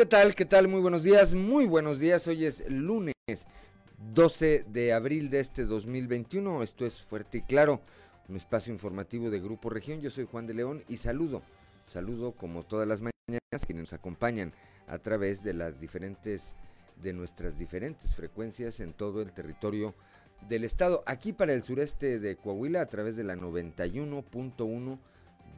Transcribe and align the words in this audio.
¿Qué 0.00 0.06
tal? 0.06 0.34
¿Qué 0.34 0.46
tal? 0.46 0.66
Muy 0.66 0.80
buenos 0.80 1.02
días, 1.02 1.34
muy 1.34 1.66
buenos 1.66 1.98
días. 1.98 2.26
Hoy 2.26 2.46
es 2.46 2.66
lunes 2.70 3.12
12 4.14 4.64
de 4.66 4.94
abril 4.94 5.28
de 5.28 5.40
este 5.40 5.66
2021. 5.66 6.62
Esto 6.62 6.86
es 6.86 7.02
Fuerte 7.02 7.36
y 7.36 7.42
Claro, 7.42 7.82
un 8.26 8.36
espacio 8.36 8.72
informativo 8.72 9.28
de 9.28 9.40
Grupo 9.40 9.68
Región. 9.68 10.00
Yo 10.00 10.08
soy 10.08 10.24
Juan 10.24 10.46
de 10.46 10.54
León 10.54 10.82
y 10.88 10.96
saludo, 10.96 11.42
saludo 11.84 12.32
como 12.32 12.62
todas 12.62 12.88
las 12.88 13.02
mañanas 13.02 13.66
quienes 13.66 13.82
nos 13.82 13.92
acompañan 13.92 14.54
a 14.86 14.96
través 14.96 15.42
de 15.42 15.52
las 15.52 15.78
diferentes, 15.78 16.54
de 16.96 17.12
nuestras 17.12 17.58
diferentes 17.58 18.14
frecuencias 18.14 18.80
en 18.80 18.94
todo 18.94 19.20
el 19.20 19.32
territorio 19.32 19.94
del 20.48 20.64
estado. 20.64 21.02
Aquí 21.04 21.34
para 21.34 21.52
el 21.52 21.62
sureste 21.62 22.18
de 22.18 22.36
Coahuila 22.36 22.80
a 22.80 22.88
través 22.88 23.16
de 23.16 23.24
la 23.24 23.36
91.1 23.36 24.98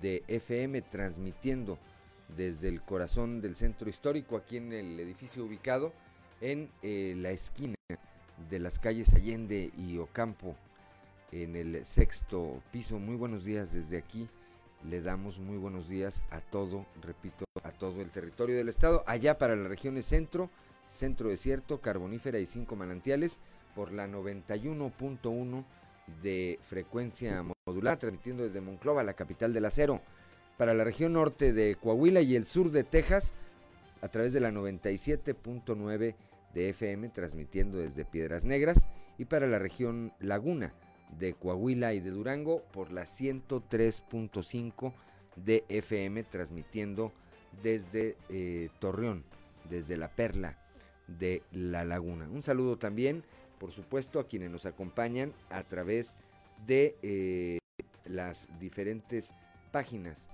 de 0.01 0.25
FM 0.27 0.83
transmitiendo 0.83 1.79
desde 2.37 2.69
el 2.69 2.83
corazón 2.83 3.41
del 3.41 3.57
centro 3.57 3.89
histórico, 3.89 4.37
aquí 4.37 4.57
en 4.57 4.73
el 4.73 4.99
edificio 5.01 5.45
ubicado 5.45 5.93
en 6.41 6.71
eh, 6.83 7.15
la 7.17 7.31
esquina 7.31 7.77
de 8.51 8.59
las 8.59 8.79
calles 8.79 9.15
Allende 9.15 9.71
y 9.77 9.99
Ocampo, 9.99 10.57
en 11.31 11.57
el 11.57 11.85
sexto 11.85 12.63
piso. 12.73 12.99
Muy 12.99 13.17
buenos 13.17 13.45
días 13.45 13.73
desde 13.73 13.99
aquí. 13.99 14.29
Le 14.89 15.01
damos 15.01 15.39
muy 15.39 15.57
buenos 15.57 15.89
días 15.89 16.25
a 16.31 16.41
todo, 16.41 16.87
repito, 17.03 17.45
a 17.63 17.71
todo 17.71 18.03
el 18.03 18.11
territorio 18.11 18.57
del 18.57 18.69
estado. 18.69 19.05
Allá 19.07 19.39
para 19.39 19.55
las 19.55 19.69
regiones 19.69 20.07
centro, 20.07 20.51
centro 20.89 21.29
desierto, 21.29 21.81
carbonífera 21.81 22.41
y 22.41 22.47
cinco 22.47 22.75
manantiales 22.75 23.39
por 23.77 23.93
la 23.93 24.09
91.1 24.09 25.65
de 26.21 26.59
frecuencia 26.63 27.45
modular, 27.65 27.99
transmitiendo 27.99 28.43
desde 28.43 28.61
Monclova, 28.61 29.05
la 29.05 29.15
capital 29.15 29.53
del 29.53 29.67
acero 29.67 30.03
para 30.57 30.75
la 30.75 30.85
región 30.85 31.15
norte 31.15 31.53
de 31.53 31.77
Coahuila 31.77 32.21
y 32.21 32.37
el 32.37 32.47
sur 32.47 32.71
de 32.71 32.85
Texas 32.85 33.33
a 34.01 34.09
través 34.09 34.33
de 34.33 34.41
la 34.41 34.51
97.9 34.51 36.15
de 36.55 36.69
FM 36.69 37.09
transmitiendo 37.09 37.79
desde 37.79 38.05
Piedras 38.05 38.45
Negras 38.45 38.87
y 39.19 39.25
para 39.25 39.47
la 39.47 39.59
región 39.59 40.13
Laguna 40.21 40.73
de 41.19 41.35
Coahuila 41.35 41.95
y 41.95 42.01
de 42.01 42.11
Durango 42.11 42.63
por 42.73 42.91
la 42.91 43.03
103.5 43.03 44.93
de 45.37 45.65
FM 45.69 46.25
transmitiendo 46.25 47.13
desde 47.63 48.17
eh, 48.29 48.71
Torreón, 48.79 49.25
desde 49.69 49.97
la 49.97 50.09
Perla 50.09 50.59
de 51.07 51.43
la 51.53 51.85
Laguna. 51.85 52.29
Un 52.29 52.43
saludo 52.43 52.79
también, 52.79 53.25
por 53.59 53.73
supuesto, 53.73 54.19
a 54.21 54.27
quienes 54.27 54.51
nos 54.51 54.67
acompañan 54.67 55.33
a 55.51 55.63
través 55.63 56.17
de 56.67 56.97
eh, 57.03 57.59
las 58.05 58.49
diferentes 58.59 59.33
páginas 59.71 60.29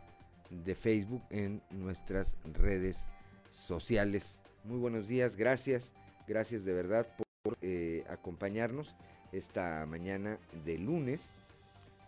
de 0.51 0.75
Facebook 0.75 1.23
en 1.31 1.63
nuestras 1.71 2.37
redes 2.45 3.07
sociales. 3.51 4.41
Muy 4.65 4.79
buenos 4.79 5.09
días, 5.09 5.37
gracias, 5.37 5.95
gracias 6.27 6.65
de 6.65 6.73
verdad 6.73 7.07
por 7.17 7.57
eh, 7.63 8.05
acompañarnos 8.09 8.97
esta 9.33 9.85
mañana 9.87 10.39
de 10.65 10.79
lunes, 10.79 11.33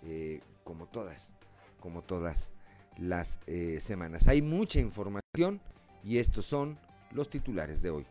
eh, 0.04 0.40
como 0.64 0.86
todas, 0.86 1.34
como 1.80 2.02
todas 2.02 2.50
las 2.98 3.40
eh, 3.46 3.78
semanas. 3.80 4.28
Hay 4.28 4.42
mucha 4.42 4.80
información 4.80 5.60
y 6.02 6.18
estos 6.18 6.46
son 6.46 6.78
los 7.12 7.28
titulares 7.28 7.82
de 7.82 7.90
hoy. 7.90 8.06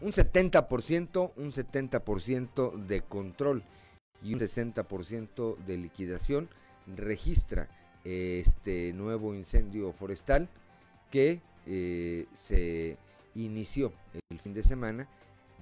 Un 0.00 0.12
70%, 0.12 1.32
un 1.36 1.52
70% 1.52 2.86
de 2.86 3.02
control 3.02 3.62
y 4.22 4.32
un 4.32 4.40
60% 4.40 5.56
de 5.58 5.76
liquidación 5.76 6.48
registra 6.96 7.68
este 8.04 8.92
nuevo 8.94 9.34
incendio 9.34 9.92
forestal 9.92 10.48
que 11.10 11.40
eh, 11.66 12.26
se 12.34 12.96
inició 13.34 13.92
el 14.30 14.40
fin 14.40 14.54
de 14.54 14.62
semana 14.62 15.08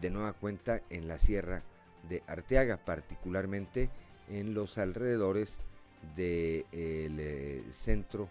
de 0.00 0.10
nueva 0.10 0.32
cuenta 0.32 0.80
en 0.90 1.08
la 1.08 1.18
sierra 1.18 1.62
de 2.08 2.22
Arteaga, 2.26 2.76
particularmente 2.76 3.90
en 4.28 4.54
los 4.54 4.78
alrededores 4.78 5.58
del 6.14 6.64
eh, 6.72 7.64
centro 7.70 8.30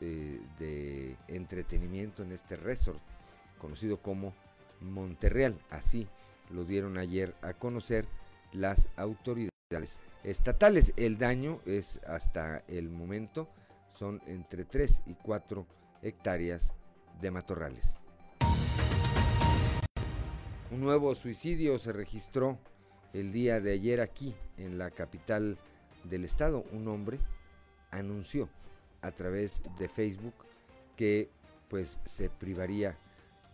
eh, 0.00 0.40
de 0.58 1.16
entretenimiento 1.28 2.22
en 2.22 2.32
este 2.32 2.56
resort, 2.56 3.00
conocido 3.58 3.96
como 3.98 4.34
Monterreal. 4.80 5.58
Así 5.70 6.06
lo 6.50 6.64
dieron 6.64 6.98
ayer 6.98 7.34
a 7.40 7.54
conocer 7.54 8.06
las 8.52 8.88
autoridades 8.96 9.57
estatales. 10.24 10.94
El 10.96 11.18
daño 11.18 11.60
es 11.66 12.00
hasta 12.06 12.64
el 12.68 12.88
momento 12.88 13.48
son 13.90 14.22
entre 14.26 14.64
3 14.64 15.02
y 15.06 15.14
4 15.14 15.66
hectáreas 16.02 16.72
de 17.20 17.30
matorrales. 17.30 17.98
Un 20.70 20.80
nuevo 20.80 21.14
suicidio 21.14 21.78
se 21.78 21.92
registró 21.92 22.58
el 23.12 23.32
día 23.32 23.60
de 23.60 23.72
ayer 23.72 24.00
aquí 24.00 24.34
en 24.56 24.78
la 24.78 24.90
capital 24.90 25.58
del 26.04 26.24
estado. 26.24 26.64
Un 26.72 26.88
hombre 26.88 27.18
anunció 27.90 28.48
a 29.02 29.10
través 29.10 29.62
de 29.78 29.88
Facebook 29.88 30.34
que 30.96 31.28
pues 31.68 32.00
se 32.04 32.30
privaría 32.30 32.96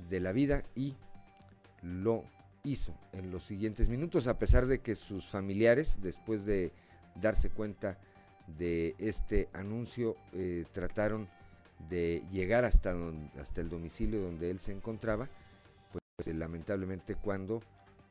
de 0.08 0.20
la 0.20 0.30
vida 0.30 0.62
y 0.76 0.94
lo 1.82 2.24
hizo 2.64 2.94
en 3.12 3.30
los 3.30 3.44
siguientes 3.44 3.88
minutos, 3.88 4.26
a 4.26 4.38
pesar 4.38 4.66
de 4.66 4.80
que 4.80 4.94
sus 4.94 5.26
familiares, 5.26 5.98
después 6.00 6.44
de 6.44 6.72
darse 7.14 7.50
cuenta 7.50 7.98
de 8.58 8.94
este 8.98 9.48
anuncio, 9.52 10.16
eh, 10.32 10.64
trataron 10.72 11.28
de 11.88 12.22
llegar 12.32 12.64
hasta, 12.64 12.94
hasta 13.40 13.60
el 13.60 13.68
domicilio 13.68 14.22
donde 14.22 14.50
él 14.50 14.58
se 14.58 14.72
encontraba, 14.72 15.28
pues 15.92 16.28
eh, 16.28 16.34
lamentablemente 16.34 17.14
cuando, 17.14 17.62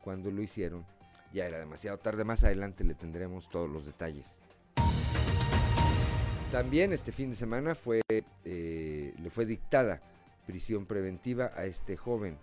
cuando 0.03 0.31
lo 0.31 0.41
hicieron 0.41 0.85
ya 1.34 1.47
era 1.47 1.58
demasiado 1.58 1.97
tarde, 1.97 2.24
más 2.24 2.44
adelante 2.44 2.84
le 2.84 2.94
tendremos 2.94 3.50
todos 3.50 3.68
los 3.68 3.85
detalles. 3.85 4.38
También 6.52 6.94
este 6.94 7.12
fin 7.12 7.31
de 7.31 7.35
semana 7.35 7.74
fue, 7.74 8.02
eh, 8.46 9.14
le 9.18 9.30
fue 9.31 9.47
dictada 9.47 10.00
prisión 10.46 10.85
preventiva 10.85 11.52
a 11.56 11.66
este 11.66 11.97
joven 11.97 12.38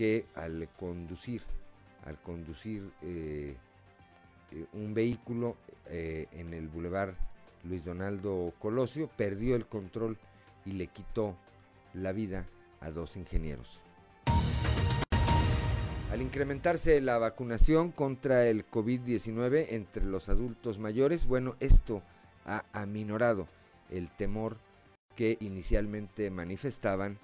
que 0.00 0.24
al 0.34 0.66
conducir, 0.78 1.42
al 2.06 2.18
conducir 2.22 2.90
eh, 3.02 3.54
eh, 4.50 4.64
un 4.72 4.94
vehículo 4.94 5.58
eh, 5.90 6.26
en 6.32 6.54
el 6.54 6.68
bulevar 6.68 7.14
Luis 7.64 7.84
Donaldo 7.84 8.54
Colosio, 8.58 9.10
perdió 9.14 9.56
el 9.56 9.66
control 9.66 10.16
y 10.64 10.72
le 10.72 10.86
quitó 10.86 11.36
la 11.92 12.12
vida 12.12 12.46
a 12.80 12.90
dos 12.90 13.18
ingenieros. 13.18 13.78
Al 16.10 16.22
incrementarse 16.22 16.98
la 17.02 17.18
vacunación 17.18 17.92
contra 17.92 18.46
el 18.46 18.66
COVID-19 18.70 19.66
entre 19.68 20.06
los 20.06 20.30
adultos 20.30 20.78
mayores, 20.78 21.26
bueno, 21.26 21.56
esto 21.60 22.02
ha 22.46 22.64
aminorado 22.72 23.48
el 23.90 24.10
temor 24.10 24.56
que 25.14 25.36
inicialmente 25.40 26.30
manifestaban 26.30 27.18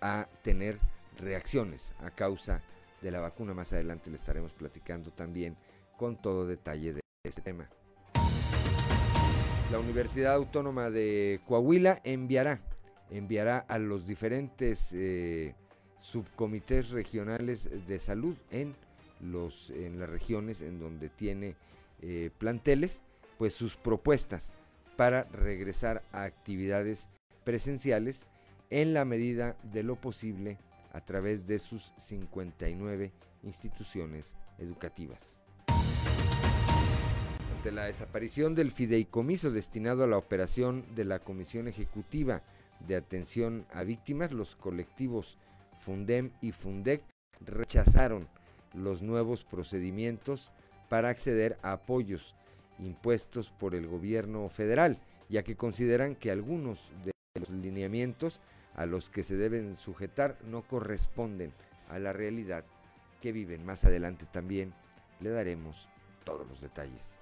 a 0.00 0.28
tener 0.44 0.78
reacciones 1.18 1.92
a 2.00 2.10
causa 2.10 2.62
de 3.00 3.10
la 3.10 3.20
vacuna. 3.20 3.54
Más 3.54 3.72
adelante 3.72 4.10
le 4.10 4.16
estaremos 4.16 4.52
platicando 4.52 5.10
también 5.10 5.56
con 5.96 6.20
todo 6.20 6.46
detalle 6.46 6.94
de 6.94 7.00
este 7.24 7.42
tema. 7.42 7.68
La 9.70 9.78
Universidad 9.78 10.34
Autónoma 10.34 10.90
de 10.90 11.40
Coahuila 11.46 12.00
enviará, 12.04 12.60
enviará 13.10 13.58
a 13.58 13.78
los 13.78 14.06
diferentes 14.06 14.90
eh, 14.92 15.54
subcomités 15.98 16.90
regionales 16.90 17.70
de 17.86 17.98
salud 17.98 18.36
en, 18.50 18.74
los, 19.20 19.70
en 19.70 19.98
las 19.98 20.10
regiones 20.10 20.60
en 20.60 20.78
donde 20.78 21.08
tiene 21.08 21.56
eh, 22.02 22.30
planteles, 22.36 23.02
pues 23.38 23.54
sus 23.54 23.76
propuestas 23.76 24.52
para 24.96 25.24
regresar 25.24 26.02
a 26.12 26.24
actividades 26.24 27.08
presenciales 27.44 28.26
en 28.70 28.92
la 28.92 29.04
medida 29.04 29.56
de 29.72 29.82
lo 29.82 29.96
posible 29.96 30.58
a 30.92 31.00
través 31.00 31.46
de 31.46 31.58
sus 31.58 31.92
59 31.96 33.12
instituciones 33.42 34.36
educativas. 34.58 35.20
Ante 37.56 37.72
la 37.72 37.84
desaparición 37.84 38.54
del 38.54 38.70
fideicomiso 38.70 39.50
destinado 39.50 40.04
a 40.04 40.06
la 40.06 40.18
operación 40.18 40.84
de 40.94 41.04
la 41.04 41.18
Comisión 41.18 41.68
Ejecutiva 41.68 42.42
de 42.86 42.96
Atención 42.96 43.66
a 43.72 43.84
Víctimas, 43.84 44.32
los 44.32 44.54
colectivos 44.54 45.38
Fundem 45.80 46.30
y 46.40 46.52
Fundec 46.52 47.02
rechazaron 47.40 48.28
los 48.74 49.02
nuevos 49.02 49.44
procedimientos 49.44 50.50
para 50.88 51.08
acceder 51.08 51.58
a 51.62 51.72
apoyos 51.72 52.34
impuestos 52.78 53.50
por 53.50 53.74
el 53.74 53.86
gobierno 53.86 54.48
federal, 54.48 54.98
ya 55.28 55.42
que 55.42 55.56
consideran 55.56 56.14
que 56.14 56.30
algunos 56.30 56.90
de 57.04 57.12
los 57.38 57.50
lineamientos 57.50 58.40
a 58.74 58.86
los 58.86 59.10
que 59.10 59.24
se 59.24 59.36
deben 59.36 59.76
sujetar 59.76 60.38
no 60.44 60.62
corresponden 60.62 61.52
a 61.88 61.98
la 61.98 62.12
realidad 62.12 62.64
que 63.20 63.32
viven. 63.32 63.64
Más 63.64 63.84
adelante 63.84 64.26
también 64.30 64.74
le 65.20 65.30
daremos 65.30 65.88
todos 66.24 66.46
los 66.48 66.60
detalles. 66.60 67.16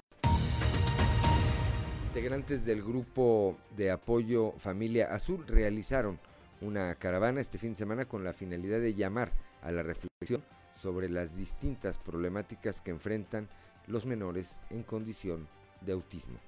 Integrantes 2.09 2.65
del 2.65 2.83
grupo 2.83 3.57
de 3.77 3.91
apoyo 3.91 4.53
Familia 4.59 5.15
Azul 5.15 5.47
realizaron 5.47 6.19
una 6.61 6.95
caravana 6.97 7.41
este 7.41 7.59
fin 7.59 7.71
de 7.71 7.77
semana 7.77 8.07
con 8.07 8.25
la 8.25 8.33
finalidad 8.33 8.81
de 8.81 8.95
llamar 8.95 9.33
a 9.63 9.71
la 9.71 9.83
reflexión 9.83 10.43
sobre 10.75 11.09
las 11.09 11.37
distintas 11.37 11.99
problemáticas 11.99 12.81
que 12.81 12.91
enfrentan 12.91 13.49
los 13.87 14.07
menores 14.07 14.59
en 14.71 14.83
condición 14.83 15.49
de 15.83 15.93
autismo. 15.93 16.39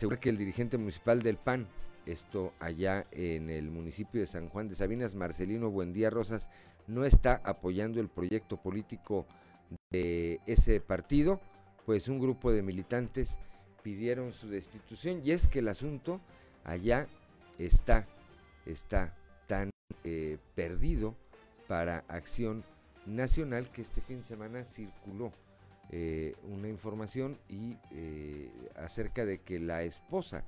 Al 0.00 0.04
asegurar 0.04 0.20
que 0.20 0.30
el 0.30 0.38
dirigente 0.38 0.78
municipal 0.78 1.20
del 1.20 1.36
PAN, 1.36 1.68
esto 2.06 2.54
allá 2.58 3.06
en 3.12 3.50
el 3.50 3.70
municipio 3.70 4.18
de 4.18 4.26
San 4.26 4.48
Juan 4.48 4.66
de 4.66 4.74
Sabinas, 4.74 5.14
Marcelino 5.14 5.68
Buendía 5.68 6.08
Rosas, 6.08 6.48
no 6.86 7.04
está 7.04 7.42
apoyando 7.44 8.00
el 8.00 8.08
proyecto 8.08 8.56
político 8.56 9.26
de 9.92 10.40
ese 10.46 10.80
partido, 10.80 11.38
pues 11.84 12.08
un 12.08 12.18
grupo 12.18 12.50
de 12.50 12.62
militantes 12.62 13.38
pidieron 13.82 14.32
su 14.32 14.48
destitución. 14.48 15.20
Y 15.22 15.32
es 15.32 15.48
que 15.48 15.58
el 15.58 15.68
asunto 15.68 16.22
allá 16.64 17.06
está, 17.58 18.06
está 18.64 19.14
tan 19.46 19.68
eh, 20.04 20.38
perdido 20.54 21.14
para 21.68 22.04
acción 22.08 22.64
nacional 23.04 23.70
que 23.70 23.82
este 23.82 24.00
fin 24.00 24.20
de 24.20 24.24
semana 24.24 24.64
circuló 24.64 25.30
eh, 25.90 26.34
una 26.48 26.68
información 26.68 27.38
y 27.48 27.76
eh, 27.90 28.50
acerca 28.76 29.24
de 29.24 29.40
que 29.40 29.58
la 29.58 29.82
esposa 29.82 30.44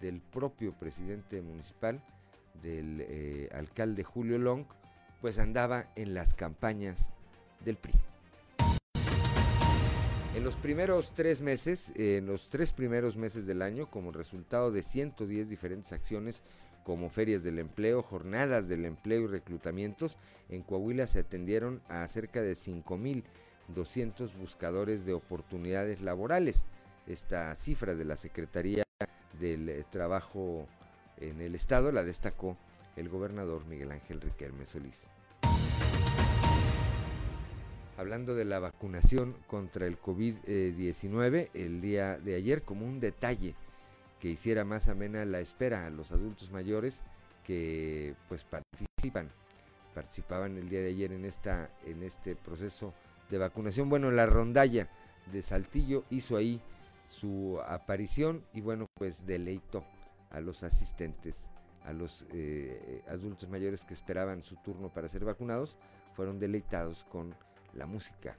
del 0.00 0.20
propio 0.20 0.72
presidente 0.72 1.42
municipal, 1.42 2.02
del 2.62 3.48
alcalde 3.52 4.04
Julio 4.04 4.38
Long, 4.38 4.64
pues 5.20 5.38
andaba 5.38 5.86
en 5.96 6.14
las 6.14 6.34
campañas 6.34 7.10
del 7.64 7.76
PRI. 7.76 7.94
En 10.34 10.44
los 10.44 10.54
primeros 10.54 11.12
tres 11.14 11.42
meses, 11.42 11.92
en 11.96 12.26
los 12.26 12.50
tres 12.50 12.72
primeros 12.72 13.16
meses 13.16 13.46
del 13.46 13.62
año, 13.62 13.90
como 13.90 14.12
resultado 14.12 14.70
de 14.70 14.82
110 14.82 15.48
diferentes 15.48 15.92
acciones 15.92 16.44
como 16.84 17.10
ferias 17.10 17.42
del 17.42 17.58
empleo, 17.58 18.02
jornadas 18.02 18.68
del 18.68 18.84
empleo 18.84 19.24
y 19.24 19.26
reclutamientos, 19.26 20.16
en 20.48 20.62
Coahuila 20.62 21.06
se 21.08 21.20
atendieron 21.20 21.82
a 21.88 22.06
cerca 22.08 22.42
de 22.42 22.54
5.200 23.74 24.36
buscadores 24.36 25.04
de 25.04 25.12
oportunidades 25.12 26.00
laborales. 26.00 26.64
Esta 27.06 27.54
cifra 27.56 27.94
de 27.94 28.04
la 28.04 28.16
Secretaría 28.16 28.84
del 29.38 29.84
Trabajo 29.90 30.66
en 31.18 31.40
el 31.40 31.54
Estado 31.54 31.92
la 31.92 32.04
destacó 32.04 32.56
el 32.96 33.08
gobernador 33.08 33.64
Miguel 33.66 33.92
Ángel 33.92 34.20
Riquelme 34.20 34.66
Solís 34.66 35.08
hablando 38.00 38.34
de 38.34 38.46
la 38.46 38.60
vacunación 38.60 39.36
contra 39.46 39.86
el 39.86 40.00
COVID-19 40.00 41.50
el 41.52 41.82
día 41.82 42.18
de 42.18 42.34
ayer 42.34 42.62
como 42.62 42.86
un 42.86 42.98
detalle 42.98 43.54
que 44.18 44.30
hiciera 44.30 44.64
más 44.64 44.88
amena 44.88 45.26
la 45.26 45.40
espera 45.40 45.84
a 45.84 45.90
los 45.90 46.10
adultos 46.10 46.50
mayores 46.50 47.02
que 47.44 48.14
pues 48.26 48.44
participan 48.44 49.30
participaban 49.94 50.56
el 50.56 50.70
día 50.70 50.80
de 50.80 50.88
ayer 50.88 51.12
en 51.12 51.26
esta 51.26 51.70
en 51.84 52.02
este 52.02 52.36
proceso 52.36 52.94
de 53.30 53.38
vacunación 53.38 53.88
bueno 53.88 54.10
la 54.10 54.26
rondalla 54.26 54.88
de 55.32 55.42
Saltillo 55.42 56.04
hizo 56.10 56.36
ahí 56.36 56.60
su 57.08 57.58
aparición 57.66 58.44
y 58.52 58.60
bueno 58.60 58.86
pues 58.94 59.26
deleitó 59.26 59.84
a 60.30 60.40
los 60.40 60.62
asistentes 60.62 61.48
a 61.84 61.92
los 61.92 62.26
eh, 62.32 63.02
adultos 63.08 63.48
mayores 63.48 63.84
que 63.84 63.94
esperaban 63.94 64.42
su 64.42 64.56
turno 64.56 64.88
para 64.88 65.08
ser 65.08 65.24
vacunados 65.24 65.78
fueron 66.14 66.38
deleitados 66.38 67.04
con 67.04 67.34
la 67.74 67.86
música 67.86 68.36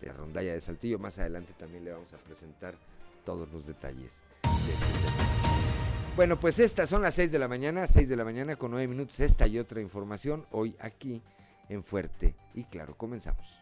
de 0.00 0.08
la 0.08 0.12
rondalla 0.14 0.52
de 0.52 0.60
Saltillo. 0.60 0.98
Más 0.98 1.18
adelante 1.18 1.54
también 1.58 1.84
le 1.84 1.92
vamos 1.92 2.12
a 2.12 2.18
presentar 2.18 2.74
todos 3.24 3.50
los 3.52 3.66
detalles 3.66 4.16
de 4.66 4.72
este. 4.72 4.86
Bueno, 6.16 6.38
pues 6.38 6.58
estas 6.58 6.90
son 6.90 7.02
las 7.02 7.14
6 7.14 7.32
de 7.32 7.38
la 7.38 7.48
mañana, 7.48 7.86
6 7.86 8.08
de 8.08 8.16
la 8.16 8.24
mañana 8.24 8.56
con 8.56 8.70
9 8.72 8.86
minutos. 8.86 9.20
Esta 9.20 9.46
y 9.46 9.58
otra 9.58 9.80
información 9.80 10.44
hoy 10.50 10.76
aquí 10.78 11.22
en 11.68 11.82
Fuerte 11.82 12.34
y 12.54 12.64
Claro. 12.64 12.96
Comenzamos. 12.96 13.61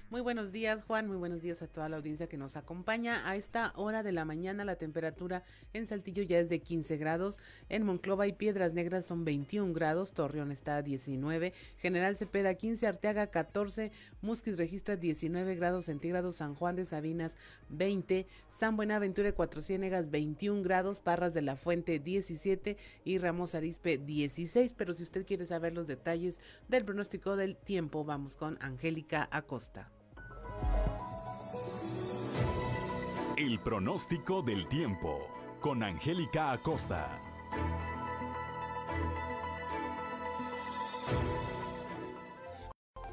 Muy 0.11 0.19
buenos 0.19 0.51
días, 0.51 0.83
Juan. 0.83 1.07
Muy 1.07 1.15
buenos 1.15 1.41
días 1.41 1.61
a 1.61 1.67
toda 1.67 1.87
la 1.87 1.95
audiencia 1.95 2.27
que 2.27 2.35
nos 2.35 2.57
acompaña. 2.57 3.29
A 3.29 3.37
esta 3.37 3.71
hora 3.77 4.03
de 4.03 4.11
la 4.11 4.25
mañana 4.25 4.65
la 4.65 4.75
temperatura 4.75 5.45
en 5.71 5.87
Saltillo 5.87 6.21
ya 6.21 6.37
es 6.37 6.49
de 6.49 6.59
15 6.59 6.97
grados. 6.97 7.39
En 7.69 7.85
Monclova 7.85 8.27
y 8.27 8.33
Piedras 8.33 8.73
Negras 8.73 9.05
son 9.05 9.23
21 9.23 9.71
grados. 9.71 10.11
Torreón 10.11 10.51
está 10.51 10.75
a 10.75 10.81
19. 10.81 11.53
General 11.77 12.17
Cepeda 12.17 12.55
15. 12.55 12.87
Arteaga 12.87 13.27
14. 13.27 13.93
Musquis 14.21 14.57
registra 14.57 14.97
19 14.97 15.55
grados 15.55 15.85
centígrados. 15.85 16.35
San 16.35 16.55
Juan 16.55 16.75
de 16.75 16.83
Sabinas 16.83 17.37
20. 17.69 18.27
San 18.49 18.75
Buenaventura 18.75 19.29
y 19.29 19.31
Cuatro 19.31 19.61
Ciénegas 19.61 20.11
21 20.11 20.61
grados. 20.61 20.99
Parras 20.99 21.33
de 21.33 21.41
la 21.41 21.55
Fuente 21.55 21.99
17. 21.99 22.75
Y 23.05 23.17
Ramos 23.17 23.55
Arispe 23.55 23.97
16. 23.97 24.73
Pero 24.73 24.93
si 24.93 25.03
usted 25.03 25.25
quiere 25.25 25.45
saber 25.45 25.71
los 25.71 25.87
detalles 25.87 26.41
del 26.67 26.83
pronóstico 26.83 27.37
del 27.37 27.55
tiempo, 27.55 28.03
vamos 28.03 28.35
con 28.35 28.57
Angélica 28.59 29.29
Acosta. 29.31 29.89
El 33.37 33.59
pronóstico 33.59 34.41
del 34.41 34.67
tiempo 34.67 35.27
con 35.59 35.83
Angélica 35.83 36.51
Acosta. 36.51 37.19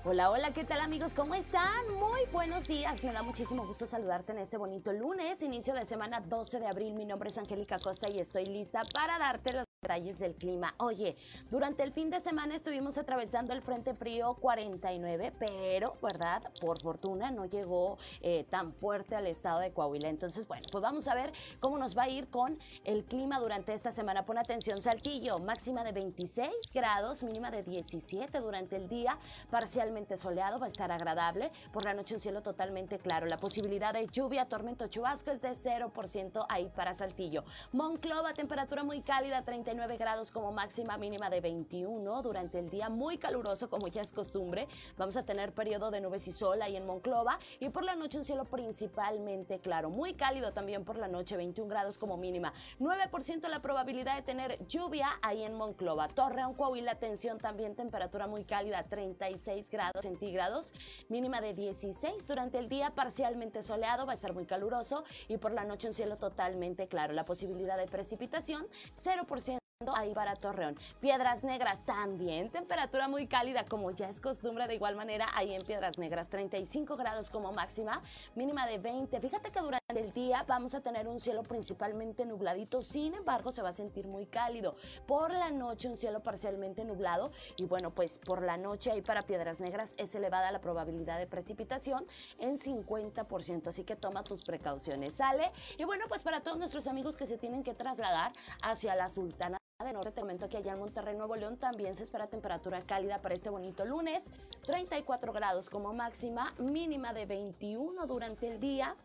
Hola, 0.05 0.31
hola, 0.31 0.55
¿qué 0.55 0.65
tal 0.65 0.81
amigos? 0.81 1.13
¿Cómo 1.13 1.35
están? 1.35 1.95
Muy 1.99 2.23
buenos 2.33 2.67
días. 2.67 3.05
Me 3.05 3.13
da 3.13 3.23
muchísimo 3.23 3.67
gusto 3.67 3.85
saludarte 3.85 4.33
en 4.33 4.39
este 4.39 4.57
bonito 4.57 4.91
lunes, 4.93 5.43
inicio 5.43 5.75
de 5.75 5.85
semana 5.85 6.21
12 6.21 6.61
de 6.61 6.67
abril. 6.67 6.95
Mi 6.95 7.05
nombre 7.05 7.29
es 7.29 7.37
Angélica 7.37 7.77
Acosta 7.77 8.09
y 8.11 8.19
estoy 8.19 8.47
lista 8.47 8.83
para 8.95 9.19
darte 9.19 9.53
los 9.53 9.65
detalles 9.81 10.19
del 10.19 10.35
clima. 10.35 10.75
Oye, 10.79 11.17
durante 11.51 11.85
el 11.85 11.93
fin 11.93 12.11
de 12.11 12.21
semana 12.21 12.57
estuvimos 12.57 12.99
atravesando 12.99 13.53
el 13.53 13.63
Frente 13.63 13.95
Frío 13.95 14.35
49, 14.35 15.33
pero, 15.39 15.97
¿verdad? 16.03 16.43
Por 16.61 16.83
fortuna 16.83 17.31
no 17.31 17.45
llegó 17.45 17.97
eh, 18.21 18.45
tan 18.51 18.73
fuerte 18.73 19.15
al 19.15 19.29
estado 19.29 19.61
de 19.61 19.73
Coahuila. 19.73 20.09
Entonces, 20.09 20.49
bueno, 20.49 20.67
pues 20.73 20.83
vamos 20.83 21.07
a 21.07 21.15
ver 21.15 21.33
cómo 21.61 21.79
nos 21.79 21.97
va 21.97 22.03
a 22.03 22.09
ir 22.09 22.29
con 22.29 22.59
el 22.83 23.05
clima 23.05 23.39
durante 23.39 23.73
esta 23.73 23.93
semana. 23.93 24.27
Pon 24.27 24.39
atención, 24.39 24.83
Saltillo, 24.83 25.39
máxima 25.39 25.85
de 25.85 25.93
26 25.93 26.51
grados, 26.75 27.23
mínima 27.23 27.53
de 27.53 27.63
17 27.63 28.41
durante 28.41 28.75
el 28.75 28.89
día, 28.89 29.17
parcialmente 29.49 30.17
soleado, 30.17 30.59
va 30.59 30.67
a 30.67 30.71
estar 30.71 30.91
agradable. 30.91 31.53
Por 31.73 31.85
la 31.85 31.95
noche 31.95 32.17
un 32.17 32.21
cielo 32.21 32.43
totalmente 32.43 32.99
claro. 32.99 33.27
La 33.27 33.37
posibilidad 33.37 33.95
de 33.95 34.09
lluvia, 34.09 34.49
tormento, 34.49 34.89
chubasco 34.89 35.31
es 35.31 35.41
de 35.41 35.51
0% 35.51 36.47
ahí 36.49 36.69
para 36.75 36.95
Saltillo. 36.95 37.45
Monclova, 37.71 38.35
temperatura 38.35 38.83
muy 38.83 39.03
cálida, 39.03 39.43
30 39.43 39.69
grados 39.87 40.33
como 40.33 40.51
máxima 40.51 40.99
mínima 40.99 41.31
de 41.31 41.41
21 41.41 42.21
durante 42.23 42.59
el 42.59 42.69
día, 42.69 42.89
muy 42.89 43.17
caluroso 43.17 43.71
como 43.71 43.87
ya 43.87 44.03
es 44.03 44.11
costumbre. 44.11 44.67
Vamos 44.97 45.17
a 45.17 45.23
tener 45.23 45.53
periodo 45.53 45.93
de 45.93 46.01
nubes 46.01 46.27
y 46.27 46.33
sol 46.33 46.61
ahí 46.63 46.75
en 46.75 46.85
Monclova 46.85 47.39
y 47.61 47.69
por 47.69 47.85
la 47.85 47.95
noche 47.95 48.19
un 48.19 48.25
cielo 48.25 48.45
principalmente 48.45 49.61
claro, 49.61 49.89
muy 49.89 50.15
cálido 50.15 50.53
también 50.53 50.85
por 50.85 50.99
la 50.99 51.07
noche, 51.07 51.37
21 51.37 51.71
grados 51.71 51.97
como 51.97 52.17
mínima. 52.17 52.53
9% 52.81 53.49
la 53.49 53.63
probabilidad 53.63 54.17
de 54.17 54.23
tener 54.23 54.67
lluvia 54.67 55.11
ahí 55.23 55.45
en 55.45 55.55
Monclova. 55.55 56.09
Torreón, 56.09 56.55
Coahuila, 56.55 56.97
tensión 56.97 57.39
también, 57.39 57.77
temperatura 57.77 58.27
muy 58.27 58.45
cálida, 58.45 58.83
36 58.83 59.71
grados 59.71 60.03
centígrados, 60.03 60.73
mínima 61.09 61.41
de 61.41 61.55
16 61.55 62.27
durante 62.27 62.59
el 62.59 62.69
día, 62.69 62.91
parcialmente 62.91 63.63
soleado, 63.63 64.07
va 64.07 64.13
a 64.13 64.15
estar 64.17 64.35
muy 64.35 64.45
caluroso 64.45 65.05
y 65.29 65.37
por 65.37 65.53
la 65.53 65.65
noche 65.65 65.87
un 65.87 65.95
cielo 65.95 66.17
totalmente 66.17 66.89
claro. 66.89 67.13
La 67.13 67.25
posibilidad 67.25 67.77
de 67.77 67.87
precipitación, 67.87 68.67
0% 68.95 69.59
ahí 69.95 70.13
para 70.13 70.35
Torreón. 70.35 70.77
Piedras 71.01 71.45
Negras 71.45 71.85
también, 71.85 72.51
temperatura 72.51 73.07
muy 73.07 73.29
cálida 73.29 73.65
como 73.65 73.93
ya 73.93 74.09
es 74.09 74.21
costumbre 74.21 74.67
de 74.67 74.75
igual 74.75 74.97
manera 74.97 75.29
ahí 75.35 75.55
en 75.55 75.65
Piedras 75.65 75.99
Negras, 75.99 76.29
35 76.29 76.97
grados 76.97 77.31
como 77.31 77.53
máxima, 77.53 78.03
mínima 78.35 78.67
de 78.67 78.79
20. 78.79 79.21
Fíjate 79.21 79.53
que 79.53 79.61
durante 79.61 80.01
el 80.01 80.13
día 80.13 80.45
vamos 80.49 80.75
a 80.75 80.81
tener 80.81 81.07
un 81.07 81.21
cielo 81.21 81.45
principalmente 81.45 82.27
nubladito, 82.27 82.83
sin 82.83 83.15
embargo 83.15 83.53
se 83.53 83.63
va 83.63 83.69
a 83.69 83.73
sentir 83.73 84.09
muy 84.09 84.27
cálido. 84.27 84.75
Por 85.07 85.33
la 85.33 85.51
noche 85.51 85.89
un 85.89 85.97
cielo 85.97 86.25
parcialmente 86.25 86.85
nublado 86.85 87.31
y 87.57 87.67
bueno, 87.67 87.93
pues 87.93 88.19
por 88.19 88.43
la 88.43 88.57
noche 88.57 88.91
ahí 88.91 89.01
para 89.01 89.23
Piedras 89.23 89.61
Negras 89.61 89.95
es 89.97 90.13
elevada 90.13 90.51
la 90.51 90.61
probabilidad 90.61 91.19
de 91.19 91.29
precipitación 91.29 92.05
en 92.41 92.59
50%, 92.59 93.69
así 93.69 93.85
que 93.85 93.95
toma 93.95 94.25
tus 94.25 94.43
precauciones, 94.43 95.15
¿sale? 95.15 95.53
Y 95.77 95.85
bueno, 95.85 96.07
pues 96.09 96.25
para 96.25 96.41
todos 96.41 96.59
nuestros 96.59 96.89
amigos 96.89 97.17
que 97.17 97.29
se 97.29 97.39
tienen 97.39 97.63
que 97.63 97.75
trasladar 97.75 98.33
hacia 98.61 98.97
la 98.97 99.09
Sultana 99.09 99.59
de 99.85 99.93
norte, 99.93 100.11
te 100.11 100.21
comento 100.23 100.49
que 100.49 100.57
allá 100.57 100.73
en 100.73 100.81
Monterrey, 100.81 101.15
Nuevo 101.17 101.37
León, 101.37 101.57
también 101.57 101.95
se 101.95 102.03
espera 102.03 102.27
temperatura 102.27 102.83
cálida 102.83 103.23
para 103.23 103.37
este 103.37 103.49
bonito 103.49 103.85
lunes. 103.85 104.33
34 104.63 105.33
grados 105.33 105.71
como 105.71 105.95
máxima, 105.95 106.53
mínima 106.59 107.13
de 107.13 107.27
21 107.27 108.05
durante 108.09 108.49
el 108.49 108.59
día 108.59 108.97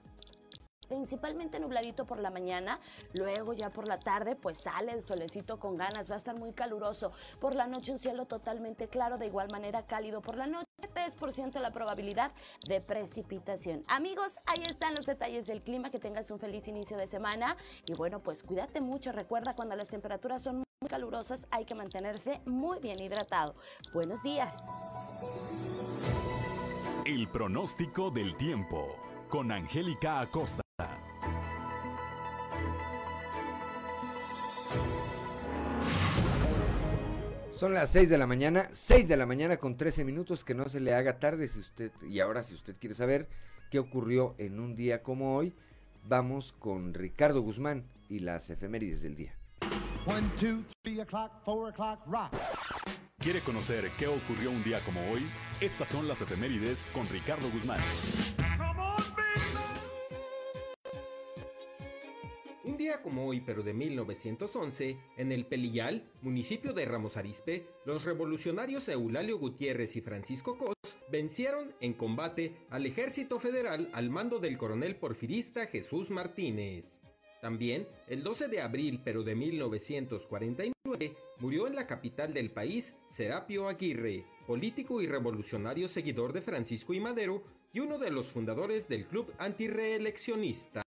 principalmente 0.88 1.60
nubladito 1.60 2.06
por 2.06 2.20
la 2.20 2.30
mañana, 2.30 2.80
luego 3.14 3.54
ya 3.54 3.70
por 3.70 3.88
la 3.88 4.00
tarde 4.00 4.36
pues 4.36 4.60
sale 4.60 4.92
el 4.92 5.04
solecito 5.04 5.60
con 5.60 5.78
ganas, 5.78 6.10
va 6.10 6.16
a 6.16 6.18
estar 6.18 6.38
muy 6.38 6.54
caluroso, 6.54 7.12
por 7.40 7.56
la 7.56 7.68
noche 7.68 7.92
un 7.92 8.00
cielo 8.00 8.26
totalmente 8.26 8.88
claro, 8.88 9.18
de 9.18 9.28
igual 9.28 9.48
manera 9.52 9.86
cálido 9.86 10.22
por 10.22 10.36
la 10.36 10.48
noche, 10.48 10.68
3% 10.94 11.60
la 11.60 11.72
probabilidad 11.72 12.32
de 12.68 12.82
precipitación. 12.82 13.84
Amigos, 13.88 14.40
ahí 14.46 14.64
están 14.70 14.96
los 14.96 15.06
detalles 15.06 15.48
del 15.48 15.62
clima, 15.62 15.90
que 15.90 16.00
tengas 16.00 16.30
un 16.32 16.40
feliz 16.40 16.68
inicio 16.68 16.98
de 16.98 17.08
semana 17.08 17.58
y 17.86 17.94
bueno 17.94 18.22
pues 18.22 18.44
cuídate 18.44 18.82
mucho, 18.82 19.12
recuerda 19.12 19.56
cuando 19.56 19.76
las 19.76 19.90
temperaturas 19.90 20.44
son 20.44 20.58
muy 20.58 20.90
calurosas 20.90 21.48
hay 21.52 21.66
que 21.66 21.76
mantenerse 21.76 22.42
muy 22.46 22.80
bien 22.80 23.02
hidratado. 23.02 23.56
Buenos 23.94 24.22
días. 24.24 24.58
El 27.06 27.28
pronóstico 27.28 28.12
del 28.12 28.36
tiempo 28.38 28.96
con 29.30 29.52
Angélica 29.52 30.22
Acosta. 30.22 30.63
Son 37.56 37.72
las 37.74 37.92
6 37.92 38.10
de 38.10 38.18
la 38.18 38.26
mañana, 38.26 38.68
6 38.72 39.08
de 39.08 39.16
la 39.16 39.28
mañana 39.28 39.58
con 39.58 39.78
13 39.78 40.04
minutos, 40.04 40.44
que 40.44 40.56
no 40.56 40.68
se 40.70 40.80
le 40.80 40.96
haga 40.96 41.20
tarde 41.20 41.48
si 41.48 41.60
usted, 41.60 41.92
y 42.10 42.20
ahora 42.20 42.44
si 42.44 42.56
usted 42.56 42.76
quiere 42.78 42.96
saber 42.96 43.30
qué 43.70 43.78
ocurrió 43.78 44.34
en 44.40 44.60
un 44.60 44.76
día 44.76 45.04
como 45.04 45.38
hoy, 45.38 45.54
vamos 46.04 46.54
con 46.60 46.94
Ricardo 46.96 47.42
Guzmán 47.42 47.86
y 48.10 48.20
las 48.20 48.50
efemérides 48.50 49.04
del 49.04 49.16
día. 49.16 49.38
¿Quiere 53.20 53.40
conocer 53.42 53.90
qué 53.98 54.08
ocurrió 54.08 54.50
un 54.50 54.64
día 54.64 54.80
como 54.80 55.00
hoy? 55.12 55.22
Estas 55.62 55.88
son 55.88 56.08
las 56.08 56.20
efemérides 56.20 56.88
con 56.92 57.08
Ricardo 57.08 57.48
Guzmán. 57.50 57.80
Día 62.84 63.02
como 63.02 63.26
hoy, 63.26 63.40
pero 63.40 63.64
de 63.64 63.74
1911, 63.74 64.98
en 65.16 65.32
el 65.32 65.46
Pelillal, 65.46 66.04
municipio 66.22 66.74
de 66.74 66.84
Ramos 66.84 67.16
Arizpe, 67.16 67.66
los 67.86 68.04
revolucionarios 68.04 68.90
Eulalio 68.90 69.40
Gutiérrez 69.40 69.96
y 69.96 70.02
Francisco 70.02 70.58
Cos 70.58 70.98
vencieron 71.10 71.74
en 71.80 71.94
combate 71.94 72.58
al 72.70 72.86
ejército 72.86 73.40
federal 73.40 73.90
al 73.94 74.10
mando 74.10 74.40
del 74.40 74.58
coronel 74.58 74.98
porfirista 74.98 75.68
Jesús 75.68 76.10
Martínez. 76.10 77.00
También, 77.42 77.88
el 78.08 78.22
12 78.22 78.50
de 78.50 78.60
abril, 78.60 79.00
pero 79.02 79.24
de 79.24 79.36
1949, 79.36 80.74
murió 81.40 81.68
en 81.68 81.76
la 81.76 81.88
capital 81.88 82.34
del 82.34 82.52
país 82.52 82.98
Serapio 83.08 83.70
Aguirre, 83.70 84.26
político 84.46 85.02
y 85.02 85.08
revolucionario 85.08 85.88
seguidor 85.88 86.34
de 86.34 86.42
Francisco 86.42 86.94
y 86.94 87.00
Madero 87.00 87.44
y 87.72 87.80
uno 87.80 87.98
de 87.98 88.12
los 88.12 88.26
fundadores 88.26 88.90
del 88.90 89.06
Club 89.06 89.34
Antireeleccionista. 89.38 90.83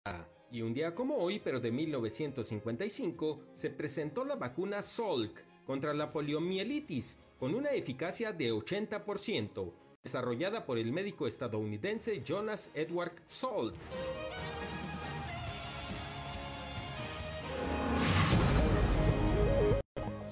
Y 0.56 0.62
un 0.62 0.74
día 0.74 0.96
como 0.96 1.18
hoy, 1.18 1.42
pero 1.44 1.60
de 1.60 1.70
1955, 1.70 3.42
se 3.52 3.70
presentó 3.70 4.24
la 4.24 4.38
vacuna 4.38 4.82
Salk 4.82 5.44
contra 5.66 5.94
la 5.94 6.14
poliomielitis 6.14 7.18
con 7.38 7.54
una 7.54 7.72
eficacia 7.72 8.32
de 8.32 8.54
80%, 8.54 9.74
desarrollada 10.02 10.66
por 10.66 10.78
el 10.78 10.94
médico 10.94 11.28
estadounidense 11.28 12.24
Jonas 12.24 12.72
Edward 12.74 13.16
Salk. 13.28 13.76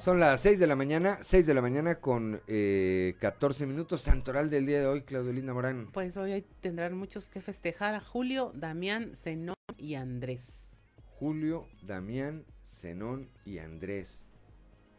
Son 0.01 0.22
las 0.22 0.39
6 0.39 0.58
de 0.58 0.68
la 0.68 0.77
mañana, 0.77 1.18
6 1.22 1.46
de 1.46 1.53
la 1.53 1.62
mañana 1.62 1.96
con 2.00 2.42
eh, 2.48 3.15
14 3.20 3.65
minutos. 3.65 4.03
Santoral 4.03 4.50
del 4.50 4.65
día 4.65 4.80
de 4.80 4.88
hoy, 4.88 5.01
Claudio 5.01 5.34
Linda 5.34 5.53
Morán. 5.53 5.89
Pues 5.92 6.15
hoy 6.15 6.46
tendrán 6.62 6.98
muchos 6.98 7.27
que 7.27 7.42
festejar 7.42 7.94
a 7.96 8.00
Julio, 8.00 8.53
Damián, 8.56 9.18
Zenón 9.18 9.52
y 9.77 9.96
Andrés. 9.96 10.77
Julio, 11.20 11.67
Damián, 11.84 12.46
Zenón 12.63 13.29
y 13.46 13.60
Andrés. 13.60 14.25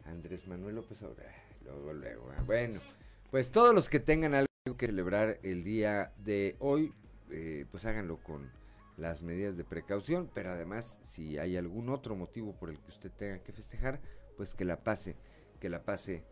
Andrés 0.05 0.47
Manuel 0.47 0.75
López 0.75 1.01
Obrador. 1.01 1.31
Luego, 1.63 1.93
luego. 1.93 2.31
ah, 2.37 2.43
Bueno, 2.45 2.79
pues 3.31 3.51
todos 3.51 3.73
los 3.73 3.89
que 3.89 3.99
tengan 3.99 4.33
algo 4.33 4.47
que 4.77 4.85
celebrar 4.85 5.39
el 5.43 5.63
día 5.63 6.13
de 6.17 6.55
hoy, 6.59 6.93
eh, 7.31 7.65
pues 7.71 7.85
háganlo 7.85 8.17
con 8.21 8.51
las 8.97 9.23
medidas 9.23 9.57
de 9.57 9.63
precaución, 9.63 10.29
pero 10.33 10.51
además 10.51 10.99
si 11.03 11.37
hay 11.37 11.57
algún 11.57 11.89
otro 11.89 12.15
motivo 12.15 12.53
por 12.55 12.69
el 12.69 12.79
que 12.79 12.89
usted 12.89 13.11
tenga 13.11 13.43
que 13.43 13.51
festejar, 13.51 13.99
pues 14.37 14.53
que 14.55 14.65
la 14.65 14.83
pase, 14.83 15.15
que 15.59 15.69
la 15.69 15.83
pase 15.83 16.23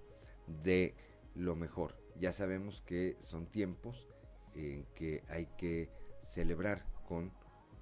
de 0.63 0.93
lo 1.35 1.55
mejor. 1.55 1.95
Ya 2.19 2.31
sabemos 2.31 2.81
que 2.81 3.17
son 3.19 3.47
tiempos 3.47 4.07
en 4.55 4.85
que 4.93 5.23
hay 5.29 5.47
que 5.57 5.89
celebrar 6.23 6.85
con 7.07 7.31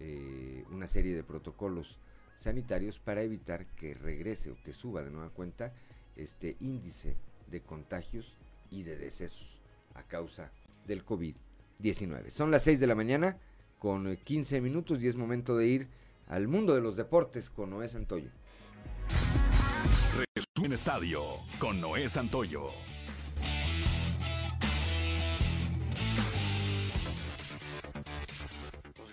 eh, 0.04 0.66
una 0.72 0.88
serie 0.88 1.16
de 1.16 1.24
protocolos 1.24 2.00
sanitarios 2.36 2.98
para 2.98 3.22
evitar 3.22 3.68
que 3.76 3.94
regrese 3.94 4.50
o 4.50 4.58
que 4.64 4.74
suba 4.74 5.04
de 5.04 5.12
nueva 5.12 5.30
cuenta 5.30 5.74
este 6.16 6.58
índice 6.60 7.16
de 7.52 7.62
contagios 7.62 8.36
y 8.72 8.82
de 8.82 8.98
decesos 8.98 9.62
a 9.94 10.02
causa 10.02 10.52
del 10.88 11.06
COVID-19. 11.06 12.32
Son 12.32 12.50
las 12.50 12.64
6 12.64 12.80
de 12.80 12.88
la 12.88 12.96
mañana 12.96 13.38
con 13.78 14.08
eh, 14.08 14.18
15 14.18 14.60
minutos 14.60 15.04
y 15.04 15.08
es 15.08 15.16
momento 15.16 15.56
de 15.56 15.68
ir 15.68 15.88
al 16.28 16.48
mundo 16.48 16.74
de 16.74 16.82
los 16.82 16.96
deportes 16.96 17.52
con 17.52 17.70
Noé 17.70 17.88
Santoyo. 17.88 18.32
Resumen 20.36 20.74
Estadio 20.74 21.22
con 21.60 21.80
Noé 21.80 22.10
Santoyo. 22.10 22.70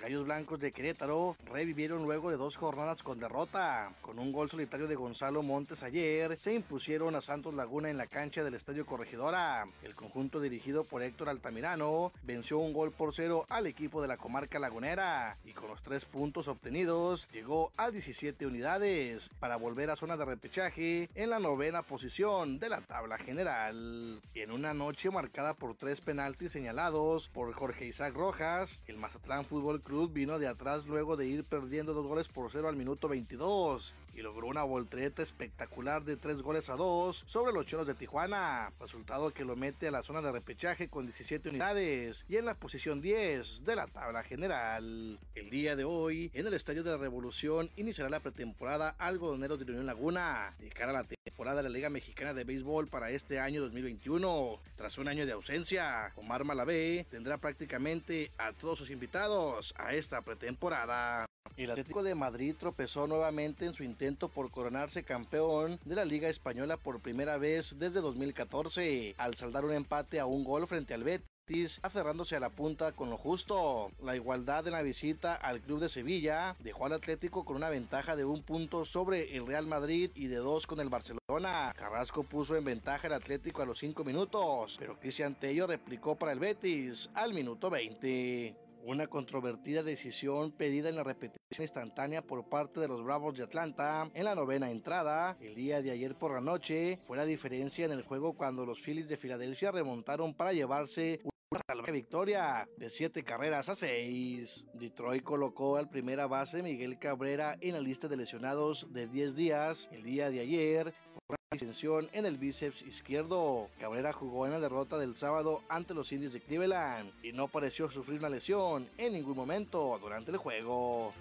Gallos 0.08 0.24
Blancos 0.24 0.58
de 0.58 0.72
Querétaro 0.72 1.36
revivieron 1.52 2.04
luego 2.04 2.30
de 2.30 2.38
dos 2.38 2.56
jornadas 2.56 3.02
con 3.02 3.20
derrota. 3.20 3.92
Con 4.00 4.18
un 4.18 4.32
gol 4.32 4.48
solitario 4.48 4.88
de 4.88 4.94
Gonzalo 4.94 5.42
Montes 5.42 5.82
ayer, 5.82 6.34
se 6.38 6.54
impusieron 6.54 7.14
a 7.14 7.20
Santos 7.20 7.52
Laguna 7.52 7.90
en 7.90 7.98
la 7.98 8.06
cancha 8.06 8.42
del 8.42 8.54
Estadio 8.54 8.86
Corregidora. 8.86 9.66
El 9.82 9.94
conjunto 9.94 10.40
dirigido 10.40 10.84
por 10.84 11.02
Héctor 11.02 11.28
Altamirano 11.28 12.10
venció 12.22 12.56
un 12.56 12.72
gol 12.72 12.90
por 12.90 13.12
cero 13.14 13.44
al 13.50 13.66
equipo 13.66 14.00
de 14.00 14.08
la 14.08 14.16
comarca 14.16 14.58
lagunera 14.58 15.36
y 15.44 15.52
con 15.52 15.68
los 15.68 15.82
tres 15.82 16.06
puntos 16.06 16.48
obtenidos 16.48 17.28
llegó 17.30 17.70
a 17.76 17.90
17 17.90 18.46
unidades 18.46 19.28
para 19.40 19.56
volver 19.56 19.90
a 19.90 19.96
zona 19.96 20.16
de 20.16 20.24
repechaje 20.24 21.10
en 21.16 21.28
la 21.28 21.38
novena 21.38 21.82
posición 21.82 22.58
de 22.58 22.70
la 22.70 22.80
tabla 22.80 23.18
general. 23.18 24.22
En 24.34 24.52
una 24.52 24.72
noche 24.72 25.10
marcada 25.10 25.52
por 25.52 25.74
tres 25.74 26.00
penaltis 26.00 26.52
señalados 26.52 27.28
por 27.28 27.52
Jorge 27.52 27.84
Isaac 27.84 28.14
Rojas, 28.14 28.80
el 28.86 28.96
Mazatlán 28.96 29.44
Fútbol 29.44 29.82
Club 29.82 29.97
vino 30.06 30.38
de 30.38 30.46
atrás 30.46 30.86
luego 30.86 31.16
de 31.16 31.26
ir 31.26 31.44
perdiendo 31.44 31.94
dos 31.94 32.06
goles 32.06 32.28
por 32.28 32.50
cero 32.52 32.68
al 32.68 32.76
minuto 32.76 33.08
22 33.08 33.94
y 34.18 34.22
logró 34.22 34.48
una 34.48 34.64
voltereta 34.64 35.22
espectacular 35.22 36.02
de 36.02 36.16
tres 36.16 36.42
goles 36.42 36.68
a 36.70 36.74
dos 36.74 37.22
sobre 37.28 37.52
los 37.52 37.66
Choros 37.66 37.86
de 37.86 37.94
Tijuana, 37.94 38.72
resultado 38.80 39.30
que 39.30 39.44
lo 39.44 39.54
mete 39.54 39.86
a 39.86 39.92
la 39.92 40.02
zona 40.02 40.20
de 40.20 40.32
repechaje 40.32 40.88
con 40.88 41.06
17 41.06 41.50
unidades 41.50 42.24
y 42.28 42.36
en 42.36 42.44
la 42.44 42.54
posición 42.54 43.00
10 43.00 43.64
de 43.64 43.76
la 43.76 43.86
tabla 43.86 44.24
general. 44.24 45.20
El 45.36 45.50
día 45.50 45.76
de 45.76 45.84
hoy, 45.84 46.32
en 46.34 46.48
el 46.48 46.54
Estadio 46.54 46.82
de 46.82 46.90
la 46.90 46.96
Revolución, 46.96 47.70
iniciará 47.76 48.10
la 48.10 48.18
pretemporada 48.18 48.96
Algodoneros 48.98 49.60
de 49.60 49.70
Unión 49.70 49.86
Laguna, 49.86 50.52
de 50.58 50.68
cara 50.70 50.90
a 50.90 51.02
la 51.02 51.04
temporada 51.04 51.58
de 51.58 51.68
la 51.68 51.74
Liga 51.74 51.88
Mexicana 51.88 52.34
de 52.34 52.42
Béisbol 52.42 52.88
para 52.88 53.10
este 53.10 53.38
año 53.38 53.60
2021. 53.60 54.58
Tras 54.74 54.98
un 54.98 55.06
año 55.06 55.26
de 55.26 55.32
ausencia, 55.32 56.12
Omar 56.16 56.44
Malavé 56.44 57.06
tendrá 57.08 57.38
prácticamente 57.38 58.32
a 58.36 58.52
todos 58.52 58.78
sus 58.78 58.90
invitados 58.90 59.72
a 59.76 59.94
esta 59.94 60.22
pretemporada. 60.22 61.28
El 61.56 61.72
Atlético 61.72 62.04
de 62.04 62.14
Madrid 62.14 62.54
tropezó 62.56 63.08
nuevamente 63.08 63.66
en 63.66 63.72
su 63.72 63.82
intento 63.82 64.07
por 64.16 64.50
coronarse 64.50 65.02
campeón 65.02 65.78
de 65.84 65.94
la 65.94 66.06
Liga 66.06 66.28
Española 66.30 66.78
por 66.78 67.00
primera 67.00 67.36
vez 67.36 67.78
desde 67.78 68.00
2014, 68.00 69.14
al 69.18 69.34
saldar 69.34 69.66
un 69.66 69.72
empate 69.72 70.18
a 70.18 70.26
un 70.26 70.44
gol 70.44 70.66
frente 70.66 70.94
al 70.94 71.04
Betis 71.04 71.78
aferrándose 71.82 72.36
a 72.36 72.40
la 72.40 72.50
punta 72.50 72.92
con 72.92 73.10
lo 73.10 73.18
justo. 73.18 73.90
La 74.02 74.16
igualdad 74.16 74.66
en 74.66 74.72
la 74.72 74.82
visita 74.82 75.34
al 75.34 75.60
club 75.60 75.80
de 75.80 75.88
Sevilla 75.88 76.56
dejó 76.58 76.86
al 76.86 76.94
Atlético 76.94 77.44
con 77.44 77.56
una 77.56 77.68
ventaja 77.68 78.16
de 78.16 78.24
un 78.24 78.42
punto 78.42 78.84
sobre 78.84 79.36
el 79.36 79.46
Real 79.46 79.66
Madrid 79.66 80.10
y 80.14 80.26
de 80.26 80.36
dos 80.36 80.66
con 80.66 80.80
el 80.80 80.88
Barcelona. 80.88 81.74
Carrasco 81.76 82.22
puso 82.22 82.56
en 82.56 82.64
ventaja 82.64 83.06
el 83.06 83.14
Atlético 83.14 83.62
a 83.62 83.66
los 83.66 83.78
5 83.78 84.04
minutos, 84.04 84.76
pero 84.78 84.98
Cristian 84.98 85.34
Tello 85.34 85.66
replicó 85.66 86.16
para 86.16 86.32
el 86.32 86.38
Betis 86.38 87.10
al 87.14 87.34
minuto 87.34 87.70
20. 87.70 88.67
Una 88.84 89.06
controvertida 89.06 89.82
decisión 89.82 90.52
pedida 90.52 90.88
en 90.88 90.96
la 90.96 91.04
repetición 91.04 91.62
instantánea 91.62 92.22
por 92.22 92.48
parte 92.48 92.80
de 92.80 92.88
los 92.88 93.02
Bravos 93.02 93.36
de 93.36 93.42
Atlanta 93.42 94.10
en 94.14 94.24
la 94.24 94.34
novena 94.34 94.70
entrada 94.70 95.36
el 95.40 95.54
día 95.54 95.82
de 95.82 95.90
ayer 95.90 96.14
por 96.14 96.32
la 96.32 96.40
noche 96.40 96.98
fue 97.06 97.16
la 97.16 97.24
diferencia 97.24 97.84
en 97.84 97.92
el 97.92 98.02
juego 98.02 98.34
cuando 98.34 98.64
los 98.64 98.80
Phillies 98.80 99.08
de 99.08 99.16
Filadelfia 99.16 99.72
remontaron 99.72 100.32
para 100.32 100.52
llevarse 100.52 101.20
una 101.50 101.60
salvaje 101.66 101.92
victoria 101.92 102.68
de 102.76 102.90
7 102.90 103.24
carreras 103.24 103.70
a 103.70 103.74
6. 103.74 104.66
Detroit 104.74 105.22
colocó 105.22 105.78
al 105.78 105.88
primera 105.88 106.26
base 106.26 106.62
Miguel 106.62 106.98
Cabrera 106.98 107.56
en 107.60 107.72
la 107.72 107.80
lista 107.80 108.06
de 108.06 108.18
lesionados 108.18 108.92
de 108.92 109.06
10 109.06 109.34
días 109.34 109.88
el 109.90 110.02
día 110.02 110.30
de 110.30 110.40
ayer 110.40 110.94
por 111.28 111.36
una 111.36 111.58
distensión 111.58 112.08
en 112.12 112.24
el 112.24 112.38
bíceps 112.38 112.82
izquierdo. 112.82 113.68
Cabrera 113.78 114.14
jugó 114.14 114.46
en 114.46 114.52
la 114.52 114.60
derrota 114.60 114.96
del 114.96 115.14
sábado 115.14 115.62
ante 115.68 115.92
los 115.92 116.10
indios 116.10 116.32
de 116.32 116.40
Cleveland 116.40 117.12
y 117.22 117.32
no 117.32 117.48
pareció 117.48 117.90
sufrir 117.90 118.18
una 118.18 118.30
lesión 118.30 118.88
en 118.96 119.12
ningún 119.12 119.36
momento 119.36 119.98
durante 120.00 120.30
el 120.30 120.38
juego. 120.38 121.12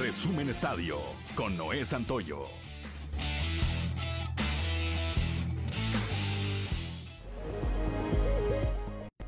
Resumen 0.00 0.50
Estadio 0.50 0.98
con 1.36 1.56
Noé 1.56 1.86
Santoyo. 1.86 2.46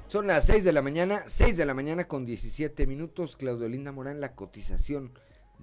Son 0.08 0.26
las 0.26 0.46
6 0.46 0.64
de 0.64 0.72
la 0.72 0.82
mañana, 0.82 1.22
6 1.28 1.56
de 1.56 1.64
la 1.64 1.74
mañana 1.74 2.08
con 2.08 2.26
17 2.26 2.88
minutos. 2.88 3.36
Claudio 3.36 3.68
Linda 3.68 3.92
Morán, 3.92 4.20
la 4.20 4.34
cotización 4.34 5.12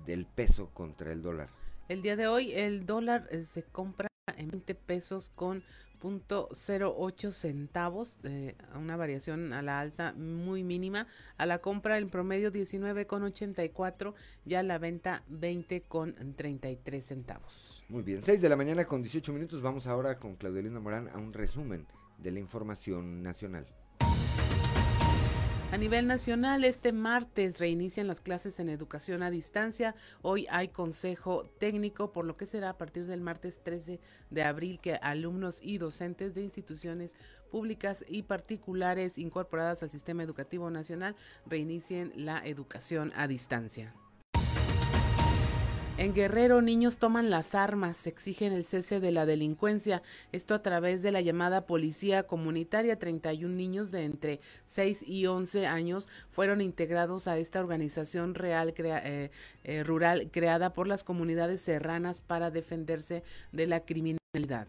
del 0.05 0.25
peso 0.25 0.69
contra 0.73 1.11
el 1.11 1.21
dólar. 1.21 1.49
El 1.87 2.01
día 2.01 2.17
de 2.17 2.27
hoy 2.27 2.51
el 2.51 2.85
dólar 2.85 3.29
eh, 3.31 3.43
se 3.43 3.63
compra 3.63 4.09
en 4.35 4.49
20 4.49 4.75
pesos 4.75 5.31
con 5.33 5.63
.08 6.01 7.31
centavos, 7.31 8.19
eh, 8.23 8.55
una 8.75 8.97
variación 8.97 9.53
a 9.53 9.61
la 9.61 9.79
alza 9.79 10.11
muy 10.13 10.63
mínima. 10.63 11.07
A 11.37 11.45
la 11.45 11.59
compra 11.59 11.97
en 11.97 12.09
promedio 12.09 12.51
19,84, 12.51 14.13
ya 14.43 14.59
a 14.59 14.63
la 14.63 14.79
venta 14.79 15.23
20,33 15.31 17.01
centavos. 17.01 17.85
Muy 17.87 18.03
bien, 18.03 18.21
6 18.21 18.41
de 18.41 18.49
la 18.49 18.57
mañana 18.57 18.85
con 18.85 19.01
18 19.01 19.31
minutos. 19.31 19.61
Vamos 19.61 19.87
ahora 19.87 20.19
con 20.19 20.35
Claudio 20.35 20.61
Linda 20.61 20.81
Morán 20.81 21.07
a 21.07 21.17
un 21.17 21.31
resumen 21.31 21.87
de 22.17 22.31
la 22.31 22.39
información 22.39 23.23
nacional. 23.23 23.65
A 25.69 25.77
nivel 25.77 26.07
nacional, 26.07 26.63
este 26.63 26.93
martes 26.93 27.59
reinician 27.59 28.07
las 28.07 28.21
clases 28.21 28.61
en 28.61 28.69
educación 28.69 29.21
a 29.21 29.29
distancia. 29.29 29.95
Hoy 30.21 30.47
hay 30.49 30.69
consejo 30.69 31.43
técnico, 31.59 32.13
por 32.13 32.23
lo 32.23 32.37
que 32.37 32.45
será 32.45 32.69
a 32.69 32.77
partir 32.77 33.05
del 33.05 33.19
martes 33.19 33.61
13 33.61 33.99
de 34.29 34.43
abril 34.43 34.79
que 34.79 34.95
alumnos 34.95 35.59
y 35.61 35.77
docentes 35.77 36.33
de 36.33 36.41
instituciones 36.41 37.17
públicas 37.51 38.05
y 38.07 38.23
particulares 38.23 39.17
incorporadas 39.17 39.83
al 39.83 39.89
sistema 39.89 40.23
educativo 40.23 40.69
nacional 40.69 41.17
reinicien 41.45 42.13
la 42.15 42.47
educación 42.47 43.11
a 43.17 43.27
distancia. 43.27 43.93
En 45.97 46.13
Guerrero, 46.13 46.61
niños 46.61 46.99
toman 46.99 47.31
las 47.31 47.55
armas, 47.55 48.05
exigen 48.05 48.53
el 48.53 48.63
cese 48.63 48.99
de 48.99 49.11
la 49.11 49.25
delincuencia. 49.25 50.03
Esto 50.31 50.53
a 50.53 50.61
través 50.61 51.01
de 51.01 51.11
la 51.11 51.21
llamada 51.21 51.65
Policía 51.65 52.27
Comunitaria. 52.27 52.99
31 52.99 53.55
niños 53.55 53.89
de 53.89 54.03
entre 54.03 54.39
6 54.67 55.03
y 55.07 55.25
11 55.25 55.65
años 55.65 56.07
fueron 56.29 56.61
integrados 56.61 57.27
a 57.27 57.39
esta 57.39 57.59
organización 57.59 58.35
real 58.35 58.75
eh, 58.77 59.31
eh, 59.63 59.83
rural 59.83 60.29
creada 60.31 60.71
por 60.71 60.87
las 60.87 61.03
comunidades 61.03 61.61
serranas 61.61 62.21
para 62.21 62.51
defenderse 62.51 63.23
de 63.51 63.65
la 63.65 63.79
criminalidad. 63.79 64.67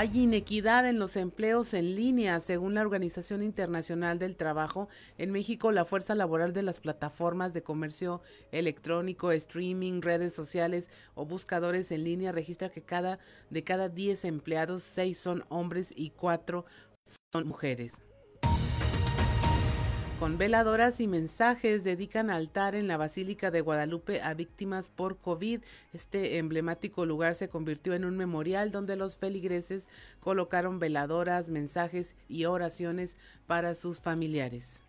Hay 0.00 0.10
inequidad 0.14 0.88
en 0.88 0.98
los 0.98 1.14
empleos 1.14 1.74
en 1.74 1.94
línea, 1.94 2.40
según 2.40 2.72
la 2.72 2.80
Organización 2.80 3.42
Internacional 3.42 4.18
del 4.18 4.34
Trabajo. 4.34 4.88
En 5.18 5.30
México, 5.30 5.72
la 5.72 5.84
fuerza 5.84 6.14
laboral 6.14 6.54
de 6.54 6.62
las 6.62 6.80
plataformas 6.80 7.52
de 7.52 7.62
comercio 7.62 8.22
electrónico, 8.50 9.30
streaming, 9.30 10.00
redes 10.00 10.32
sociales 10.32 10.88
o 11.14 11.26
buscadores 11.26 11.92
en 11.92 12.04
línea 12.04 12.32
registra 12.32 12.70
que 12.70 12.80
cada 12.80 13.18
de 13.50 13.62
cada 13.62 13.90
10 13.90 14.24
empleados, 14.24 14.84
6 14.84 15.18
son 15.18 15.44
hombres 15.50 15.92
y 15.94 16.12
4 16.12 16.64
son 17.30 17.46
mujeres 17.46 18.00
con 20.20 20.36
veladoras 20.36 21.00
y 21.00 21.08
mensajes 21.08 21.82
dedican 21.82 22.28
altar 22.28 22.74
en 22.74 22.86
la 22.86 22.98
Basílica 22.98 23.50
de 23.50 23.62
Guadalupe 23.62 24.20
a 24.20 24.34
víctimas 24.34 24.90
por 24.90 25.16
COVID. 25.16 25.62
Este 25.94 26.36
emblemático 26.36 27.06
lugar 27.06 27.34
se 27.34 27.48
convirtió 27.48 27.94
en 27.94 28.04
un 28.04 28.18
memorial 28.18 28.70
donde 28.70 28.96
los 28.96 29.16
feligreses 29.16 29.88
colocaron 30.20 30.78
veladoras, 30.78 31.48
mensajes 31.48 32.16
y 32.28 32.44
oraciones 32.44 33.16
para 33.46 33.74
sus 33.74 34.02
familiares. 34.02 34.82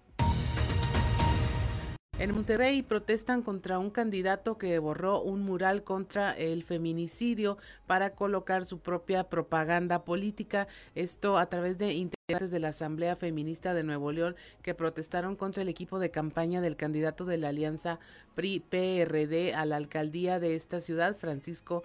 En 2.22 2.36
Monterrey 2.36 2.84
protestan 2.84 3.42
contra 3.42 3.80
un 3.80 3.90
candidato 3.90 4.60
que 4.60 4.78
borró 4.78 5.24
un 5.24 5.42
mural 5.42 5.84
contra 5.84 6.34
el 6.34 6.64
feminicidio 6.64 7.58
para 7.88 8.14
colocar 8.14 8.64
su 8.66 8.78
propia 8.78 9.24
propaganda 9.24 10.06
política. 10.06 10.68
Esto 10.94 11.40
a 11.40 11.48
través 11.48 11.80
de 11.80 11.94
integrantes 11.94 12.52
de 12.52 12.60
la 12.60 12.68
Asamblea 12.68 13.16
Feminista 13.16 13.74
de 13.74 13.82
Nuevo 13.82 14.12
León 14.12 14.36
que 14.62 14.76
protestaron 14.76 15.36
contra 15.36 15.64
el 15.64 15.70
equipo 15.70 15.98
de 15.98 16.12
campaña 16.12 16.62
del 16.62 16.76
candidato 16.76 17.26
de 17.26 17.40
la 17.40 17.50
Alianza 17.50 17.98
PRI-PRD 18.36 19.56
a 19.56 19.66
la 19.66 19.78
alcaldía 19.78 20.40
de 20.40 20.56
esta 20.56 20.80
ciudad, 20.80 21.16
Francisco 21.16 21.84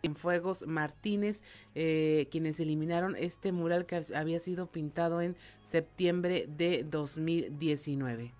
Cienfuegos 0.00 0.66
Martínez, 0.66 1.44
eh, 1.76 2.26
quienes 2.32 2.58
eliminaron 2.58 3.14
este 3.14 3.52
mural 3.52 3.86
que 3.86 4.02
había 4.16 4.40
sido 4.40 4.66
pintado 4.66 5.20
en 5.20 5.36
septiembre 5.64 6.48
de 6.48 6.82
2019. 6.82 8.34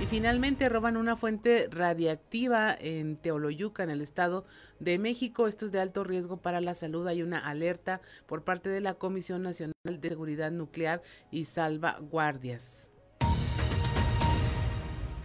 Y 0.00 0.06
finalmente 0.06 0.70
roban 0.70 0.96
una 0.96 1.14
fuente 1.14 1.68
radiactiva 1.70 2.74
en 2.74 3.16
Teoloyuca, 3.16 3.82
en 3.82 3.90
el 3.90 4.00
Estado 4.00 4.46
de 4.78 4.98
México. 4.98 5.46
Esto 5.46 5.66
es 5.66 5.72
de 5.72 5.80
alto 5.80 6.04
riesgo 6.04 6.38
para 6.38 6.62
la 6.62 6.72
salud. 6.72 7.06
Hay 7.06 7.22
una 7.22 7.38
alerta 7.38 8.00
por 8.26 8.42
parte 8.42 8.70
de 8.70 8.80
la 8.80 8.94
Comisión 8.94 9.42
Nacional 9.42 9.74
de 9.84 10.08
Seguridad 10.08 10.50
Nuclear 10.50 11.02
y 11.30 11.44
Salvaguardias. 11.44 12.90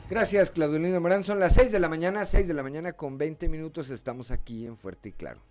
Gracias, 0.10 0.52
Claudelina 0.52 1.00
Morán. 1.00 1.24
Son 1.24 1.40
las 1.40 1.54
6 1.54 1.72
de 1.72 1.80
la 1.80 1.88
mañana, 1.88 2.26
6 2.26 2.46
de 2.46 2.54
la 2.54 2.62
mañana 2.62 2.94
con 2.94 3.18
20 3.18 3.48
minutos. 3.48 3.90
Estamos 3.90 4.30
aquí 4.30 4.66
en 4.68 4.76
Fuerte 4.76 5.10
y 5.10 5.12
Claro. 5.14 5.42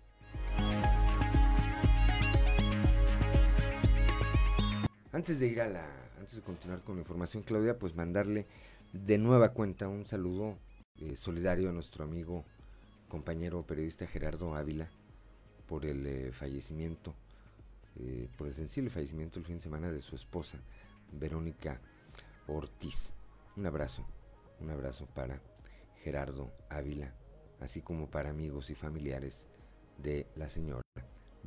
Antes 5.11 5.39
de 5.39 5.47
ir 5.47 5.61
a 5.61 5.67
la, 5.67 5.85
antes 6.19 6.35
de 6.35 6.41
continuar 6.41 6.81
con 6.81 6.95
la 6.95 7.01
información, 7.01 7.41
Claudia, 7.41 7.79
pues 7.79 7.95
mandarle 7.95 8.45
de 8.93 9.17
nueva 9.17 9.53
cuenta 9.53 9.87
un 9.87 10.05
saludo 10.05 10.57
eh, 10.97 11.15
solidario 11.15 11.69
a 11.69 11.73
nuestro 11.73 12.03
amigo, 12.03 12.45
compañero 13.07 13.65
periodista 13.65 14.07
Gerardo 14.07 14.55
Ávila 14.55 14.89
por 15.67 15.85
el 15.85 16.05
eh, 16.05 16.31
fallecimiento, 16.31 17.13
eh, 17.97 18.29
por 18.37 18.47
el 18.47 18.53
sensible 18.53 18.89
fallecimiento 18.89 19.39
el 19.39 19.45
fin 19.45 19.55
de 19.55 19.61
semana 19.61 19.91
de 19.91 20.01
su 20.01 20.15
esposa, 20.15 20.59
Verónica 21.11 21.81
Ortiz. 22.47 23.11
Un 23.57 23.65
abrazo, 23.65 24.05
un 24.59 24.69
abrazo 24.69 25.05
para 25.07 25.41
Gerardo 26.03 26.51
Ávila, 26.69 27.13
así 27.59 27.81
como 27.81 28.09
para 28.09 28.29
amigos 28.29 28.69
y 28.69 28.75
familiares 28.75 29.47
de 29.97 30.27
la 30.35 30.49
señora 30.49 30.81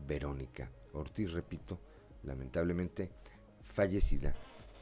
Verónica 0.07 0.71
Ortiz, 0.93 1.33
repito, 1.33 1.79
lamentablemente 2.23 3.11
fallecida 3.65 4.35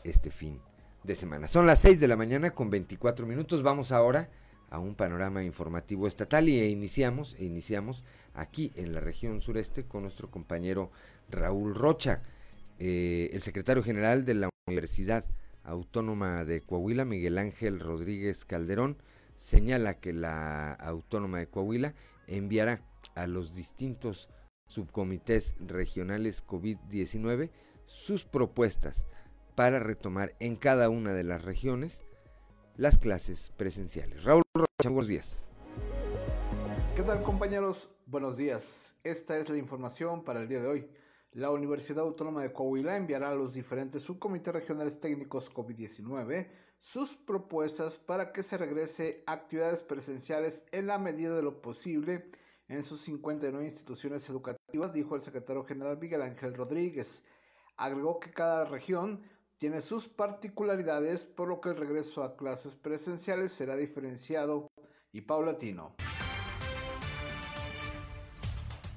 este 0.05 0.31
fin 0.31 0.61
de 1.07 1.15
semana. 1.15 1.47
Son 1.47 1.67
las 1.67 1.81
6 1.81 2.01
de 2.01 2.09
la 2.09 2.17
mañana 2.17 2.51
con 2.51 2.69
24 2.69 3.27
minutos. 3.27 3.63
Vamos 3.63 3.93
ahora 3.93 4.29
a 4.71 4.81
un 4.81 4.97
panorama 4.97 5.45
informativo 5.45 6.09
estatal 6.09 6.49
y 6.49 6.61
iniciamos, 6.65 7.37
e 7.39 7.45
iniciamos 7.45 8.05
aquí 8.35 8.73
en 8.75 8.93
la 8.93 9.01
región 9.01 9.41
sureste 9.41 9.85
con 9.85 10.03
nuestro 10.03 10.31
compañero 10.31 10.91
Raúl 11.31 11.75
Rocha, 11.75 12.23
eh, 12.79 13.31
el 13.33 13.41
secretario 13.41 13.83
general 13.83 14.25
de 14.25 14.35
la 14.35 14.51
Universidad 14.67 15.25
Autónoma 15.63 16.45
de 16.45 16.61
Coahuila, 16.61 17.05
Miguel 17.05 17.39
Ángel 17.39 17.79
Rodríguez 17.81 18.45
Calderón, 18.45 18.97
señala 19.37 19.95
que 19.95 20.13
la 20.13 20.73
Autónoma 20.73 21.39
de 21.39 21.47
Coahuila 21.47 21.95
enviará 22.27 22.83
a 23.15 23.29
los 23.29 23.55
distintos 23.55 24.29
subcomités 24.69 25.55
regionales 25.61 26.45
COVID-19 26.45 27.51
sus 27.87 28.25
propuestas 28.25 29.07
para 29.57 29.81
retomar 29.81 30.35
en 30.39 30.55
cada 30.55 30.91
una 30.91 31.15
de 31.15 31.25
las 31.25 31.43
regiones 31.45 32.05
las 32.77 32.99
clases 32.99 33.53
presenciales. 33.57 34.23
Raúl 34.23 34.43
Rocha, 34.55 34.91
buenos 34.91 35.09
días. 35.09 35.41
¿Qué 36.95 37.03
tal 37.03 37.23
compañeros? 37.23 37.91
Buenos 38.07 38.37
días. 38.37 38.95
Esta 39.03 39.37
es 39.39 39.49
la 39.49 39.57
información 39.57 40.23
para 40.25 40.43
el 40.43 40.49
día 40.49 40.61
de 40.61 40.69
hoy. 40.69 40.91
La 41.33 41.51
Universidad 41.51 42.05
Autónoma 42.05 42.43
de 42.43 42.53
Coahuila 42.53 42.97
enviará 42.97 43.31
a 43.31 43.35
los 43.35 43.53
diferentes 43.53 44.03
subcomités 44.03 44.55
regionales 44.55 45.01
técnicos 45.01 45.53
COVID-19 45.53 46.49
sus 46.79 47.17
propuestas 47.17 47.99
para 47.99 48.33
que 48.33 48.43
se 48.43 48.59
regrese 48.59 49.25
a 49.27 49.33
actividades 49.33 49.81
presenciales 49.81 50.65
en 50.73 50.87
la 50.87 50.99
medida 50.99 51.35
de 51.35 51.43
lo 51.43 51.63
posible 51.63 52.31
en 52.69 52.85
sus 52.85 53.01
59 53.03 53.65
instituciones 53.65 54.29
educativas, 54.29 54.93
dijo 54.93 55.15
el 55.15 55.23
secretario 55.23 55.65
general 55.65 55.99
Miguel 55.99 56.23
Ángel 56.23 56.55
Rodríguez. 56.55 57.23
Agregó 57.77 58.19
que 58.21 58.31
cada 58.31 58.65
región 58.65 59.21
tiene 59.59 59.81
sus 59.81 60.09
particularidades, 60.09 61.27
por 61.27 61.49
lo 61.49 61.61
que 61.61 61.71
el 61.71 61.77
regreso 61.77 62.23
a 62.23 62.37
clases 62.37 62.75
presenciales 62.75 63.53
será 63.53 63.77
diferenciado 63.77 64.69
y 65.13 65.23
paulatino. 65.23 65.95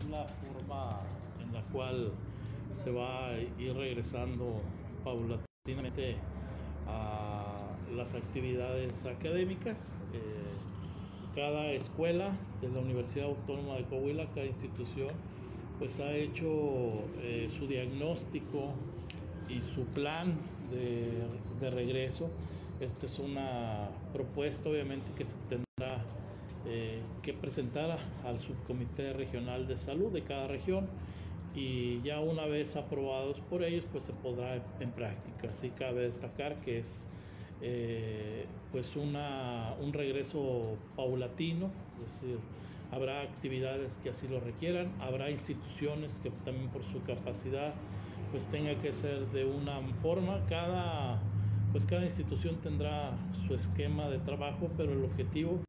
La 0.10 0.26
forma 0.28 1.02
en 1.42 1.54
la 1.54 1.62
cual 1.72 2.12
se 2.72 2.92
va 2.92 3.30
a 3.30 3.40
ir 3.40 3.74
regresando 3.74 4.58
paulatinamente 5.04 6.18
a 6.88 7.70
las 7.96 8.16
actividades 8.16 9.06
académicas. 9.06 9.98
Eh, 10.14 10.20
cada 11.36 11.72
escuela 11.72 12.32
de 12.62 12.70
la 12.70 12.80
Universidad 12.80 13.28
Autónoma 13.28 13.76
de 13.76 13.86
Coahuila, 13.86 14.28
cada 14.34 14.46
institución, 14.46 15.14
pues 15.78 16.00
ha 16.02 16.12
hecho 16.12 16.48
eh, 17.22 17.48
su 17.50 17.66
diagnóstico 17.68 18.74
y 19.50 19.62
su 19.62 19.86
plan 19.86 20.36
de, 20.72 21.70
regreso. 21.70 22.30
Esta 22.80 23.06
es 23.06 23.20
una 23.20 23.90
propuesta 24.14 24.70
obviamente 24.70 25.12
que 25.18 25.26
se 25.26 25.36
tendrá 25.50 26.06
eh, 26.66 27.02
que 27.22 27.34
presentar 27.34 27.98
al 28.26 28.40
subcomité 28.40 29.12
regional 29.14 29.68
de 29.68 29.78
salud 29.78 30.12
de 30.12 30.24
cada 30.24 30.48
región 30.48 30.88
y 31.56 32.02
ya 32.02 32.22
una 32.22 32.46
vez 32.46 32.76
aprobados 32.76 33.42
por 33.42 33.64
ellos 33.64 33.84
pues 33.92 34.06
se 34.06 34.14
podrá 34.14 34.64
en 34.80 34.92
práctica. 34.92 35.50
Así 35.50 35.70
cabe 35.72 36.04
destacar 36.04 36.62
que 36.62 36.80
es 36.80 37.08
eh, 37.62 38.46
pues 38.72 38.96
una, 38.96 39.76
un 39.82 39.92
regreso 39.92 40.78
paulatino, 40.96 41.70
es 42.08 42.22
decir, 42.22 42.38
habrá 42.92 43.22
actividades 43.22 43.98
que 43.98 44.10
así 44.10 44.28
lo 44.28 44.40
requieran, 44.40 44.94
habrá 45.02 45.30
instituciones 45.30 46.20
que 46.24 46.30
también 46.46 46.70
por 46.70 46.84
su 46.84 47.04
capacidad 47.04 47.74
pues 48.32 48.48
tenga 48.48 48.80
que 48.82 48.92
ser 48.92 49.28
de 49.32 49.46
una 49.46 49.82
forma, 50.02 50.46
cada, 50.48 51.20
pues 51.72 51.86
cada 51.86 52.04
institución 52.04 52.58
tendrá 52.62 53.12
su 53.32 53.56
esquema 53.56 54.08
de 54.10 54.20
trabajo, 54.20 54.70
pero 54.78 54.94
el 54.94 55.04
objetivo 55.04 55.64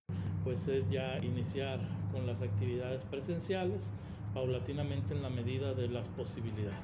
pues 0.45 0.69
es 0.69 0.91
ya 0.91 1.19
iniciar 1.19 1.81
con 2.13 2.27
las 2.27 2.43
actividades 2.43 3.05
presenciales 3.05 3.93
paulatinamente 4.35 5.15
en 5.15 5.23
la 5.23 5.31
medida 5.31 5.75
de 5.75 5.89
las 5.89 6.09
posibilidades. 6.09 6.79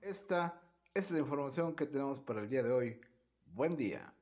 Esta 0.00 0.60
es 0.92 1.10
la 1.10 1.18
información 1.18 1.74
que 1.74 1.86
tenemos 1.86 2.20
para 2.20 2.40
el 2.40 2.48
día 2.48 2.62
de 2.62 2.72
hoy. 2.72 3.00
Buen 3.46 3.76
día. 3.76 4.12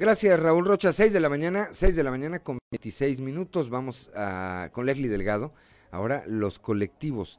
Gracias 0.00 0.40
Raúl 0.40 0.64
Rocha, 0.64 0.94
6 0.94 1.12
de 1.12 1.20
la 1.20 1.28
mañana, 1.28 1.68
6 1.72 1.94
de 1.94 2.02
la 2.02 2.10
mañana 2.10 2.38
con 2.38 2.58
26 2.72 3.20
minutos. 3.20 3.68
Vamos 3.68 4.10
a, 4.16 4.70
con 4.72 4.86
Leslie 4.86 5.10
Delgado. 5.10 5.52
Ahora 5.90 6.24
los 6.26 6.58
colectivos 6.58 7.38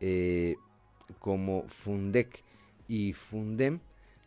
eh, 0.00 0.56
como 1.18 1.64
Fundec 1.68 2.44
y 2.88 3.12
Fundem 3.12 3.80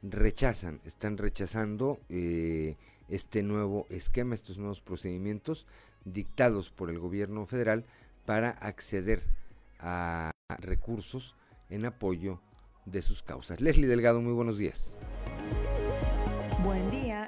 rechazan, 0.04 0.80
están 0.86 1.18
rechazando 1.18 2.00
eh, 2.10 2.76
este 3.10 3.42
nuevo 3.42 3.88
esquema, 3.90 4.36
estos 4.36 4.60
nuevos 4.60 4.80
procedimientos 4.80 5.66
dictados 6.06 6.70
por 6.70 6.92
el 6.92 7.00
gobierno 7.00 7.48
federal 7.48 7.88
para 8.28 8.52
acceder 8.52 9.24
a 9.80 10.30
recursos 10.60 11.36
en 11.72 11.86
apoyo 11.86 12.42
de 12.86 13.02
sus 13.02 13.24
causas. 13.24 13.60
Leslie 13.60 13.88
Delgado, 13.88 14.22
muy 14.22 14.34
buenos 14.34 14.60
días. 14.60 14.96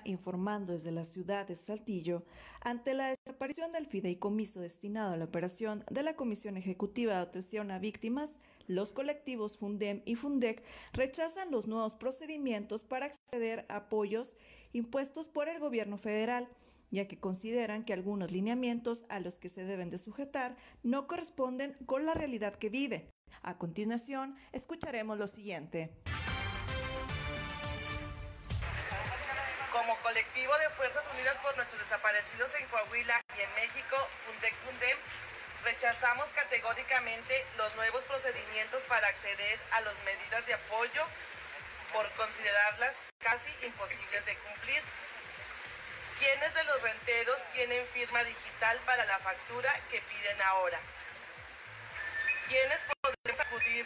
Informando 0.06 0.74
desde 0.74 0.92
la 0.92 1.06
ciudad 1.06 1.48
de 1.48 1.56
Saltillo, 1.56 2.24
ante 2.62 2.94
la 2.94 3.16
desaparición 3.16 3.72
del 3.72 3.88
fideicomiso 3.88 4.60
destinado 4.60 5.14
a 5.14 5.18
la 5.18 5.26
operación 5.26 5.84
de 5.90 6.04
la 6.04 6.16
Comisión 6.16 6.58
Ejecutiva 6.58 7.14
de 7.14 7.22
Atención 7.22 7.72
a 7.72 7.80
Víctimas, 7.80 8.40
los 8.68 8.94
colectivos 8.94 9.58
Fundem 9.58 10.02
y 10.06 10.16
Fundec 10.16 10.64
rechazan 10.94 11.52
los 11.52 11.68
nuevos 11.68 11.96
procedimientos 11.96 12.84
para 12.84 13.08
acceder 13.08 13.66
a 13.70 13.78
apoyos 13.78 14.38
impuestos 14.72 15.28
por 15.28 15.50
el 15.50 15.60
gobierno 15.60 15.98
federal, 15.98 16.48
ya 16.92 17.08
que 17.08 17.20
consideran 17.20 17.84
que 17.84 17.94
algunos 17.94 18.32
lineamientos 18.32 19.06
a 19.10 19.20
los 19.20 19.40
que 19.40 19.50
se 19.50 19.64
deben 19.64 19.90
de 19.90 19.98
sujetar 19.98 20.56
no 20.84 21.08
corresponden 21.08 21.76
con 21.86 22.06
la 22.06 22.14
realidad 22.14 22.56
que 22.56 22.70
vive. 22.70 23.10
A 23.42 23.58
continuación, 23.58 24.36
escucharemos 24.52 25.18
lo 25.18 25.28
siguiente. 25.28 25.92
Como 29.84 29.98
colectivo 29.98 30.58
de 30.60 30.70
Fuerzas 30.70 31.06
Unidas 31.14 31.36
por 31.40 31.58
nuestros 31.58 31.78
desaparecidos 31.82 32.56
en 32.56 32.66
Coahuila 32.68 33.22
y 33.38 33.42
en 33.42 33.54
México, 33.56 33.98
Fundec 34.26 34.56
Fundem, 34.64 34.98
rechazamos 35.66 36.30
categóricamente 36.30 37.46
los 37.58 37.76
nuevos 37.76 38.02
procedimientos 38.06 38.82
para 38.86 39.10
acceder 39.10 39.60
a 39.72 39.82
las 39.82 40.00
medidas 40.06 40.46
de 40.46 40.54
apoyo 40.54 41.06
por 41.92 42.10
considerarlas 42.12 42.96
casi 43.20 43.66
imposibles 43.66 44.26
de 44.26 44.38
cumplir. 44.38 44.82
¿Quiénes 46.18 46.54
de 46.54 46.64
los 46.64 46.82
renteros 46.82 47.44
tienen 47.52 47.86
firma 47.88 48.24
digital 48.24 48.80
para 48.86 49.04
la 49.04 49.20
factura 49.20 49.70
que 49.92 50.00
piden 50.00 50.42
ahora? 50.44 50.80
¿Quiénes 52.48 52.80
podemos 53.02 53.40
acudir 53.42 53.86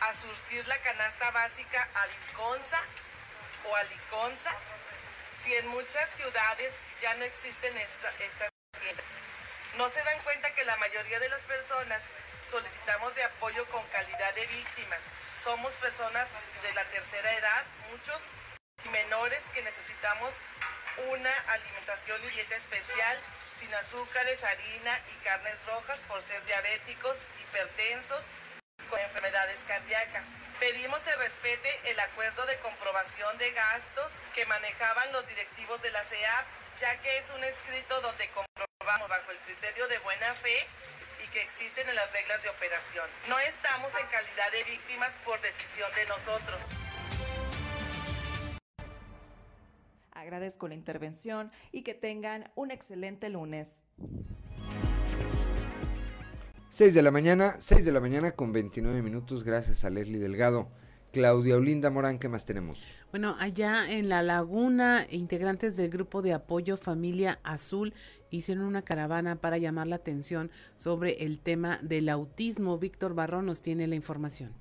a 0.00 0.12
surtir 0.12 0.68
la 0.68 0.76
canasta 0.82 1.30
básica 1.30 1.88
a 1.94 2.06
Liconza 2.06 2.82
o 3.64 3.74
a 3.74 3.82
Liconza 3.84 4.52
si 5.44 5.54
en 5.54 5.66
muchas 5.68 6.08
ciudades 6.16 6.72
ya 7.00 7.14
no 7.14 7.24
existen 7.24 7.76
estas 7.76 8.14
tiendas? 8.80 9.06
No 9.76 9.88
se 9.88 10.02
dan 10.02 10.20
cuenta 10.22 10.52
que 10.54 10.64
la 10.64 10.76
mayoría 10.76 11.18
de 11.18 11.28
las 11.28 11.42
personas 11.44 12.02
solicitamos 12.50 13.14
de 13.14 13.24
apoyo 13.24 13.66
con 13.68 13.84
calidad 13.88 14.34
de 14.34 14.46
víctimas. 14.46 15.00
Somos 15.42 15.74
personas 15.76 16.28
de 16.62 16.72
la 16.74 16.84
tercera 16.90 17.32
edad, 17.34 17.64
muchos 17.90 18.20
menores 18.90 19.40
que 19.54 19.62
necesitamos 19.62 20.34
una 21.10 21.32
alimentación 21.48 22.22
y 22.24 22.30
dieta 22.30 22.56
especial 22.56 23.18
sin 23.58 23.72
azúcares, 23.74 24.42
harina 24.44 25.00
y 25.12 25.24
carnes 25.24 25.64
rojas 25.66 25.98
por 26.08 26.20
ser 26.22 26.44
diabéticos, 26.44 27.16
hipertensos 27.40 28.22
con 28.90 28.98
enfermedades 29.00 29.58
cardíacas. 29.66 30.24
Pedimos 30.62 31.02
se 31.02 31.12
respete 31.16 31.68
el 31.90 31.98
acuerdo 31.98 32.46
de 32.46 32.56
comprobación 32.60 33.36
de 33.36 33.50
gastos 33.50 34.12
que 34.32 34.46
manejaban 34.46 35.12
los 35.12 35.26
directivos 35.26 35.82
de 35.82 35.90
la 35.90 36.04
CEAP, 36.04 36.46
ya 36.80 37.02
que 37.02 37.18
es 37.18 37.24
un 37.36 37.42
escrito 37.42 38.00
donde 38.00 38.30
comprobamos 38.30 39.08
bajo 39.08 39.32
el 39.32 39.38
criterio 39.38 39.88
de 39.88 39.98
buena 39.98 40.32
fe 40.34 40.54
y 41.24 41.28
que 41.32 41.42
existen 41.42 41.88
en 41.88 41.96
las 41.96 42.12
reglas 42.12 42.40
de 42.44 42.48
operación. 42.48 43.04
No 43.28 43.40
estamos 43.40 43.92
en 44.00 44.06
calidad 44.06 44.52
de 44.52 44.62
víctimas 44.62 45.16
por 45.24 45.40
decisión 45.40 45.90
de 45.96 46.06
nosotros. 46.06 46.60
Agradezco 50.12 50.68
la 50.68 50.74
intervención 50.74 51.50
y 51.72 51.82
que 51.82 51.94
tengan 51.94 52.52
un 52.54 52.70
excelente 52.70 53.30
lunes. 53.30 53.82
6 56.72 56.94
de 56.94 57.02
la 57.02 57.10
mañana, 57.10 57.56
6 57.58 57.84
de 57.84 57.92
la 57.92 58.00
mañana 58.00 58.30
con 58.30 58.50
29 58.50 59.02
minutos, 59.02 59.44
gracias 59.44 59.84
a 59.84 59.90
Leslie 59.90 60.18
Delgado. 60.18 60.70
Claudia 61.12 61.58
Olinda 61.58 61.90
Morán, 61.90 62.18
¿qué 62.18 62.30
más 62.30 62.46
tenemos? 62.46 62.82
Bueno, 63.10 63.36
allá 63.38 63.92
en 63.92 64.08
La 64.08 64.22
Laguna, 64.22 65.06
integrantes 65.10 65.76
del 65.76 65.90
grupo 65.90 66.22
de 66.22 66.32
apoyo 66.32 66.78
Familia 66.78 67.38
Azul 67.42 67.92
hicieron 68.30 68.64
una 68.64 68.80
caravana 68.80 69.36
para 69.36 69.58
llamar 69.58 69.86
la 69.86 69.96
atención 69.96 70.50
sobre 70.74 71.26
el 71.26 71.40
tema 71.40 71.78
del 71.82 72.08
autismo. 72.08 72.78
Víctor 72.78 73.12
Barrón 73.14 73.44
nos 73.44 73.60
tiene 73.60 73.86
la 73.86 73.96
información. 73.96 74.54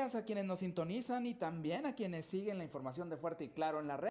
A 0.00 0.24
quienes 0.24 0.46
nos 0.46 0.60
sintonizan 0.60 1.26
y 1.26 1.34
también 1.34 1.84
a 1.84 1.94
quienes 1.94 2.24
siguen 2.24 2.56
la 2.56 2.64
información 2.64 3.10
de 3.10 3.18
Fuerte 3.18 3.44
y 3.44 3.48
Claro 3.50 3.80
en 3.80 3.86
la 3.86 3.98
red. 3.98 4.08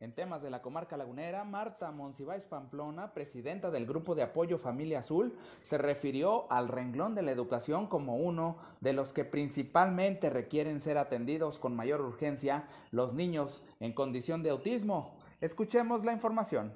En 0.00 0.12
temas 0.12 0.42
de 0.42 0.50
la 0.50 0.60
comarca 0.60 0.96
lagunera, 0.96 1.44
Marta 1.44 1.92
Monsiváis 1.92 2.44
Pamplona, 2.44 3.14
presidenta 3.14 3.70
del 3.70 3.86
Grupo 3.86 4.16
de 4.16 4.24
Apoyo 4.24 4.58
Familia 4.58 4.98
Azul, 4.98 5.38
se 5.60 5.78
refirió 5.78 6.50
al 6.50 6.66
renglón 6.66 7.14
de 7.14 7.22
la 7.22 7.30
educación 7.30 7.86
como 7.86 8.16
uno 8.16 8.56
de 8.80 8.94
los 8.94 9.12
que 9.12 9.24
principalmente 9.24 10.28
requieren 10.28 10.80
ser 10.80 10.98
atendidos 10.98 11.60
con 11.60 11.76
mayor 11.76 12.00
urgencia 12.00 12.66
los 12.90 13.14
niños 13.14 13.62
en 13.78 13.92
condición 13.92 14.42
de 14.42 14.50
autismo. 14.50 15.14
Escuchemos 15.40 16.04
la 16.04 16.12
información. 16.12 16.74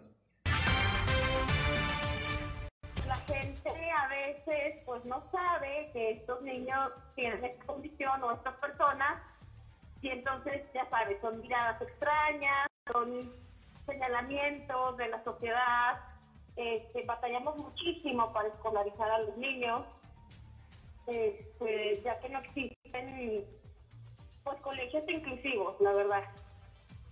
Pues, 4.97 5.05
no 5.05 5.23
sabe 5.31 5.91
que 5.93 6.13
estos 6.13 6.41
niños 6.41 6.91
tienen 7.15 7.45
esta 7.45 7.67
condición 7.67 8.23
o 8.23 8.33
estas 8.33 8.55
personas 8.57 9.23
y 10.01 10.09
entonces 10.09 10.63
ya 10.73 10.89
sabes, 10.89 11.21
son 11.21 11.39
miradas 11.41 11.83
extrañas, 11.83 12.67
son 12.91 13.31
señalamientos 13.85 14.97
de 14.97 15.09
la 15.09 15.23
sociedad, 15.23 16.01
este, 16.57 17.05
batallamos 17.05 17.59
muchísimo 17.59 18.33
para 18.33 18.49
escolarizar 18.49 19.11
a 19.11 19.19
los 19.19 19.37
niños, 19.37 19.83
este, 21.07 22.01
ya 22.03 22.19
que 22.21 22.31
no 22.31 22.39
existen 22.39 23.45
pues 24.45 24.61
colegios 24.63 25.05
inclusivos, 25.09 25.79
la 25.81 25.93
verdad. 25.93 26.25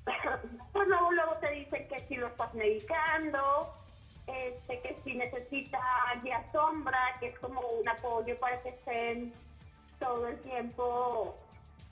pues 0.72 0.88
luego, 0.88 1.12
luego 1.12 1.32
te 1.34 1.50
dicen 1.50 1.86
que 1.88 1.98
si 2.06 2.16
lo 2.16 2.28
estás 2.28 2.54
medicando, 2.54 3.74
este, 4.26 4.80
que 4.80 5.00
si 5.04 5.14
necesita 5.14 5.80
guía 6.22 6.44
sombra, 6.52 7.16
que 7.20 7.28
es 7.28 7.38
como 7.38 7.60
un 7.60 7.88
apoyo 7.88 8.38
para 8.38 8.62
que 8.62 8.70
estén 8.70 9.34
todo 9.98 10.28
el 10.28 10.40
tiempo 10.42 11.36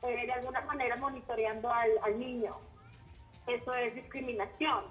eh, 0.03 0.27
de 0.27 0.33
alguna 0.33 0.61
manera 0.62 0.97
monitoreando 0.97 1.73
al, 1.73 2.18
niño. 2.18 2.57
Eso 3.47 3.75
es 3.75 3.95
discriminación. 3.95 4.85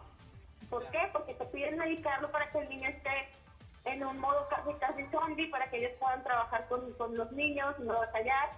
¿Por 0.69 0.85
qué? 0.91 1.09
Porque 1.11 1.33
te 1.33 1.45
piden 1.45 1.77
medicarlo 1.77 2.31
para 2.31 2.51
que 2.51 2.59
el 2.59 2.69
niño 2.69 2.89
esté 2.89 3.29
en 3.85 4.05
un 4.05 4.19
modo 4.19 4.47
casi 4.49 4.73
casi 4.75 5.05
zombie, 5.07 5.49
para 5.49 5.69
que 5.69 5.77
ellos 5.77 5.97
puedan 5.99 6.23
trabajar 6.23 6.67
con, 6.67 6.93
con 6.93 7.17
los 7.17 7.31
niños, 7.31 7.77
no 7.79 7.93
batallar. 7.93 8.51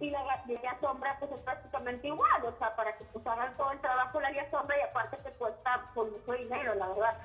Y 0.00 0.10
la, 0.10 0.42
guía 0.46 0.76
sombra 0.80 1.16
pues 1.18 1.30
es 1.32 1.40
prácticamente 1.40 2.08
igual, 2.08 2.44
o 2.44 2.58
sea, 2.58 2.74
para 2.76 2.96
que 2.96 3.04
pues 3.04 3.26
hagan 3.26 3.56
todo 3.56 3.72
el 3.72 3.80
trabajo 3.80 4.20
la 4.20 4.32
guía 4.32 4.50
sombra 4.50 4.76
y 4.78 4.82
aparte 4.82 5.16
te 5.18 5.30
cuesta 5.32 5.90
por 5.94 6.10
mucho 6.10 6.32
dinero, 6.32 6.74
la 6.74 6.88
verdad. 6.88 7.18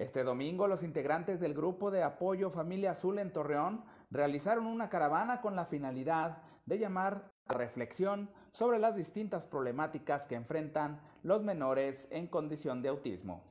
Este 0.00 0.24
domingo 0.24 0.66
los 0.66 0.82
integrantes 0.82 1.40
del 1.40 1.52
grupo 1.52 1.90
de 1.90 2.02
apoyo 2.02 2.48
Familia 2.48 2.92
Azul 2.92 3.18
en 3.18 3.34
Torreón 3.34 3.84
realizaron 4.10 4.66
una 4.66 4.88
caravana 4.88 5.42
con 5.42 5.54
la 5.54 5.66
finalidad 5.66 6.38
de 6.64 6.78
llamar 6.78 7.30
a 7.48 7.52
reflexión 7.52 8.30
sobre 8.50 8.78
las 8.78 8.96
distintas 8.96 9.44
problemáticas 9.44 10.26
que 10.26 10.36
enfrentan 10.36 11.02
los 11.22 11.42
menores 11.42 12.08
en 12.10 12.28
condición 12.28 12.80
de 12.80 12.88
autismo. 12.88 13.44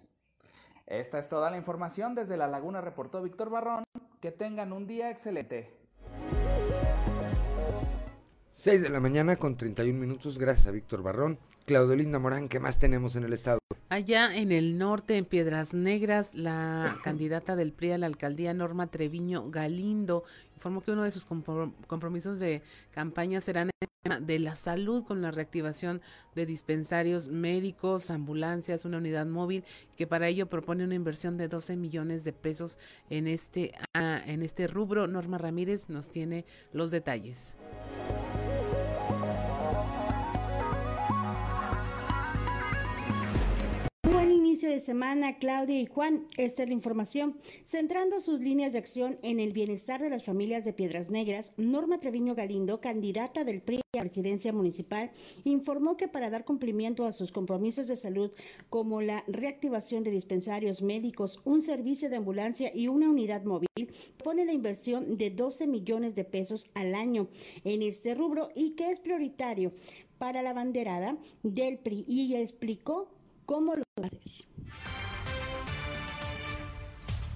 Esta 0.88 1.20
es 1.20 1.30
toda 1.30 1.52
la 1.52 1.58
información 1.58 2.16
desde 2.16 2.36
La 2.36 2.48
Laguna, 2.48 2.82
reportó 2.82 3.22
Víctor 3.22 3.52
Barrón. 3.52 3.84
Que 4.20 4.32
tengan 4.32 4.74
un 4.74 4.88
día 4.88 5.12
excelente. 5.12 5.78
6 8.54 8.82
de 8.82 8.90
la 8.90 9.00
mañana 9.00 9.36
con 9.36 9.56
31 9.56 10.00
minutos, 10.00 10.40
gracias 10.40 10.74
Víctor 10.74 11.04
Barrón. 11.04 11.38
Claudio 11.70 11.96
Linda 11.96 12.18
Morán, 12.18 12.50
¿qué 12.50 12.60
más 12.60 12.80
tenemos 12.80 13.16
en 13.16 13.26
el 13.26 13.34
estado? 13.34 13.60
Allá 13.90 14.36
en 14.36 14.52
el 14.52 14.80
norte, 14.80 15.18
en 15.18 15.26
Piedras 15.26 15.76
Negras, 15.76 16.34
la 16.34 16.98
candidata 17.04 17.56
del 17.56 17.74
PRI 17.74 17.92
a 17.92 18.00
la 18.00 18.08
alcaldía, 18.08 18.56
Norma 18.56 18.88
Treviño 18.88 19.52
Galindo, 19.52 20.24
informó 20.56 20.82
que 20.82 20.90
uno 20.90 21.04
de 21.04 21.12
sus 21.12 21.28
compromisos 21.28 22.40
de 22.40 22.64
campaña 22.90 23.40
será 23.40 23.62
en 23.62 23.70
el 23.82 23.90
tema 24.02 24.20
de 24.20 24.40
la 24.40 24.56
salud 24.56 25.04
con 25.04 25.22
la 25.22 25.30
reactivación 25.30 26.02
de 26.34 26.48
dispensarios 26.48 27.28
médicos, 27.28 28.10
ambulancias, 28.10 28.84
una 28.84 28.98
unidad 28.98 29.28
móvil, 29.28 29.64
que 29.96 30.08
para 30.08 30.28
ello 30.28 30.50
propone 30.50 30.84
una 30.84 30.96
inversión 30.96 31.38
de 31.38 31.50
12 31.50 31.76
millones 31.76 32.24
de 32.24 32.34
pesos 32.34 32.80
en 33.12 33.28
este, 33.28 33.74
ah, 33.94 34.20
en 34.26 34.42
este 34.42 34.66
rubro. 34.66 35.06
Norma 35.06 35.38
Ramírez 35.38 35.88
nos 35.88 36.10
tiene 36.10 36.46
los 36.74 36.90
detalles. 36.90 37.58
De 44.70 44.80
semana, 44.80 45.40
Claudia 45.40 45.80
y 45.80 45.88
Juan, 45.88 46.28
esta 46.38 46.62
es 46.62 46.70
la 46.70 46.76
información. 46.76 47.38
Centrando 47.66 48.20
sus 48.20 48.40
líneas 48.40 48.74
de 48.74 48.80
acción 48.80 49.18
en 49.24 49.40
el 49.40 49.52
bienestar 49.52 50.00
de 50.00 50.12
las 50.12 50.24
familias 50.24 50.64
de 50.64 50.74
Piedras 50.74 51.10
Negras, 51.10 51.54
Norma 51.58 52.00
Treviño 52.00 52.36
Galindo, 52.36 52.80
candidata 52.80 53.44
del 53.44 53.62
PRI 53.62 53.78
a 53.78 53.98
la 53.98 54.02
presidencia 54.04 54.54
municipal, 54.54 55.12
informó 55.44 55.98
que 55.98 56.08
para 56.08 56.30
dar 56.30 56.46
cumplimiento 56.46 57.06
a 57.06 57.14
sus 57.14 57.32
compromisos 57.32 57.88
de 57.88 57.96
salud, 57.96 58.32
como 58.70 59.02
la 59.02 59.24
reactivación 59.28 60.04
de 60.04 60.12
dispensarios 60.12 60.84
médicos, 60.84 61.42
un 61.46 61.64
servicio 61.64 62.10
de 62.10 62.18
ambulancia 62.18 62.72
y 62.74 62.88
una 62.90 63.10
unidad 63.10 63.44
móvil, 63.44 63.68
pone 64.24 64.46
la 64.46 64.54
inversión 64.54 65.18
de 65.18 65.32
12 65.32 65.66
millones 65.66 66.14
de 66.14 66.26
pesos 66.26 66.70
al 66.76 66.94
año 66.94 67.28
en 67.64 67.82
este 67.82 68.14
rubro 68.14 68.50
y 68.56 68.72
que 68.76 68.92
es 68.92 69.00
prioritario 69.00 69.72
para 70.20 70.44
la 70.44 70.54
banderada 70.54 71.18
del 71.42 71.80
PRI 71.80 72.06
y 72.08 72.36
explicó 72.36 73.10
cómo 73.48 73.76
lo 73.76 73.84
va 74.00 74.04
a 74.04 74.06
hacer. 74.06 74.49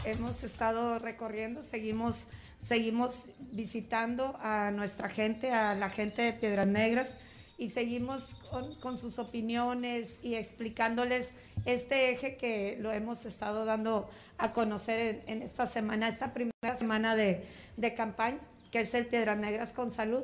Hemos 0.06 0.44
estado 0.44 1.00
recorriendo, 1.00 1.64
seguimos, 1.64 2.28
seguimos 2.62 3.28
visitando 3.52 4.38
a 4.42 4.72
nuestra 4.72 5.08
gente, 5.10 5.52
a 5.52 5.76
la 5.76 5.90
gente 5.90 6.22
de 6.24 6.34
Piedras 6.34 6.68
Negras 6.68 7.10
y 7.58 7.70
seguimos 7.70 8.36
con, 8.82 8.98
sus 8.98 9.20
opiniones 9.20 10.18
y 10.22 10.36
explicándoles 10.36 11.30
este 11.66 12.12
eje 12.12 12.36
que 12.36 12.78
lo 12.82 12.92
hemos 12.92 13.26
estado 13.26 13.64
dando 13.64 14.10
a 14.38 14.52
conocer 14.52 15.24
en, 15.28 15.42
esta 15.42 15.68
semana, 15.68 16.10
esta 16.10 16.34
primera 16.34 16.76
semana 16.78 17.16
de, 17.16 17.46
de, 17.78 17.94
campaña, 17.94 18.40
que 18.72 18.82
es 18.82 18.94
el 18.94 19.06
Piedras 19.06 19.38
Negras 19.38 19.72
con 19.72 19.92
Salud. 19.92 20.24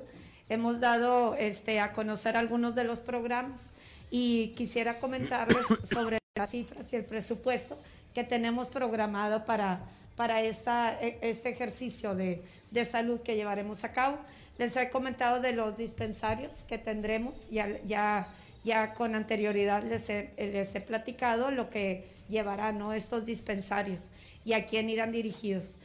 Hemos 0.49 0.81
dado 0.81 1.35
este, 1.35 1.79
a 1.79 1.93
conocer 1.93 2.35
algunos 2.35 2.75
de 2.75 2.83
los 2.83 2.99
programas 2.99 3.69
y 4.11 4.49
quisiera 4.57 4.99
comentarles 4.99 5.65
sobre 5.89 6.18
las 6.39 6.49
cifras 6.51 6.91
y 6.91 6.95
el 6.95 7.03
presupuesto 7.03 7.77
que 8.13 8.23
tenemos 8.23 8.69
programado 8.69 9.45
para, 9.45 9.81
para 10.15 10.41
esta, 10.41 10.97
e, 11.01 11.19
este 11.21 11.49
ejercicio 11.49 12.15
de, 12.15 12.41
de 12.71 12.85
salud 12.85 13.19
que 13.19 13.35
llevaremos 13.35 13.83
a 13.83 13.91
cabo. 13.91 14.17
Les 14.57 14.75
he 14.75 14.89
comentado 14.89 15.41
de 15.41 15.51
los 15.51 15.77
dispensarios 15.77 16.63
que 16.67 16.77
tendremos, 16.77 17.49
ya, 17.49 17.79
ya, 17.85 18.27
ya 18.63 18.93
con 18.93 19.15
anterioridad 19.15 19.83
les 19.83 20.09
he, 20.09 20.31
les 20.37 20.73
he 20.75 20.81
platicado 20.81 21.51
lo 21.51 21.69
que 21.69 22.07
llevarán 22.29 22.79
¿no? 22.79 22.93
estos 22.93 23.25
dispensarios 23.25 24.09
y 24.45 24.53
a 24.53 24.65
quién 24.65 24.89
irán 24.89 25.11
dirigidos. 25.11 25.75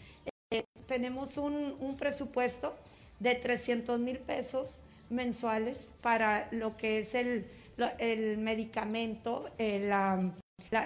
Eh, 0.51 0.64
tenemos 0.87 1.37
un, 1.37 1.77
un, 1.81 1.97
presupuesto 1.97 2.77
de 3.19 3.35
300 3.35 3.99
mil 3.99 4.19
pesos 4.19 4.81
mensuales 5.11 5.88
para 6.01 6.49
lo 6.53 6.77
que 6.77 7.01
es 7.01 7.14
el, 7.14 7.47
el 7.99 8.38
medicamento, 8.38 9.51
el, 9.59 9.90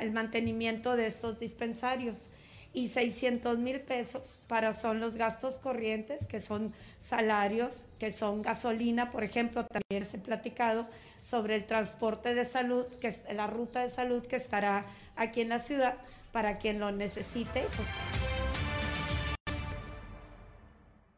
el 0.00 0.12
mantenimiento 0.12 0.96
de 0.96 1.07
estos 1.07 1.38
dispensarios 1.38 2.28
y 2.74 2.88
600 2.88 3.59
mil 3.59 3.81
pesos 3.81 4.40
para 4.46 4.74
son 4.74 5.00
los 5.00 5.16
gastos 5.16 5.59
corrientes, 5.59 6.26
que 6.26 6.40
son 6.40 6.72
salarios, 6.98 7.87
que 7.98 8.12
son 8.12 8.42
gasolina, 8.42 9.11
por 9.11 9.24
ejemplo, 9.24 9.64
también 9.64 10.09
se 10.09 10.18
ha 10.18 10.22
platicado 10.22 10.87
sobre 11.20 11.57
el 11.57 11.64
transporte 11.64 12.35
de 12.35 12.44
salud, 12.44 12.87
que 13.00 13.14
la 13.35 13.46
ruta 13.46 13.83
de 13.83 13.90
salud 13.90 14.24
que 14.26 14.37
estará 14.37 14.87
aquí 15.16 15.40
en 15.40 15.48
la 15.48 15.61
ciudad 15.61 15.96
para 16.31 16.59
quien 16.59 16.78
lo 16.78 16.92
necesite. 16.92 17.64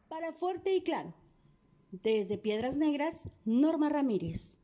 Para 0.07 0.31
Fuerte 0.31 0.73
y 0.73 0.81
Claro, 0.81 1.13
desde 1.91 2.37
Piedras 2.37 2.77
Negras, 2.77 3.29
Norma 3.43 3.89
Ramírez. 3.89 4.61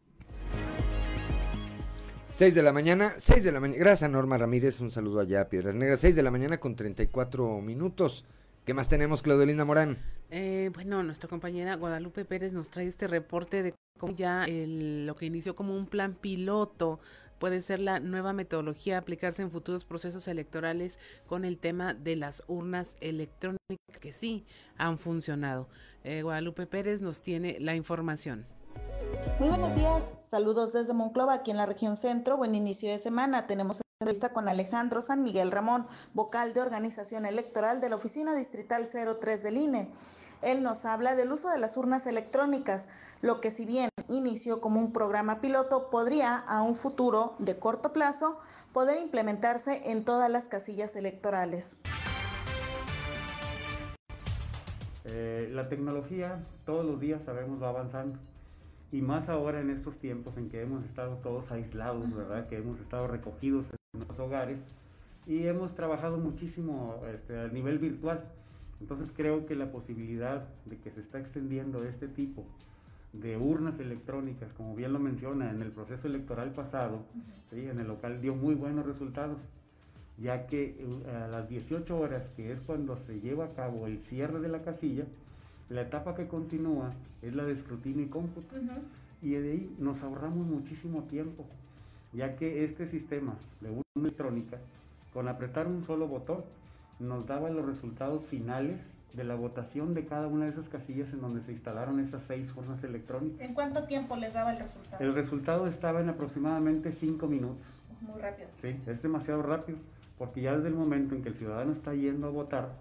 6 2.31 2.53
de 2.53 2.61
la 2.63 2.71
mañana, 2.71 3.13
6 3.17 3.43
de 3.43 3.51
la 3.51 3.59
mañana. 3.59 3.79
Gracias, 3.79 4.09
Norma 4.09 4.37
Ramírez. 4.37 4.79
Un 4.81 4.91
saludo 4.91 5.19
allá 5.19 5.41
a 5.41 5.49
Piedras 5.49 5.75
Negras. 5.75 5.99
6 6.01 6.15
de 6.15 6.23
la 6.23 6.31
mañana 6.31 6.59
con 6.59 6.75
34 6.75 7.61
minutos. 7.61 8.25
¿Qué 8.65 8.73
más 8.73 8.89
tenemos, 8.89 9.21
Claudelina 9.21 9.65
Morán? 9.65 9.97
Eh, 10.29 10.69
bueno, 10.73 11.01
nuestra 11.03 11.29
compañera 11.29 11.75
Guadalupe 11.75 12.25
Pérez 12.25 12.53
nos 12.53 12.69
trae 12.69 12.85
este 12.85 13.07
reporte 13.07 13.63
de 13.63 13.73
cómo 13.97 14.13
ya 14.13 14.45
lo 14.47 15.15
que 15.15 15.25
inició 15.25 15.55
como 15.55 15.75
un 15.75 15.87
plan 15.87 16.13
piloto 16.13 16.99
puede 17.39 17.61
ser 17.61 17.79
la 17.79 17.99
nueva 17.99 18.33
metodología 18.33 18.97
aplicarse 18.97 19.41
en 19.41 19.51
futuros 19.51 19.85
procesos 19.85 20.27
electorales 20.27 20.99
con 21.27 21.45
el 21.45 21.57
tema 21.57 21.93
de 21.93 22.15
las 22.15 22.43
urnas 22.47 22.97
electrónicas 22.99 23.57
que 24.01 24.11
sí 24.11 24.45
han 24.77 24.97
funcionado. 24.97 25.69
Eh, 26.03 26.21
Guadalupe 26.23 26.67
Pérez 26.67 27.01
nos 27.01 27.21
tiene 27.21 27.57
la 27.59 27.75
información. 27.75 28.45
Muy 29.39 29.49
buenos 29.49 29.75
días, 29.75 30.03
saludos 30.25 30.73
desde 30.73 30.93
Monclova, 30.93 31.35
aquí 31.35 31.51
en 31.51 31.57
la 31.57 31.65
región 31.65 31.95
centro. 31.95 32.37
Buen 32.37 32.55
inicio 32.55 32.89
de 32.89 32.97
semana. 32.97 33.45
Tenemos 33.45 33.81
entrevista 33.99 34.33
con 34.33 34.47
Alejandro 34.47 35.01
San 35.01 35.21
Miguel 35.23 35.51
Ramón, 35.51 35.85
vocal 36.13 36.53
de 36.53 36.61
organización 36.61 37.25
electoral 37.25 37.81
de 37.81 37.89
la 37.89 37.95
Oficina 37.97 38.33
Distrital 38.33 38.89
03 38.91 39.43
del 39.43 39.57
INE. 39.57 39.91
Él 40.41 40.63
nos 40.63 40.85
habla 40.85 41.15
del 41.15 41.31
uso 41.31 41.49
de 41.49 41.57
las 41.57 41.77
urnas 41.77 42.07
electrónicas, 42.07 42.87
lo 43.21 43.41
que 43.41 43.51
si 43.51 43.65
bien 43.65 43.89
inició 44.07 44.61
como 44.61 44.79
un 44.79 44.93
programa 44.93 45.41
piloto, 45.41 45.89
podría 45.89 46.37
a 46.37 46.61
un 46.61 46.75
futuro 46.75 47.35
de 47.39 47.57
corto 47.57 47.93
plazo 47.93 48.39
poder 48.73 48.99
implementarse 48.99 49.91
en 49.91 50.03
todas 50.03 50.29
las 50.29 50.45
casillas 50.45 50.95
electorales. 50.95 51.75
Eh, 55.05 55.49
la 55.51 55.69
tecnología 55.69 56.43
todos 56.65 56.85
los 56.85 56.99
días 56.99 57.23
sabemos 57.23 57.61
va 57.61 57.69
avanzando 57.69 58.19
y 58.91 59.01
más 59.01 59.29
ahora 59.29 59.59
en 59.59 59.69
estos 59.69 59.97
tiempos 59.97 60.37
en 60.37 60.49
que 60.49 60.61
hemos 60.61 60.85
estado 60.85 61.17
todos 61.17 61.51
aislados, 61.51 62.13
¿verdad? 62.15 62.47
Que 62.47 62.57
hemos 62.57 62.79
estado 62.79 63.07
recogidos 63.07 63.65
en 63.93 64.07
los 64.07 64.19
hogares, 64.19 64.59
y 65.27 65.45
hemos 65.45 65.75
trabajado 65.75 66.17
muchísimo 66.17 67.01
este, 67.13 67.37
a 67.37 67.47
nivel 67.49 67.77
virtual. 67.79 68.23
Entonces 68.79 69.11
creo 69.15 69.45
que 69.45 69.55
la 69.55 69.71
posibilidad 69.71 70.47
de 70.65 70.77
que 70.77 70.91
se 70.91 71.01
está 71.01 71.19
extendiendo 71.19 71.83
este 71.83 72.07
tipo 72.07 72.45
de 73.11 73.35
urnas 73.35 73.79
electrónicas, 73.79 74.53
como 74.53 74.75
bien 74.75 74.93
lo 74.93 74.99
menciona, 74.99 75.49
en 75.49 75.61
el 75.61 75.71
proceso 75.71 76.07
electoral 76.07 76.51
pasado, 76.51 77.01
en 77.51 77.79
el 77.79 77.87
local 77.87 78.21
dio 78.21 78.35
muy 78.35 78.55
buenos 78.55 78.85
resultados, 78.85 79.37
ya 80.17 80.47
que 80.47 80.77
eh, 80.79 81.11
a 81.11 81.27
las 81.27 81.49
18 81.49 81.97
horas, 81.97 82.29
que 82.35 82.51
es 82.51 82.59
cuando 82.61 82.95
se 82.95 83.19
lleva 83.19 83.45
a 83.45 83.53
cabo 83.53 83.87
el 83.87 83.99
cierre 83.99 84.39
de 84.39 84.47
la 84.47 84.61
casilla, 84.61 85.05
la 85.69 85.81
etapa 85.81 86.15
que 86.15 86.27
continúa 86.27 86.93
es 87.21 87.35
la 87.35 87.43
de 87.43 87.53
escrutinio 87.53 88.05
y 88.05 88.09
cómputo. 88.09 88.55
Y 89.21 89.31
de 89.31 89.51
ahí 89.51 89.75
nos 89.79 90.03
ahorramos 90.03 90.45
muchísimo 90.45 91.03
tiempo, 91.03 91.45
ya 92.13 92.35
que 92.35 92.63
este 92.63 92.87
sistema 92.87 93.35
de 93.61 93.69
urna 93.71 93.83
electrónica, 93.95 94.57
con 95.13 95.27
apretar 95.27 95.67
un 95.67 95.83
solo 95.83 96.07
botón, 96.07 96.43
nos 96.99 97.25
daba 97.25 97.49
los 97.49 97.65
resultados 97.65 98.25
finales 98.25 98.79
de 99.13 99.23
la 99.23 99.35
votación 99.35 99.93
de 99.95 100.05
cada 100.05 100.27
una 100.27 100.45
de 100.45 100.51
esas 100.51 100.69
casillas 100.69 101.11
en 101.11 101.21
donde 101.21 101.41
se 101.41 101.51
instalaron 101.51 101.99
esas 101.99 102.23
seis 102.23 102.53
urnas 102.55 102.83
electrónicas. 102.83 103.41
¿En 103.41 103.53
cuánto 103.55 103.83
tiempo 103.85 104.15
les 104.15 104.33
daba 104.33 104.53
el 104.53 104.59
resultado? 104.59 105.03
El 105.03 105.15
resultado 105.15 105.67
estaba 105.67 106.01
en 106.01 106.09
aproximadamente 106.09 106.91
cinco 106.91 107.27
minutos. 107.27 107.65
Muy 108.01 108.21
rápido. 108.21 108.47
Sí, 108.61 108.75
es 108.85 109.01
demasiado 109.01 109.41
rápido, 109.41 109.79
porque 110.19 110.41
ya 110.41 110.55
desde 110.55 110.67
el 110.67 110.75
momento 110.75 111.15
en 111.15 111.23
que 111.23 111.29
el 111.29 111.35
ciudadano 111.35 111.71
está 111.71 111.95
yendo 111.95 112.27
a 112.27 112.29
votar, 112.29 112.73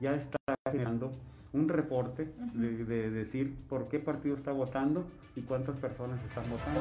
ya 0.00 0.14
está 0.14 0.38
generando 0.70 1.12
un 1.52 1.68
reporte 1.68 2.32
de, 2.54 2.84
de 2.84 3.10
decir 3.10 3.56
por 3.68 3.88
qué 3.88 3.98
partido 3.98 4.36
está 4.36 4.52
votando 4.52 5.04
y 5.36 5.42
cuántas 5.42 5.76
personas 5.76 6.22
están 6.24 6.44
votando. 6.50 6.80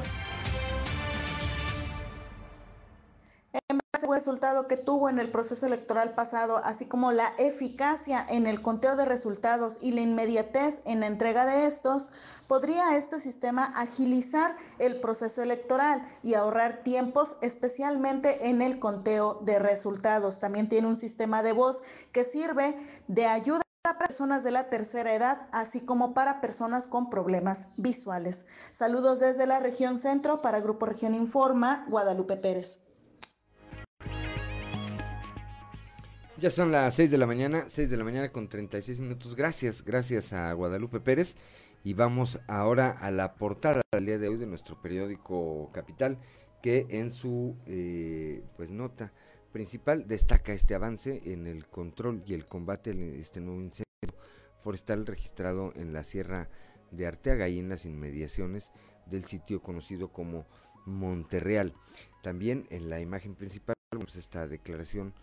el 4.12 4.18
resultado 4.20 4.68
que 4.68 4.78
tuvo 4.78 5.10
en 5.10 5.20
el 5.20 5.32
proceso 5.32 5.66
electoral 5.66 6.14
pasado, 6.14 6.58
así 6.64 6.86
como 6.86 7.12
la 7.12 7.34
eficacia 7.38 8.26
en 8.28 8.46
el 8.46 8.62
conteo 8.62 8.96
de 8.96 9.06
resultados 9.06 9.78
y 9.82 9.92
la 9.92 10.02
inmediatez 10.02 10.80
en 10.86 11.00
la 11.00 11.08
entrega 11.08 11.46
de 11.46 11.66
estos, 11.66 12.10
podría 12.48 12.98
este 12.98 13.20
sistema 13.20 13.66
agilizar 13.76 14.56
el 14.80 15.00
proceso 15.00 15.42
electoral 15.42 16.06
y 16.24 16.34
ahorrar 16.34 16.84
tiempos, 16.84 17.36
especialmente 17.42 18.50
en 18.50 18.62
el 18.62 18.80
conteo 18.80 19.40
de 19.42 19.60
resultados. 19.60 20.40
También 20.40 20.70
tiene 20.70 20.88
un 20.88 20.98
sistema 20.98 21.44
de 21.44 21.54
voz 21.54 21.82
que 22.12 22.26
sirve 22.26 22.76
de 23.08 23.26
ayuda 23.26 23.61
para 23.82 23.98
personas 23.98 24.44
de 24.44 24.52
la 24.52 24.70
tercera 24.70 25.14
edad, 25.16 25.48
así 25.52 25.82
como 25.82 26.14
para 26.14 26.40
personas 26.40 26.88
con 26.88 27.10
problemas 27.10 27.68
visuales. 27.78 28.46
Saludos 28.74 29.20
desde 29.20 29.48
la 29.48 29.60
región 29.60 29.98
centro 29.98 30.42
para 30.42 30.60
Grupo 30.60 30.86
Región 30.86 31.16
Informa, 31.16 31.86
Guadalupe 31.90 32.38
Pérez. 32.38 32.80
Ya 36.38 36.50
son 36.50 36.72
las 36.72 36.96
6 36.96 37.10
de 37.10 37.18
la 37.18 37.26
mañana, 37.26 37.66
6 37.68 37.90
de 37.90 37.98
la 37.98 38.04
mañana 38.04 38.32
con 38.32 38.48
36 38.48 39.00
minutos. 39.00 39.36
Gracias, 39.36 39.84
gracias 39.84 40.34
a 40.34 40.54
Guadalupe 40.54 41.00
Pérez. 41.00 41.36
Y 41.84 41.94
vamos 41.96 42.40
ahora 42.48 42.92
a 42.92 43.10
la 43.10 43.34
portada 43.34 43.82
del 43.92 44.06
día 44.06 44.20
de 44.20 44.28
hoy 44.28 44.38
de 44.38 44.46
nuestro 44.46 44.80
periódico 44.80 45.72
Capital, 45.72 46.20
que 46.62 46.86
en 46.90 47.12
su 47.12 47.56
eh, 47.66 48.44
pues 48.56 48.70
nota 48.70 49.12
principal 49.52 50.08
destaca 50.08 50.54
este 50.54 50.76
avance 50.76 51.22
en 51.26 51.48
el 51.48 51.68
control 51.68 52.24
y 52.26 52.34
el 52.34 52.48
combate 52.48 52.94
de 52.94 53.20
este 53.20 53.42
nuevo 53.42 53.62
incendio 53.62 53.86
forestal 54.60 55.06
registrado 55.06 55.74
en 55.76 55.94
la 55.94 56.04
Sierra 56.04 56.50
de 56.92 57.08
Arteaga 57.08 57.50
y 57.50 57.60
en 57.60 57.70
las 57.70 57.86
inmediaciones 57.86 58.72
del 59.06 59.26
sitio 59.26 59.62
conocido 59.62 60.10
como 60.10 60.46
Monterreal. 60.86 61.74
También 62.22 62.68
en 62.70 62.90
la 62.90 63.00
imagen 63.00 63.36
principal, 63.36 63.76
pues 63.92 64.16
esta 64.16 64.48
declaración 64.48 65.14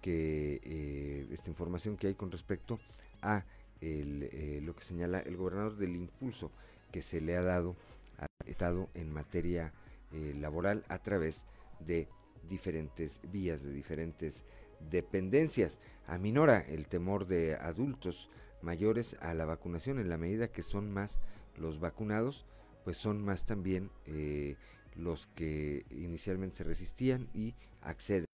que 0.00 0.60
eh, 0.62 1.28
esta 1.30 1.50
información 1.50 1.96
que 1.96 2.08
hay 2.08 2.14
con 2.14 2.30
respecto 2.30 2.78
a 3.22 3.44
eh, 3.80 4.60
lo 4.62 4.74
que 4.74 4.84
señala 4.84 5.20
el 5.20 5.36
gobernador 5.36 5.76
del 5.76 5.96
impulso 5.96 6.50
que 6.92 7.02
se 7.02 7.20
le 7.20 7.36
ha 7.36 7.42
dado 7.42 7.76
al 8.18 8.48
Estado 8.48 8.88
en 8.94 9.12
materia 9.12 9.72
eh, 10.12 10.34
laboral 10.38 10.84
a 10.88 10.98
través 10.98 11.44
de 11.80 12.08
diferentes 12.48 13.20
vías, 13.30 13.62
de 13.62 13.72
diferentes 13.72 14.44
dependencias. 14.90 15.78
Aminora 16.06 16.60
el 16.60 16.86
temor 16.86 17.26
de 17.26 17.54
adultos 17.56 18.28
mayores 18.62 19.16
a 19.20 19.34
la 19.34 19.44
vacunación 19.44 19.98
en 19.98 20.08
la 20.08 20.18
medida 20.18 20.48
que 20.48 20.62
son 20.62 20.92
más 20.92 21.20
los 21.56 21.80
vacunados, 21.80 22.44
pues 22.84 22.96
son 22.96 23.22
más 23.24 23.44
también 23.44 23.90
los 24.96 25.26
que 25.28 25.84
inicialmente 25.90 26.56
se 26.56 26.64
resistían 26.64 27.28
y 27.34 27.54
acceden 27.82 28.26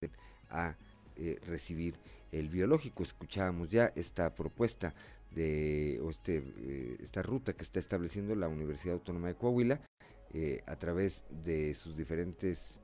a 0.51 0.77
eh, 1.17 1.39
recibir 1.47 1.99
el 2.33 2.49
biológico. 2.49 3.03
Escuchábamos 3.03 3.71
ya 3.71 3.93
esta 3.95 4.35
propuesta 4.35 4.95
de 5.31 6.01
o 6.03 6.11
este, 6.11 6.43
eh, 6.57 6.97
esta 7.01 7.23
ruta 7.23 7.53
que 7.53 7.63
está 7.63 7.79
estableciendo 7.79 8.35
la 8.35 8.49
Universidad 8.49 8.95
Autónoma 8.95 9.29
de 9.29 9.35
Coahuila 9.35 9.81
eh, 10.35 10.63
a 10.67 10.77
través 10.77 11.25
de 11.31 11.73
sus 11.75 11.97
diferentes 11.97 12.81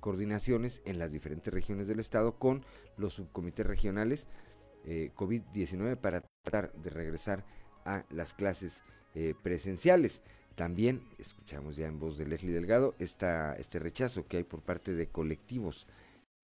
coordinaciones 0.00 0.82
en 0.84 0.98
las 0.98 1.12
diferentes 1.12 1.52
regiones 1.52 1.86
del 1.86 2.00
estado 2.00 2.38
con 2.38 2.64
los 2.96 3.14
subcomités 3.14 3.66
regionales 3.66 4.28
COVID-19 4.86 5.96
para 5.96 6.22
tratar 6.22 6.72
de 6.72 6.88
regresar 6.88 7.44
a 7.84 8.04
las 8.10 8.32
clases 8.32 8.82
presenciales. 9.42 10.22
También 10.54 11.02
escuchamos 11.18 11.76
ya 11.76 11.86
en 11.86 11.98
voz 11.98 12.16
de 12.18 12.26
Leslie 12.26 12.52
Delgado 12.52 12.94
esta, 12.98 13.54
este 13.56 13.78
rechazo 13.78 14.26
que 14.26 14.38
hay 14.38 14.44
por 14.44 14.62
parte 14.62 14.94
de 14.94 15.08
colectivos 15.08 15.86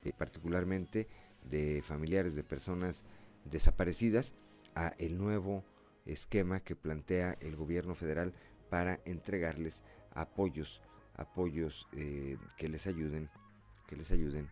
eh, 0.06 0.12
particularmente 0.16 1.08
de 1.42 1.82
familiares 1.82 2.36
de 2.36 2.44
personas 2.44 3.04
desaparecidas, 3.44 4.34
a 4.74 4.94
el 4.98 5.18
nuevo 5.18 5.64
esquema 6.04 6.60
que 6.60 6.76
plantea 6.76 7.36
el 7.40 7.56
gobierno 7.56 7.94
federal 7.94 8.32
para 8.68 9.00
entregarles 9.04 9.82
apoyos, 10.16 10.80
apoyos 11.14 11.86
eh, 11.92 12.36
que 12.56 12.68
les 12.68 12.86
ayuden, 12.86 13.30
que 13.86 13.96
les 13.96 14.10
ayuden 14.10 14.48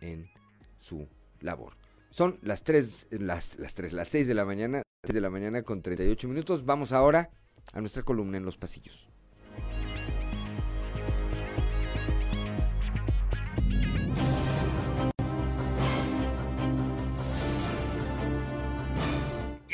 en 0.00 0.28
su 0.76 1.08
labor. 1.40 1.74
Son 2.10 2.38
las 2.42 2.62
3, 2.62 3.08
las, 3.10 3.58
las 3.58 3.74
3, 3.74 3.92
las 3.92 4.08
6 4.08 4.26
de 4.28 4.34
la 4.34 4.44
mañana, 4.44 4.82
6 5.04 5.14
de 5.14 5.20
la 5.20 5.30
mañana 5.30 5.62
con 5.62 5.82
38 5.82 6.28
minutos. 6.28 6.64
Vamos 6.64 6.92
ahora 6.92 7.30
a 7.72 7.80
nuestra 7.80 8.02
columna 8.02 8.36
en 8.36 8.44
los 8.44 8.56
pasillos. 8.56 9.06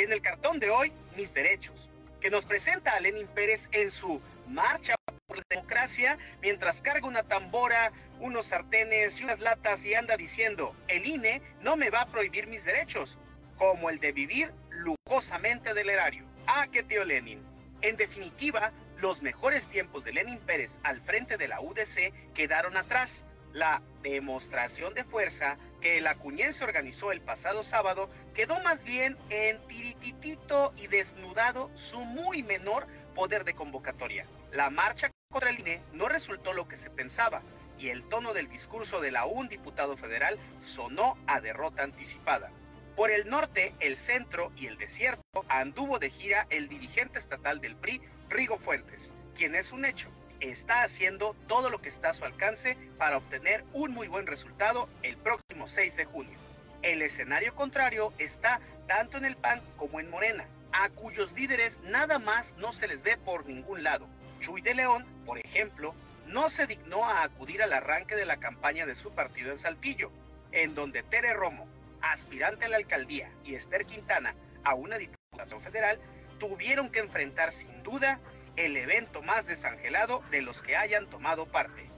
en 0.02 0.12
el 0.12 0.20
cartón 0.20 0.59
de 0.59 0.68
hoy, 0.68 0.92
Mis 1.16 1.33
Derechos, 1.33 1.91
que 2.22 2.30
nos 2.30 2.46
presenta 2.46 2.92
a 2.92 3.00
Lenin 3.00 3.26
Pérez 3.26 3.68
en 3.72 3.90
su 3.90 4.22
marcha 4.46 4.94
por 5.26 5.38
la 5.38 5.42
democracia 5.50 6.16
mientras 6.40 6.80
carga 6.80 7.08
una 7.08 7.24
tambora, 7.24 7.92
unos 8.20 8.46
sartenes 8.46 9.20
y 9.20 9.24
unas 9.24 9.40
latas 9.40 9.85
y 9.85 9.94
anda 9.94 10.16
diciendo, 10.16 10.76
el 10.87 11.04
INE 11.04 11.42
no 11.62 11.76
me 11.76 11.90
va 11.90 12.02
a 12.02 12.06
prohibir 12.06 12.46
mis 12.46 12.64
derechos, 12.64 13.18
como 13.58 13.90
el 13.90 13.98
de 13.98 14.12
vivir 14.12 14.52
lujosamente 14.70 15.74
del 15.74 15.90
erario. 15.90 16.24
Ah, 16.46 16.68
qué 16.70 16.85
tío 16.85 17.04
Lenin. 17.04 17.42
En 17.80 17.96
definitiva, 17.96 18.70
los 18.98 19.20
mejores 19.20 19.66
tiempos 19.66 20.04
de 20.04 20.12
Lenin 20.12 20.38
Pérez 20.38 20.78
al 20.85 21.00
frente 21.00 21.37
de 21.37 21.48
la 21.48 21.61
UDC 21.61 22.32
quedaron 22.35 22.76
atrás 22.76 23.24
la 23.52 23.82
demostración 24.04 24.94
de 24.94 25.02
fuerza 25.02 25.58
que 25.83 25.99
el 25.99 26.07
acuñense 26.07 26.64
organizó 26.64 27.12
el 27.12 27.21
pasado 27.21 27.62
sábado 27.62 28.09
quedó 28.33 28.61
más 28.61 28.85
bien 28.85 29.18
en 29.29 29.61
tirititito 29.66 30.73
y 30.79 30.87
desnudado 30.87 31.71
su 31.75 32.01
muy 32.01 32.42
menor 32.42 32.87
poder 33.14 33.45
de 33.45 33.55
convocatoria. 33.55 34.25
La 34.53 34.71
marcha 34.71 35.11
contra 35.31 35.51
el 35.51 35.59
INE 35.59 35.83
no 35.92 36.09
resultó 36.09 36.53
lo 36.53 36.68
que 36.68 36.77
se 36.77 36.88
pensaba 36.88 37.42
y 37.79 37.88
el 37.88 38.05
tono 38.05 38.33
del 38.33 38.49
discurso 38.49 39.01
de 39.01 39.11
la 39.11 39.27
un 39.27 39.49
diputado 39.49 39.97
federal 39.97 40.38
sonó 40.61 41.18
a 41.27 41.40
derrota 41.40 41.83
anticipada. 41.83 42.51
Por 42.95 43.11
el 43.11 43.29
norte, 43.29 43.75
el 43.81 43.97
centro 43.97 44.53
y 44.57 44.66
el 44.66 44.79
desierto 44.79 45.45
anduvo 45.49 45.99
de 45.99 46.11
gira 46.11 46.47
el 46.51 46.68
dirigente 46.68 47.18
estatal 47.18 47.61
del 47.61 47.75
PRI, 47.75 48.01
Rigo 48.29 48.57
Fuentes, 48.57 49.12
quien 49.35 49.57
es 49.57 49.73
un 49.73 49.85
hecho 49.85 50.11
está 50.42 50.83
haciendo 50.83 51.35
todo 51.46 51.70
lo 51.70 51.81
que 51.81 51.88
está 51.88 52.11
a 52.11 52.12
su 52.12 52.24
alcance 52.24 52.76
para 52.98 53.16
obtener 53.16 53.64
un 53.72 53.92
muy 53.92 54.09
buen 54.09 54.26
resultado 54.26 54.88
el 55.02 55.16
próximo 55.16 55.68
6 55.68 55.96
de 55.96 56.05
junio. 56.05 56.38
El 56.83 57.00
escenario 57.00 57.55
contrario 57.55 58.12
está 58.18 58.61
tanto 58.88 59.18
en 59.18 59.24
el 59.24 59.37
PAN 59.37 59.62
como 59.76 60.00
en 60.00 60.11
Morena, 60.11 60.46
a 60.72 60.90
cuyos 60.90 61.33
líderes 61.33 61.78
nada 61.85 62.18
más 62.18 62.57
no 62.57 62.72
se 62.72 62.88
les 62.88 63.02
ve 63.02 63.16
por 63.16 63.46
ningún 63.46 63.85
lado. 63.85 64.09
Chuy 64.40 64.61
de 64.62 64.74
León, 64.74 65.07
por 65.24 65.38
ejemplo, 65.38 65.94
no 66.26 66.50
se 66.50 66.66
dignó 66.66 67.05
a 67.05 67.22
acudir 67.22 67.62
al 67.62 67.72
arranque 67.72 68.16
de 68.16 68.26
la 68.26 68.38
campaña 68.38 68.85
de 68.85 68.96
su 68.96 69.12
partido 69.12 69.52
en 69.52 69.59
Saltillo, 69.59 70.11
en 70.50 70.74
donde 70.74 71.05
Tere 71.05 71.35
Romo, 71.35 71.68
aspirante 72.00 72.64
a 72.64 72.69
la 72.69 72.79
alcaldía, 72.79 73.31
y 73.44 73.54
Esther 73.54 73.87
Quintana 73.87 74.35
a 74.64 74.75
una 74.75 74.98
diputación 74.98 75.62
federal, 75.62 76.00
tuvieron 76.40 76.90
que 76.90 76.98
enfrentar 76.98 77.52
sin 77.52 77.83
duda 77.85 78.19
el 78.57 78.77
evento 78.77 79.23
más 79.23 79.46
desangelado 79.46 80.23
de 80.31 80.42
los 80.42 80.63
que 80.63 80.77
hayan 80.77 81.09
tomado 81.09 81.46
parte. 81.46 81.90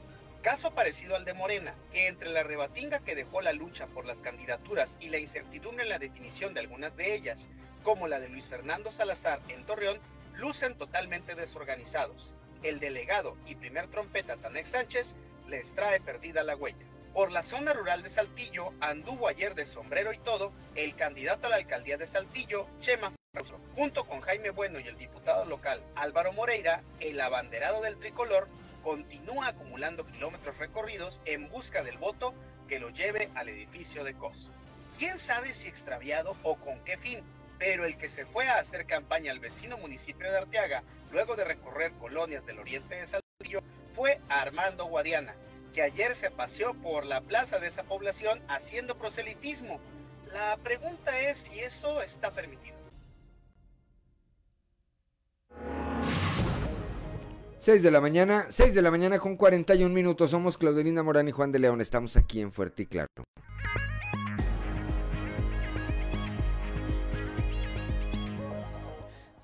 Caso 0.43 0.73
parecido 0.73 1.17
al 1.17 1.25
de 1.25 1.35
Morena, 1.35 1.75
que 1.91 2.07
entre 2.07 2.31
la 2.31 2.43
rebatinga 2.43 3.01
que 3.01 3.15
dejó 3.15 3.41
la 3.41 3.53
lucha 3.53 3.87
por 3.87 4.05
las 4.05 4.23
candidaturas 4.23 4.97
y 5.01 5.09
la 5.09 5.19
incertidumbre 5.19 5.85
en 5.85 5.89
la 5.89 5.99
definición 5.99 6.55
de 6.55 6.61
algunas 6.61 6.97
de 6.97 7.15
ellas, 7.15 7.49
como 7.83 8.09
la 8.09 8.21
de 8.21 8.29
Luis 8.29 8.47
Fernando 8.47 8.91
Salazar 8.91 9.41
en 9.49 9.65
Torreón, 9.65 9.99
lucen 10.37 10.77
totalmente 10.77 11.35
desorganizados. 11.35 12.35
El 12.63 12.79
delegado 12.79 13.37
y 13.47 13.55
primer 13.55 13.89
trompeta 13.89 14.37
Tanex 14.37 14.71
Sánchez 14.71 15.15
les 15.49 15.75
trae 15.75 16.01
perdida 16.01 16.43
la 16.43 16.57
huella. 16.57 16.87
Por 17.13 17.31
la 17.31 17.43
zona 17.43 17.73
rural 17.73 18.03
de 18.03 18.09
Saltillo 18.09 18.73
anduvo 18.81 19.29
ayer 19.29 19.55
de 19.55 19.65
sombrero 19.65 20.13
y 20.13 20.19
todo 20.19 20.53
el 20.75 20.95
candidato 20.95 21.47
a 21.47 21.51
la 21.51 21.57
alcaldía 21.57 21.97
de 21.97 22.07
Saltillo, 22.07 22.67
Chema. 22.81 23.15
Junto 23.74 24.05
con 24.05 24.20
Jaime 24.20 24.51
Bueno 24.51 24.78
y 24.78 24.87
el 24.87 24.97
diputado 24.97 25.45
local 25.45 25.82
Álvaro 25.97 26.32
Moreira, 26.32 26.85
el 27.01 27.20
abanderado 27.20 27.82
del 27.82 27.97
tricolor 27.97 28.47
continúa 28.85 29.49
acumulando 29.49 30.07
kilómetros 30.07 30.59
recorridos 30.59 31.20
en 31.24 31.49
busca 31.49 31.82
del 31.82 31.99
voto 31.99 32.32
que 32.68 32.78
lo 32.78 32.91
lleve 32.91 33.30
al 33.35 33.49
edificio 33.49 34.05
de 34.05 34.14
COS. 34.14 34.53
¿Quién 34.97 35.18
sabe 35.18 35.53
si 35.53 35.66
extraviado 35.66 36.37
o 36.45 36.55
con 36.55 36.78
qué 36.85 36.97
fin? 36.97 37.24
Pero 37.59 37.85
el 37.85 37.97
que 37.97 38.09
se 38.09 38.24
fue 38.24 38.47
a 38.47 38.61
hacer 38.61 38.87
campaña 38.87 39.32
al 39.32 39.41
vecino 39.41 39.78
municipio 39.78 40.30
de 40.30 40.39
Arteaga, 40.39 40.85
luego 41.11 41.35
de 41.35 41.45
recorrer 41.45 41.93
colonias 41.95 42.47
del 42.47 42.61
oriente 42.61 42.95
de 42.95 43.07
Saltillo, 43.07 43.62
fue 43.97 44.20
Armando 44.28 44.85
Guadiana, 44.85 45.35
que 45.72 45.82
ayer 45.82 46.14
se 46.14 46.30
paseó 46.30 46.74
por 46.74 47.05
la 47.05 47.20
plaza 47.20 47.59
de 47.59 47.66
esa 47.66 47.82
población 47.82 48.41
haciendo 48.47 48.97
proselitismo. 48.97 49.80
La 50.32 50.57
pregunta 50.59 51.18
es 51.18 51.39
si 51.39 51.59
eso 51.59 52.01
está 52.01 52.30
permitido. 52.30 52.84
6 57.65 57.83
de 57.83 57.91
la 57.91 58.03
mañana, 58.03 58.45
6 58.51 58.75
de 58.75 58.83
la 58.83 58.91
mañana 58.91 59.19
con 59.19 59.37
41 59.39 59.89
minutos. 59.89 60.33
Somos 60.33 60.59
Claudelina 60.59 61.03
Morán 61.03 61.29
y 61.29 61.33
Juan 61.33 61.51
de 61.51 61.61
León. 61.61 61.81
Estamos 61.81 62.15
aquí 62.19 62.43
en 62.43 62.53
Fuerte 62.53 62.83
y 62.83 62.87
Claro. 62.87 63.09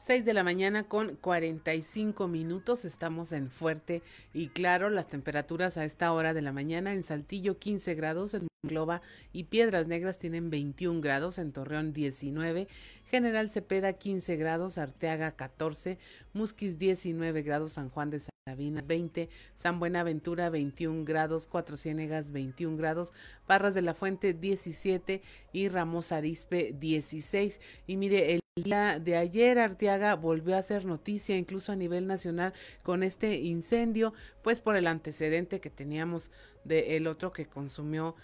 6 0.03 0.25
de 0.25 0.33
la 0.33 0.43
mañana 0.43 0.85
con 0.85 1.17
45 1.17 2.27
minutos. 2.27 2.87
Estamos 2.87 3.33
en 3.33 3.51
Fuerte 3.51 4.03
y 4.33 4.49
Claro. 4.49 4.89
Las 4.89 5.09
temperaturas 5.09 5.77
a 5.77 5.85
esta 5.85 6.13
hora 6.15 6.33
de 6.33 6.41
la 6.41 6.53
mañana 6.53 6.95
en 6.95 7.03
Saltillo 7.03 7.59
15 7.59 7.95
grados, 7.97 8.33
en 8.33 8.49
Globa 8.63 9.03
y 9.35 9.45
Piedras 9.45 9.87
Negras 9.89 10.17
tienen 10.19 10.49
21 10.49 11.03
grados, 11.03 11.39
en 11.39 11.53
Torreón 11.53 11.93
19, 11.93 12.67
General 13.11 13.51
Cepeda 13.51 13.93
15 13.93 14.37
grados, 14.37 14.79
Arteaga 14.79 15.33
14, 15.33 15.99
Musquis 16.33 16.79
19 16.79 17.43
grados, 17.43 17.73
San 17.73 17.91
Juan 17.91 18.09
de 18.09 18.21
Sabinas 18.49 18.87
20, 18.87 19.29
San 19.55 19.79
Buenaventura 19.79 20.49
21 20.49 21.05
grados, 21.05 21.47
Cuatro 21.47 21.77
Ciénegas 21.77 22.33
21 22.33 22.79
grados, 22.79 23.13
Parras 23.47 23.75
de 23.75 23.83
la 23.83 23.93
Fuente 23.93 24.33
17 24.33 25.21
y 25.53 25.69
Ramos 25.69 26.11
Arispe 26.11 26.75
16. 26.79 27.61
Y 27.87 27.97
mire, 27.97 28.35
el 28.35 28.41
día 28.63 28.99
de 28.99 29.17
ayer 29.17 29.59
Arteaga 29.59 30.15
volvió 30.15 30.57
a 30.57 30.59
hacer 30.59 30.85
noticia 30.85 31.37
incluso 31.37 31.73
a 31.73 31.77
nivel 31.77 32.07
nacional 32.07 32.53
con 32.83 33.03
este 33.03 33.37
incendio, 33.37 34.13
pues 34.43 34.61
por 34.61 34.77
el 34.77 34.87
antecedente 34.87 35.61
que 35.61 35.71
teníamos 35.71 36.31
del 36.65 36.85
el 36.85 37.07
otro 37.07 37.33
que 37.33 37.47
consumió 37.47 38.17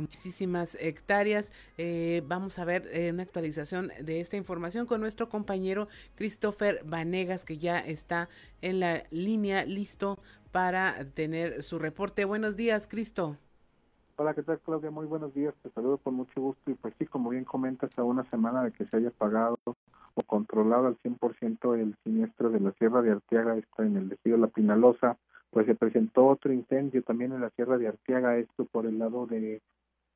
muchísimas 0.00 0.76
hectáreas. 0.80 1.52
Eh, 1.78 2.22
vamos 2.26 2.58
a 2.58 2.64
ver 2.64 2.88
eh, 2.92 3.10
una 3.10 3.22
actualización 3.22 3.92
de 4.00 4.20
esta 4.20 4.36
información 4.36 4.86
con 4.86 5.00
nuestro 5.00 5.28
compañero 5.28 5.88
Christopher 6.14 6.82
Vanegas, 6.84 7.44
que 7.44 7.58
ya 7.58 7.78
está 7.78 8.28
en 8.62 8.80
la 8.80 9.04
línea 9.10 9.64
listo 9.64 10.18
para 10.52 11.04
tener 11.14 11.62
su 11.62 11.78
reporte. 11.78 12.24
Buenos 12.24 12.56
días, 12.56 12.86
Cristo. 12.86 13.38
Hola, 14.18 14.32
¿qué 14.32 14.42
tal, 14.42 14.58
Claudia? 14.60 14.90
Muy 14.90 15.04
buenos 15.04 15.34
días. 15.34 15.54
Te 15.62 15.68
saludo 15.72 15.98
con 15.98 16.14
mucho 16.14 16.40
gusto. 16.40 16.70
Y 16.70 16.74
pues 16.74 16.94
sí, 16.98 17.04
como 17.04 17.28
bien 17.28 17.44
comentas, 17.44 17.90
a 17.98 18.02
una 18.02 18.24
semana 18.30 18.64
de 18.64 18.72
que 18.72 18.86
se 18.86 18.96
haya 18.96 19.10
pagado 19.10 19.58
o 19.66 20.22
controlado 20.22 20.86
al 20.86 20.96
100% 21.02 21.74
el 21.74 21.94
siniestro 22.02 22.48
de 22.48 22.60
la 22.60 22.72
Sierra 22.72 23.02
de 23.02 23.10
Arteaga, 23.10 23.58
está 23.58 23.84
en 23.84 23.98
el 23.98 24.08
desierto 24.08 24.40
La 24.40 24.46
Pinalosa, 24.46 25.18
pues 25.50 25.66
se 25.66 25.74
presentó 25.74 26.28
otro 26.28 26.50
incendio 26.50 27.02
también 27.02 27.34
en 27.34 27.42
la 27.42 27.50
Sierra 27.50 27.76
de 27.76 27.88
Arteaga, 27.88 28.38
esto 28.38 28.64
por 28.64 28.86
el 28.86 28.98
lado 28.98 29.26
de 29.26 29.60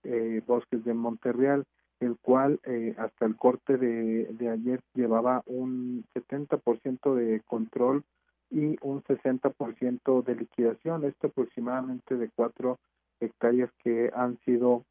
eh, 0.05 0.43
Bosques 0.47 0.83
de 0.83 0.95
Monterreal, 0.95 1.67
el 2.01 2.17
cual 2.23 2.59
eh, 2.65 2.95
hasta 2.97 3.27
el 3.27 3.37
corte 3.37 3.77
de, 3.77 4.29
de 4.33 4.49
ayer 4.49 4.81
llevaba 4.95 5.43
un 5.45 6.07
70% 6.15 7.15
de 7.15 7.43
control 7.43 8.05
y 8.49 8.79
un 8.81 9.03
60% 9.03 10.25
de 10.25 10.37
liquidación, 10.37 11.05
esto 11.05 11.27
aproximadamente 11.27 12.17
de 12.17 12.31
cuatro 12.35 12.79
hectáreas 13.21 13.71
que 13.83 14.11
han 14.15 14.39
sido 14.41 14.85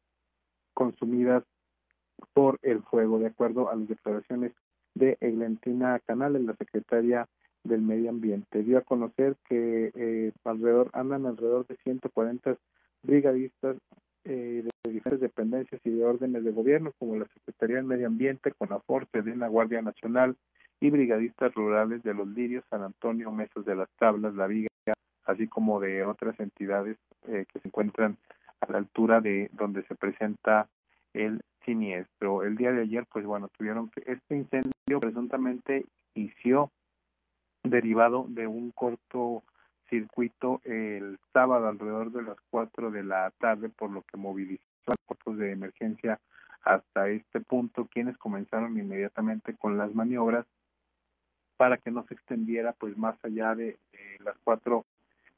consumidas 0.74 1.44
por 2.32 2.58
el 2.62 2.82
fuego, 2.82 3.18
de 3.18 3.26
acuerdo 3.26 3.70
a 3.70 3.76
las 3.76 3.88
declaraciones 3.88 4.52
de 4.94 5.16
Eglentina 5.20 6.00
Canales, 6.06 6.42
la 6.42 6.56
secretaria 6.56 7.26
del 7.64 7.82
Medio 7.82 8.10
Ambiente. 8.10 8.62
Dio 8.62 8.78
a 8.78 8.82
conocer 8.82 9.36
que 9.48 9.90
eh, 9.94 10.32
alrededor 10.44 10.90
andan 10.92 11.26
alrededor 11.26 11.66
de 11.66 11.76
140 11.76 12.56
brigadistas 13.02 13.76
eh, 14.24 14.64
de 14.84 14.92
diferentes 14.92 15.20
dependencias 15.20 15.80
y 15.84 15.90
de 15.90 16.04
órdenes 16.04 16.44
de 16.44 16.52
gobierno, 16.52 16.92
como 16.98 17.16
la 17.16 17.26
Secretaría 17.34 17.76
del 17.76 17.86
Medio 17.86 18.06
Ambiente, 18.06 18.52
con 18.56 18.72
aporte 18.72 19.22
de 19.22 19.36
la 19.36 19.48
Guardia 19.48 19.82
Nacional 19.82 20.36
y 20.80 20.90
brigadistas 20.90 21.54
rurales 21.54 22.02
de 22.02 22.14
los 22.14 22.28
Lirios, 22.28 22.64
San 22.70 22.82
Antonio, 22.82 23.30
Mesas 23.30 23.64
de 23.64 23.76
las 23.76 23.88
Tablas, 23.98 24.34
La 24.34 24.46
Viga, 24.46 24.68
así 25.24 25.46
como 25.46 25.80
de 25.80 26.04
otras 26.04 26.38
entidades 26.40 26.96
eh, 27.28 27.46
que 27.52 27.60
se 27.60 27.68
encuentran 27.68 28.16
a 28.60 28.72
la 28.72 28.78
altura 28.78 29.20
de 29.20 29.50
donde 29.52 29.82
se 29.84 29.94
presenta 29.94 30.68
el 31.12 31.40
siniestro. 31.64 32.42
El 32.42 32.56
día 32.56 32.72
de 32.72 32.82
ayer, 32.82 33.06
pues 33.10 33.24
bueno, 33.24 33.48
tuvieron 33.48 33.90
que 33.90 34.02
este 34.06 34.36
incendio 34.36 35.00
presuntamente 35.00 35.86
inició 36.14 36.70
derivado 37.62 38.26
de 38.28 38.46
un 38.46 38.70
corto 38.70 39.42
circuito 39.88 40.60
el 40.64 41.18
sábado 41.32 41.68
alrededor 41.68 42.12
de 42.12 42.22
las 42.22 42.36
4 42.50 42.90
de 42.90 43.04
la 43.04 43.30
tarde, 43.38 43.68
por 43.68 43.90
lo 43.90 44.02
que 44.02 44.16
movilizó 44.16 44.62
a 44.86 44.94
cuerpos 45.06 45.36
de 45.38 45.52
emergencia 45.52 46.20
hasta 46.62 47.08
este 47.08 47.40
punto, 47.40 47.86
quienes 47.86 48.16
comenzaron 48.18 48.78
inmediatamente 48.78 49.54
con 49.56 49.76
las 49.76 49.94
maniobras 49.94 50.46
para 51.56 51.76
que 51.76 51.90
no 51.90 52.04
se 52.06 52.14
extendiera 52.14 52.72
pues 52.72 52.96
más 52.96 53.16
allá 53.22 53.54
de, 53.54 53.78
las 54.20 54.36
cuatro 54.44 54.84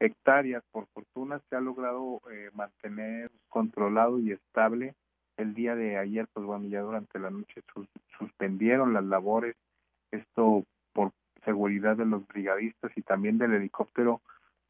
hectáreas. 0.04 0.64
Por 0.72 0.86
fortuna 0.88 1.40
se 1.48 1.56
ha 1.56 1.60
logrado 1.60 2.20
eh, 2.30 2.50
mantener 2.54 3.30
controlado 3.48 4.18
y 4.18 4.32
estable. 4.32 4.94
El 5.36 5.54
día 5.54 5.74
de 5.74 5.96
ayer, 5.96 6.26
pues 6.32 6.44
bueno, 6.44 6.66
ya 6.66 6.80
durante 6.80 7.18
la 7.18 7.30
noche 7.30 7.62
suspendieron 8.18 8.92
las 8.92 9.04
labores, 9.04 9.56
esto 10.10 10.64
por 10.92 11.12
seguridad 11.44 11.96
de 11.96 12.04
los 12.04 12.26
brigadistas 12.26 12.92
y 12.96 13.02
también 13.02 13.38
del 13.38 13.54
helicóptero 13.54 14.20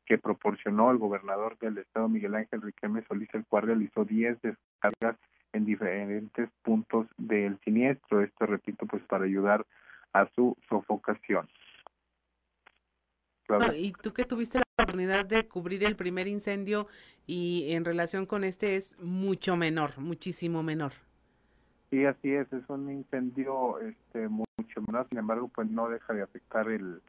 que 0.06 0.18
proporcionó 0.18 0.90
el 0.90 0.98
gobernador 0.98 1.58
del 1.58 1.78
estado 1.78 2.08
Miguel 2.08 2.34
Ángel 2.34 2.62
Riquelme 2.62 3.04
Solís, 3.08 3.28
el 3.32 3.46
cual 3.46 3.64
realizó 3.64 4.04
10 4.04 4.40
descargas 4.42 5.16
en 5.52 5.64
diferentes 5.64 6.48
puntos 6.62 7.06
del 7.16 7.58
siniestro. 7.60 8.22
Esto, 8.22 8.46
repito, 8.46 8.86
pues 8.86 9.02
para 9.04 9.24
ayudar 9.24 9.66
a 10.12 10.26
su 10.34 10.56
sofocación. 10.68 11.48
Y 13.74 13.92
tú 13.92 14.12
que 14.12 14.24
tuviste 14.24 14.58
la 14.58 14.64
oportunidad 14.76 15.24
de 15.26 15.46
cubrir 15.46 15.84
el 15.84 15.96
primer 15.96 16.28
incendio 16.28 16.86
y 17.26 17.72
en 17.72 17.84
relación 17.84 18.26
con 18.26 18.44
este 18.44 18.76
es 18.76 18.98
mucho 18.98 19.56
menor, 19.56 19.98
muchísimo 19.98 20.62
menor. 20.62 20.92
Sí, 21.90 22.04
así 22.06 22.32
es, 22.32 22.50
es 22.52 22.62
un 22.68 22.90
incendio 22.90 23.78
este 23.80 24.28
mucho 24.28 24.80
menor, 24.86 25.06
sin 25.08 25.18
embargo, 25.18 25.48
pues 25.54 25.68
no 25.70 25.88
deja 25.88 26.14
de 26.14 26.22
afectar 26.22 26.68
el, 26.68 27.02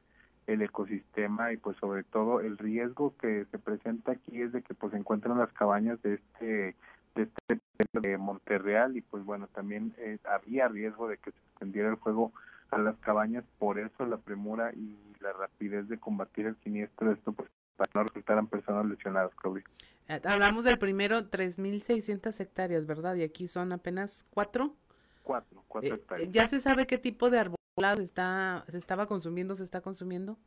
el 0.46 0.62
ecosistema 0.62 1.52
y 1.52 1.56
pues 1.56 1.76
sobre 1.78 2.04
todo 2.04 2.40
el 2.40 2.58
riesgo 2.58 3.14
que 3.16 3.46
se 3.50 3.58
presenta 3.58 4.12
aquí 4.12 4.42
es 4.42 4.52
de 4.52 4.62
que 4.62 4.74
pues 4.74 4.92
se 4.92 4.98
encuentran 4.98 5.38
las 5.38 5.52
cabañas 5.52 6.00
de 6.02 6.14
este 6.14 6.76
de 7.14 7.22
este 7.22 7.60
de 8.00 8.18
Monterreal 8.18 8.96
y 8.96 9.00
pues 9.00 9.24
bueno 9.24 9.46
también 9.48 9.94
eh, 9.98 10.18
había 10.24 10.68
riesgo 10.68 11.08
de 11.08 11.16
que 11.16 11.30
se 11.30 11.38
extendiera 11.38 11.88
el 11.88 11.96
fuego 11.96 12.32
a 12.70 12.78
las 12.78 12.96
cabañas 12.98 13.44
por 13.58 13.78
eso 13.78 14.06
la 14.06 14.16
premura 14.16 14.72
y 14.74 14.96
la 15.20 15.32
rapidez 15.32 15.88
de 15.88 15.98
combatir 15.98 16.46
el 16.46 16.56
siniestro 16.62 17.12
esto 17.12 17.32
pues 17.32 17.48
para 17.76 17.90
no 17.94 18.04
resultaran 18.04 18.46
personas 18.46 18.86
lesionadas 18.86 19.34
Claudia 19.36 19.64
eh, 20.08 20.20
hablamos 20.24 20.64
del 20.64 20.78
primero 20.78 21.30
3.600 21.30 22.40
hectáreas 22.40 22.86
verdad 22.86 23.14
y 23.14 23.22
aquí 23.22 23.48
son 23.48 23.72
apenas 23.72 24.24
cuatro 24.30 24.74
cuatro 25.22 25.62
cuatro 25.68 25.94
eh, 25.94 25.98
hectáreas 25.98 26.30
ya 26.30 26.46
se 26.46 26.60
sabe 26.60 26.86
qué 26.86 26.98
tipo 26.98 27.30
de 27.30 27.38
árbol 27.38 27.56
está, 28.00 28.64
se 28.68 28.78
estaba 28.78 29.06
consumiendo, 29.06 29.54
se 29.54 29.64
está 29.64 29.80
consumiendo? 29.80 30.38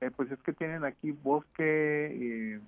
Eh, 0.00 0.10
pues 0.14 0.30
es 0.30 0.38
que 0.42 0.52
tienen 0.52 0.84
aquí 0.84 1.12
bosque 1.12 1.56
eh, 1.66 2.60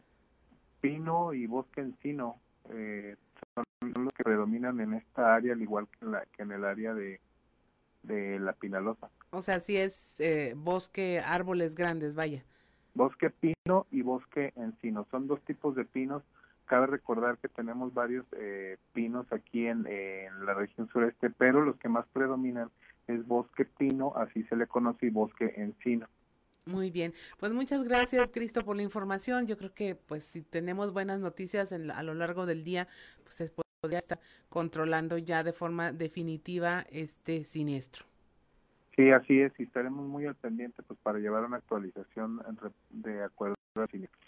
pino 0.81 1.35
y 1.35 1.47
bosque 1.47 1.83
encino. 1.83 2.37
Eh, 2.71 3.17
son 3.55 3.65
los 3.81 4.13
que 4.15 4.25
predominan 4.25 4.81
en 4.81 4.95
esta 4.95 5.35
área, 5.35 5.53
al 5.53 5.63
igual 5.63 5.87
que 5.89 6.05
en, 6.05 6.13
la, 6.13 6.25
que 6.25 6.43
en 6.43 6.53
el 6.53 6.65
área 6.65 6.95
de, 6.95 7.21
de 8.07 8.39
la 8.39 8.53
Pinalosa. 8.53 9.11
O 9.31 9.43
sea, 9.43 9.61
sí 9.61 9.77
es 9.77 10.21
eh, 10.21 10.55
bosque, 10.57 11.21
árboles 11.25 11.75
grandes, 11.75 12.15
vaya. 12.15 12.45
bosque 12.95 13.31
pino 13.31 13.87
y 13.91 14.03
bosque 14.03 14.53
encino. 14.57 15.07
Son 15.11 15.27
dos 15.27 15.41
tipos 15.43 15.75
de 15.77 15.85
pinos. 15.85 16.23
Cabe 16.65 16.87
recordar 16.87 17.39
que 17.39 17.49
tenemos 17.49 17.95
varios 17.95 18.27
eh, 18.33 18.79
pinos 18.93 19.27
aquí 19.33 19.67
en, 19.67 19.87
en 19.87 20.47
la 20.47 20.55
región 20.55 20.89
sureste, 20.89 21.31
pero 21.31 21.61
los 21.65 21.77
que 21.77 21.89
más 21.89 22.07
predominan 22.13 22.71
es 23.07 23.25
bosque 23.27 23.65
pino, 23.65 24.13
así 24.17 24.43
se 24.45 24.57
le 24.57 24.67
conoce, 24.67 25.07
y 25.07 25.11
bosque 25.11 25.53
encino. 25.57 26.09
Muy 26.65 26.91
bien, 26.91 27.15
pues 27.39 27.53
muchas 27.53 27.85
gracias 27.85 28.33
Cristo 28.33 28.65
por 28.65 28.75
la 28.75 28.83
información. 28.83 29.47
Yo 29.47 29.57
creo 29.57 29.73
que 29.73 29.95
pues 29.95 30.25
si 30.25 30.43
tenemos 30.43 30.93
buenas 30.93 31.21
noticias 31.21 31.73
a 31.73 32.03
lo 32.03 32.15
largo 32.15 32.47
del 32.47 32.65
día, 32.65 32.89
pues 33.23 33.35
se 33.37 33.45
podría 33.87 34.01
estar 34.01 34.19
controlando 34.49 35.17
ya 35.17 35.45
de 35.45 35.53
forma 35.53 35.93
definitiva 35.93 36.85
este 36.91 37.45
siniestro. 37.45 38.05
Sí, 38.97 39.13
así 39.13 39.41
es, 39.41 39.53
y 39.59 39.63
estaremos 39.63 40.05
muy 40.09 40.27
al 40.27 40.35
pendiente 40.35 40.83
pues 40.83 40.99
para 41.05 41.21
llevar 41.21 41.45
una 41.45 41.59
actualización 41.59 42.41
de 42.91 43.23
acuerdo 43.23 43.55
al 43.77 43.89
siniestro. 43.89 44.19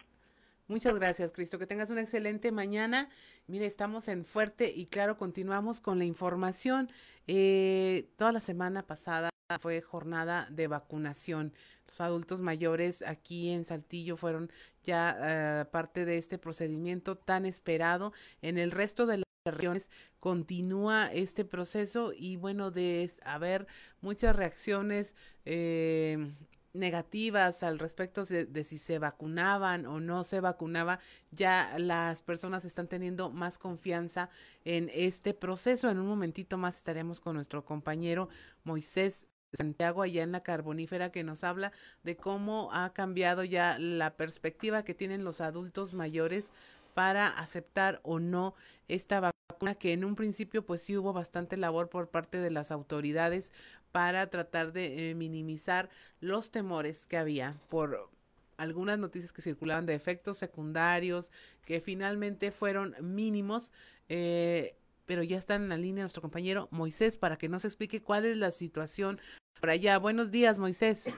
Muchas 0.69 0.95
gracias, 0.95 1.33
Cristo. 1.33 1.59
Que 1.59 1.67
tengas 1.67 1.91
una 1.91 2.03
excelente 2.03 2.53
mañana. 2.53 3.09
Mire, 3.49 3.67
estamos 3.67 4.07
en 4.07 4.25
Fuerte 4.25 4.71
y 4.73 4.87
claro, 4.87 5.17
continuamos 5.17 5.81
con 5.81 5.99
la 5.99 6.05
información. 6.05 6.89
Eh, 7.27 8.11
toda 8.17 8.31
la 8.31 8.41
semana 8.41 8.87
pasada 8.87 9.31
fue 9.61 9.81
jornada 9.81 10.47
de 10.51 10.69
vacunación. 10.69 11.53
Los 11.87 12.03
adultos 12.03 12.43
mayores 12.43 13.03
aquí 13.03 13.49
en 13.49 13.65
Saltillo 13.65 14.19
fueron 14.19 14.51
ya 14.85 15.17
eh, 15.21 15.65
parte 15.65 16.05
de 16.05 16.19
este 16.19 16.37
procedimiento 16.37 17.17
tan 17.17 17.47
esperado. 17.47 18.13
En 18.43 18.59
el 18.59 18.71
resto 18.71 19.07
de 19.07 19.17
las 19.19 19.28
regiones 19.55 19.91
continúa 20.21 21.13
este 21.13 21.45
proceso 21.45 22.13
y 22.15 22.37
bueno, 22.37 22.71
de 22.71 23.11
haber 23.25 23.67
muchas 24.01 24.35
reacciones 24.35 25.15
eh, 25.45 26.33
negativas 26.73 27.63
al 27.63 27.79
respecto 27.79 28.25
de, 28.25 28.65
si 28.65 28.79
se 28.79 28.99
vacunaban 28.99 29.87
o 29.87 30.01
no 30.01 30.25
se 30.25 30.41
vacunaba, 30.41 30.99
ya 31.31 31.79
las 31.79 32.23
personas 32.23 32.65
están 32.65 32.89
teniendo 32.89 33.31
más 33.31 33.59
confianza 33.59 34.31
en 34.65 34.91
este 34.95 35.35
proceso. 35.35 35.91
En 35.91 35.99
un 35.99 36.07
momentito 36.07 36.57
más 36.57 36.77
estaremos 36.77 37.21
con 37.21 37.35
nuestro 37.35 37.65
compañero 37.65 38.29
Moisés 38.65 39.27
Santiago 39.53 40.03
allá 40.03 40.23
en 40.23 40.33
la 40.33 40.43
carbonífera 40.43 41.11
que 41.11 41.25
nos 41.25 41.43
habla 41.43 41.73
de 42.03 42.17
cómo 42.17 42.69
ha 42.73 42.93
cambiado 42.93 43.45
ya 43.45 43.79
la 43.79 44.17
perspectiva 44.17 44.85
que 44.85 44.95
tienen 44.95 45.25
los 45.25 45.41
adultos 45.41 45.95
mayores 45.95 46.53
para 46.99 47.29
aceptar 47.29 48.01
o 48.03 48.19
no 48.19 48.57
esta 48.89 49.21
vacuna 49.21 49.77
que 49.77 49.93
en 49.93 50.05
un 50.05 50.17
principio 50.17 50.67
pues 50.67 50.83
sí 50.83 50.97
hubo 50.97 51.13
bastante 51.13 51.57
labor 51.57 51.89
por 51.91 52.09
parte 52.09 52.39
de 52.39 52.51
las 52.51 52.73
autoridades 52.73 53.53
para 53.93 54.29
tratar 54.31 54.73
de 54.73 55.11
eh, 55.11 55.15
minimizar 55.15 55.91
los 56.19 56.51
temores 56.51 57.07
que 57.07 57.17
había 57.17 57.55
por 57.69 58.11
algunas 58.57 58.99
noticias 58.99 59.33
que 59.33 59.43
circulaban 59.43 59.87
de 59.87 59.95
efectos 59.95 60.39
secundarios 60.39 61.31
que 61.65 61.81
finalmente 61.81 62.51
fueron 62.51 62.97
mínimos. 63.01 63.71
Eh, 64.09 64.75
pero 65.07 65.23
ya 65.23 65.39
está 65.39 65.55
en 65.55 65.69
la 65.69 65.77
línea 65.77 66.03
nuestro 66.03 66.21
compañero 66.21 66.67
Moisés 66.73 67.17
para 67.17 67.39
que 67.39 67.49
nos 67.49 67.65
explique 67.65 68.03
cuál 68.03 68.25
es 68.25 68.37
la 68.37 68.51
situación 68.51 69.21
por 69.61 69.71
allá. 69.71 69.99
Buenos 69.99 70.33
días, 70.33 70.59
Moisés. 70.59 71.15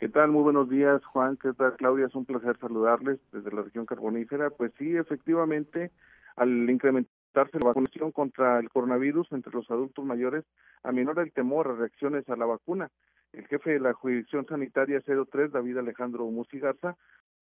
¿Qué 0.00 0.08
tal? 0.08 0.30
Muy 0.30 0.42
buenos 0.42 0.70
días, 0.70 1.04
Juan. 1.04 1.36
¿Qué 1.36 1.52
tal, 1.52 1.76
Claudia? 1.76 2.06
Es 2.06 2.14
un 2.14 2.24
placer 2.24 2.56
saludarles 2.58 3.20
desde 3.32 3.52
la 3.52 3.60
región 3.60 3.84
carbonífera. 3.84 4.48
Pues 4.48 4.72
sí, 4.78 4.96
efectivamente, 4.96 5.90
al 6.36 6.70
incrementarse 6.70 7.58
la 7.60 7.66
vacunación 7.66 8.10
contra 8.10 8.58
el 8.60 8.70
coronavirus 8.70 9.30
entre 9.32 9.52
los 9.52 9.70
adultos 9.70 10.02
mayores, 10.02 10.46
aminora 10.84 11.22
el 11.22 11.32
temor 11.32 11.68
a 11.68 11.74
reacciones 11.74 12.26
a 12.30 12.36
la 12.36 12.46
vacuna. 12.46 12.88
El 13.34 13.46
jefe 13.46 13.72
de 13.72 13.80
la 13.80 13.92
jurisdicción 13.92 14.46
sanitaria 14.46 15.02
03, 15.02 15.52
David 15.52 15.76
Alejandro 15.76 16.24
Musigarza, 16.30 16.96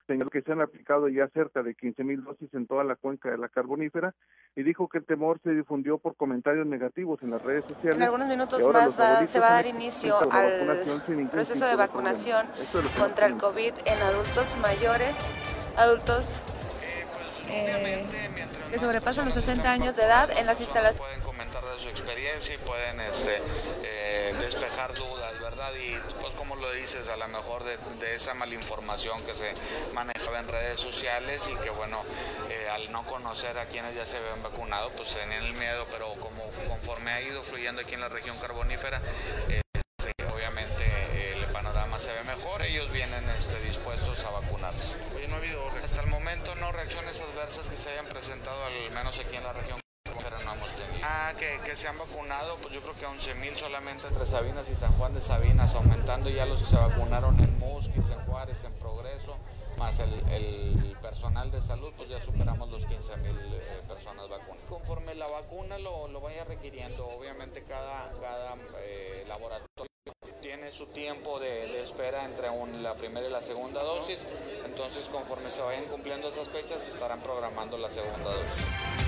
señaló 0.08 0.30
que 0.30 0.42
se 0.42 0.50
han 0.50 0.60
aplicado 0.60 1.08
ya 1.08 1.28
cerca 1.28 1.62
de 1.62 1.74
15 1.74 2.02
mil 2.02 2.24
dosis 2.24 2.52
en 2.54 2.66
toda 2.66 2.82
la 2.82 2.96
cuenca 2.96 3.30
de 3.30 3.38
la 3.38 3.48
carbonífera 3.48 4.14
y 4.56 4.62
dijo 4.62 4.88
que 4.88 4.98
el 4.98 5.04
temor 5.04 5.38
se 5.44 5.50
difundió 5.50 5.98
por 5.98 6.16
comentarios 6.16 6.66
negativos 6.66 7.22
en 7.22 7.30
las 7.30 7.42
redes 7.42 7.66
sociales. 7.66 7.96
En 7.96 8.02
algunos 8.02 8.26
minutos 8.26 8.66
más 8.72 8.94
se 9.30 9.38
va 9.38 9.48
a 9.48 9.52
dar 9.52 9.66
inicio 9.66 10.16
al 10.32 11.28
proceso 11.30 11.66
de 11.66 11.76
vacunación 11.76 12.46
contra 12.98 13.26
el 13.26 13.36
COVID 13.36 13.72
en 13.84 14.02
adultos 14.02 14.56
mayores, 14.56 15.14
adultos 15.76 16.40
eh, 17.50 18.04
que 18.70 18.78
sobrepasan 18.78 19.26
los 19.26 19.34
60 19.34 19.70
años 19.70 19.96
de 19.96 20.02
edad 20.02 20.30
en 20.38 20.46
las 20.46 20.60
instalaciones. 20.60 21.37
Comentar 21.48 21.74
de 21.74 21.80
su 21.80 21.88
experiencia 21.88 22.54
y 22.54 22.58
pueden 22.58 23.00
este, 23.00 23.40
eh, 23.82 24.34
despejar 24.38 24.92
dudas, 24.92 25.40
¿verdad? 25.40 25.72
Y 25.76 25.96
pues 26.20 26.34
como 26.34 26.56
lo 26.56 26.70
dices, 26.72 27.08
a 27.08 27.16
lo 27.16 27.26
mejor 27.28 27.64
de, 27.64 28.14
esa 28.14 28.34
malinformación 28.34 29.24
que 29.24 29.32
se 29.32 29.50
manejaba 29.94 30.40
en 30.40 30.48
redes 30.48 30.78
sociales 30.78 31.48
y 31.50 31.56
que 31.62 31.70
bueno, 31.70 32.02
eh, 32.50 32.68
al 32.70 32.92
no 32.92 33.02
conocer 33.04 33.58
a 33.58 33.64
quienes 33.64 33.94
ya 33.94 34.04
se 34.04 34.18
habían 34.18 34.42
vacunado, 34.42 34.90
pues 34.90 35.14
tenían 35.14 35.42
el 35.42 35.54
miedo, 35.54 35.86
pero 35.90 36.12
como 36.16 36.42
conforme 36.68 37.12
ha 37.12 37.22
ido 37.22 37.42
fluyendo 37.42 37.80
aquí 37.80 37.94
en 37.94 38.00
la 38.00 38.10
región 38.10 38.36
carbonífera, 38.38 39.00
obviamente 40.34 40.84
el 41.32 41.46
panorama 41.46 41.98
se 41.98 42.12
ve 42.12 42.24
mejor, 42.24 42.60
ellos 42.60 42.92
vienen 42.92 43.24
este, 43.38 43.58
dispuestos 43.62 44.22
a 44.24 44.30
vacunarse. 44.30 44.96
Oye, 45.16 45.28
no 45.28 45.36
ha 45.36 45.38
habido 45.38 45.66
hasta 45.82 46.02
el 46.02 46.08
momento 46.08 46.54
no 46.56 46.72
reacciones 46.72 47.22
adversas 47.22 47.70
que 47.70 47.78
se 47.78 47.88
hayan 47.90 48.06
presentado 48.06 48.62
al 48.66 48.94
menos 48.94 49.18
aquí 49.18 49.36
en 49.36 49.44
la 49.44 49.54
región 49.54 49.78
Ah, 51.02 51.32
que, 51.38 51.76
se 51.76 51.88
han 51.88 51.98
vacunado, 51.98 52.56
pues 52.56 52.74
yo 52.74 52.80
creo 52.80 52.94
que 52.94 53.06
11.000 53.06 53.56
solamente 53.56 54.06
entre 54.06 54.26
Sabinas 54.26 54.68
y 54.68 54.74
San 54.74 54.92
Juan 54.92 55.14
de 55.14 55.20
Sabinas, 55.20 55.74
aumentando 55.74 56.28
ya 56.28 56.46
los 56.46 56.60
que 56.60 56.64
se 56.66 56.76
vacunaron 56.76 57.38
en 57.38 57.58
Musquis, 57.58 58.10
en 58.10 58.24
Juárez, 58.26 58.64
en 58.64 58.72
Progreso, 58.74 59.36
más 59.78 60.00
el, 60.00 60.96
personal 61.02 61.50
de 61.50 61.62
salud, 61.62 61.92
pues 61.96 62.08
ya 62.08 62.20
superamos 62.20 62.68
los 62.70 62.86
15.000 62.86 62.90
eh, 62.90 63.82
personas 63.86 64.28
vacunadas. 64.28 64.66
Conforme 64.68 65.14
la 65.14 65.26
vacuna 65.28 65.78
lo, 65.78 66.20
vaya 66.20 66.44
requiriendo, 66.44 67.08
obviamente 67.08 67.62
cada, 67.62 68.10
eh, 68.80 69.24
laboratorio 69.28 69.88
tiene 70.40 70.72
su 70.72 70.86
tiempo 70.86 71.38
de, 71.38 71.80
espera 71.82 72.24
entre 72.24 72.48
la 72.82 72.94
primera 72.94 73.26
y 73.26 73.30
la 73.30 73.42
segunda 73.42 73.82
dosis, 73.82 74.24
entonces 74.64 75.08
conforme 75.08 75.50
se 75.50 75.62
vayan 75.62 75.84
cumpliendo 75.84 76.28
esas 76.28 76.48
fechas 76.48 76.86
estarán 76.88 77.20
programando 77.20 77.78
la 77.78 77.88
segunda 77.88 78.30
dosis. 78.30 79.07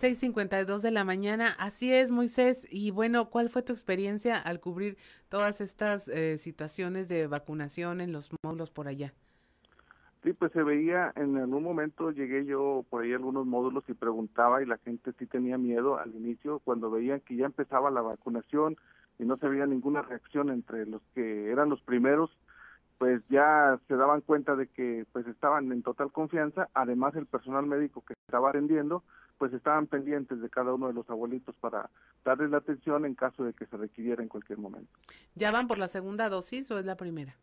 6.52 0.00 0.80
de 0.80 0.92
la 0.92 1.02
mañana, 1.02 1.48
así 1.58 1.92
es 1.92 2.12
Moisés, 2.12 2.68
y 2.70 2.92
bueno, 2.92 3.30
¿cuál 3.30 3.50
fue 3.50 3.62
tu 3.62 3.72
experiencia 3.72 4.38
al 4.38 4.60
cubrir 4.60 4.96
todas 5.28 5.60
estas 5.60 6.08
eh, 6.08 6.38
situaciones 6.38 7.08
de 7.08 7.26
vacunación 7.26 8.00
en 8.00 8.12
los 8.12 8.30
módulos 8.44 8.70
por 8.70 8.86
allá? 8.86 9.12
Sí, 10.22 10.32
pues 10.34 10.52
se 10.52 10.62
veía, 10.62 11.12
en 11.16 11.36
algún 11.36 11.64
momento 11.64 12.12
llegué 12.12 12.44
yo 12.44 12.84
por 12.88 13.02
ahí 13.02 13.12
a 13.12 13.16
algunos 13.16 13.44
módulos 13.44 13.82
y 13.88 13.94
preguntaba 13.94 14.62
y 14.62 14.66
la 14.66 14.78
gente 14.78 15.12
sí 15.18 15.26
tenía 15.26 15.58
miedo 15.58 15.98
al 15.98 16.14
inicio 16.14 16.60
cuando 16.60 16.92
veían 16.92 17.20
que 17.20 17.34
ya 17.34 17.46
empezaba 17.46 17.90
la 17.90 18.00
vacunación 18.00 18.76
y 19.18 19.24
no 19.24 19.36
se 19.36 19.48
veía 19.48 19.66
ninguna 19.66 20.02
reacción 20.02 20.50
entre 20.50 20.86
los 20.86 21.02
que 21.12 21.50
eran 21.50 21.70
los 21.70 21.82
primeros, 21.82 22.30
pues 22.98 23.22
ya 23.28 23.78
se 23.86 23.96
daban 23.96 24.20
cuenta 24.20 24.56
de 24.56 24.66
que 24.66 25.06
pues 25.12 25.26
estaban 25.26 25.70
en 25.72 25.82
total 25.82 26.10
confianza, 26.10 26.68
además 26.74 27.14
el 27.14 27.26
personal 27.26 27.64
médico 27.66 28.04
que 28.06 28.14
estaba 28.26 28.50
atendiendo, 28.50 29.04
pues 29.38 29.52
estaban 29.52 29.86
pendientes 29.86 30.40
de 30.40 30.50
cada 30.50 30.74
uno 30.74 30.88
de 30.88 30.94
los 30.94 31.08
abuelitos 31.08 31.54
para 31.56 31.90
darles 32.24 32.50
la 32.50 32.58
atención 32.58 33.06
en 33.06 33.14
caso 33.14 33.44
de 33.44 33.52
que 33.52 33.66
se 33.66 33.76
requiriera 33.76 34.22
en 34.22 34.28
cualquier 34.28 34.58
momento. 34.58 34.90
¿Ya 35.36 35.52
van 35.52 35.68
por 35.68 35.78
la 35.78 35.86
segunda 35.86 36.28
dosis 36.28 36.70
o 36.72 36.78
es 36.78 36.84
la 36.84 36.96
primera? 36.96 37.36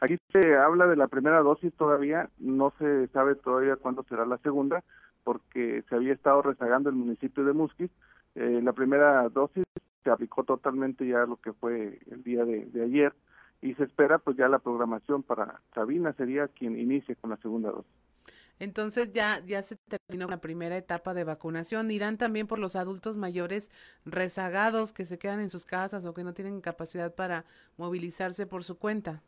Aquí 0.00 0.18
se 0.32 0.56
habla 0.56 0.86
de 0.86 0.96
la 0.96 1.08
primera 1.08 1.40
dosis 1.40 1.72
todavía, 1.74 2.28
no 2.38 2.72
se 2.78 3.06
sabe 3.08 3.34
todavía 3.36 3.76
cuándo 3.76 4.04
será 4.08 4.26
la 4.26 4.38
segunda, 4.38 4.84
porque 5.24 5.82
se 5.88 5.94
había 5.94 6.12
estado 6.12 6.42
rezagando 6.42 6.90
el 6.90 6.96
municipio 6.96 7.44
de 7.44 7.52
Musquis. 7.52 7.90
Eh, 8.34 8.60
la 8.62 8.72
primera 8.72 9.28
dosis 9.30 9.64
se 10.04 10.10
aplicó 10.10 10.44
totalmente 10.44 11.06
ya 11.06 11.24
lo 11.26 11.36
que 11.36 11.52
fue 11.52 11.98
el 12.10 12.22
día 12.22 12.44
de, 12.44 12.68
ayer 12.82 13.14
y 13.62 13.74
se 13.74 13.84
espera 13.84 14.18
pues 14.18 14.36
ya 14.36 14.48
la 14.48 14.58
programación 14.58 15.22
para 15.22 15.60
Sabina 15.74 16.12
sería 16.14 16.48
quien 16.48 16.78
inicie 16.78 17.16
con 17.16 17.30
la 17.30 17.36
segunda 17.38 17.70
dosis. 17.70 17.92
Entonces 18.58 19.12
ya, 19.12 19.44
ya 19.44 19.62
se 19.62 19.76
terminó 19.76 20.28
la 20.28 20.40
primera 20.40 20.76
etapa 20.76 21.12
de 21.12 21.24
vacunación. 21.24 21.90
¿Irán 21.90 22.16
también 22.16 22.46
por 22.46 22.58
los 22.58 22.74
adultos 22.74 23.16
mayores 23.16 23.70
rezagados 24.06 24.92
que 24.92 25.04
se 25.04 25.18
quedan 25.18 25.40
en 25.40 25.50
sus 25.50 25.66
casas 25.66 26.06
o 26.06 26.14
que 26.14 26.24
no 26.24 26.32
tienen 26.32 26.60
capacidad 26.62 27.14
para 27.14 27.44
movilizarse 27.76 28.46
por 28.46 28.64
su 28.64 28.78
cuenta? 28.78 29.22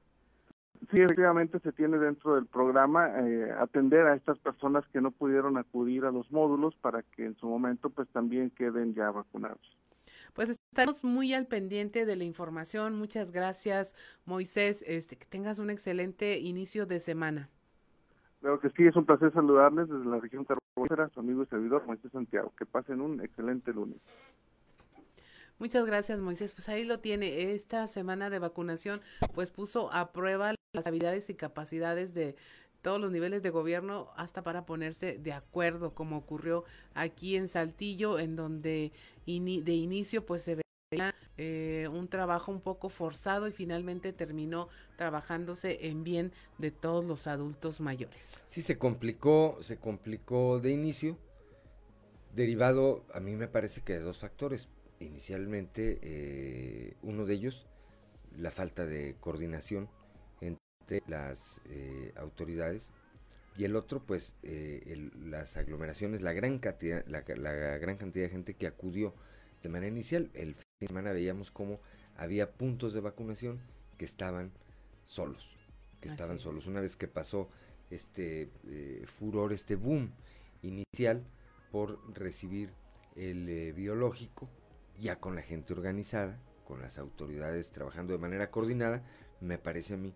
Sí, 0.90 1.00
efectivamente 1.00 1.58
se 1.58 1.72
tiene 1.72 1.98
dentro 1.98 2.36
del 2.36 2.46
programa 2.46 3.10
eh, 3.18 3.52
atender 3.58 4.06
a 4.06 4.14
estas 4.14 4.38
personas 4.38 4.86
que 4.92 5.00
no 5.00 5.10
pudieron 5.10 5.58
acudir 5.58 6.04
a 6.04 6.12
los 6.12 6.30
módulos 6.30 6.74
para 6.76 7.02
que 7.02 7.26
en 7.26 7.36
su 7.36 7.46
momento 7.46 7.90
pues 7.90 8.08
también 8.08 8.50
queden 8.50 8.94
ya 8.94 9.10
vacunados. 9.10 9.76
Pues 10.32 10.56
estamos 10.78 11.02
muy 11.02 11.34
al 11.34 11.46
pendiente 11.46 12.06
de 12.06 12.14
la 12.14 12.22
información. 12.22 12.96
Muchas 12.96 13.32
gracias, 13.32 13.96
Moisés. 14.26 14.84
Este, 14.86 15.16
que 15.16 15.26
tengas 15.26 15.58
un 15.58 15.70
excelente 15.70 16.38
inicio 16.38 16.86
de 16.86 17.00
semana. 17.00 17.48
Creo 18.40 18.60
que 18.60 18.70
sí, 18.70 18.86
es 18.86 18.94
un 18.94 19.04
placer 19.04 19.32
saludarles 19.32 19.88
desde 19.88 20.04
la 20.04 20.20
región 20.20 20.44
carbonífera, 20.44 21.08
su 21.08 21.18
amigo 21.18 21.42
y 21.42 21.46
servidor 21.46 21.84
Moisés 21.84 22.12
Santiago. 22.12 22.52
Que 22.56 22.64
pasen 22.64 23.00
un 23.00 23.20
excelente 23.20 23.72
lunes. 23.72 23.98
Muchas 25.58 25.84
gracias, 25.84 26.20
Moisés. 26.20 26.52
Pues 26.52 26.68
ahí 26.68 26.84
lo 26.84 27.00
tiene. 27.00 27.54
Esta 27.54 27.88
semana 27.88 28.30
de 28.30 28.38
vacunación, 28.38 29.00
pues 29.34 29.50
puso 29.50 29.92
a 29.92 30.12
prueba 30.12 30.54
las 30.74 30.86
habilidades 30.86 31.28
y 31.28 31.34
capacidades 31.34 32.14
de 32.14 32.36
todos 32.82 33.00
los 33.00 33.10
niveles 33.10 33.42
de 33.42 33.50
gobierno 33.50 34.10
hasta 34.14 34.44
para 34.44 34.64
ponerse 34.64 35.18
de 35.18 35.32
acuerdo, 35.32 35.96
como 35.96 36.16
ocurrió 36.16 36.62
aquí 36.94 37.34
en 37.34 37.48
Saltillo, 37.48 38.20
en 38.20 38.36
donde 38.36 38.92
de 39.26 39.72
inicio 39.74 40.24
pues 40.24 40.42
se 40.42 40.54
veía 40.54 40.67
eh, 41.36 41.89
un 41.93 42.09
trabajo 42.09 42.51
un 42.51 42.61
poco 42.61 42.89
forzado 42.89 43.47
y 43.47 43.53
finalmente 43.53 44.12
terminó 44.12 44.68
trabajándose 44.97 45.86
en 45.89 46.03
bien 46.03 46.32
de 46.59 46.70
todos 46.70 47.05
los 47.05 47.26
adultos 47.26 47.80
mayores. 47.80 48.43
Sí, 48.47 48.62
se 48.62 48.78
complicó, 48.78 49.59
se 49.61 49.76
complicó 49.76 50.61
de 50.61 50.70
inicio, 50.70 51.18
derivado, 52.34 53.05
a 53.12 53.20
mí 53.20 53.36
me 53.36 53.49
parece 53.49 53.82
que 53.82 53.95
de 53.95 54.01
dos 54.01 54.18
factores. 54.18 54.68
Inicialmente, 55.01 56.01
eh, 56.03 56.97
uno 57.03 57.24
de 57.24 57.34
ellos, 57.34 57.66
la 58.36 58.51
falta 58.51 58.84
de 58.84 59.16
coordinación 59.20 59.89
entre 60.41 61.03
las 61.07 61.61
eh, 61.66 62.12
autoridades 62.16 62.91
y 63.57 63.64
el 63.64 63.76
otro, 63.76 64.05
pues, 64.05 64.36
eh, 64.43 65.11
las 65.20 65.57
aglomeraciones, 65.57 66.22
la 66.22 66.32
gran 66.32 66.59
cantidad, 66.59 67.05
la, 67.07 67.20
gran 67.20 67.97
cantidad 67.97 68.24
de 68.24 68.30
gente 68.30 68.55
que 68.55 68.66
acudió 68.66 69.14
de 69.62 69.68
manera 69.68 69.89
inicial. 69.89 70.30
El 70.34 70.57
semana 70.86 71.12
veíamos 71.12 71.50
cómo 71.50 71.80
había 72.16 72.52
puntos 72.52 72.92
de 72.92 73.00
vacunación 73.00 73.60
que 73.96 74.04
estaban 74.04 74.52
solos, 75.06 75.56
que 76.00 76.08
estaban 76.08 76.38
solos. 76.38 76.66
Una 76.66 76.80
vez 76.80 76.96
que 76.96 77.08
pasó 77.08 77.48
este 77.90 78.50
furor, 79.06 79.52
este 79.52 79.74
boom 79.76 80.12
inicial 80.62 81.24
por 81.72 81.98
recibir 82.14 82.70
el 83.16 83.72
biológico, 83.72 84.48
ya 84.98 85.18
con 85.18 85.34
la 85.34 85.42
gente 85.42 85.72
organizada, 85.72 86.38
con 86.64 86.80
las 86.80 86.98
autoridades 86.98 87.70
trabajando 87.70 88.12
de 88.12 88.18
manera 88.18 88.50
coordinada, 88.50 89.02
me 89.40 89.58
parece 89.58 89.94
a 89.94 89.96
mí 89.96 90.14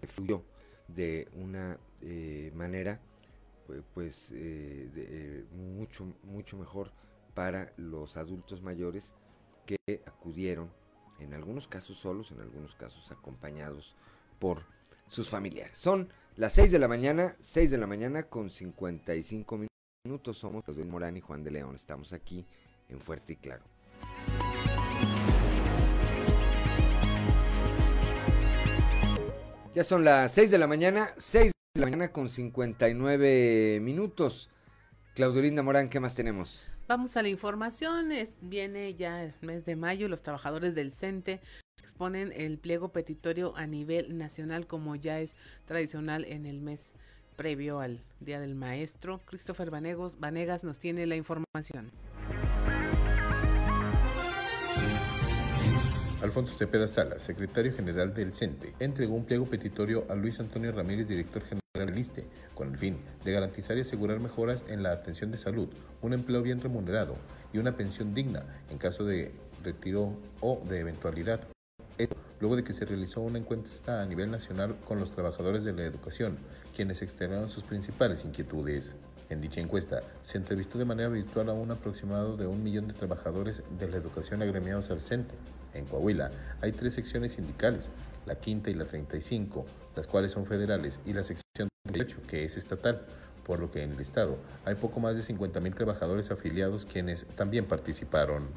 que 0.00 0.06
fluyó 0.06 0.44
de 0.88 1.28
una 1.34 1.78
eh, 2.00 2.50
manera 2.54 3.00
pues 3.94 4.30
eh, 4.32 4.90
eh, 4.94 5.44
mucho 5.52 6.04
mucho 6.24 6.58
mejor 6.58 6.92
para 7.34 7.72
los 7.76 8.16
adultos 8.16 8.60
mayores 8.60 9.14
que 9.66 10.02
acudieron 10.06 10.70
en 11.18 11.34
algunos 11.34 11.68
casos 11.68 11.98
solos 11.98 12.30
en 12.32 12.40
algunos 12.40 12.74
casos 12.74 13.10
acompañados 13.12 13.94
por 14.38 14.64
sus 15.08 15.28
familiares 15.28 15.78
son 15.78 16.12
las 16.36 16.54
6 16.54 16.72
de 16.72 16.78
la 16.78 16.88
mañana 16.88 17.36
6 17.40 17.70
de 17.70 17.78
la 17.78 17.86
mañana 17.86 18.24
con 18.24 18.50
55 18.50 19.60
minutos 20.04 20.38
somos 20.38 20.64
Pedro 20.64 20.84
Morán 20.86 21.16
y 21.16 21.20
Juan 21.20 21.44
de 21.44 21.50
León 21.50 21.74
estamos 21.74 22.12
aquí 22.12 22.46
en 22.88 23.00
Fuerte 23.00 23.34
y 23.34 23.36
Claro 23.36 23.64
Ya 29.74 29.84
son 29.84 30.04
las 30.04 30.34
6 30.34 30.50
de 30.50 30.58
la 30.58 30.66
mañana, 30.66 31.14
6 31.16 31.50
de 31.74 31.80
la 31.80 31.86
mañana 31.86 32.12
con 32.12 32.28
59 32.28 33.80
minutos. 33.80 34.50
Claudio 35.14 35.40
Linda 35.40 35.62
Morán, 35.62 35.88
¿qué 35.88 35.98
más 35.98 36.14
tenemos? 36.14 36.71
Vamos 36.88 37.16
a 37.16 37.22
la 37.22 37.28
información, 37.28 38.10
es, 38.12 38.38
viene 38.40 38.94
ya 38.94 39.22
el 39.22 39.34
mes 39.40 39.64
de 39.64 39.76
mayo, 39.76 40.08
los 40.08 40.22
trabajadores 40.22 40.74
del 40.74 40.92
CENTE 40.92 41.40
exponen 41.80 42.32
el 42.32 42.58
pliego 42.58 42.90
petitorio 42.90 43.56
a 43.56 43.66
nivel 43.66 44.18
nacional 44.18 44.66
como 44.66 44.96
ya 44.96 45.20
es 45.20 45.36
tradicional 45.64 46.24
en 46.24 46.44
el 46.44 46.60
mes 46.60 46.94
previo 47.36 47.80
al 47.80 48.02
Día 48.20 48.40
del 48.40 48.54
Maestro. 48.54 49.20
Christopher 49.24 49.70
Vanegos, 49.70 50.18
Vanegas 50.18 50.64
nos 50.64 50.78
tiene 50.78 51.06
la 51.06 51.16
información. 51.16 51.90
Alfonso 56.22 56.56
Cepeda 56.56 56.86
Sala, 56.86 57.18
secretario 57.18 57.74
general 57.74 58.14
del 58.14 58.32
CENTE, 58.32 58.74
entregó 58.78 59.16
un 59.16 59.24
pliego 59.24 59.44
petitorio 59.46 60.06
a 60.08 60.14
Luis 60.14 60.38
Antonio 60.38 60.70
Ramírez, 60.70 61.08
director 61.08 61.42
general 61.42 61.62
del 61.74 61.98
ISTE, 61.98 62.24
con 62.54 62.70
el 62.70 62.78
fin 62.78 62.98
de 63.24 63.32
garantizar 63.32 63.76
y 63.76 63.80
asegurar 63.80 64.20
mejoras 64.20 64.64
en 64.68 64.84
la 64.84 64.92
atención 64.92 65.32
de 65.32 65.36
salud, 65.36 65.68
un 66.00 66.12
empleo 66.12 66.40
bien 66.40 66.60
remunerado 66.60 67.16
y 67.52 67.58
una 67.58 67.76
pensión 67.76 68.14
digna 68.14 68.44
en 68.70 68.78
caso 68.78 69.04
de 69.04 69.32
retiro 69.64 70.16
o 70.40 70.62
de 70.68 70.78
eventualidad. 70.78 71.40
Esto 71.98 72.14
luego 72.38 72.54
de 72.54 72.62
que 72.62 72.72
se 72.72 72.84
realizó 72.84 73.20
una 73.20 73.38
encuesta 73.38 74.00
a 74.00 74.06
nivel 74.06 74.30
nacional 74.30 74.76
con 74.84 75.00
los 75.00 75.10
trabajadores 75.10 75.64
de 75.64 75.72
la 75.72 75.82
educación, 75.82 76.38
quienes 76.74 77.02
externaron 77.02 77.48
sus 77.48 77.64
principales 77.64 78.24
inquietudes. 78.24 78.94
En 79.32 79.40
dicha 79.40 79.62
encuesta 79.62 80.02
se 80.22 80.36
entrevistó 80.36 80.76
de 80.76 80.84
manera 80.84 81.08
virtual 81.08 81.48
a 81.48 81.54
un 81.54 81.70
aproximado 81.70 82.36
de 82.36 82.46
un 82.46 82.62
millón 82.62 82.86
de 82.86 82.92
trabajadores 82.92 83.62
de 83.78 83.88
la 83.88 83.96
educación 83.96 84.42
agremiados 84.42 84.90
al 84.90 85.00
CENTE, 85.00 85.34
en 85.72 85.86
Coahuila 85.86 86.30
hay 86.60 86.72
tres 86.72 86.92
secciones 86.92 87.32
sindicales, 87.32 87.90
la 88.26 88.34
quinta 88.34 88.68
y 88.68 88.74
la 88.74 88.84
35, 88.84 89.64
las 89.96 90.06
cuales 90.06 90.32
son 90.32 90.44
federales, 90.44 91.00
y 91.06 91.14
la 91.14 91.22
sección 91.22 91.68
38, 91.84 92.18
que 92.28 92.44
es 92.44 92.58
estatal, 92.58 93.06
por 93.42 93.58
lo 93.58 93.70
que 93.70 93.82
en 93.82 93.92
el 93.92 94.00
estado 94.00 94.36
hay 94.66 94.74
poco 94.74 95.00
más 95.00 95.16
de 95.16 95.22
50.000 95.22 95.74
trabajadores 95.74 96.30
afiliados 96.30 96.84
quienes 96.84 97.24
también 97.34 97.64
participaron. 97.64 98.48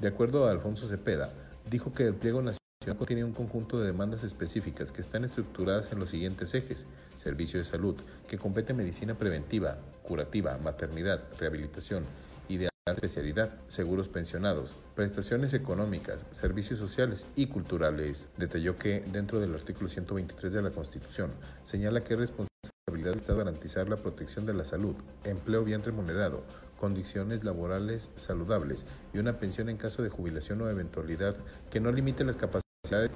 De 0.00 0.08
acuerdo 0.08 0.46
a 0.48 0.50
Alfonso 0.50 0.88
Cepeda, 0.88 1.30
dijo 1.70 1.92
que 1.92 2.06
el 2.06 2.14
pliego 2.14 2.40
nacional 2.40 2.61
contiene 2.90 3.24
un 3.24 3.32
conjunto 3.32 3.78
de 3.78 3.86
demandas 3.86 4.24
específicas 4.24 4.92
que 4.92 5.00
están 5.00 5.24
estructuradas 5.24 5.92
en 5.92 5.98
los 5.98 6.10
siguientes 6.10 6.52
ejes. 6.54 6.86
Servicio 7.16 7.58
de 7.58 7.64
salud, 7.64 7.96
que 8.28 8.38
compete 8.38 8.74
medicina 8.74 9.14
preventiva, 9.14 9.78
curativa, 10.02 10.58
maternidad, 10.58 11.22
rehabilitación 11.38 12.04
y 12.48 12.58
de 12.58 12.68
especialidad, 12.86 13.50
seguros 13.68 14.08
pensionados, 14.08 14.76
prestaciones 14.96 15.54
económicas, 15.54 16.26
servicios 16.32 16.78
sociales 16.78 17.26
y 17.36 17.46
culturales. 17.46 18.26
Detalló 18.36 18.76
que 18.76 19.00
dentro 19.12 19.38
del 19.38 19.54
artículo 19.54 19.88
123 19.88 20.52
de 20.52 20.62
la 20.62 20.70
Constitución 20.70 21.30
señala 21.62 22.02
que 22.02 22.14
es 22.14 22.20
responsabilidad 22.20 23.10
del 23.10 23.18
Estado 23.18 23.38
garantizar 23.38 23.88
la 23.88 23.96
protección 23.96 24.44
de 24.44 24.54
la 24.54 24.64
salud, 24.64 24.96
empleo 25.24 25.62
bien 25.62 25.84
remunerado, 25.84 26.42
condiciones 26.80 27.44
laborales 27.44 28.10
saludables 28.16 28.86
y 29.14 29.18
una 29.18 29.38
pensión 29.38 29.68
en 29.68 29.76
caso 29.76 30.02
de 30.02 30.08
jubilación 30.08 30.60
o 30.62 30.68
eventualidad 30.68 31.36
que 31.70 31.78
no 31.78 31.92
limite 31.92 32.24
las 32.24 32.36
capacidades 32.36 32.71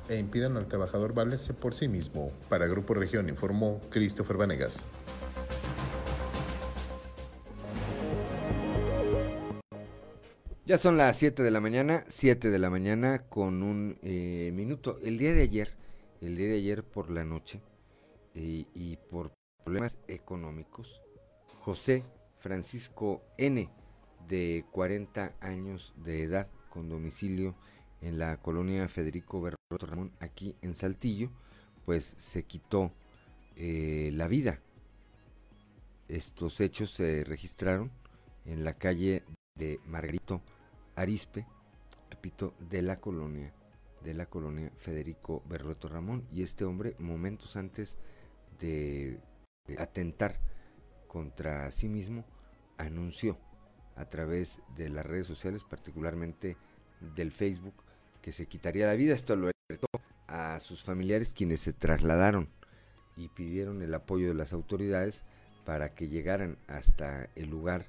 e 0.09 0.17
impidan 0.17 0.57
al 0.57 0.69
trabajador 0.69 1.13
valerse 1.13 1.53
por 1.53 1.75
sí 1.75 1.89
mismo. 1.89 2.31
Para 2.49 2.69
Grupo 2.69 2.95
Región 2.95 3.29
informó 3.29 3.81
Christopher 3.91 4.37
Vanegas. 4.37 4.87
Ya 10.65 10.79
son 10.79 10.97
las 10.97 11.17
7 11.17 11.43
de 11.43 11.51
la 11.51 11.61
mañana, 11.61 12.05
7 12.09 12.51
de 12.51 12.59
la 12.61 12.71
mañana 12.71 13.25
con 13.29 13.65
un 13.65 13.99
eh, 14.03 14.53
minuto. 14.55 14.99
El 15.03 15.19
día 15.19 15.35
de 15.35 15.43
ayer, 15.43 15.77
el 16.21 16.37
día 16.37 16.47
de 16.47 16.57
ayer 16.59 16.85
por 16.85 17.11
la 17.11 17.25
noche 17.25 17.61
y 18.35 18.99
por 19.11 19.33
problemas 19.65 19.97
económicos, 20.07 21.01
José 21.61 22.05
Francisco 22.39 23.23
N, 23.37 23.69
de 24.29 24.65
40 24.71 25.35
años 25.41 25.93
de 25.97 26.23
edad, 26.23 26.49
con 26.69 26.89
domicilio 26.89 27.57
en 28.01 28.19
la 28.19 28.37
colonia 28.37 28.89
Federico 28.89 29.41
Berroto 29.69 29.87
Ramón, 29.87 30.13
aquí 30.21 30.55
en 30.63 30.77
Saltillo, 30.77 31.29
pues 31.85 32.15
se 32.19 32.45
quitó 32.45 32.93
eh, 33.57 34.11
la 34.13 34.29
vida. 34.29 34.61
Estos 36.07 36.61
hechos 36.61 36.93
se 36.93 37.25
registraron 37.25 37.91
en 38.45 38.63
la 38.63 38.75
calle 38.75 39.25
de 39.57 39.81
Margarito 39.85 40.41
Arispe, 40.95 41.47
repito, 42.11 42.55
de 42.61 42.83
la 42.83 43.01
colonia, 43.01 43.53
de 44.05 44.15
la 44.15 44.27
colonia 44.27 44.71
Federico 44.77 45.43
Berrueto 45.49 45.89
Ramón. 45.89 46.29
Y 46.33 46.45
este 46.45 46.65
hombre, 46.65 46.95
momentos 47.01 47.57
antes 47.57 47.97
de, 48.61 49.19
atentar 49.79 50.39
contra 51.09 51.73
sí 51.73 51.89
mismo, 51.89 52.25
anunció 52.79 53.37
a 53.97 54.05
través 54.05 54.61
de 54.77 54.91
las 54.91 55.05
redes 55.05 55.27
sociales, 55.27 55.65
particularmente 55.65 56.57
del 57.17 57.33
Facebook, 57.33 57.75
que 58.23 58.31
se 58.31 58.47
quitaría 58.47 58.87
la 58.87 58.95
vida. 58.95 59.13
Esto 59.13 59.35
lo 59.35 59.56
a 60.29 60.61
sus 60.61 60.83
familiares 60.83 61.35
quienes 61.35 61.61
se 61.61 61.73
trasladaron 61.73 62.49
y 63.17 63.29
pidieron 63.29 63.83
el 63.83 63.95
apoyo 63.95 64.29
de 64.29 64.35
las 64.35 64.53
autoridades 64.53 65.25
para 65.65 65.95
que 65.95 66.09
llegaran 66.09 66.59
hasta 66.69 67.29
el 67.35 67.51
lugar 67.51 67.87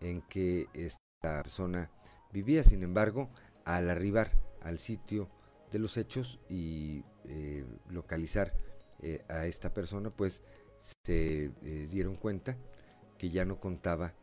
en 0.00 0.22
que 0.22 0.68
esta 0.74 0.98
persona 1.20 1.90
Vivía, 2.32 2.64
sin 2.64 2.82
embargo, 2.82 3.28
al 3.64 3.90
arribar 3.90 4.32
al 4.62 4.78
sitio 4.78 5.28
de 5.70 5.78
los 5.78 5.98
hechos 5.98 6.40
y 6.48 7.04
eh, 7.24 7.64
localizar 7.90 8.54
eh, 9.02 9.22
a 9.28 9.46
esta 9.46 9.74
persona, 9.74 10.10
pues 10.10 10.40
se 11.04 11.50
eh, 11.62 11.88
dieron 11.90 12.16
cuenta 12.16 12.56
que 13.18 13.30
ya 13.30 13.44
no 13.44 13.60
contaba 13.60 14.14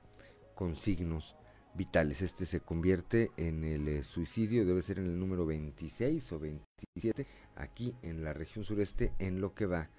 con 0.55 0.76
signos 0.76 1.36
vitales. 1.76 2.24
Este 2.24 2.47
se 2.47 2.62
convierte 2.62 3.30
en 3.38 3.64
el 3.64 4.03
suicidio, 4.03 4.66
debe 4.66 4.82
ser 4.82 4.97
en 4.97 5.05
el 5.05 5.20
número 5.20 5.45
26 5.45 6.32
o 6.32 6.39
27, 6.39 7.28
aquí 7.60 7.95
en 8.01 8.24
la 8.24 8.34
región 8.34 8.66
sureste, 8.66 9.14
en 9.20 9.41
lo 9.41 9.53
que 9.53 9.66
va 9.68 9.89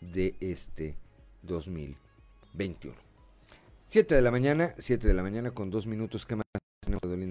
de 0.00 0.34
este 0.40 0.96
2021. 1.42 2.96
7 3.86 4.14
de 4.14 4.22
la 4.22 4.30
mañana, 4.30 4.74
7 4.78 5.06
de 5.06 5.14
la 5.14 5.22
mañana 5.22 5.52
con 5.52 5.70
dos 5.70 5.86
minutos, 5.86 6.26
¿qué 6.26 6.36
más? 6.36 6.44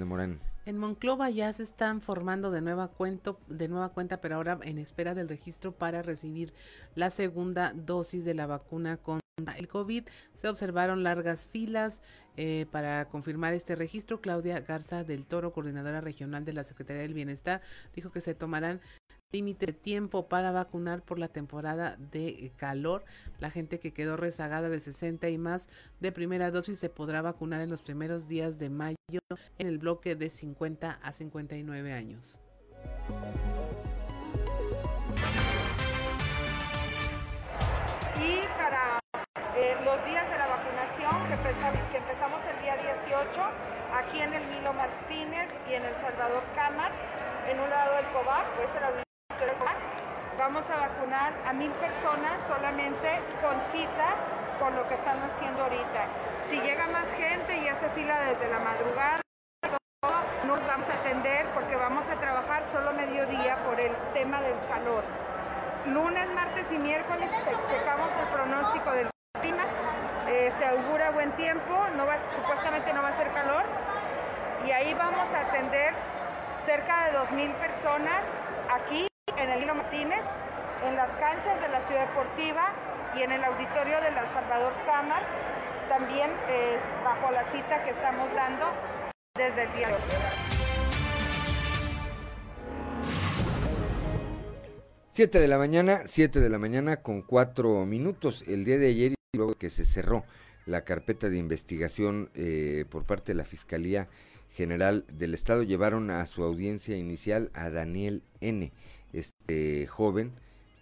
Morán. 0.06 0.40
En 0.66 0.78
Monclova 0.78 1.30
ya 1.30 1.52
se 1.54 1.64
están 1.64 2.02
formando 2.02 2.52
de 2.52 2.62
nueva, 2.62 2.88
cuento, 2.90 3.40
de 3.48 3.68
nueva 3.68 3.90
cuenta, 3.90 4.22
pero 4.22 4.36
ahora 4.36 4.60
en 4.62 4.78
espera 4.78 5.16
del 5.16 5.28
registro 5.28 5.72
para 5.72 6.02
recibir 6.02 6.54
la 6.96 7.10
segunda 7.10 7.74
dosis 7.74 8.26
de 8.26 8.36
la 8.36 8.46
vacuna 8.46 8.98
contra 8.98 9.58
el 9.58 9.68
COVID. 9.68 10.08
Se 10.34 10.48
observaron 10.48 11.04
largas 11.04 11.48
filas 11.48 12.02
eh, 12.38 12.68
para 12.72 13.10
confirmar 13.10 13.54
este 13.54 13.76
registro. 13.76 14.22
Claudia 14.22 14.60
Garza 14.60 15.04
del 15.04 15.26
Toro, 15.26 15.52
coordinadora 15.52 16.02
regional 16.02 16.46
de 16.46 16.54
la 16.54 16.64
Secretaría 16.64 17.02
del 17.02 17.14
Bienestar, 17.14 17.62
dijo 17.96 18.12
que 18.12 18.22
se 18.22 18.36
tomarán 18.36 18.82
límite 19.32 19.68
de 19.68 19.74
tiempo 19.74 20.28
para 20.28 20.52
vacunar 20.52 21.04
por 21.04 21.20
la 21.20 21.28
temporada 21.28 21.96
de 22.00 22.52
calor. 22.58 23.06
La 23.38 23.52
gente 23.52 23.80
que 23.80 23.94
quedó 23.94 24.18
rezagada 24.18 24.70
de 24.70 24.80
60 24.80 25.30
y 25.30 25.38
más 25.38 25.70
de 26.00 26.12
primera 26.12 26.50
dosis 26.50 26.80
se 26.80 26.90
podrá 26.90 27.22
vacunar 27.22 27.62
en 27.62 27.70
los 27.70 27.84
primeros 27.84 28.28
días 28.28 28.58
de 28.58 28.72
mayo 28.72 28.96
en 29.60 29.68
el 29.68 29.78
bloque 29.78 30.16
de 30.16 30.32
50 30.32 31.00
a 31.04 31.12
59 31.12 31.94
años. 31.94 32.40
Y 38.18 38.42
para 38.58 39.00
eh, 39.56 39.78
los 39.86 40.06
días 40.06 40.28
de 40.28 40.38
la 40.40 40.48
vacunación 40.48 41.28
que 41.92 41.98
empezamos, 41.98 42.42
el 42.50 42.62
día 42.64 42.78
18, 43.06 43.42
aquí 43.94 44.22
en 44.22 44.34
el 44.34 44.48
Milo 44.48 44.74
Martínez 44.74 45.54
y 45.70 45.74
en 45.74 45.86
el 45.86 45.94
Salvador 45.98 46.44
Cámara, 46.56 46.96
en 47.48 47.60
un 47.60 47.70
lado 47.70 47.96
del 47.96 48.06
COVAC, 48.12 48.56
pues 48.56 48.70
el 48.76 49.09
Vamos 50.40 50.64
a 50.70 50.78
vacunar 50.78 51.34
a 51.46 51.54
mil 51.54 51.72
personas 51.72 52.44
solamente 52.48 53.22
con 53.42 53.56
cita 53.72 54.16
con 54.60 54.76
lo 54.76 54.88
que 54.90 54.96
están 54.96 55.18
haciendo 55.20 55.64
ahorita. 55.64 56.02
Si 56.50 56.60
llega 56.60 56.88
más 56.88 57.06
gente 57.16 57.58
y 57.58 57.68
hace 57.68 57.88
fila 57.90 58.20
desde 58.20 58.50
la 58.50 58.60
madrugada, 58.60 59.22
nos 60.48 60.68
vamos 60.68 60.90
a 60.90 60.94
atender 60.94 61.46
porque 61.54 61.76
vamos 61.76 62.04
a 62.10 62.20
trabajar 62.20 62.64
solo 62.74 62.92
mediodía 62.94 63.58
por 63.64 63.80
el 63.80 63.96
tema 64.14 64.42
del 64.42 64.60
calor. 64.68 65.04
Lunes, 65.88 66.28
martes 66.34 66.66
y 66.72 66.78
miércoles 66.78 67.30
checamos 67.70 68.10
el 68.20 68.28
pronóstico 68.34 68.92
del 68.92 69.10
clima. 69.42 69.64
Eh, 70.28 70.52
se 70.60 70.66
augura 70.66 71.12
buen 71.12 71.32
tiempo, 71.34 71.74
no 71.96 72.06
supuestamente 72.36 72.92
no 72.94 73.04
va 73.04 73.10
a 73.10 73.18
ser 73.18 73.32
calor. 73.32 73.64
Y 74.66 74.72
ahí 74.72 74.94
vamos 74.96 75.28
a 75.34 75.48
atender 75.48 75.94
cerca 76.66 77.06
de 77.06 77.18
2.000 77.18 77.54
personas 77.56 78.24
aquí 78.70 79.09
en 79.38 79.50
el 79.50 79.64
Hilo 79.64 79.76
Martínez, 79.76 80.22
en 80.84 80.96
las 80.96 81.10
canchas 81.20 81.62
de 81.62 81.68
la 81.68 81.86
Ciudad 81.88 82.08
Deportiva 82.08 82.74
y 83.16 83.22
en 83.22 83.32
el 83.32 83.44
auditorio 83.44 84.02
de 84.02 84.12
la 84.12 84.34
Salvador 84.34 84.74
Cámara, 84.86 85.26
también 85.90 86.32
eh, 86.50 86.78
bajo 87.04 87.32
la 87.32 87.44
cita 87.52 87.84
que 87.84 87.92
estamos 87.92 88.34
dando 88.34 88.66
desde 89.36 89.64
el 89.64 89.74
día 89.74 89.88
de 89.88 89.94
hoy. 89.94 90.00
Siete 95.12 95.40
de 95.40 95.48
la 95.48 95.58
mañana, 95.58 96.02
siete 96.06 96.40
de 96.40 96.50
la 96.50 96.60
mañana 96.60 96.98
con 96.98 97.22
cuatro 97.22 97.86
minutos. 97.86 98.48
El 98.48 98.64
día 98.64 98.78
de 98.78 98.88
ayer, 98.88 99.16
luego 99.34 99.56
que 99.56 99.70
se 99.70 99.86
cerró 99.86 100.24
la 100.66 100.86
carpeta 100.86 101.30
de 101.30 101.38
investigación 101.38 102.30
eh, 102.36 102.86
por 102.90 103.06
parte 103.06 103.34
de 103.34 103.36
la 103.36 103.44
Fiscalía 103.44 104.08
General 104.52 105.06
del 105.12 105.34
Estado, 105.34 105.64
llevaron 105.64 106.10
a 106.10 106.26
su 106.26 106.44
audiencia 106.44 106.96
inicial 106.96 107.52
a 107.54 107.70
Daniel 107.70 108.24
N 108.40 108.72
este 109.14 109.88
joven, 109.88 110.34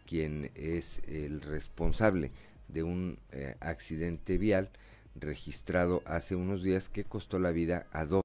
quien 0.06 0.52
es 0.56 1.02
el 1.08 1.42
responsable 1.42 2.32
de 2.68 2.84
un 2.84 3.20
eh, 3.32 3.56
accidente 3.60 4.38
vial 4.38 4.70
registrado 5.16 6.02
hace 6.06 6.36
unos 6.36 6.64
días 6.64 6.90
que 6.90 7.04
costó 7.04 7.40
la 7.40 7.52
vida 7.52 7.88
a 7.92 8.06
dos 8.06 8.22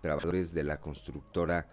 trabajadores 0.00 0.52
de 0.52 0.64
la 0.64 0.80
constructora 0.80 1.66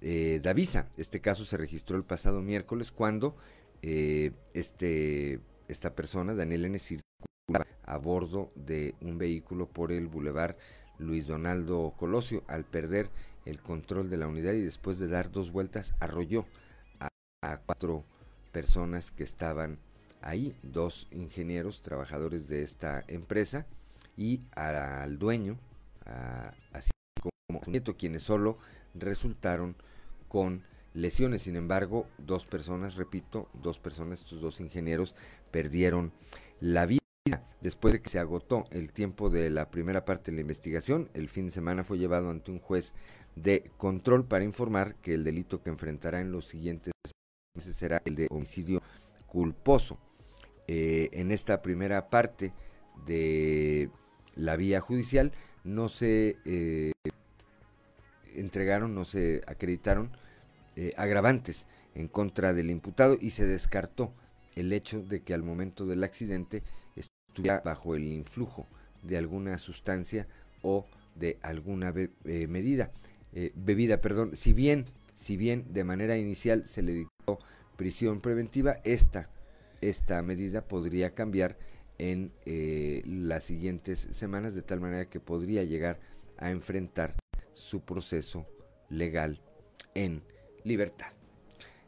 eh, 0.00 0.40
Davisa. 0.42 0.88
Este 0.96 1.20
caso 1.20 1.44
se 1.44 1.56
registró 1.56 1.96
el 1.96 2.04
pasado 2.04 2.40
miércoles 2.40 2.90
cuando 2.92 3.36
eh, 3.82 4.32
este, 4.54 5.40
esta 5.68 5.94
persona, 5.94 6.34
Daniel 6.34 6.64
N., 6.66 6.78
circulaba 6.78 7.66
a 7.84 7.98
bordo 7.98 8.50
de 8.54 8.94
un 9.00 9.18
vehículo 9.18 9.66
por 9.68 9.92
el 9.92 10.06
bulevar 10.06 10.56
Luis 10.98 11.26
Donaldo 11.26 11.92
Colosio. 11.96 12.42
Al 12.46 12.64
perder 12.64 13.10
el 13.44 13.60
control 13.60 14.08
de 14.08 14.16
la 14.16 14.28
unidad 14.28 14.54
y 14.54 14.62
después 14.62 14.98
de 14.98 15.08
dar 15.08 15.30
dos 15.30 15.50
vueltas, 15.50 15.94
arrolló 16.00 16.46
a 17.52 17.58
cuatro 17.58 18.04
personas 18.52 19.10
que 19.10 19.24
estaban 19.24 19.78
ahí, 20.22 20.56
dos 20.62 21.08
ingenieros, 21.10 21.82
trabajadores 21.82 22.48
de 22.48 22.62
esta 22.62 23.04
empresa, 23.08 23.66
y 24.16 24.42
al 24.54 25.18
dueño, 25.18 25.58
así 26.72 26.90
como 27.20 27.62
su 27.64 27.70
nieto, 27.70 27.96
quienes 27.96 28.22
solo 28.22 28.58
resultaron 28.94 29.76
con 30.28 30.62
lesiones. 30.94 31.42
Sin 31.42 31.56
embargo, 31.56 32.06
dos 32.18 32.46
personas, 32.46 32.94
repito, 32.94 33.48
dos 33.54 33.78
personas, 33.78 34.20
estos 34.20 34.40
dos 34.40 34.60
ingenieros, 34.60 35.14
perdieron 35.50 36.12
la 36.60 36.86
vida. 36.86 37.00
Después 37.60 37.94
de 37.94 38.02
que 38.02 38.10
se 38.10 38.18
agotó 38.18 38.64
el 38.70 38.92
tiempo 38.92 39.30
de 39.30 39.50
la 39.50 39.70
primera 39.70 40.04
parte 40.04 40.30
de 40.30 40.36
la 40.36 40.42
investigación, 40.42 41.08
el 41.14 41.28
fin 41.28 41.46
de 41.46 41.52
semana 41.52 41.82
fue 41.82 41.98
llevado 41.98 42.30
ante 42.30 42.50
un 42.50 42.58
juez 42.58 42.94
de 43.34 43.70
control 43.78 44.26
para 44.26 44.44
informar 44.44 44.94
que 44.96 45.14
el 45.14 45.24
delito 45.24 45.62
que 45.62 45.70
enfrentará 45.70 46.20
en 46.20 46.30
los 46.30 46.46
siguientes 46.46 46.92
ese 47.54 47.72
será 47.72 48.02
el 48.04 48.16
de 48.16 48.26
homicidio 48.30 48.82
culposo. 49.26 49.98
Eh, 50.66 51.08
en 51.12 51.30
esta 51.30 51.62
primera 51.62 52.10
parte 52.10 52.52
de 53.06 53.90
la 54.34 54.56
vía 54.56 54.80
judicial 54.80 55.32
no 55.62 55.88
se 55.88 56.36
eh, 56.44 56.92
entregaron, 58.34 58.94
no 58.94 59.04
se 59.04 59.42
acreditaron 59.46 60.10
eh, 60.76 60.92
agravantes 60.96 61.66
en 61.94 62.08
contra 62.08 62.54
del 62.54 62.70
imputado 62.70 63.16
y 63.20 63.30
se 63.30 63.46
descartó 63.46 64.12
el 64.56 64.72
hecho 64.72 65.02
de 65.02 65.22
que 65.22 65.34
al 65.34 65.42
momento 65.42 65.86
del 65.86 66.02
accidente 66.02 66.64
estuviera 66.96 67.60
bajo 67.60 67.94
el 67.94 68.04
influjo 68.04 68.66
de 69.02 69.16
alguna 69.16 69.58
sustancia 69.58 70.26
o 70.62 70.86
de 71.14 71.38
alguna 71.42 71.92
medida, 71.92 72.90
bebida, 73.54 74.00
perdón, 74.00 74.34
si 74.34 74.52
bien, 74.52 74.86
si 75.14 75.36
bien 75.36 75.72
de 75.72 75.84
manera 75.84 76.16
inicial 76.16 76.66
se 76.66 76.82
le 76.82 76.92
prisión 77.76 78.20
preventiva, 78.20 78.78
esta, 78.84 79.30
esta 79.80 80.22
medida 80.22 80.62
podría 80.62 81.14
cambiar 81.14 81.56
en 81.98 82.32
eh, 82.44 83.02
las 83.06 83.44
siguientes 83.44 83.98
semanas 84.10 84.54
de 84.54 84.62
tal 84.62 84.80
manera 84.80 85.08
que 85.08 85.20
podría 85.20 85.64
llegar 85.64 86.00
a 86.38 86.50
enfrentar 86.50 87.14
su 87.52 87.80
proceso 87.80 88.46
legal 88.88 89.40
en 89.94 90.22
libertad. 90.64 91.12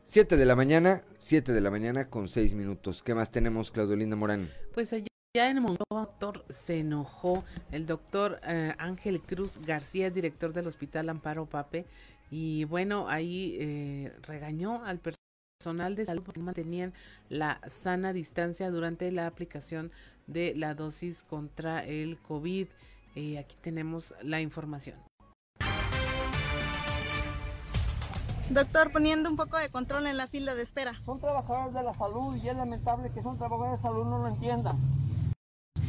7 0.04 0.36
de 0.36 0.46
la 0.46 0.54
mañana, 0.54 1.02
7 1.18 1.52
de 1.52 1.60
la 1.60 1.70
mañana 1.70 2.08
con 2.08 2.28
6 2.28 2.54
minutos. 2.54 3.02
¿Qué 3.02 3.14
más 3.14 3.30
tenemos, 3.30 3.72
Claudio 3.72 4.16
Morán? 4.16 4.48
Pues 4.72 4.92
allá 4.92 5.06
en 5.34 5.58
el 5.58 5.76
doctor 5.90 6.44
se 6.48 6.78
enojó 6.78 7.44
el 7.72 7.86
doctor 7.86 8.40
eh, 8.46 8.72
Ángel 8.78 9.20
Cruz 9.20 9.58
García, 9.58 10.10
director 10.10 10.52
del 10.52 10.68
Hospital 10.68 11.08
Amparo 11.08 11.46
Pape, 11.46 11.86
y 12.30 12.64
bueno, 12.64 13.08
ahí 13.08 13.56
eh, 13.60 14.12
regañó 14.22 14.84
al 14.84 14.98
personal 14.98 15.25
personal 15.66 15.96
de 15.96 16.06
salud 16.06 16.22
porque 16.22 16.40
mantenían 16.40 16.92
la 17.28 17.58
sana 17.66 18.12
distancia 18.12 18.70
durante 18.70 19.10
la 19.10 19.26
aplicación 19.26 19.90
de 20.28 20.54
la 20.54 20.76
dosis 20.76 21.24
contra 21.24 21.84
el 21.84 22.18
COVID. 22.18 22.68
Eh, 23.16 23.38
aquí 23.38 23.56
tenemos 23.60 24.14
la 24.22 24.40
información. 24.40 24.96
Doctor, 28.50 28.92
poniendo 28.92 29.28
un 29.28 29.34
poco 29.34 29.56
de 29.56 29.68
control 29.70 30.06
en 30.06 30.16
la 30.16 30.28
fila 30.28 30.54
de 30.54 30.62
espera. 30.62 31.00
Son 31.04 31.18
trabajadores 31.18 31.74
de 31.74 31.82
la 31.82 31.94
salud 31.94 32.36
y 32.36 32.48
es 32.48 32.56
lamentable 32.56 33.10
que 33.10 33.20
son 33.24 33.36
trabajadores 33.36 33.82
de 33.82 33.88
salud 33.88 34.04
no 34.04 34.18
lo 34.18 34.28
entiendan. 34.28 34.76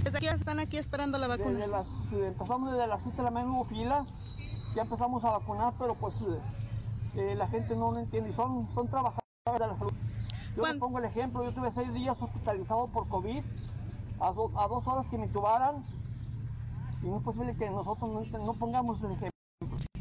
¿Desde 0.03 0.19
qué 0.19 0.29
están 0.29 0.59
aquí 0.59 0.77
esperando 0.77 1.19
la 1.19 1.27
vacuna? 1.27 1.51
Desde 1.51 1.67
las, 1.67 1.85
eh, 2.13 2.27
empezamos 2.29 2.71
desde 2.71 2.87
las 2.87 3.03
7 3.03 3.15
de 3.15 3.23
la 3.23 3.29
mañana 3.29 3.53
hubo 3.53 3.65
fila, 3.65 4.05
ya 4.75 4.81
empezamos 4.81 5.23
a 5.23 5.37
vacunar, 5.37 5.73
pero 5.77 5.93
pues 5.93 6.15
eh, 7.15 7.35
la 7.35 7.47
gente 7.47 7.75
no 7.75 7.91
lo 7.91 7.99
entiende 7.99 8.31
y 8.31 8.33
son, 8.33 8.67
son 8.73 8.87
trabajadores 8.87 9.26
yo 10.55 10.65
le 10.65 10.79
pongo 10.79 10.99
el 10.99 11.05
ejemplo, 11.05 11.43
yo 11.43 11.53
tuve 11.53 11.71
seis 11.73 11.93
días 11.93 12.17
hospitalizado 12.19 12.87
por 12.87 13.07
COVID, 13.07 13.43
a, 14.19 14.31
dos 14.31 14.87
horas 14.87 15.05
que 15.09 15.17
me 15.17 15.27
tubaran, 15.27 15.83
y 17.03 17.07
no 17.07 17.17
es 17.17 17.23
posible 17.23 17.55
que 17.55 17.69
nosotros 17.69 18.27
no, 18.31 18.53
pongamos 18.55 18.99
el 19.03 19.11
ejemplo. 19.11 19.31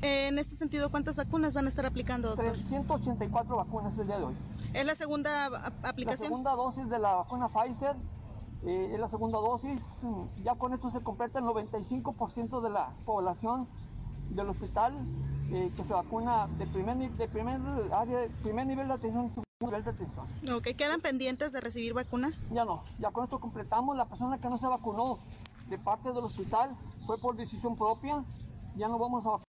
En 0.03 0.39
este 0.39 0.57
sentido, 0.57 0.91
¿cuántas 0.91 1.17
vacunas 1.17 1.55
van 1.55 1.67
a 1.67 1.69
estar 1.69 1.87
aplicando? 1.87 2.35
384 2.35 3.57
vacunas 3.57 3.99
el 3.99 4.07
día 4.07 4.19
de 4.19 4.25
hoy. 4.25 4.35
¿Es 4.75 4.85
la 4.85 4.95
segunda 4.95 5.47
aplicación? 5.83 6.07
La 6.07 6.27
segunda 6.27 6.53
dosis 6.53 6.89
de 6.89 6.99
la 6.99 7.15
vacuna 7.15 7.49
Pfizer, 7.49 7.97
eh, 8.65 8.91
es 8.93 9.01
la 9.01 9.09
segunda 9.09 9.39
dosis. 9.39 9.81
Ya 10.43 10.55
con 10.55 10.73
esto 10.75 10.91
se 10.91 11.01
completa 11.01 11.39
el 11.39 11.45
95% 11.45 12.61
de 12.61 12.71
la 12.71 12.91
población 13.05 13.69
del 14.31 14.49
hospital 14.49 14.95
eh, 15.53 15.71
que 15.77 15.83
se 15.85 15.93
vacuna 15.93 16.49
de 16.59 16.67
primer, 16.67 16.97
de 16.97 17.29
primer 17.29 17.61
área, 17.93 18.19
de 18.19 18.29
primer 18.43 18.67
nivel 18.67 18.89
de 18.89 18.95
atención 18.95 19.27
y 19.27 19.29
segundo 19.29 19.47
nivel 19.61 19.85
de 19.85 19.91
atención. 19.91 20.57
Ok, 20.57 20.69
¿quedan 20.77 21.01
pendientes 21.01 21.53
de 21.53 21.61
recibir 21.61 21.95
vacuna? 21.95 22.33
Ya 22.53 22.65
no, 22.65 22.85
ya 22.99 23.11
con 23.11 23.25
esto 23.25 23.39
completamos. 23.39 23.97
La 23.97 24.07
persona 24.07 24.39
que 24.39 24.49
no 24.49 24.59
se 24.59 24.67
vacunó 24.67 25.19
de 25.69 25.79
parte 25.79 26.09
del 26.09 26.25
hospital 26.25 26.71
fue 27.07 27.19
por 27.19 27.37
decisión 27.37 27.77
propia. 27.77 28.25
Ya 28.77 28.89
no 28.89 28.99
vamos 28.99 29.25
a 29.25 29.47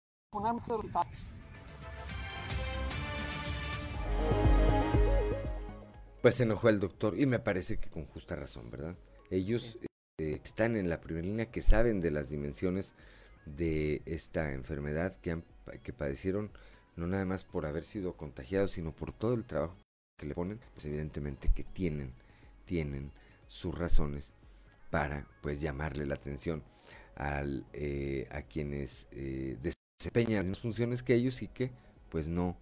Pues 6.21 6.35
se 6.35 6.43
enojó 6.43 6.69
el 6.69 6.79
doctor 6.79 7.19
y 7.19 7.25
me 7.25 7.39
parece 7.39 7.79
que 7.79 7.89
con 7.89 8.05
justa 8.05 8.35
razón, 8.35 8.69
¿verdad? 8.69 8.95
Ellos 9.31 9.77
eh, 10.19 10.39
están 10.43 10.75
en 10.75 10.89
la 10.89 10.99
primera 10.99 11.25
línea 11.25 11.49
que 11.49 11.61
saben 11.61 12.01
de 12.01 12.11
las 12.11 12.29
dimensiones 12.29 12.93
de 13.55 14.01
esta 14.05 14.53
enfermedad 14.53 15.15
que, 15.15 15.31
han, 15.31 15.43
que 15.83 15.93
padecieron, 15.93 16.51
no 16.95 17.07
nada 17.07 17.25
más 17.25 17.43
por 17.43 17.65
haber 17.65 17.83
sido 17.83 18.17
contagiados, 18.17 18.71
sino 18.71 18.91
por 18.91 19.11
todo 19.11 19.33
el 19.33 19.45
trabajo 19.45 19.75
que 20.17 20.25
le 20.25 20.35
ponen, 20.35 20.59
pues 20.73 20.85
evidentemente 20.85 21.51
que 21.53 21.63
tienen, 21.63 22.13
tienen 22.65 23.11
sus 23.47 23.77
razones 23.77 24.33
para 24.89 25.27
pues 25.41 25.61
llamarle 25.61 26.05
la 26.05 26.15
atención 26.15 26.63
al, 27.15 27.65
eh, 27.73 28.27
a 28.31 28.41
quienes 28.41 29.07
eh, 29.11 29.57
desempeñan 29.99 30.49
las 30.49 30.59
funciones 30.59 31.03
que 31.03 31.15
ellos 31.15 31.41
y 31.41 31.47
que 31.47 31.71
pues 32.09 32.27
no, 32.27 32.57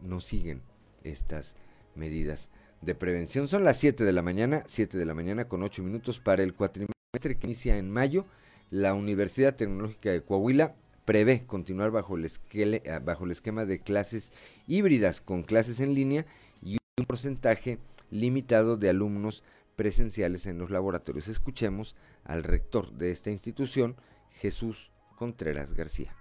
no 0.00 0.20
siguen 0.20 0.62
estas 1.04 1.54
medidas 1.94 2.50
de 2.80 2.94
prevención. 2.94 3.48
Son 3.48 3.64
las 3.64 3.78
7 3.78 4.04
de 4.04 4.12
la 4.12 4.22
mañana, 4.22 4.64
7 4.66 4.98
de 4.98 5.06
la 5.06 5.14
mañana 5.14 5.46
con 5.46 5.62
8 5.62 5.82
minutos 5.82 6.18
para 6.18 6.42
el 6.42 6.54
cuatrimestre 6.54 7.38
que 7.38 7.46
inicia 7.46 7.78
en 7.78 7.90
mayo. 7.90 8.26
La 8.72 8.94
Universidad 8.94 9.54
Tecnológica 9.54 10.12
de 10.12 10.22
Coahuila 10.22 10.74
prevé 11.04 11.44
continuar 11.44 11.90
bajo 11.90 12.16
el, 12.16 12.26
eh, 12.54 13.00
bajo 13.04 13.26
el 13.26 13.30
esquema 13.30 13.66
de 13.66 13.80
clases 13.80 14.32
híbridas 14.66 15.20
con 15.20 15.42
clases 15.42 15.80
en 15.80 15.92
línea 15.92 16.24
y 16.62 16.78
un 16.98 17.04
porcentaje 17.04 17.80
limitado 18.10 18.78
de 18.78 18.88
alumnos 18.88 19.42
presenciales 19.76 20.46
en 20.46 20.56
los 20.56 20.70
laboratorios. 20.70 21.28
Escuchemos 21.28 21.96
al 22.24 22.44
rector 22.44 22.90
de 22.92 23.10
esta 23.10 23.28
institución, 23.28 23.94
Jesús 24.30 24.90
Contreras 25.16 25.74
García. 25.74 26.16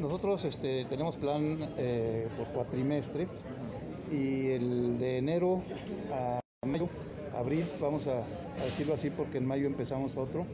Nosotros 0.00 0.44
este, 0.46 0.84
tenemos 0.86 1.14
plan 1.16 1.58
eh, 1.78 2.26
por 2.36 2.48
cuatrimestre 2.48 3.28
y 4.10 4.48
el 4.48 4.98
de 4.98 5.18
enero 5.18 5.62
a 6.10 6.40
mayo, 6.66 6.88
abril, 7.36 7.64
vamos 7.80 8.06
a, 8.06 8.22
decirlo 8.64 8.94
así 8.94 9.10
porque 9.10 9.38
en 9.38 9.46
mayo 9.46 9.66
empezamos 9.66 10.16
otro. 10.16 10.46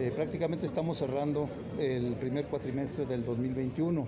Eh, 0.00 0.12
prácticamente 0.14 0.66
estamos 0.66 0.98
cerrando 0.98 1.48
el 1.78 2.14
primer 2.14 2.46
cuatrimestre 2.46 3.06
del 3.06 3.24
2021 3.24 4.06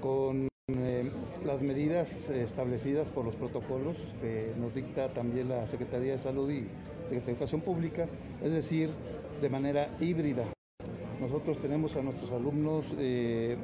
con 0.00 0.48
eh, 0.68 1.10
las 1.44 1.62
medidas 1.62 2.30
establecidas 2.30 3.08
por 3.08 3.24
los 3.24 3.34
protocolos 3.34 3.96
que 4.20 4.52
nos 4.60 4.74
dicta 4.74 5.08
también 5.08 5.48
la 5.48 5.66
Secretaría 5.66 6.12
de 6.12 6.18
Salud 6.18 6.50
y 6.50 6.60
Secretaría 7.04 7.24
de 7.24 7.32
Educación 7.32 7.60
Pública, 7.62 8.06
es 8.42 8.52
decir, 8.52 8.90
de 9.40 9.48
manera 9.48 9.88
híbrida. 10.00 10.44
Nosotros 11.20 11.58
tenemos 11.58 11.96
a 11.96 12.02
nuestros 12.02 12.30
alumnos 12.30 12.94
eh, 12.98 13.56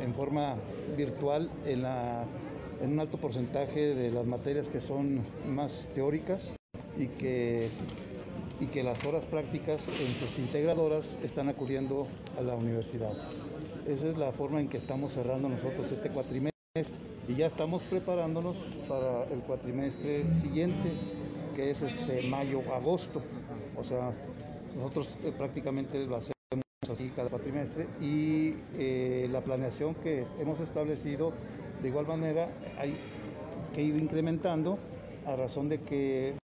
en 0.00 0.14
forma 0.14 0.56
virtual 0.96 1.50
en, 1.66 1.84
en 2.82 2.92
un 2.92 3.00
alto 3.00 3.18
porcentaje 3.18 3.94
de 3.94 4.10
las 4.10 4.24
materias 4.24 4.68
que 4.68 4.80
son 4.80 5.20
más 5.48 5.88
teóricas 5.94 6.56
y 6.98 7.08
que, 7.08 7.68
y 8.60 8.66
que 8.66 8.82
las 8.82 9.04
horas 9.04 9.24
prácticas 9.24 9.88
en 9.88 10.14
sus 10.14 10.38
integradoras 10.38 11.16
están 11.22 11.48
acudiendo 11.48 12.06
a 12.38 12.42
la 12.42 12.54
universidad. 12.54 13.12
Esa 13.86 14.08
es 14.08 14.16
la 14.16 14.32
forma 14.32 14.60
en 14.60 14.68
que 14.68 14.78
estamos 14.78 15.12
cerrando 15.12 15.48
nosotros 15.48 15.90
este 15.92 16.10
cuatrimestre 16.10 16.54
y 17.28 17.34
ya 17.34 17.46
estamos 17.46 17.82
preparándonos 17.82 18.56
para 18.88 19.24
el 19.24 19.40
cuatrimestre 19.40 20.32
siguiente, 20.34 20.90
que 21.54 21.70
es 21.70 21.82
este 21.82 22.22
mayo-agosto. 22.28 23.22
O 23.76 23.84
sea, 23.84 24.12
nosotros 24.76 25.18
eh, 25.24 25.32
prácticamente 25.36 26.06
lo 26.06 26.16
hacemos 26.16 26.34
así 26.90 27.10
cada 27.16 27.30
cuatrimestre 27.30 27.86
y 28.00 28.54
eh, 28.74 29.28
la 29.30 29.40
planeación 29.40 29.94
que 29.94 30.26
hemos 30.38 30.60
establecido 30.60 31.32
de 31.82 31.88
igual 31.88 32.06
manera 32.06 32.48
hay 32.78 32.94
que 33.74 33.82
ir 33.82 33.96
incrementando 33.96 34.78
a 35.26 35.36
razón 35.36 35.68
de 35.68 35.80
que 35.80 36.34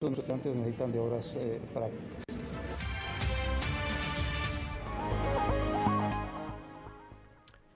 los 0.00 0.18
estudiantes 0.18 0.54
necesitan 0.54 0.92
de 0.92 0.98
horas 0.98 1.36
eh, 1.36 1.60
prácticas. 1.72 2.24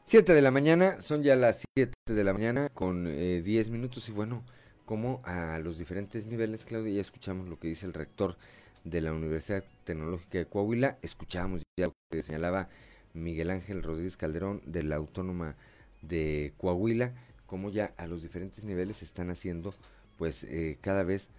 7 0.05 0.33
de 0.33 0.43
la 0.43 0.51
mañana, 0.51 1.01
son 1.03 1.23
ya 1.23 1.37
las 1.37 1.65
7 1.77 1.93
de 2.07 2.25
la 2.25 2.33
mañana 2.33 2.69
con 2.71 3.05
10 3.05 3.47
eh, 3.47 3.71
minutos 3.71 4.09
y 4.09 4.13
bueno, 4.13 4.43
como 4.85 5.21
a 5.25 5.59
los 5.59 5.79
diferentes 5.79 6.27
niveles, 6.27 6.65
Claudia, 6.65 6.95
ya 6.95 7.01
escuchamos 7.01 7.49
lo 7.49 7.59
que 7.59 7.69
dice 7.69 7.87
el 7.87 7.93
rector 7.93 8.37
de 8.85 9.03
la 9.03 9.13
Universidad 9.13 9.65
Tecnológica 9.85 10.39
de 10.39 10.47
Coahuila, 10.47 10.99
escuchamos 11.03 11.63
ya 11.79 11.87
lo 11.87 11.93
que 12.11 12.23
señalaba 12.23 12.69
Miguel 13.13 13.51
Ángel 13.51 13.83
Rodríguez 13.83 14.17
Calderón 14.17 14.63
de 14.65 14.83
la 14.83 14.97
Autónoma 14.97 15.57
de 16.01 16.55
Coahuila, 16.57 17.13
como 17.47 17.71
ya 17.71 17.93
a 17.99 18.07
los 18.07 18.23
diferentes 18.23 18.65
niveles 18.65 19.03
están 19.03 19.31
haciendo 19.31 19.75
pues 20.17 20.45
eh, 20.45 20.79
cada 20.81 21.05
vez 21.05 21.31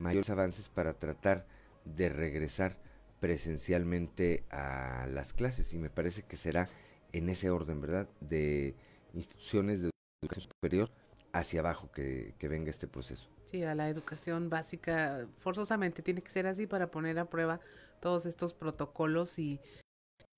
mayores 0.00 0.30
avances 0.30 0.68
para 0.68 0.94
tratar 0.94 1.46
de 1.84 2.08
regresar 2.08 2.76
presencialmente 3.20 4.44
a 4.50 5.06
las 5.08 5.32
clases 5.32 5.72
y 5.74 5.78
me 5.78 5.90
parece 5.90 6.22
que 6.22 6.36
será 6.36 6.68
en 7.12 7.28
ese 7.28 7.50
orden, 7.50 7.80
¿verdad? 7.80 8.08
De 8.20 8.74
instituciones 9.12 9.82
de 9.82 9.90
educación 10.22 10.50
superior 10.52 10.90
hacia 11.32 11.60
abajo 11.60 11.90
que, 11.92 12.34
venga 12.40 12.70
este 12.70 12.88
proceso. 12.88 13.28
Sí, 13.44 13.62
a 13.62 13.74
la 13.74 13.88
educación 13.88 14.48
básica 14.48 15.26
forzosamente 15.38 16.02
tiene 16.02 16.22
que 16.22 16.30
ser 16.30 16.46
así 16.46 16.66
para 16.66 16.90
poner 16.90 17.18
a 17.18 17.26
prueba 17.26 17.60
todos 18.00 18.26
estos 18.26 18.54
protocolos 18.54 19.38
y, 19.38 19.60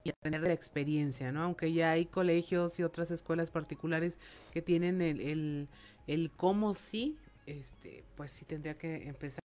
y 0.03 0.11
aprender 0.11 0.41
de 0.41 0.49
la 0.49 0.55
experiencia, 0.55 1.31
¿no? 1.31 1.43
Aunque 1.45 1.73
ya 1.73 1.93
hay 1.93 2.07
colegios 2.07 2.79
y 2.79 2.83
otras 2.83 3.11
escuelas 3.11 3.51
particulares 3.51 4.19
que 4.51 4.61
tienen 4.61 5.03
el, 5.03 5.21
el, 5.21 5.69
el 6.07 6.31
cómo 6.33 6.75
sí, 6.75 7.19
este, 7.47 8.05
pues 8.17 8.33
sí 8.33 8.45
tendría 8.45 8.77
que 8.77 9.09
empezar 9.09 9.43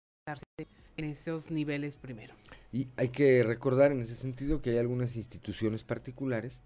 en 0.97 1.05
esos 1.05 1.51
niveles 1.51 1.97
primero. 1.97 2.34
Y 2.71 2.88
hay 2.97 3.09
que 3.09 3.43
recordar 3.43 3.91
en 3.91 4.01
ese 4.01 4.15
sentido 4.15 4.61
que 4.61 4.71
hay 4.71 4.77
algunas 4.77 5.15
instituciones 5.15 5.84
particulares 5.84 6.61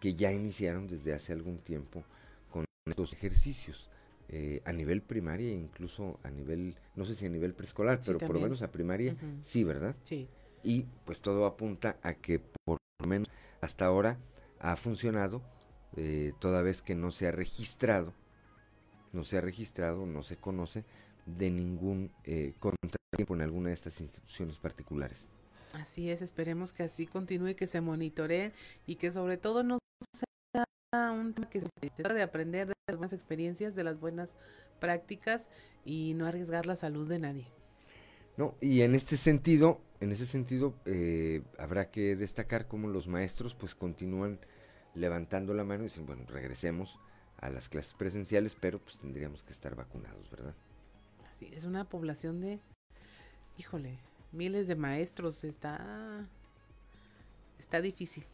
que 0.00 0.14
ya 0.14 0.32
iniciaron 0.32 0.86
desde 0.86 1.14
hace 1.14 1.32
algún 1.32 1.58
tiempo 1.58 2.04
con 2.50 2.64
estos 2.86 3.12
ejercicios. 3.12 3.88
Eh, 4.30 4.60
a 4.66 4.72
nivel 4.72 5.00
primaria 5.00 5.48
e 5.48 5.54
incluso 5.54 6.20
a 6.22 6.30
nivel, 6.30 6.76
no 6.96 7.06
sé 7.06 7.14
si 7.14 7.24
a 7.24 7.30
nivel 7.30 7.54
preescolar, 7.54 7.98
pero 8.04 8.18
por 8.18 8.34
lo 8.34 8.40
menos 8.40 8.60
a 8.60 8.70
primaria, 8.70 9.16
sí, 9.42 9.64
¿verdad? 9.64 9.96
Sí. 10.04 10.28
Y 10.62 10.84
pues 11.06 11.22
todo 11.22 11.46
apunta 11.46 11.96
a 12.02 12.12
que 12.12 12.38
por 12.38 12.76
lo 13.00 13.08
menos 13.08 13.30
hasta 13.62 13.86
ahora 13.86 14.18
ha 14.60 14.76
funcionado, 14.76 15.40
eh, 15.96 16.32
toda 16.40 16.60
vez 16.60 16.82
que 16.82 16.94
no 16.94 17.10
se 17.10 17.26
ha 17.26 17.30
registrado, 17.30 18.12
no 19.14 19.24
se 19.24 19.38
ha 19.38 19.40
registrado, 19.40 20.04
no 20.04 20.22
se 20.22 20.36
conoce 20.36 20.84
de 21.36 21.50
ningún 21.50 22.10
eh, 22.24 22.54
contratiempo 22.58 23.34
en 23.34 23.42
alguna 23.42 23.68
de 23.68 23.74
estas 23.74 24.00
instituciones 24.00 24.58
particulares. 24.58 25.28
Así 25.72 26.10
es, 26.10 26.22
esperemos 26.22 26.72
que 26.72 26.84
así 26.84 27.06
continúe, 27.06 27.54
que 27.54 27.66
se 27.66 27.80
monitoree 27.80 28.52
y 28.86 28.96
que 28.96 29.12
sobre 29.12 29.36
todo 29.36 29.62
no 29.62 29.78
un 30.92 31.34
tema 31.34 31.50
que 31.50 31.60
se 31.60 31.68
trata 31.96 32.14
de 32.14 32.22
aprender 32.22 32.68
de 32.68 32.74
las 32.86 32.96
buenas 32.96 33.12
experiencias, 33.12 33.74
de 33.74 33.84
las 33.84 34.00
buenas 34.00 34.38
prácticas 34.80 35.50
y 35.84 36.14
no 36.14 36.26
arriesgar 36.26 36.64
la 36.64 36.76
salud 36.76 37.06
de 37.06 37.18
nadie. 37.18 37.46
No, 38.38 38.54
y 38.60 38.82
en 38.82 38.94
este 38.94 39.16
sentido, 39.16 39.82
en 40.00 40.12
ese 40.12 40.24
sentido, 40.24 40.74
eh, 40.86 41.42
habrá 41.58 41.90
que 41.90 42.16
destacar 42.16 42.68
cómo 42.68 42.88
los 42.88 43.06
maestros 43.06 43.54
pues 43.54 43.74
continúan 43.74 44.38
levantando 44.94 45.52
la 45.52 45.64
mano 45.64 45.82
y 45.82 45.88
dicen, 45.88 46.06
bueno, 46.06 46.24
regresemos 46.26 46.98
a 47.36 47.50
las 47.50 47.68
clases 47.68 47.94
presenciales, 47.94 48.56
pero 48.58 48.78
pues 48.78 48.98
tendríamos 48.98 49.42
que 49.42 49.52
estar 49.52 49.74
vacunados, 49.74 50.30
¿verdad? 50.30 50.54
Así, 51.38 51.48
es 51.54 51.66
una 51.66 51.88
población 51.88 52.40
de, 52.40 52.58
híjole, 53.58 54.00
miles 54.32 54.66
de 54.66 54.74
maestros, 54.74 55.44
está, 55.44 56.26
está 57.60 57.80
difícil 57.80 58.26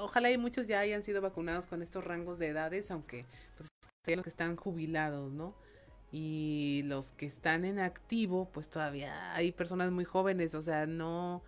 ojalá 0.00 0.30
y 0.30 0.38
muchos 0.38 0.66
ya 0.66 0.80
hayan 0.80 1.02
sido 1.02 1.20
vacunados 1.20 1.66
con 1.66 1.82
estos 1.82 2.04
rangos 2.04 2.38
de 2.38 2.48
edades, 2.48 2.90
aunque 2.90 3.24
pues 3.56 3.68
los 4.14 4.24
que 4.24 4.30
están 4.30 4.56
jubilados, 4.56 5.32
¿no? 5.32 5.54
Y 6.10 6.82
los 6.86 7.12
que 7.12 7.26
están 7.26 7.64
en 7.64 7.78
activo, 7.78 8.50
pues 8.52 8.68
todavía 8.68 9.34
hay 9.34 9.52
personas 9.52 9.90
muy 9.90 10.04
jóvenes, 10.04 10.54
o 10.54 10.62
sea, 10.62 10.86
no, 10.86 11.42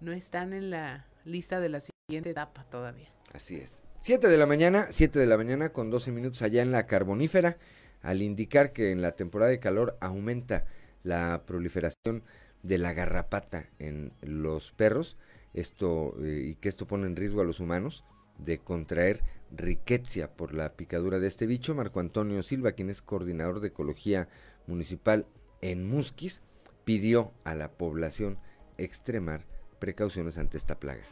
no 0.00 0.12
están 0.12 0.52
en 0.52 0.70
la 0.70 1.06
lista 1.24 1.60
de 1.60 1.68
la 1.68 1.80
siguiente 1.80 2.30
etapa 2.30 2.64
todavía. 2.64 3.08
Así 3.32 3.56
es. 3.56 3.80
Siete 4.00 4.28
de 4.28 4.36
la 4.36 4.46
mañana, 4.46 4.88
siete 4.90 5.18
de 5.18 5.26
la 5.26 5.38
mañana 5.38 5.72
con 5.72 5.88
12 5.88 6.10
minutos 6.10 6.42
allá 6.42 6.60
en 6.60 6.72
la 6.72 6.86
carbonífera, 6.86 7.56
al 8.02 8.22
indicar 8.22 8.72
que 8.72 8.90
en 8.90 9.02
la 9.02 9.12
temporada 9.12 9.50
de 9.50 9.60
calor 9.60 9.96
aumenta 10.00 10.66
la 11.02 11.44
proliferación 11.46 12.22
de 12.62 12.78
la 12.78 12.92
garrapata 12.92 13.68
en 13.78 14.12
los 14.20 14.72
perros, 14.72 15.16
esto 15.54 16.14
eh, 16.22 16.50
y 16.50 16.54
que 16.56 16.68
esto 16.68 16.86
pone 16.86 17.06
en 17.06 17.16
riesgo 17.16 17.40
a 17.40 17.44
los 17.44 17.60
humanos 17.60 18.04
de 18.38 18.58
contraer 18.58 19.22
riqueza 19.50 20.30
por 20.30 20.54
la 20.54 20.74
picadura 20.74 21.18
de 21.18 21.26
este 21.26 21.46
bicho. 21.46 21.74
Marco 21.74 22.00
Antonio 22.00 22.42
Silva, 22.42 22.72
quien 22.72 22.90
es 22.90 23.02
coordinador 23.02 23.60
de 23.60 23.68
ecología 23.68 24.28
municipal 24.66 25.26
en 25.60 25.86
Musquis, 25.86 26.42
pidió 26.84 27.32
a 27.44 27.54
la 27.54 27.70
población 27.72 28.38
extremar 28.78 29.44
precauciones 29.78 30.38
ante 30.38 30.56
esta 30.56 30.78
plaga. 30.78 31.02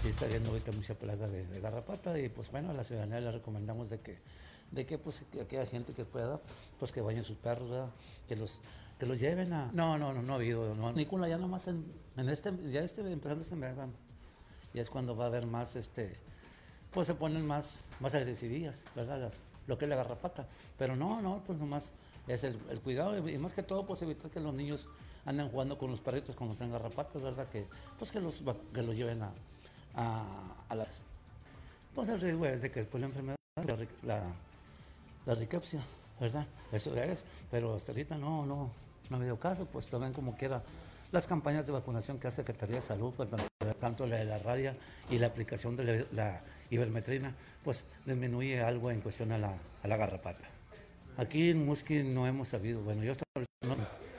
Sí 0.00 0.08
está 0.08 0.26
viendo 0.26 0.48
ahorita 0.48 0.72
mucha 0.72 0.94
plaga 0.94 1.28
de, 1.28 1.60
garrapata 1.60 2.18
y 2.18 2.30
pues 2.30 2.50
bueno, 2.50 2.70
a 2.70 2.72
la 2.72 2.84
ciudadanía 2.84 3.20
le 3.20 3.32
recomendamos 3.32 3.90
de 3.90 4.00
que, 4.00 4.18
de 4.70 4.86
que 4.86 4.96
pues 4.96 5.22
que 5.30 5.42
aquella 5.42 5.66
gente 5.66 5.92
que 5.92 6.06
pueda, 6.06 6.40
pues 6.78 6.90
que 6.90 7.02
vayan 7.02 7.22
sus 7.22 7.36
perros, 7.36 7.90
que 8.26 8.34
los 8.34 8.60
que 8.98 9.04
los 9.04 9.20
lleven 9.20 9.52
a... 9.52 9.70
No, 9.72 9.98
no, 9.98 10.14
no, 10.14 10.22
no 10.22 10.32
ha 10.32 10.36
habido, 10.36 10.74
no, 10.74 11.26
ya 11.26 11.36
nomás 11.36 11.68
en, 11.68 11.84
en 12.16 12.28
este, 12.30 12.50
ya 12.70 12.80
este, 12.80 13.00
empezando 13.12 13.42
este 13.42 13.56
verano, 13.56 13.92
ya 14.72 14.80
es 14.80 14.88
cuando 14.88 15.14
va 15.14 15.24
a 15.24 15.26
haber 15.28 15.46
más, 15.46 15.76
este, 15.76 16.16
pues 16.90 17.06
se 17.06 17.14
ponen 17.14 17.46
más, 17.46 17.84
más 18.00 18.14
¿verdad? 18.14 19.32
Lo 19.66 19.76
que 19.76 19.84
es 19.84 19.88
la 19.88 19.96
garrapata, 19.96 20.46
pero 20.78 20.96
no, 20.96 21.20
no, 21.20 21.42
pues 21.46 21.58
nomás 21.58 21.92
es 22.26 22.44
el, 22.44 22.56
cuidado 22.82 23.28
y 23.28 23.36
más 23.36 23.52
que 23.52 23.62
todo 23.62 23.86
pues 23.86 24.00
evitar 24.00 24.30
que 24.30 24.40
los 24.40 24.54
niños 24.54 24.88
anden 25.26 25.50
jugando 25.50 25.76
con 25.76 25.90
los 25.90 26.00
perritos 26.00 26.34
cuando 26.36 26.56
tengan 26.56 26.80
garrapatas, 26.80 27.20
¿verdad? 27.20 27.48
Que 27.50 27.66
pues 27.98 28.10
que 28.10 28.20
los, 28.20 28.42
que 28.72 28.82
los 28.82 28.96
lleven 28.96 29.22
a, 29.22 29.32
a, 29.94 30.74
las... 30.74 30.88
Pues 31.94 32.08
el 32.08 32.20
riesgo 32.20 32.46
es 32.46 32.62
de 32.62 32.70
que 32.70 32.80
después 32.80 33.00
la 33.00 33.08
enfermedad, 33.08 33.36
la, 34.02 34.22
la, 35.26 35.34
riquepsia, 35.34 35.80
¿verdad? 36.20 36.46
Eso 36.72 36.94
es, 36.96 37.24
pero 37.50 37.74
hasta 37.74 37.92
ahorita 37.92 38.16
no, 38.16 38.46
no, 38.46 38.70
no 39.08 39.16
ha 39.16 39.20
habido 39.20 39.38
caso, 39.38 39.66
pues 39.66 39.86
también 39.86 40.12
como 40.12 40.36
quiera 40.36 40.62
las 41.12 41.26
campañas 41.26 41.66
de 41.66 41.72
vacunación 41.72 42.18
que 42.18 42.28
hace 42.28 42.36
Secretaría 42.36 42.76
de 42.76 42.82
Salud, 42.82 43.12
pues, 43.16 43.28
tanto 43.80 44.06
la 44.06 44.16
de 44.16 44.24
la 44.24 44.38
rabia 44.38 44.76
y 45.10 45.18
la 45.18 45.26
aplicación 45.26 45.76
de 45.76 46.06
la, 46.12 46.40
ivermetrina, 46.70 47.34
pues 47.64 47.84
disminuye 48.06 48.60
algo 48.62 48.92
en 48.92 49.00
cuestión 49.00 49.32
a 49.32 49.38
la, 49.38 49.52
a 49.82 49.88
la 49.88 49.96
garrapata. 49.96 50.48
Aquí 51.16 51.50
en 51.50 51.66
Musqui 51.66 52.04
no 52.04 52.28
hemos 52.28 52.48
sabido, 52.48 52.80
bueno, 52.82 53.02
yo 53.02 53.10
estaba 53.10 53.44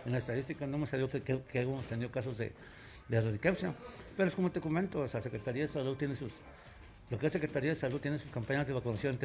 en 0.06 0.12
la 0.12 0.18
estadística 0.18 0.68
no 0.68 0.78
hemos 0.78 0.90
sabido 0.90 1.10
que, 1.10 1.22
que, 1.22 1.62
hemos 1.62 1.86
tenido 1.86 2.12
casos 2.12 2.38
de, 2.38 2.54
de 3.20 3.74
pero 4.16 4.28
es 4.28 4.36
como 4.36 4.52
te 4.52 4.62
comento, 4.62 5.02
o 5.02 5.08
sea, 5.08 5.22
Secretaría 5.22 5.64
de 5.64 5.68
Salud 5.68 5.98
tiene 5.98 6.16
sus, 6.16 6.36
lo 7.10 7.20
que 7.20 7.26
es 7.26 7.34
Secretaría 7.34 7.72
de 7.72 7.76
Salud 7.76 8.00
tiene 8.00 8.18
sus 8.18 8.32
campañas 8.32 8.68
de 8.68 8.74
vacunación 8.74 9.18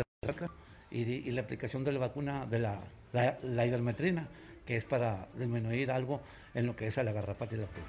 y, 0.90 1.02
y 1.02 1.30
la 1.30 1.42
aplicación 1.42 1.84
de 1.84 1.92
la 1.92 2.00
vacuna 2.00 2.46
de 2.46 2.58
la, 2.58 2.80
la, 3.12 3.66
ivermetrina, 3.66 4.28
que 4.64 4.76
es 4.76 4.84
para 4.84 5.28
disminuir 5.38 5.90
algo 5.90 6.20
en 6.54 6.66
lo 6.66 6.74
que 6.74 6.88
es 6.88 6.98
a 6.98 7.04
la 7.04 7.12
garrapata 7.12 7.54
y 7.54 7.58
la 7.58 7.66
pulga. 7.66 7.86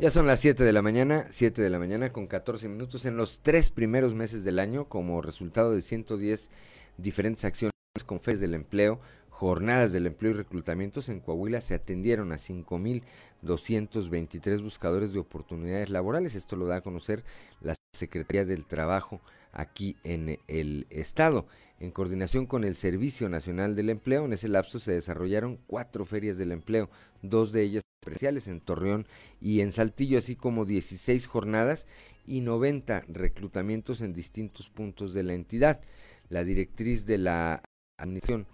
Ya 0.00 0.10
son 0.10 0.26
las 0.26 0.40
7 0.40 0.62
de 0.62 0.72
la 0.72 0.80
mañana, 0.80 1.26
7 1.30 1.60
de 1.60 1.70
la 1.70 1.78
mañana 1.80 2.10
con 2.10 2.28
14 2.28 2.68
minutos 2.68 3.04
en 3.04 3.16
los 3.16 3.40
tres 3.40 3.68
primeros 3.68 4.14
meses 4.14 4.44
del 4.44 4.60
año 4.60 4.88
como 4.88 5.20
resultado 5.20 5.72
de 5.72 5.82
110 5.82 6.50
diferentes 6.98 7.44
acciones 7.44 7.72
con 8.06 8.20
FES 8.20 8.38
del 8.38 8.54
empleo, 8.54 9.00
jornadas 9.38 9.92
del 9.92 10.08
empleo 10.08 10.32
y 10.32 10.34
reclutamientos 10.34 11.08
en 11.08 11.20
Coahuila 11.20 11.60
se 11.60 11.74
atendieron 11.74 12.32
a 12.32 12.38
5.223 12.38 14.60
buscadores 14.60 15.12
de 15.12 15.20
oportunidades 15.20 15.90
laborales. 15.90 16.34
Esto 16.34 16.56
lo 16.56 16.66
da 16.66 16.78
a 16.78 16.80
conocer 16.80 17.22
la 17.60 17.76
Secretaría 17.92 18.44
del 18.44 18.66
Trabajo 18.66 19.20
aquí 19.52 19.96
en 20.02 20.40
el 20.48 20.88
estado. 20.90 21.46
En 21.78 21.92
coordinación 21.92 22.46
con 22.46 22.64
el 22.64 22.74
Servicio 22.74 23.28
Nacional 23.28 23.76
del 23.76 23.90
Empleo, 23.90 24.24
en 24.24 24.32
ese 24.32 24.48
lapso 24.48 24.80
se 24.80 24.90
desarrollaron 24.90 25.60
cuatro 25.68 26.04
ferias 26.04 26.36
del 26.36 26.50
empleo, 26.50 26.90
dos 27.22 27.52
de 27.52 27.62
ellas 27.62 27.84
especiales 28.02 28.48
en 28.48 28.60
Torreón 28.60 29.06
y 29.40 29.60
en 29.60 29.70
Saltillo, 29.70 30.18
así 30.18 30.34
como 30.34 30.64
16 30.64 31.28
jornadas 31.28 31.86
y 32.26 32.40
90 32.40 33.04
reclutamientos 33.06 34.00
en 34.00 34.14
distintos 34.14 34.68
puntos 34.68 35.14
de 35.14 35.22
la 35.22 35.34
entidad. 35.34 35.80
La 36.28 36.42
directriz 36.42 37.06
de 37.06 37.18
la 37.18 37.62
administración 37.98 38.48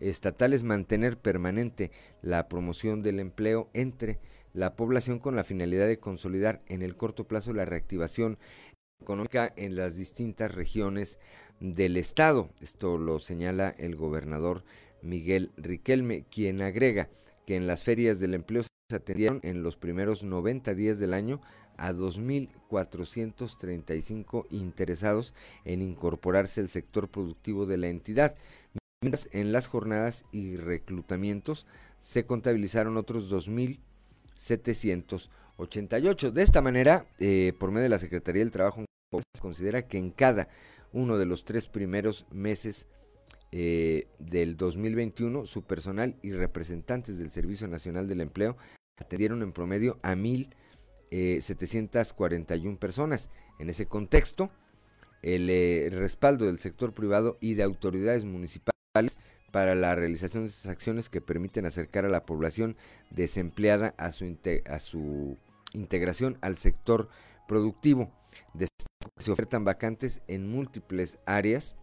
estatal 0.00 0.52
es 0.52 0.62
mantener 0.62 1.18
permanente 1.18 1.90
la 2.22 2.48
promoción 2.48 3.02
del 3.02 3.20
empleo 3.20 3.70
entre 3.72 4.18
la 4.52 4.74
población 4.74 5.18
con 5.18 5.36
la 5.36 5.44
finalidad 5.44 5.86
de 5.86 5.98
consolidar 5.98 6.62
en 6.66 6.82
el 6.82 6.96
corto 6.96 7.28
plazo 7.28 7.52
la 7.52 7.64
reactivación 7.64 8.38
económica 9.00 9.52
en 9.56 9.76
las 9.76 9.96
distintas 9.96 10.54
regiones 10.54 11.18
del 11.60 11.96
estado. 11.96 12.50
Esto 12.60 12.98
lo 12.98 13.18
señala 13.18 13.74
el 13.78 13.96
gobernador 13.96 14.64
Miguel 15.02 15.52
Riquelme, 15.56 16.24
quien 16.30 16.62
agrega 16.62 17.08
que 17.46 17.56
en 17.56 17.66
las 17.66 17.82
ferias 17.82 18.18
del 18.18 18.34
empleo 18.34 18.62
se 18.62 18.96
atendieron 18.96 19.40
en 19.42 19.62
los 19.62 19.76
primeros 19.76 20.24
90 20.24 20.74
días 20.74 20.98
del 20.98 21.14
año 21.14 21.40
a 21.76 21.92
2.435 21.92 24.46
interesados 24.50 25.34
en 25.64 25.82
incorporarse 25.82 26.60
al 26.60 26.68
sector 26.68 27.08
productivo 27.08 27.66
de 27.66 27.76
la 27.76 27.88
entidad, 27.88 28.36
en 29.32 29.52
las 29.52 29.68
jornadas 29.68 30.24
y 30.32 30.56
reclutamientos 30.56 31.66
se 32.00 32.26
contabilizaron 32.26 32.96
otros 32.96 33.30
2.788. 33.30 36.30
De 36.30 36.42
esta 36.42 36.62
manera, 36.62 37.06
eh, 37.18 37.52
por 37.58 37.70
medio 37.70 37.82
de 37.84 37.90
la 37.90 37.98
Secretaría 37.98 38.40
del 38.40 38.50
Trabajo, 38.50 38.84
considera 39.40 39.86
que 39.86 39.98
en 39.98 40.10
cada 40.10 40.48
uno 40.92 41.18
de 41.18 41.26
los 41.26 41.44
tres 41.44 41.68
primeros 41.68 42.26
meses 42.30 42.88
eh, 43.52 44.08
del 44.18 44.56
2021, 44.56 45.46
su 45.46 45.62
personal 45.62 46.16
y 46.22 46.32
representantes 46.32 47.18
del 47.18 47.30
Servicio 47.30 47.68
Nacional 47.68 48.08
del 48.08 48.20
Empleo 48.20 48.56
atendieron 48.98 49.42
en 49.42 49.52
promedio 49.52 50.00
a 50.02 50.14
1.741 50.14 52.72
eh, 52.72 52.76
personas. 52.78 53.30
En 53.58 53.70
ese 53.70 53.86
contexto, 53.86 54.50
el 55.22 55.48
eh, 55.50 55.88
respaldo 55.90 56.46
del 56.46 56.58
sector 56.58 56.92
privado 56.92 57.38
y 57.40 57.54
de 57.54 57.62
autoridades 57.62 58.24
municipales 58.24 58.75
para 59.50 59.74
la 59.74 59.94
realización 59.94 60.44
de 60.44 60.50
esas 60.50 60.66
acciones 60.66 61.08
que 61.08 61.20
permiten 61.20 61.66
acercar 61.66 62.04
a 62.04 62.10
la 62.10 62.26
población 62.26 62.76
desempleada 63.10 63.94
a 63.96 64.12
su, 64.12 65.38
integración 65.72 66.38
al 66.40 66.56
sector 66.56 67.08
productivo. 67.48 68.12
se 69.18 69.30
ofertan 69.30 69.64
vacantes 69.64 70.20
en 70.28 70.48
múltiples 70.48 71.18
áreas 71.24 71.74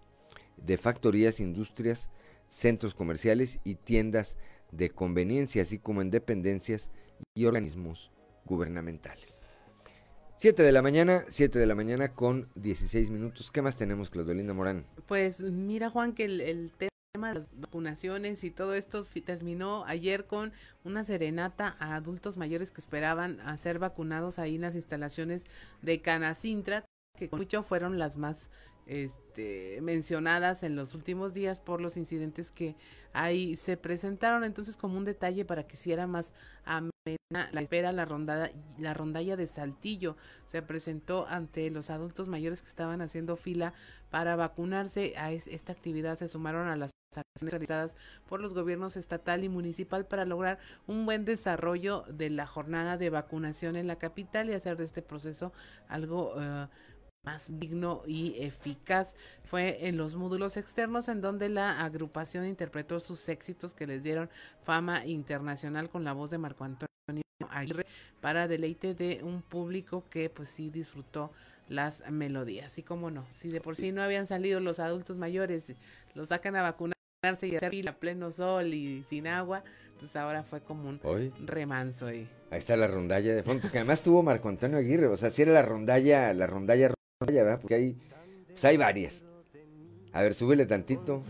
de 0.57 0.77
factorías, 0.77 1.39
industrias, 1.39 2.09
centros 2.47 2.93
comerciales 2.93 3.59
y 3.63 3.75
tiendas 3.75 4.37
de 4.71 4.89
conveniencia, 4.89 5.63
así 5.63 5.79
como 5.79 6.01
en 6.01 6.11
dependencias 6.11 6.91
y 7.35 7.45
organismos 7.45 8.11
gubernamentales. 8.45 9.41
7 10.35 10.61
de 10.61 10.71
la 10.71 10.81
mañana, 10.81 11.23
7 11.27 11.57
de 11.57 11.65
la 11.65 11.75
mañana 11.75 12.13
con 12.13 12.49
16 12.55 13.09
minutos. 13.11 13.49
¿Qué 13.51 13.61
más 13.61 13.77
tenemos, 13.77 14.09
Claudelina 14.09 14.53
Morán? 14.53 14.85
Pues 15.07 15.39
mira, 15.39 15.89
Juan, 15.89 16.13
que 16.13 16.25
el, 16.25 16.71
tema 16.77 16.92
las 17.31 17.47
vacunaciones 17.53 18.43
y 18.43 18.51
todo 18.51 18.73
esto 18.73 19.03
terminó 19.03 19.85
ayer 19.85 20.25
con 20.25 20.51
una 20.83 21.03
serenata 21.03 21.75
a 21.79 21.95
adultos 21.95 22.37
mayores 22.37 22.71
que 22.71 22.81
esperaban 22.81 23.39
a 23.41 23.55
ser 23.57 23.79
vacunados 23.79 24.39
ahí 24.39 24.55
en 24.55 24.61
las 24.61 24.75
instalaciones 24.75 25.43
de 25.81 26.01
Canacintra, 26.01 26.85
que 27.17 27.29
con 27.29 27.39
mucho 27.39 27.63
fueron 27.63 27.99
las 27.99 28.17
más 28.17 28.49
este, 28.85 29.79
mencionadas 29.81 30.63
en 30.63 30.75
los 30.75 30.93
últimos 30.93 31.33
días 31.33 31.59
por 31.59 31.79
los 31.79 31.95
incidentes 31.95 32.51
que 32.51 32.75
ahí 33.13 33.55
se 33.55 33.77
presentaron. 33.77 34.43
Entonces, 34.43 34.77
como 34.77 34.97
un 34.97 35.05
detalle 35.05 35.45
para 35.45 35.65
que 35.67 35.75
hiciera 35.75 36.07
más 36.07 36.33
amena 36.65 36.93
la 37.51 37.61
espera, 37.61 37.91
la 37.91 38.05
rondada, 38.05 38.51
la 38.77 38.93
rondalla 38.93 39.35
de 39.35 39.47
Saltillo 39.47 40.15
se 40.45 40.61
presentó 40.61 41.25
ante 41.27 41.69
los 41.69 41.89
adultos 41.89 42.27
mayores 42.27 42.61
que 42.61 42.67
estaban 42.67 43.01
haciendo 43.01 43.35
fila 43.35 43.73
para 44.09 44.35
vacunarse. 44.35 45.13
A 45.17 45.31
esta 45.31 45.73
actividad 45.73 46.17
se 46.17 46.27
sumaron 46.27 46.67
a 46.67 46.75
las 46.75 46.91
realizadas 47.41 47.95
por 48.27 48.39
los 48.39 48.53
gobiernos 48.53 48.95
estatal 48.95 49.43
y 49.43 49.49
municipal 49.49 50.05
para 50.05 50.25
lograr 50.25 50.59
un 50.85 51.05
buen 51.05 51.25
desarrollo 51.25 52.05
de 52.07 52.29
la 52.29 52.45
jornada 52.45 52.97
de 52.97 53.09
vacunación 53.09 53.75
en 53.75 53.87
la 53.87 53.97
capital 53.97 54.49
y 54.49 54.53
hacer 54.53 54.77
de 54.77 54.85
este 54.85 55.01
proceso 55.01 55.51
algo 55.87 56.35
uh, 56.35 56.67
más 57.25 57.59
digno 57.59 58.03
y 58.05 58.35
eficaz. 58.43 59.15
Fue 59.45 59.87
en 59.87 59.97
los 59.97 60.15
módulos 60.15 60.57
externos 60.57 61.07
en 61.07 61.21
donde 61.21 61.49
la 61.49 61.83
agrupación 61.83 62.45
interpretó 62.45 62.99
sus 62.99 63.27
éxitos 63.29 63.73
que 63.73 63.87
les 63.87 64.03
dieron 64.03 64.29
fama 64.61 65.05
internacional 65.05 65.89
con 65.89 66.03
la 66.03 66.13
voz 66.13 66.29
de 66.29 66.37
Marco 66.37 66.63
Antonio 66.65 66.87
Aguirre 67.49 67.85
para 68.21 68.47
deleite 68.47 68.93
de 68.93 69.21
un 69.23 69.41
público 69.41 70.05
que 70.09 70.29
pues 70.29 70.49
sí 70.49 70.69
disfrutó 70.69 71.31
las 71.67 72.09
melodías. 72.11 72.77
Y 72.77 72.83
como 72.83 73.09
no, 73.09 73.25
si 73.31 73.49
de 73.49 73.59
por 73.59 73.75
sí 73.75 73.91
no 73.91 74.03
habían 74.03 74.27
salido 74.27 74.59
los 74.59 74.79
adultos 74.79 75.17
mayores, 75.17 75.73
los 76.13 76.29
sacan 76.29 76.55
a 76.55 76.61
vacunarse 76.61 77.02
y 77.23 77.55
hacer 77.55 77.69
fila 77.69 77.97
pleno 77.97 78.31
sol 78.31 78.73
y 78.73 79.03
sin 79.03 79.27
agua, 79.27 79.63
entonces 79.93 80.15
ahora 80.17 80.43
fue 80.43 80.61
como 80.61 80.89
un 80.89 80.99
remanso 81.45 82.07
ahí. 82.07 82.27
Ahí 82.51 82.59
está 82.59 82.75
la 82.75 82.87
rondalla 82.87 83.33
de 83.33 83.43
fondo, 83.43 83.71
que 83.71 83.77
además 83.77 84.03
tuvo 84.03 84.21
Marco 84.23 84.49
Antonio 84.49 84.77
Aguirre, 84.77 85.07
o 85.07 85.15
sea, 85.15 85.29
si 85.29 85.41
era 85.41 85.53
la 85.53 85.61
rondalla, 85.61 86.33
la 86.33 86.47
rondalla 86.47 86.93
porque 87.61 87.75
hay, 87.75 87.97
pues 88.47 88.65
hay 88.65 88.75
varias. 88.75 89.23
A 90.11 90.21
ver, 90.21 90.33
súbele 90.33 90.65
tantito. 90.65 91.23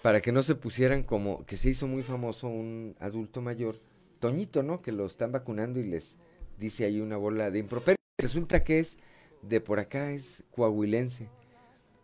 Para 0.00 0.22
que 0.22 0.32
no 0.32 0.42
se 0.42 0.54
pusieran 0.54 1.02
como 1.02 1.44
que 1.44 1.58
se 1.58 1.68
hizo 1.68 1.86
muy 1.86 2.02
famoso 2.02 2.48
un 2.48 2.96
adulto 3.00 3.42
mayor, 3.42 3.78
Toñito, 4.18 4.62
¿no? 4.62 4.80
Que 4.80 4.92
lo 4.92 5.04
están 5.04 5.30
vacunando 5.30 5.78
y 5.78 5.84
les 5.84 6.16
dice 6.56 6.86
ahí 6.86 7.00
una 7.00 7.18
bola 7.18 7.50
de 7.50 7.58
improperio. 7.58 7.97
Resulta 8.20 8.64
que 8.64 8.80
es 8.80 8.98
de 9.42 9.60
por 9.60 9.78
acá, 9.78 10.10
es 10.10 10.42
coahuilense. 10.50 11.28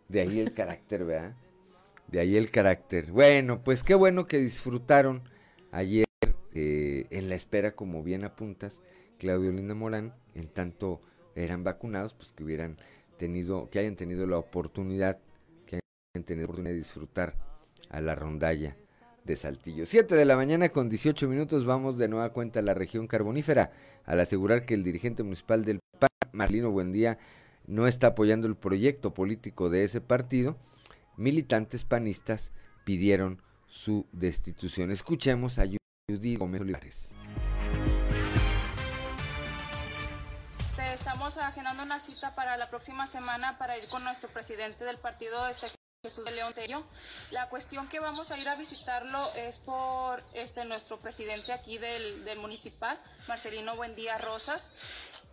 De 0.07 0.21
ahí 0.21 0.39
el 0.39 0.53
carácter, 0.53 1.03
¿verdad? 1.03 1.35
De 2.07 2.21
ahí 2.21 2.37
el 2.37 2.51
carácter. 2.51 3.11
Bueno, 3.11 3.61
pues 3.65 3.83
qué 3.83 3.95
bueno 3.95 4.25
que 4.25 4.37
disfrutaron 4.37 5.23
ayer 5.73 6.05
eh, 6.53 7.05
en 7.09 7.27
la 7.27 7.35
espera, 7.35 7.75
como 7.75 8.01
bien 8.01 8.23
apuntas, 8.23 8.79
Claudio 9.19 9.51
Linda 9.51 9.75
Morán, 9.75 10.13
en 10.35 10.47
tanto 10.47 11.01
eran 11.35 11.65
vacunados, 11.65 12.13
pues 12.13 12.31
que 12.31 12.45
hubieran 12.45 12.77
tenido, 13.17 13.69
que 13.69 13.79
hayan 13.79 13.97
tenido 13.97 14.25
la 14.25 14.37
oportunidad, 14.37 15.19
que 15.65 15.81
hayan 16.15 16.23
tenido 16.23 16.47
la 16.47 16.51
oportunidad 16.51 16.71
de 16.71 16.77
disfrutar 16.77 17.35
a 17.89 17.99
la 17.99 18.15
rondalla 18.15 18.77
de 19.25 19.35
Saltillo. 19.35 19.85
7 19.85 20.15
de 20.15 20.23
la 20.23 20.37
mañana 20.37 20.69
con 20.69 20.87
18 20.87 21.27
minutos 21.27 21.65
vamos 21.65 21.97
de 21.97 22.07
nueva 22.07 22.31
cuenta 22.31 22.59
a 22.59 22.63
la 22.63 22.73
región 22.73 23.05
carbonífera 23.07 23.73
al 24.05 24.21
asegurar 24.21 24.65
que 24.65 24.75
el 24.75 24.83
dirigente 24.85 25.23
municipal 25.23 25.65
del 25.65 25.79
PAN, 26.07 26.31
Marlino 26.33 26.71
Buendía, 26.71 27.17
no 27.67 27.87
está 27.87 28.07
apoyando 28.07 28.47
el 28.47 28.55
proyecto 28.55 29.13
político 29.13 29.69
de 29.69 29.83
ese 29.83 30.01
partido. 30.01 30.57
Militantes 31.17 31.85
panistas 31.85 32.51
pidieron 32.83 33.41
su 33.67 34.07
destitución. 34.11 34.91
Escuchemos 34.91 35.59
a 35.59 35.65
Judy 36.09 36.35
Gómez 36.35 36.61
Olivares. 36.61 37.11
Estamos 40.93 41.37
agendando 41.37 41.83
una 41.83 41.99
cita 41.99 42.35
para 42.35 42.57
la 42.57 42.69
próxima 42.69 43.07
semana 43.07 43.57
para 43.57 43.77
ir 43.77 43.87
con 43.89 44.03
nuestro 44.03 44.29
presidente 44.29 44.85
del 44.85 44.97
partido, 44.97 45.47
este 45.47 45.67
Jesús 46.05 46.23
de 46.23 46.31
León 46.31 46.53
Tello. 46.53 46.85
La 47.31 47.49
cuestión 47.49 47.89
que 47.89 47.99
vamos 47.99 48.31
a 48.31 48.37
ir 48.37 48.47
a 48.47 48.55
visitarlo 48.55 49.33
es 49.33 49.57
por 49.57 50.23
este 50.33 50.63
nuestro 50.65 50.99
presidente 50.99 51.51
aquí 51.51 51.79
del, 51.79 52.23
del 52.23 52.37
municipal, 52.37 52.99
Marcelino 53.27 53.75
Buendía 53.75 54.19
Rosas, 54.19 54.71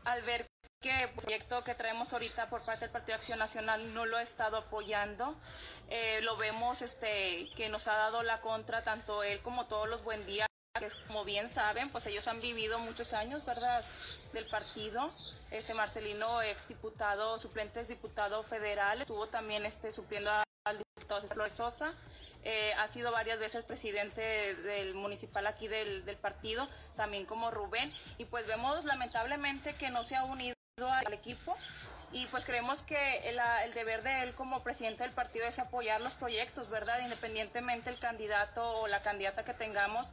al 0.05 0.23
ver 0.23 0.47
que 0.81 1.05
el 1.05 1.11
proyecto 1.11 1.63
que 1.65 1.75
traemos 1.75 2.13
ahorita 2.13 2.49
por 2.51 2.65
parte 2.65 2.81
del 2.81 2.91
Partido 2.91 3.17
de 3.17 3.21
Acción 3.21 3.39
Nacional 3.39 3.95
no 3.95 4.05
lo 4.05 4.17
ha 4.17 4.23
estado 4.23 4.57
apoyando. 4.57 5.37
Eh, 5.89 6.21
lo 6.23 6.37
vemos 6.37 6.83
este, 6.83 7.49
que 7.57 7.69
nos 7.69 7.87
ha 7.89 7.95
dado 7.95 8.23
la 8.23 8.41
contra 8.41 8.83
tanto 8.83 9.23
él 9.23 9.41
como 9.43 9.67
todos 9.67 9.89
los 9.89 10.03
Buendía 10.03 10.47
que 10.79 10.89
como 11.07 11.25
bien 11.25 11.51
saben, 11.51 11.91
pues 11.91 12.07
ellos 12.07 12.27
han 12.29 12.41
vivido 12.41 12.79
muchos 12.79 13.13
años, 13.13 13.45
¿verdad?, 13.45 13.85
del 14.33 14.47
partido. 14.49 15.11
Ese 15.51 15.75
Marcelino, 15.75 16.41
exdiputado, 16.41 17.39
suplente 17.39 17.81
es 17.81 17.89
diputado 17.89 18.43
federal, 18.43 19.03
estuvo 19.03 19.27
también 19.29 19.67
este, 19.67 19.93
supliendo 19.93 20.31
al 20.31 20.79
diputado 20.79 21.21
César 21.21 21.51
Sosa. 21.51 21.95
Eh, 22.45 22.73
ha 22.79 22.89
sido 22.89 23.13
varias 23.13 23.39
veces 23.39 23.65
presidente 23.65 24.21
del 24.57 24.95
municipal 24.95 25.47
aquí 25.47 25.69
del, 25.69 26.05
del, 26.05 26.17
partido, 26.17 26.69
también 26.97 27.25
como 27.25 27.51
Rubén, 27.51 27.93
y 28.19 28.25
pues 28.25 28.47
vemos 28.47 28.85
lamentablemente 28.85 29.75
que 29.77 29.91
no 29.91 30.03
se 30.03 30.17
ha 30.17 30.25
unido 30.25 30.57
al 30.79 31.13
equipo 31.13 31.57
y 32.13 32.27
pues 32.27 32.45
creemos 32.45 32.83
que 32.83 33.29
el, 33.29 33.39
el, 33.65 33.75
deber 33.75 34.03
de 34.03 34.23
él 34.23 34.35
como 34.35 34.63
presidente 34.63 35.05
del 35.05 35.13
partido 35.13 35.47
es 35.47 35.59
apoyar 35.59 36.01
los 36.01 36.15
proyectos, 36.15 36.69
¿verdad? 36.69 37.01
Independientemente 37.03 37.91
el 37.91 37.99
candidato 37.99 38.81
o 38.81 38.87
la 38.87 39.03
candidata 39.03 39.45
que 39.45 39.55
tengamos, 39.55 40.13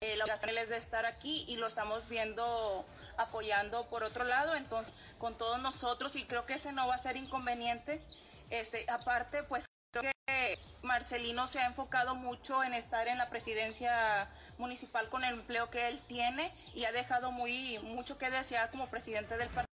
eh, 0.00 0.16
la 0.16 0.24
obligación 0.24 0.56
es 0.56 0.68
de 0.70 0.76
estar 0.76 1.06
aquí 1.06 1.44
y 1.48 1.56
lo 1.56 1.66
estamos 1.66 2.08
viendo 2.08 2.78
apoyando 3.16 3.88
por 3.88 4.04
otro 4.04 4.24
lado, 4.24 4.54
entonces 4.54 4.94
con 5.18 5.36
todos 5.36 5.60
nosotros 5.60 6.14
y 6.16 6.24
creo 6.24 6.46
que 6.46 6.54
ese 6.54 6.72
no 6.72 6.86
va 6.86 6.94
a 6.94 6.98
ser 6.98 7.16
inconveniente. 7.16 8.02
Este, 8.48 8.88
aparte, 8.88 9.42
pues 9.42 9.64
creo 9.92 10.12
que 10.26 10.58
Marcelino 10.82 11.46
se 11.46 11.60
ha 11.60 11.66
enfocado 11.66 12.14
mucho 12.14 12.62
en 12.62 12.74
estar 12.74 13.08
en 13.08 13.18
la 13.18 13.30
presidencia 13.30 14.28
municipal 14.58 15.08
con 15.08 15.24
el 15.24 15.34
empleo 15.34 15.70
que 15.70 15.88
él 15.88 15.98
tiene 16.06 16.52
y 16.74 16.84
ha 16.84 16.92
dejado 16.92 17.30
muy 17.32 17.78
mucho 17.80 18.18
que 18.18 18.30
desear 18.30 18.70
como 18.70 18.90
presidente 18.90 19.36
del 19.36 19.48
partido. 19.48 19.68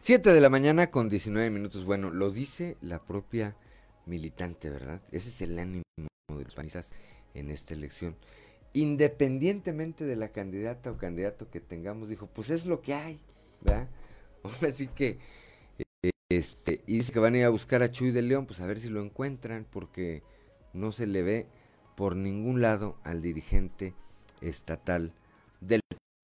7 0.00 0.32
de 0.32 0.40
la 0.40 0.48
mañana 0.48 0.90
con 0.90 1.08
19 1.08 1.50
minutos. 1.50 1.84
Bueno, 1.84 2.10
lo 2.10 2.30
dice 2.30 2.76
la 2.80 2.98
propia 2.98 3.54
militante, 4.06 4.70
¿verdad? 4.70 5.02
Ese 5.12 5.28
es 5.28 5.42
el 5.42 5.58
ánimo 5.58 5.82
de 5.98 6.44
los 6.44 6.54
panistas 6.54 6.92
en 7.34 7.50
esta 7.50 7.74
elección. 7.74 8.16
Independientemente 8.72 10.04
de 10.04 10.16
la 10.16 10.28
candidata 10.28 10.90
o 10.90 10.96
candidato 10.96 11.50
que 11.50 11.60
tengamos, 11.60 12.08
dijo, 12.08 12.26
pues 12.26 12.48
es 12.48 12.64
lo 12.64 12.80
que 12.80 12.94
hay, 12.94 13.20
¿verdad? 13.60 13.88
Así 14.66 14.86
que, 14.88 15.18
este, 16.30 16.82
y 16.86 16.98
dice 16.98 17.12
que 17.12 17.20
van 17.20 17.34
a 17.34 17.38
ir 17.38 17.44
a 17.44 17.48
buscar 17.48 17.82
a 17.82 17.90
Chuy 17.90 18.10
de 18.10 18.20
León, 18.20 18.44
pues 18.44 18.60
a 18.60 18.66
ver 18.66 18.78
si 18.78 18.90
lo 18.90 19.02
encuentran, 19.02 19.66
porque 19.70 20.22
no 20.74 20.92
se 20.92 21.06
le 21.06 21.22
ve 21.22 21.46
por 21.96 22.16
ningún 22.16 22.60
lado 22.60 22.98
al 23.02 23.22
dirigente 23.22 23.94
estatal 24.42 25.14
del 25.62 25.80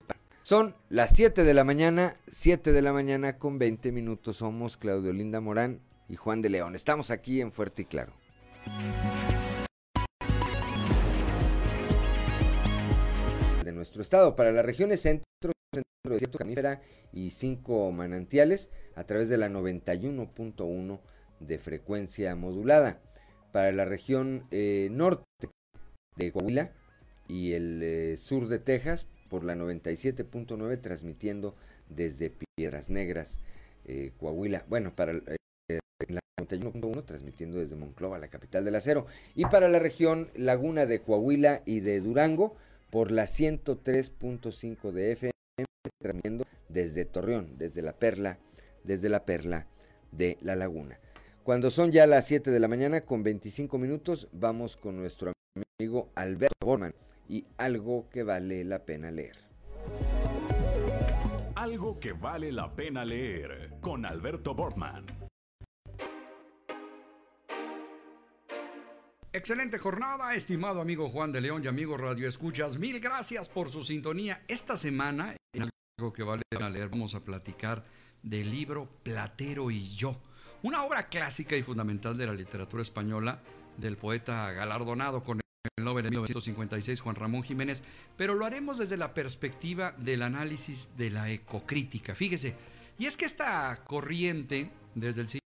PAN. 0.06 0.18
Son 0.42 0.74
las 0.90 1.10
7 1.14 1.42
de 1.42 1.54
la 1.54 1.64
mañana, 1.64 2.14
7 2.26 2.72
de 2.72 2.82
la 2.82 2.92
mañana 2.92 3.38
con 3.38 3.58
20 3.58 3.92
minutos. 3.92 4.36
Somos 4.36 4.76
Claudio 4.76 5.12
Linda 5.14 5.40
Morán 5.40 5.80
y 6.06 6.16
Juan 6.16 6.42
de 6.42 6.50
León. 6.50 6.74
Estamos 6.74 7.10
aquí 7.10 7.40
en 7.40 7.50
Fuerte 7.50 7.82
y 7.82 7.84
Claro. 7.86 8.12
De 13.64 13.72
nuestro 13.72 14.02
estado, 14.02 14.36
para 14.36 14.52
las 14.52 14.66
regiones 14.66 15.00
centro, 15.00 15.24
centro 15.74 16.12
desierto, 16.12 16.38
canífera 16.38 16.80
y 17.12 17.30
cinco 17.30 17.90
manantiales, 17.92 18.70
a 18.94 19.04
través 19.04 19.28
de 19.28 19.38
la 19.38 19.48
91.1 19.48 21.00
de 21.40 21.58
frecuencia 21.58 22.34
modulada. 22.36 23.00
Para 23.52 23.72
la 23.72 23.84
región 23.84 24.46
eh, 24.50 24.88
norte 24.90 25.24
de 26.16 26.32
Coahuila 26.32 26.72
y 27.28 27.52
el 27.52 27.80
eh, 27.82 28.16
sur 28.16 28.48
de 28.48 28.58
Texas, 28.58 29.06
por 29.28 29.44
la 29.44 29.54
97.9, 29.54 30.80
transmitiendo 30.80 31.54
desde 31.88 32.32
Piedras 32.56 32.88
Negras, 32.88 33.38
eh, 33.86 34.12
Coahuila. 34.18 34.64
Bueno, 34.68 34.94
para 34.94 35.12
la 35.14 36.20
91.1 36.40 37.04
transmitiendo 37.04 37.58
desde 37.58 37.76
Monclova, 37.76 38.18
la 38.18 38.28
capital 38.28 38.64
del 38.64 38.74
acero, 38.74 39.06
y 39.34 39.44
para 39.44 39.68
la 39.68 39.78
región 39.78 40.28
Laguna 40.36 40.86
de 40.86 41.00
Coahuila 41.00 41.62
y 41.64 41.80
de 41.80 42.00
Durango 42.00 42.56
por 42.90 43.10
la 43.10 43.24
103.5 43.24 44.92
de 44.92 45.12
FM 45.12 45.33
transmitiendo 46.04 46.44
desde 46.68 47.04
Torreón, 47.04 47.56
desde 47.56 47.82
la 47.82 47.92
perla, 47.92 48.38
desde 48.82 49.08
la 49.08 49.24
perla 49.24 49.66
de 50.12 50.38
la 50.42 50.54
laguna. 50.54 50.98
Cuando 51.42 51.70
son 51.70 51.92
ya 51.92 52.06
las 52.06 52.26
7 52.26 52.50
de 52.50 52.60
la 52.60 52.68
mañana 52.68 53.02
con 53.02 53.22
25 53.22 53.78
minutos, 53.78 54.28
vamos 54.32 54.76
con 54.76 54.96
nuestro 54.96 55.32
amigo 55.78 56.10
Alberto 56.14 56.54
Borman 56.64 56.94
y 57.28 57.46
algo 57.56 58.08
que 58.10 58.22
vale 58.22 58.64
la 58.64 58.84
pena 58.84 59.10
leer. 59.10 59.36
Algo 61.54 61.98
que 61.98 62.12
vale 62.12 62.52
la 62.52 62.74
pena 62.74 63.04
leer 63.04 63.70
con 63.80 64.04
Alberto 64.04 64.54
Bortman. 64.54 65.23
Excelente 69.36 69.80
jornada, 69.80 70.32
estimado 70.36 70.80
amigo 70.80 71.08
Juan 71.08 71.32
de 71.32 71.40
León 71.40 71.60
y 71.64 71.66
amigo 71.66 71.96
Radio 71.96 72.28
Escuchas. 72.28 72.78
Mil 72.78 73.00
gracias 73.00 73.48
por 73.48 73.68
su 73.68 73.82
sintonía. 73.82 74.44
Esta 74.46 74.76
semana, 74.76 75.34
en 75.52 75.70
algo 75.98 76.12
que 76.12 76.22
vale 76.22 76.42
la 76.56 76.70
leer, 76.70 76.88
vamos 76.88 77.16
a 77.16 77.24
platicar 77.24 77.84
del 78.22 78.48
libro 78.48 78.88
Platero 79.02 79.72
y 79.72 79.92
yo, 79.96 80.22
una 80.62 80.84
obra 80.84 81.08
clásica 81.08 81.56
y 81.56 81.64
fundamental 81.64 82.16
de 82.16 82.28
la 82.28 82.32
literatura 82.32 82.80
española 82.80 83.42
del 83.76 83.96
poeta 83.96 84.52
galardonado 84.52 85.24
con 85.24 85.40
el 85.78 85.84
Nobel 85.84 86.04
de 86.04 86.10
1956 86.10 87.00
Juan 87.00 87.16
Ramón 87.16 87.42
Jiménez, 87.42 87.82
pero 88.16 88.34
lo 88.34 88.46
haremos 88.46 88.78
desde 88.78 88.96
la 88.96 89.14
perspectiva 89.14 89.96
del 89.98 90.22
análisis 90.22 90.90
de 90.96 91.10
la 91.10 91.28
ecocrítica. 91.28 92.14
Fíjese, 92.14 92.54
y 93.00 93.06
es 93.06 93.16
que 93.16 93.24
esta 93.24 93.82
corriente, 93.82 94.70
desde 94.94 95.22
el 95.22 95.26
siglo 95.26 95.43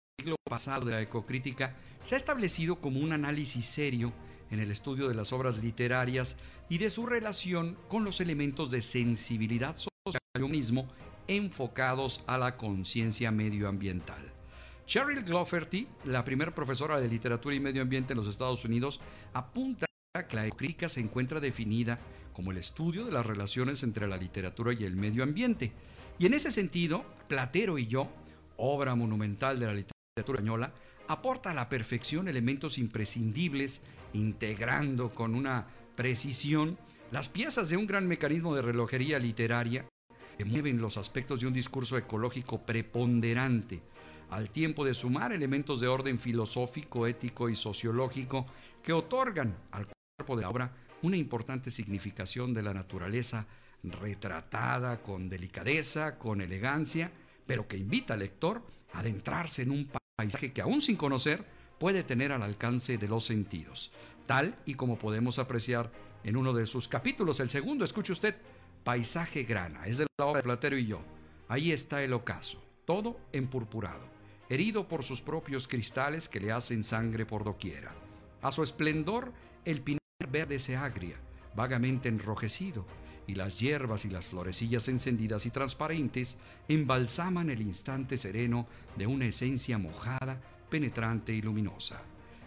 pasado 0.55 0.85
de 0.85 0.93
la 0.93 1.03
ecocrítica, 1.03 1.75
se 2.05 2.15
ha 2.15 2.19
establecido 2.19 2.81
como 2.81 3.01
un 3.01 3.13
análisis 3.13 3.67
serio 3.67 4.13
en 4.53 4.61
el 4.61 4.71
estudio 4.71 5.09
de 5.09 5.15
las 5.15 5.33
obras 5.33 5.59
literarias 5.59 6.37
y 6.69 6.79
de 6.79 6.91
su 6.91 7.07
relación 7.07 7.77
con 7.89 8.05
los 8.05 8.21
elementos 8.21 8.71
de 8.71 8.81
sensibilidad 8.81 9.77
social 9.77 10.21
y 10.39 10.43
humanismo 10.43 10.87
enfocados 11.27 12.23
a 12.29 12.39
la 12.39 12.57
conciencia 12.57 13.33
medioambiental. 13.33 14.33
Cheryl 14.87 15.25
Gloverty, 15.25 15.89
la 16.05 16.25
primera 16.25 16.55
profesora 16.55 17.01
de 17.01 17.09
literatura 17.09 17.57
y 17.57 17.59
medio 17.59 17.83
ambiente 17.83 18.13
en 18.13 18.19
los 18.19 18.29
Estados 18.29 18.65
Unidos, 18.65 19.01
apunta 19.33 19.87
que 20.29 20.37
la 20.37 20.49
crítica 20.51 20.89
se 20.89 21.01
encuentra 21.01 21.41
definida 21.41 21.99
como 22.33 22.53
el 22.53 22.59
estudio 22.59 23.07
de 23.07 23.11
las 23.11 23.27
relaciones 23.27 23.83
entre 23.83 24.07
la 24.07 24.19
literatura 24.19 24.73
y 24.73 24.85
el 24.85 24.95
medio 24.95 25.25
ambiente. 25.25 25.73
Y 26.21 26.27
en 26.27 26.35
ese 26.35 26.53
sentido, 26.53 27.05
Platero 27.27 27.77
y 27.77 27.89
yo, 27.89 28.09
obra 28.57 28.95
monumental 28.95 29.59
de 29.59 29.67
la 29.67 29.73
literatura 29.73 29.94
española, 30.17 30.73
aporta 31.09 31.51
a 31.51 31.55
la 31.55 31.69
perfección 31.69 32.29
elementos 32.29 32.79
imprescindibles, 32.79 33.81
integrando 34.13 35.09
con 35.09 35.35
una 35.35 35.67
precisión 35.97 36.79
las 37.11 37.29
piezas 37.29 37.69
de 37.69 37.77
un 37.77 37.89
gran 37.89 38.07
mecanismo 38.07 38.55
de 38.55 38.63
relojería 38.63 39.19
literaria 39.19 39.87
que 40.39 40.45
mueven 40.45 40.81
los 40.81 40.99
aspectos 40.99 41.41
de 41.41 41.49
un 41.49 41.53
discurso 41.53 41.99
ecológico 41.99 42.65
preponderante, 42.65 43.83
al 44.31 44.51
tiempo 44.51 44.85
de 44.85 44.95
sumar 44.95 45.33
elementos 45.33 45.81
de 45.81 45.89
orden 45.89 46.21
filosófico, 46.21 47.09
ético 47.09 47.49
y 47.49 47.57
sociológico 47.57 48.47
que 48.85 48.93
otorgan 48.93 49.57
al 49.73 49.89
cuerpo 50.17 50.37
de 50.37 50.43
la 50.43 50.51
obra 50.51 50.77
una 51.03 51.17
importante 51.17 51.73
significación 51.73 52.55
de 52.55 52.63
la 52.63 52.73
naturaleza 52.73 53.49
retratada 53.83 55.03
con 55.03 55.29
delicadeza, 55.29 56.19
con 56.19 56.41
elegancia, 56.41 57.11
pero 57.49 57.67
que 57.67 57.79
invita 57.79 58.15
al 58.15 58.21
lector 58.21 58.63
a 58.93 59.01
adentrarse 59.01 59.63
en 59.63 59.73
un 59.73 59.85
paisaje 60.17 60.53
que 60.53 60.63
aún 60.63 60.81
sin 60.81 60.97
conocer 60.97 61.45
puede 61.79 62.05
tener 62.05 62.31
al 62.31 62.43
alcance 62.43 62.99
de 62.99 63.09
los 63.09 63.25
sentidos, 63.25 63.91
tal 64.27 64.57
y 64.65 64.75
como 64.75 64.97
podemos 64.97 65.39
apreciar 65.39 65.91
en 66.23 66.37
uno 66.37 66.53
de 66.53 66.67
sus 66.67 66.89
capítulos, 66.89 67.41
el 67.41 67.51
segundo, 67.51 67.85
escuche 67.85 68.13
usted, 68.13 68.37
Paisaje 68.85 69.43
Grana, 69.43 69.87
es 69.87 69.99
de 69.99 70.07
la 70.19 70.27
obra 70.27 70.39
de 70.39 70.45
Platero 70.45 70.79
y 70.79 70.87
yo. 70.87 71.01
Ahí 71.49 71.73
está 71.73 72.03
el 72.03 72.13
ocaso, 72.13 72.63
todo 72.85 73.19
empurpurado, 73.33 74.07
herido 74.49 74.89
por 74.89 75.03
sus 75.03 75.21
propios 75.21 75.67
cristales 75.67 76.29
que 76.29 76.41
le 76.41 76.53
hacen 76.53 76.85
sangre 76.85 77.27
por 77.27 77.45
doquiera. 77.45 77.93
A 78.41 78.53
su 78.53 78.63
esplendor, 78.63 79.33
el 79.65 79.81
pinar 79.81 80.01
verde 80.31 80.59
se 80.59 80.77
agria, 80.77 81.17
vagamente 81.57 82.09
enrojecido, 82.09 82.87
y 83.27 83.35
las 83.35 83.59
hierbas 83.61 84.05
y 84.05 84.11
las 84.11 84.27
florecillas 84.27 84.89
encendidas 84.89 85.47
y 85.47 85.51
transparentes 85.51 86.37
embalsaman 86.69 87.51
el 87.51 87.63
instante 87.63 88.19
sereno 88.19 88.67
de 88.97 89.07
una 89.07 89.27
esencia 89.27 89.79
mojada, 89.79 90.41
penetrante 90.71 91.33
y 91.33 91.43
luminosa. 91.43 92.03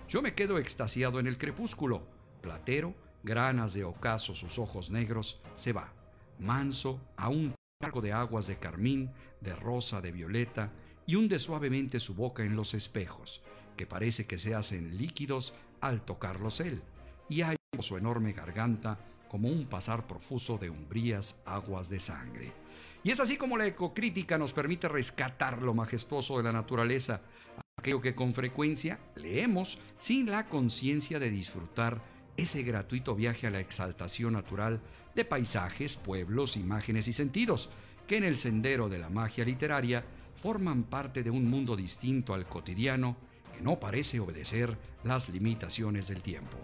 Yo 0.09 0.21
me 0.21 0.33
quedo 0.33 0.57
extasiado 0.57 1.19
en 1.19 1.27
el 1.27 1.37
crepúsculo. 1.37 2.07
Platero, 2.41 2.95
granas 3.23 3.73
de 3.73 3.83
ocaso 3.83 4.35
sus 4.35 4.59
ojos 4.59 4.89
negros, 4.89 5.39
se 5.53 5.73
va, 5.73 5.91
manso, 6.39 7.01
a 7.17 7.29
un 7.29 7.53
cargo 7.79 8.01
de 8.01 8.13
aguas 8.13 8.47
de 8.47 8.57
carmín, 8.57 9.11
de 9.41 9.55
rosa, 9.55 10.01
de 10.01 10.11
violeta, 10.11 10.71
y 11.05 11.15
hunde 11.15 11.39
suavemente 11.39 11.99
su 11.99 12.13
boca 12.13 12.43
en 12.43 12.55
los 12.55 12.73
espejos, 12.73 13.41
que 13.75 13.85
parece 13.85 14.25
que 14.25 14.37
se 14.37 14.55
hacen 14.55 14.97
líquidos 14.97 15.53
al 15.81 16.01
tocarlos 16.01 16.59
él, 16.59 16.81
y 17.29 17.41
hay 17.41 17.57
su 17.79 17.97
enorme 17.97 18.33
garganta 18.33 18.97
como 19.27 19.49
un 19.49 19.67
pasar 19.67 20.07
profuso 20.07 20.57
de 20.57 20.69
umbrías 20.69 21.39
aguas 21.45 21.89
de 21.89 21.99
sangre. 21.99 22.51
Y 23.03 23.11
es 23.11 23.19
así 23.19 23.37
como 23.37 23.57
la 23.57 23.67
ecocrítica 23.67 24.37
nos 24.37 24.53
permite 24.53 24.87
rescatar 24.87 25.61
lo 25.61 25.73
majestuoso 25.73 26.37
de 26.37 26.43
la 26.43 26.51
naturaleza, 26.51 27.21
aquello 27.77 28.01
que 28.01 28.15
con 28.15 28.33
frecuencia 28.33 28.99
leemos 29.15 29.77
sin 29.97 30.29
la 30.29 30.47
conciencia 30.47 31.19
de 31.19 31.29
disfrutar 31.29 32.01
ese 32.35 32.63
gratuito 32.63 33.15
viaje 33.15 33.47
a 33.47 33.51
la 33.51 33.59
exaltación 33.59 34.33
natural 34.33 34.81
de 35.15 35.25
paisajes, 35.25 35.95
pueblos, 35.95 36.55
imágenes 36.55 37.07
y 37.07 37.13
sentidos, 37.13 37.69
que 38.07 38.17
en 38.17 38.23
el 38.23 38.37
sendero 38.37 38.89
de 38.89 38.99
la 38.99 39.09
magia 39.09 39.43
literaria 39.43 40.03
forman 40.35 40.83
parte 40.83 41.23
de 41.23 41.29
un 41.29 41.49
mundo 41.49 41.75
distinto 41.75 42.33
al 42.33 42.47
cotidiano 42.47 43.17
que 43.55 43.61
no 43.61 43.79
parece 43.79 44.19
obedecer 44.19 44.77
las 45.03 45.29
limitaciones 45.29 46.07
del 46.07 46.21
tiempo. 46.21 46.57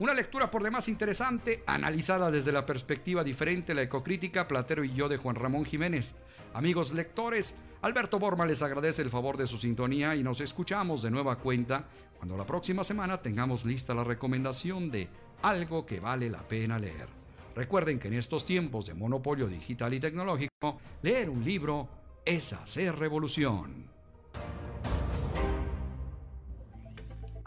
Una 0.00 0.14
lectura 0.14 0.50
por 0.50 0.62
demás 0.62 0.88
interesante, 0.88 1.62
analizada 1.66 2.30
desde 2.30 2.52
la 2.52 2.64
perspectiva 2.64 3.22
diferente, 3.22 3.74
la 3.74 3.82
ecocrítica, 3.82 4.48
Platero 4.48 4.82
y 4.82 4.94
yo 4.94 5.10
de 5.10 5.18
Juan 5.18 5.36
Ramón 5.36 5.66
Jiménez. 5.66 6.14
Amigos 6.54 6.92
lectores, 6.94 7.54
Alberto 7.82 8.18
Borma 8.18 8.46
les 8.46 8.62
agradece 8.62 9.02
el 9.02 9.10
favor 9.10 9.36
de 9.36 9.46
su 9.46 9.58
sintonía 9.58 10.16
y 10.16 10.22
nos 10.22 10.40
escuchamos 10.40 11.02
de 11.02 11.10
nueva 11.10 11.36
cuenta 11.36 11.84
cuando 12.16 12.38
la 12.38 12.46
próxima 12.46 12.82
semana 12.82 13.20
tengamos 13.20 13.66
lista 13.66 13.94
la 13.94 14.02
recomendación 14.02 14.90
de 14.90 15.10
algo 15.42 15.84
que 15.84 16.00
vale 16.00 16.30
la 16.30 16.48
pena 16.48 16.78
leer. 16.78 17.08
Recuerden 17.54 17.98
que 17.98 18.08
en 18.08 18.14
estos 18.14 18.46
tiempos 18.46 18.86
de 18.86 18.94
monopolio 18.94 19.48
digital 19.48 19.92
y 19.92 20.00
tecnológico, 20.00 20.80
leer 21.02 21.28
un 21.28 21.44
libro 21.44 21.90
es 22.24 22.54
hacer 22.54 22.96
revolución. 22.96 23.89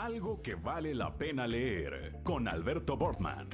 Algo 0.04 0.42
que 0.42 0.56
vale 0.56 0.94
la 0.94 1.16
pena 1.16 1.48
leer 1.48 2.20
con 2.24 2.50
Alberto 2.50 2.98
Bortman. 2.98 3.48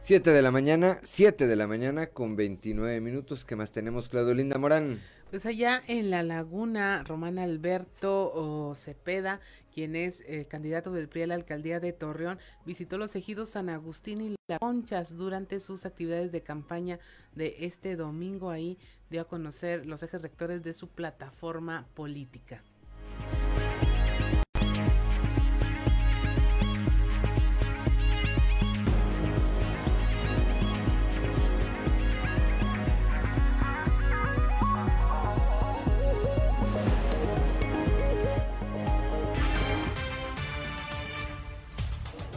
Siete 0.00 0.28
de 0.28 0.42
la 0.42 0.50
mañana, 0.50 0.98
siete 1.02 1.46
de 1.46 1.56
la 1.56 1.66
mañana 1.66 2.08
con 2.08 2.36
29 2.36 3.00
minutos. 3.00 3.46
¿Qué 3.46 3.56
más 3.56 3.72
tenemos, 3.72 4.10
Claudio 4.10 4.34
Linda 4.34 4.58
Morán? 4.58 5.00
Pues 5.30 5.46
allá 5.46 5.80
en 5.86 6.10
la 6.10 6.22
laguna, 6.22 7.02
Román 7.04 7.38
Alberto 7.38 8.74
Cepeda, 8.76 9.40
quien 9.72 9.96
es 9.96 10.20
eh, 10.26 10.46
candidato 10.46 10.92
del 10.92 11.08
PRI 11.08 11.22
a 11.22 11.26
la 11.28 11.34
alcaldía 11.36 11.80
de 11.80 11.94
Torreón, 11.94 12.38
visitó 12.66 12.98
los 12.98 13.16
ejidos 13.16 13.48
San 13.48 13.70
Agustín 13.70 14.20
y 14.20 14.36
Las 14.48 14.58
Conchas 14.58 15.16
durante 15.16 15.60
sus 15.60 15.86
actividades 15.86 16.30
de 16.32 16.42
campaña 16.42 16.98
de 17.34 17.56
este 17.60 17.96
domingo. 17.96 18.50
Ahí 18.50 18.76
dio 19.12 19.20
a 19.20 19.28
conocer 19.28 19.86
los 19.86 20.02
ejes 20.02 20.22
rectores 20.22 20.62
de 20.64 20.72
su 20.72 20.88
plataforma 20.88 21.86
política. 21.94 22.62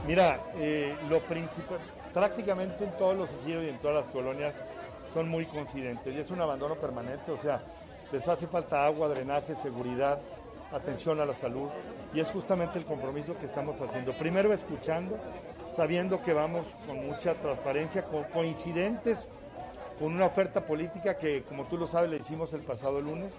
Mira, 0.06 0.40
eh, 0.58 0.96
lo 1.10 1.20
principal, 1.22 1.80
prácticamente 2.14 2.84
en 2.84 2.92
todos 2.98 3.18
los 3.18 3.30
ejidos 3.42 3.64
y 3.64 3.70
en 3.70 3.80
todas 3.80 4.06
las 4.06 4.14
colonias 4.14 4.56
son 5.16 5.30
muy 5.30 5.46
coincidentes 5.46 6.14
y 6.14 6.20
es 6.20 6.30
un 6.30 6.42
abandono 6.42 6.76
permanente, 6.76 7.32
o 7.32 7.38
sea, 7.42 7.62
les 8.12 8.28
hace 8.28 8.48
falta 8.48 8.86
agua, 8.86 9.08
drenaje, 9.08 9.56
seguridad, 9.56 10.20
atención 10.74 11.22
a 11.22 11.26
la 11.26 11.34
salud 11.34 11.70
y 12.14 12.20
es 12.20 12.28
justamente 12.28 12.78
el 12.80 12.84
compromiso 12.84 13.38
que 13.40 13.46
estamos 13.46 13.80
haciendo. 13.80 14.12
Primero 14.18 14.52
escuchando, 14.52 15.18
sabiendo 15.74 16.22
que 16.22 16.34
vamos 16.34 16.66
con 16.86 16.98
mucha 16.98 17.34
transparencia, 17.34 18.04
con 18.04 18.26
coincidentes, 18.26 19.30
con 20.02 20.14
una 20.14 20.26
oferta 20.26 20.66
política 20.68 21.18
que, 21.18 21.44
como 21.44 21.64
tú 21.64 21.78
lo 21.78 21.88
sabes, 21.88 22.10
le 22.10 22.18
hicimos 22.18 22.52
el 22.52 22.62
pasado 22.62 23.00
lunes 23.00 23.36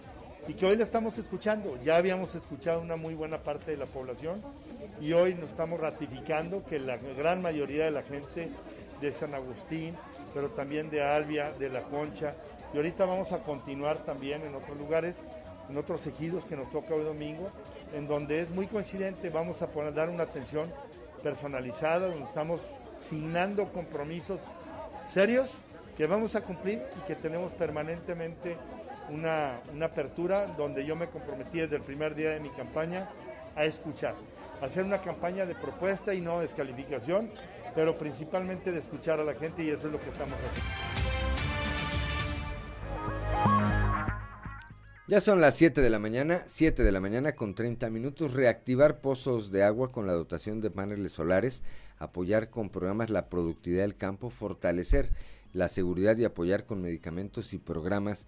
y 0.49 0.55
que 0.55 0.65
hoy 0.65 0.77
la 0.77 0.85
estamos 0.85 1.19
escuchando. 1.19 1.77
Ya 1.85 1.99
habíamos 1.99 2.35
escuchado 2.35 2.81
una 2.81 2.97
muy 2.97 3.13
buena 3.13 3.43
parte 3.43 3.73
de 3.73 3.77
la 3.77 3.87
población 3.87 4.41
y 4.99 5.13
hoy 5.13 5.35
nos 5.35 5.51
estamos 5.51 5.79
ratificando 5.79 6.65
que 6.65 6.79
la 6.79 6.97
gran 6.97 7.43
mayoría 7.43 7.85
de 7.85 7.91
la 7.91 8.03
gente 8.03 8.49
de 9.01 9.13
San 9.13 9.35
Agustín, 9.35 9.95
pero 10.35 10.49
también 10.49 10.91
de 10.91 11.03
Albia, 11.03 11.53
de 11.53 11.69
La 11.69 11.83
Concha, 11.83 12.35
y 12.73 12.77
ahorita 12.77 13.07
vamos 13.07 13.33
a 13.33 13.39
continuar 13.39 13.99
también 13.99 14.43
en 14.43 14.55
otros 14.55 14.77
lugares, 14.77 15.17
en 15.69 15.77
otros 15.77 16.07
ejidos 16.07 16.45
que 16.45 16.57
nos 16.57 16.71
toca 16.71 16.95
hoy 16.95 17.05
domingo, 17.05 17.51
en 17.95 18.09
donde 18.09 18.41
es 18.41 18.51
muy 18.51 18.67
coincidente, 18.67 19.31
vamos 19.31 19.63
a 19.63 19.69
poner, 19.69 19.95
dar 19.95 20.11
una 20.11 20.25
atención 20.25 20.71
personalizada, 21.23 22.09
donde 22.09 22.25
estamos 22.25 22.61
signando 23.09 23.73
compromisos 23.73 24.41
serios 25.09 25.51
que 25.97 26.07
vamos 26.07 26.35
a 26.35 26.43
cumplir 26.43 26.83
y 26.99 27.07
que 27.07 27.15
tenemos 27.15 27.53
permanentemente 27.53 28.57
una, 29.11 29.61
una 29.73 29.87
apertura 29.87 30.47
donde 30.47 30.85
yo 30.85 30.97
me 30.97 31.07
comprometí 31.07 31.61
desde 31.61 31.77
el 31.77 31.83
primer 31.83 32.15
día 32.15 32.31
de 32.31 32.41
mi 32.41 32.51
campaña 32.51 33.09
a 33.55 33.65
escuchar, 33.65 34.15
a 34.61 34.67
hacer 34.67 34.85
una 34.85 35.01
campaña 35.01 35.47
de 35.47 35.55
propuesta 35.55 36.13
y 36.13 36.21
no 36.21 36.41
descalificación, 36.41 37.31
pero 37.77 37.97
principalmente 37.99 38.73
de 38.73 38.79
escuchar 38.79 39.21
a 39.21 39.25
la 39.25 39.35
gente 39.35 39.63
y 39.63 39.69
eso 39.69 39.87
es 39.87 39.93
lo 39.93 40.01
que 40.01 40.09
estamos 40.09 40.39
haciendo. 40.41 40.71
Ya 45.09 45.21
son 45.21 45.41
las 45.41 45.55
7 45.55 45.83
de 45.83 45.91
la 45.91 46.01
mañana, 46.01 46.43
7 46.47 46.83
de 46.83 46.91
la 46.91 47.01
mañana 47.01 47.37
con 47.37 47.55
30 47.55 47.91
minutos, 47.91 48.33
reactivar 48.33 49.01
pozos 49.01 49.53
de 49.53 49.63
agua 49.63 49.93
con 49.93 50.07
la 50.07 50.15
dotación 50.15 50.61
de 50.61 50.71
paneles 50.71 51.13
solares, 51.13 51.63
apoyar 51.99 52.51
con 52.51 52.71
programas 52.71 53.11
la 53.11 53.29
productividad 53.29 53.83
del 53.83 53.97
campo, 53.97 54.31
fortalecer 54.31 55.13
la 55.53 55.69
seguridad 55.69 56.17
y 56.17 56.25
apoyar 56.25 56.65
con 56.65 56.83
medicamentos 56.83 57.53
y 57.53 57.59
programas 57.59 58.27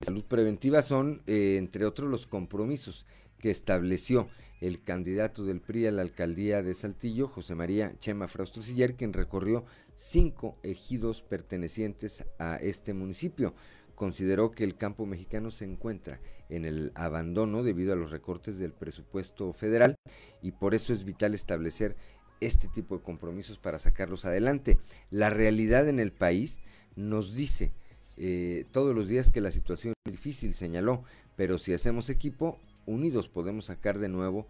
de 0.00 0.06
salud 0.06 0.24
preventiva 0.24 0.82
son, 0.82 1.22
eh, 1.26 1.56
entre 1.56 1.86
otros, 1.86 2.10
los 2.10 2.26
compromisos 2.26 3.06
que 3.38 3.50
estableció 3.50 4.28
el 4.60 4.82
candidato 4.82 5.44
del 5.44 5.60
PRI 5.60 5.86
a 5.86 5.92
la 5.92 6.02
alcaldía 6.02 6.62
de 6.62 6.74
Saltillo, 6.74 7.28
José 7.28 7.54
María 7.54 7.94
Chema 7.98 8.28
Frausto 8.28 8.62
Siller, 8.62 8.94
quien 8.94 9.12
recorrió 9.12 9.64
cinco 9.96 10.56
ejidos 10.62 11.22
pertenecientes 11.22 12.24
a 12.38 12.56
este 12.56 12.94
municipio. 12.94 13.54
Consideró 13.94 14.50
que 14.50 14.64
el 14.64 14.76
campo 14.76 15.06
mexicano 15.06 15.50
se 15.50 15.64
encuentra 15.64 16.20
en 16.48 16.64
el 16.64 16.92
abandono 16.94 17.62
debido 17.62 17.92
a 17.92 17.96
los 17.96 18.10
recortes 18.10 18.58
del 18.58 18.72
presupuesto 18.72 19.52
federal 19.52 19.96
y 20.40 20.52
por 20.52 20.74
eso 20.74 20.92
es 20.92 21.04
vital 21.04 21.34
establecer 21.34 21.96
este 22.40 22.68
tipo 22.68 22.96
de 22.96 23.02
compromisos 23.02 23.58
para 23.58 23.78
sacarlos 23.78 24.24
adelante. 24.24 24.78
La 25.10 25.30
realidad 25.30 25.88
en 25.88 25.98
el 25.98 26.12
país 26.12 26.60
nos 26.94 27.34
dice 27.34 27.72
eh, 28.16 28.64
todos 28.72 28.94
los 28.94 29.08
días 29.08 29.30
que 29.30 29.40
la 29.40 29.50
situación 29.50 29.94
es 30.04 30.12
difícil, 30.12 30.54
señaló, 30.54 31.04
pero 31.36 31.58
si 31.58 31.72
hacemos 31.72 32.10
equipo, 32.10 32.58
unidos 32.88 33.28
podemos 33.28 33.66
sacar 33.66 33.98
de 33.98 34.08
nuevo 34.08 34.46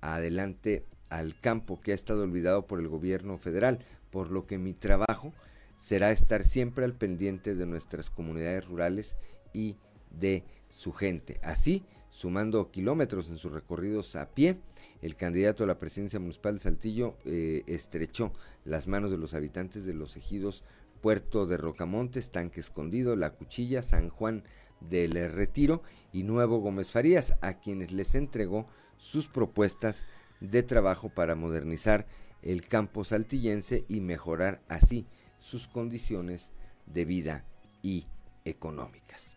adelante 0.00 0.84
al 1.10 1.38
campo 1.38 1.80
que 1.80 1.92
ha 1.92 1.94
estado 1.94 2.24
olvidado 2.24 2.66
por 2.66 2.80
el 2.80 2.88
gobierno 2.88 3.38
federal, 3.38 3.80
por 4.10 4.30
lo 4.30 4.46
que 4.46 4.58
mi 4.58 4.72
trabajo 4.72 5.32
será 5.76 6.10
estar 6.10 6.44
siempre 6.44 6.84
al 6.84 6.94
pendiente 6.94 7.54
de 7.54 7.66
nuestras 7.66 8.08
comunidades 8.08 8.66
rurales 8.66 9.16
y 9.52 9.76
de 10.10 10.44
su 10.70 10.92
gente. 10.92 11.38
Así, 11.42 11.84
sumando 12.10 12.70
kilómetros 12.70 13.28
en 13.28 13.38
sus 13.38 13.52
recorridos 13.52 14.16
a 14.16 14.30
pie, 14.30 14.56
el 15.02 15.16
candidato 15.16 15.64
a 15.64 15.66
la 15.66 15.78
presidencia 15.78 16.20
municipal 16.20 16.54
de 16.54 16.60
Saltillo 16.60 17.16
eh, 17.24 17.62
estrechó 17.66 18.32
las 18.64 18.86
manos 18.86 19.10
de 19.10 19.18
los 19.18 19.34
habitantes 19.34 19.84
de 19.84 19.94
los 19.94 20.16
ejidos 20.16 20.64
Puerto 21.00 21.46
de 21.46 21.56
Rocamontes, 21.56 22.30
Tanque 22.30 22.60
Escondido, 22.60 23.16
La 23.16 23.30
Cuchilla, 23.30 23.82
San 23.82 24.08
Juan 24.08 24.44
del 24.80 25.12
retiro 25.32 25.82
y 26.12 26.22
Nuevo 26.22 26.58
Gómez 26.58 26.90
Farías, 26.90 27.34
a 27.40 27.54
quienes 27.54 27.92
les 27.92 28.14
entregó 28.14 28.66
sus 28.96 29.28
propuestas 29.28 30.04
de 30.40 30.62
trabajo 30.62 31.08
para 31.08 31.34
modernizar 31.34 32.06
el 32.42 32.66
campo 32.66 33.04
saltillense 33.04 33.84
y 33.88 34.00
mejorar 34.00 34.60
así 34.68 35.06
sus 35.38 35.68
condiciones 35.68 36.50
de 36.86 37.04
vida 37.04 37.44
y 37.82 38.06
económicas. 38.44 39.36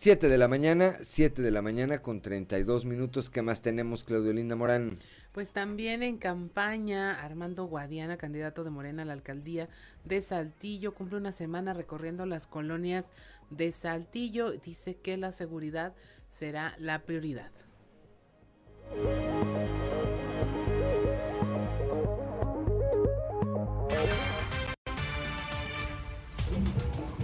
7 0.00 0.28
de 0.28 0.38
la 0.38 0.46
mañana, 0.46 0.94
7 1.02 1.42
de 1.42 1.50
la 1.50 1.60
mañana 1.60 1.98
con 1.98 2.22
32 2.22 2.84
minutos. 2.84 3.30
¿Qué 3.30 3.42
más 3.42 3.62
tenemos, 3.62 4.04
Claudio 4.04 4.32
Linda 4.32 4.54
Morán? 4.54 4.96
Pues 5.32 5.50
también 5.50 6.04
en 6.04 6.18
campaña, 6.18 7.20
Armando 7.20 7.64
Guadiana, 7.64 8.16
candidato 8.16 8.62
de 8.62 8.70
Morena 8.70 9.02
a 9.02 9.06
la 9.06 9.14
alcaldía 9.14 9.68
de 10.04 10.22
Saltillo, 10.22 10.94
cumple 10.94 11.18
una 11.18 11.32
semana 11.32 11.74
recorriendo 11.74 12.26
las 12.26 12.46
colonias 12.46 13.06
de 13.50 13.72
Saltillo. 13.72 14.52
Dice 14.52 14.96
que 14.96 15.16
la 15.16 15.32
seguridad 15.32 15.94
será 16.28 16.74
la 16.78 17.00
prioridad. 17.02 17.50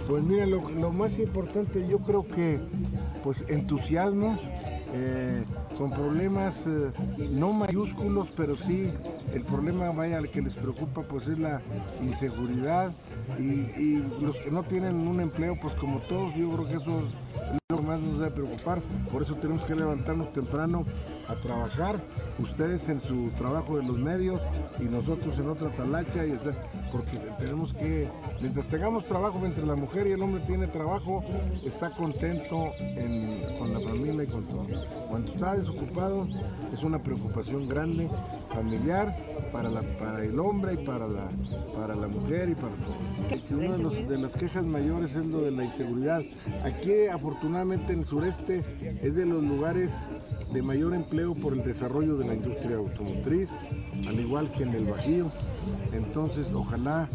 Pues 0.07 0.23
mira, 0.23 0.45
lo, 0.45 0.91
más 0.91 1.17
importante 1.17 1.87
yo 1.87 1.97
creo 1.99 2.27
que 2.27 2.59
pues 3.23 3.43
entusiasmo, 3.47 4.39
eh, 4.93 5.43
con 5.77 5.91
problemas 5.91 6.65
eh, 6.67 6.91
no 7.17 7.53
mayúsculos, 7.53 8.27
pero 8.35 8.55
sí 8.55 8.91
el 9.33 9.43
problema 9.43 9.91
vaya 9.91 10.17
al 10.17 10.29
que 10.29 10.41
les 10.41 10.53
preocupa 10.53 11.01
pues 11.01 11.27
es 11.27 11.37
la 11.39 11.61
inseguridad 12.01 12.93
y, 13.39 13.97
los 14.21 14.37
que 14.37 14.51
no 14.51 14.63
tienen 14.63 15.07
un 15.07 15.19
empleo 15.19 15.57
pues 15.59 15.73
como 15.75 15.99
todos 16.01 16.33
yo 16.35 16.51
creo 16.51 16.67
que 16.67 16.75
eso 16.75 16.99
es 16.99 17.64
más 17.85 17.99
nos 17.99 18.19
debe 18.19 18.31
preocupar, 18.31 18.81
por 19.11 19.21
eso 19.21 19.35
tenemos 19.35 19.63
que 19.63 19.75
levantarnos 19.75 20.33
temprano 20.33 20.85
a 21.27 21.35
trabajar, 21.35 21.99
ustedes 22.39 22.87
en 22.89 23.01
su 23.01 23.29
trabajo 23.37 23.77
de 23.77 23.83
los 23.83 23.97
medios 23.97 24.41
y 24.79 24.83
nosotros 24.83 25.37
en 25.39 25.49
otra 25.49 25.69
talacha, 25.71 26.25
y, 26.25 26.37
porque 26.91 27.17
tenemos 27.39 27.73
que, 27.73 28.07
mientras 28.41 28.67
tengamos 28.67 29.05
trabajo, 29.05 29.39
mientras 29.39 29.67
la 29.67 29.75
mujer 29.75 30.07
y 30.07 30.11
el 30.11 30.21
hombre 30.21 30.41
tiene 30.45 30.67
trabajo, 30.67 31.23
está 31.63 31.91
contento 31.91 32.71
con 33.57 33.73
la 33.73 33.79
familia 33.79 34.23
y 34.23 34.27
con 34.27 34.45
todo. 34.45 34.67
Cuando 35.09 35.31
está 35.31 35.55
desocupado 35.55 36.27
es 36.73 36.83
una 36.83 37.01
preocupación 37.01 37.67
grande, 37.67 38.09
familiar, 38.53 39.15
para, 39.55 39.69
la, 39.69 39.81
para 39.97 40.21
el 40.21 40.37
hombre 40.37 40.73
y 40.73 40.85
para 40.85 41.07
la, 41.07 41.29
para 41.73 41.95
la 41.95 42.09
mujer 42.09 42.49
y 42.49 42.55
para 42.55 42.75
todo. 42.75 43.55
una 43.55 43.89
de, 43.89 44.05
de 44.05 44.17
las 44.17 44.33
quejas 44.33 44.65
mayores 44.65 45.15
es 45.15 45.25
lo 45.25 45.43
de 45.43 45.51
la 45.51 45.63
inseguridad. 45.63 46.21
Aquí 46.65 47.07
afortunadamente 47.07 47.93
en 47.93 47.99
el 47.99 48.05
sureste 48.05 48.65
es 49.01 49.15
de 49.15 49.25
los 49.25 49.41
lugares 49.41 49.91
de 50.51 50.61
mayor 50.61 50.93
empleo 50.93 51.33
por 51.35 51.53
el 51.53 51.63
desarrollo 51.63 52.17
de 52.17 52.25
la 52.27 52.33
industria 52.33 52.75
automotriz, 52.75 53.49
al 54.05 54.19
igual 54.19 54.51
que 54.51 54.63
en 54.63 54.73
el 54.73 54.85
Bajío. 54.87 55.31
Entonces, 55.93 56.47
ojalá 56.53 57.07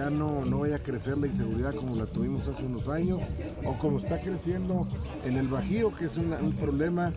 ya 0.00 0.08
no, 0.08 0.58
vaya 0.58 0.76
a 0.76 0.82
crecer 0.82 1.18
la 1.18 1.26
inseguridad 1.26 1.74
como 1.74 1.94
la 1.94 2.06
tuvimos 2.06 2.48
hace 2.48 2.62
unos 2.62 2.88
años, 2.88 3.20
o 3.66 3.76
como 3.76 3.98
está 3.98 4.18
creciendo 4.18 4.88
en 5.26 5.36
el 5.36 5.46
Bajío, 5.46 5.94
que 5.94 6.06
es 6.06 6.16
un 6.16 6.56
problema 6.58 7.12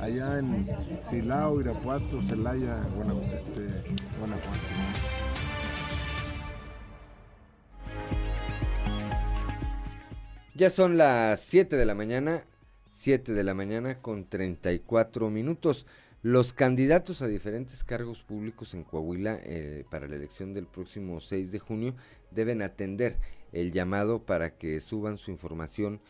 allá 0.00 0.38
en 0.38 0.68
Silao, 1.10 1.60
Irapuato, 1.60 2.22
Celaya, 2.28 2.86
este, 3.34 3.96
Guanajuato. 4.20 4.60
Ya 10.54 10.70
son 10.70 10.96
las 10.96 11.42
7 11.42 11.74
de 11.74 11.86
la 11.86 11.96
mañana 11.96 12.44
7 12.92 13.32
de 13.32 13.42
la 13.44 13.54
mañana 13.54 14.00
con 14.00 14.28
34 14.28 15.28
minutos. 15.28 15.86
Los 16.22 16.52
candidatos 16.52 17.22
a 17.22 17.28
diferentes 17.28 17.84
cargos 17.84 18.24
públicos 18.24 18.74
en 18.74 18.82
Coahuila 18.82 19.38
eh, 19.44 19.84
para 19.88 20.08
la 20.08 20.16
elección 20.16 20.52
del 20.52 20.66
próximo 20.66 21.20
6 21.20 21.52
de 21.52 21.60
junio 21.60 21.94
deben 22.30 22.62
atender 22.62 23.16
el 23.52 23.72
llamado 23.72 24.22
para 24.22 24.56
que 24.56 24.80
suban 24.80 25.18
su 25.18 25.30
información 25.30 26.00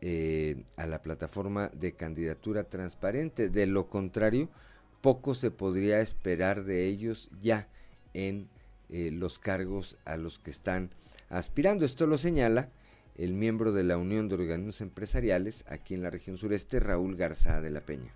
eh, 0.00 0.64
a 0.76 0.86
la 0.86 1.02
plataforma 1.02 1.68
de 1.68 1.92
candidatura 1.92 2.64
transparente. 2.64 3.48
De 3.48 3.66
lo 3.66 3.88
contrario, 3.88 4.48
poco 5.00 5.34
se 5.34 5.50
podría 5.50 6.00
esperar 6.00 6.64
de 6.64 6.86
ellos 6.86 7.30
ya 7.40 7.68
en 8.14 8.48
eh, 8.90 9.10
los 9.12 9.38
cargos 9.38 9.96
a 10.04 10.16
los 10.16 10.38
que 10.38 10.50
están 10.50 10.90
aspirando. 11.28 11.84
Esto 11.84 12.06
lo 12.06 12.18
señala 12.18 12.68
el 13.16 13.34
miembro 13.34 13.72
de 13.72 13.84
la 13.84 13.96
Unión 13.96 14.28
de 14.28 14.34
Organismos 14.34 14.80
Empresariales 14.80 15.64
aquí 15.68 15.94
en 15.94 16.02
la 16.02 16.10
región 16.10 16.38
sureste, 16.38 16.80
Raúl 16.80 17.16
Garza 17.16 17.60
de 17.60 17.70
la 17.70 17.80
Peña. 17.80 18.12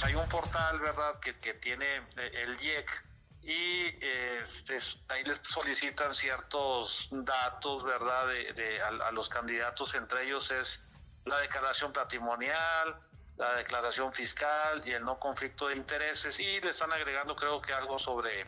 Pues 0.00 0.14
hay 0.14 0.18
un 0.18 0.28
portal, 0.28 0.80
¿verdad?, 0.80 1.20
que, 1.20 1.34
tiene 1.54 1.96
eh, 2.16 2.30
el 2.32 2.58
IEC 2.58 3.04
y 3.42 3.84
este, 4.02 4.78
ahí 5.08 5.24
les 5.24 5.38
solicitan 5.42 6.14
ciertos 6.14 7.08
datos, 7.10 7.84
¿verdad?, 7.84 8.26
de, 8.28 8.80
a 8.80 9.10
los 9.10 9.28
candidatos, 9.28 9.94
entre 9.94 10.24
ellos 10.24 10.50
es 10.52 10.80
la 11.26 11.38
declaración 11.40 11.92
patrimonial, 11.92 12.98
la 13.36 13.56
declaración 13.56 14.10
fiscal 14.14 14.80
y 14.86 14.92
el 14.92 15.04
no 15.04 15.18
conflicto 15.18 15.68
de 15.68 15.76
intereses 15.76 16.40
y 16.40 16.60
le 16.62 16.70
están 16.70 16.92
agregando 16.92 17.36
creo 17.36 17.60
que 17.60 17.74
algo 17.74 17.98
sobre 17.98 18.46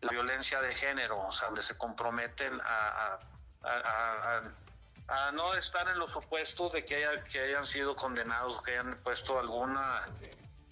la 0.00 0.12
violencia 0.12 0.60
de 0.60 0.76
género, 0.76 1.18
o 1.18 1.32
sea, 1.32 1.46
donde 1.46 1.64
se 1.64 1.76
comprometen 1.76 2.60
a, 2.62 3.18
a, 3.64 5.32
no 5.32 5.54
estar 5.54 5.88
en 5.88 5.98
los 5.98 6.12
supuestos 6.12 6.70
de 6.72 6.84
que, 6.84 7.04
haya, 7.04 7.20
que 7.24 7.40
hayan 7.40 7.66
sido 7.66 7.96
condenados, 7.96 8.62
que 8.62 8.72
hayan 8.72 8.96
puesto 9.02 9.40
alguna, 9.40 10.02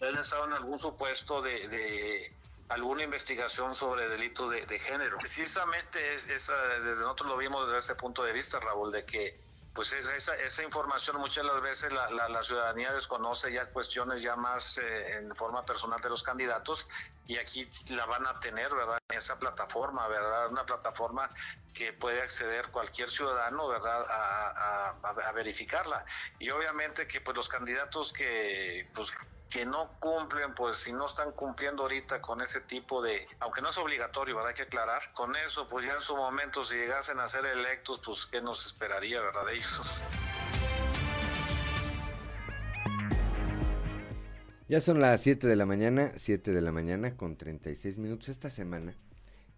hayan 0.03 0.19
estado 0.19 0.45
en 0.45 0.53
algún 0.53 0.79
supuesto 0.79 1.41
de, 1.41 1.69
de 1.69 2.33
alguna 2.69 3.05
investigación 3.05 3.75
sobre 3.75 4.09
delitos 4.09 4.51
de, 4.51 4.67
de 4.67 4.79
género. 4.79 5.19
Precisamente 5.19 6.15
es, 6.15 6.29
es, 6.29 6.51
desde 6.85 7.03
nosotros 7.03 7.31
lo 7.31 7.37
vimos 7.37 7.67
desde 7.67 7.79
ese 7.79 7.95
punto 7.95 8.25
de 8.25 8.33
vista, 8.33 8.59
Raúl, 8.61 8.93
de 8.93 9.05
que 9.05 9.39
pues 9.75 9.91
esa, 9.93 10.35
esa 10.35 10.63
información 10.63 11.17
muchas 11.17 11.45
de 11.45 11.45
las 11.45 11.63
veces 11.63 11.93
la, 11.95 12.29
la, 12.29 12.43
ciudadanía 12.43 12.93
desconoce 12.93 13.51
ya 13.51 13.65
cuestiones 13.67 14.21
ya 14.21 14.37
más 14.37 14.77
eh, 14.77 15.17
en 15.17 15.35
forma 15.35 15.65
personal 15.65 15.99
de 16.01 16.11
los 16.11 16.23
candidatos 16.23 16.87
y 17.27 17.39
aquí 17.39 17.67
la 17.91 18.05
van 18.05 18.27
a 18.27 18.39
tener, 18.39 18.75
¿verdad? 18.75 18.99
En 19.09 19.17
esa 19.17 19.39
plataforma, 19.39 20.07
¿verdad? 20.09 20.49
Una 20.49 20.67
plataforma 20.67 21.31
que 21.73 21.95
puede 21.95 22.21
acceder 22.21 22.71
cualquier 22.71 23.09
ciudadano, 23.09 23.67
¿verdad? 23.69 24.05
A, 24.11 24.91
a, 24.91 25.09
a 25.09 25.33
verificarla. 25.33 26.05
Y 26.39 26.51
obviamente 26.51 27.07
que 27.07 27.23
pues 27.23 27.35
los 27.35 27.49
candidatos 27.49 28.13
que 28.13 28.91
pues 28.95 29.11
que 29.53 29.67
no 29.67 29.91
cumplen, 30.01 30.55
pues 30.55 30.79
si 30.79 30.93
no 30.93 31.05
están 31.05 31.33
cumpliendo 31.33 31.83
ahorita 31.83 32.23
con 32.23 32.41
ese 32.41 32.63
tipo 32.63 33.03
de, 33.03 33.27
aunque 33.41 33.61
no 33.61 33.69
es 33.69 33.77
obligatorio, 33.77 34.35
¿verdad? 34.35 34.51
Hay 34.51 34.55
que 34.55 34.63
aclarar, 34.63 35.03
con 35.13 35.37
eso, 35.37 35.69
pues 35.69 35.85
ya 35.85 35.93
en 35.93 36.01
su 36.01 36.17
momento, 36.17 36.65
si 36.65 36.75
llegasen 36.75 37.21
a 37.21 37.29
ser 37.29 37.45
electos, 37.45 38.01
pues 38.03 38.25
qué 38.25 38.41
nos 38.41 38.65
esperaría, 38.65 39.21
¿verdad? 39.21 39.45
De 39.47 39.55
ellos. 39.55 40.03
Ya 44.69 44.81
son 44.81 45.03
las 45.03 45.21
7 45.21 45.47
de 45.47 45.57
la 45.57 45.67
mañana, 45.67 46.13
7 46.17 46.51
de 46.51 46.63
la 46.63 46.73
mañana 46.73 47.15
con 47.15 47.37
36 47.37 47.99
minutos 47.99 48.31
esta 48.31 48.49
semana. 48.49 48.95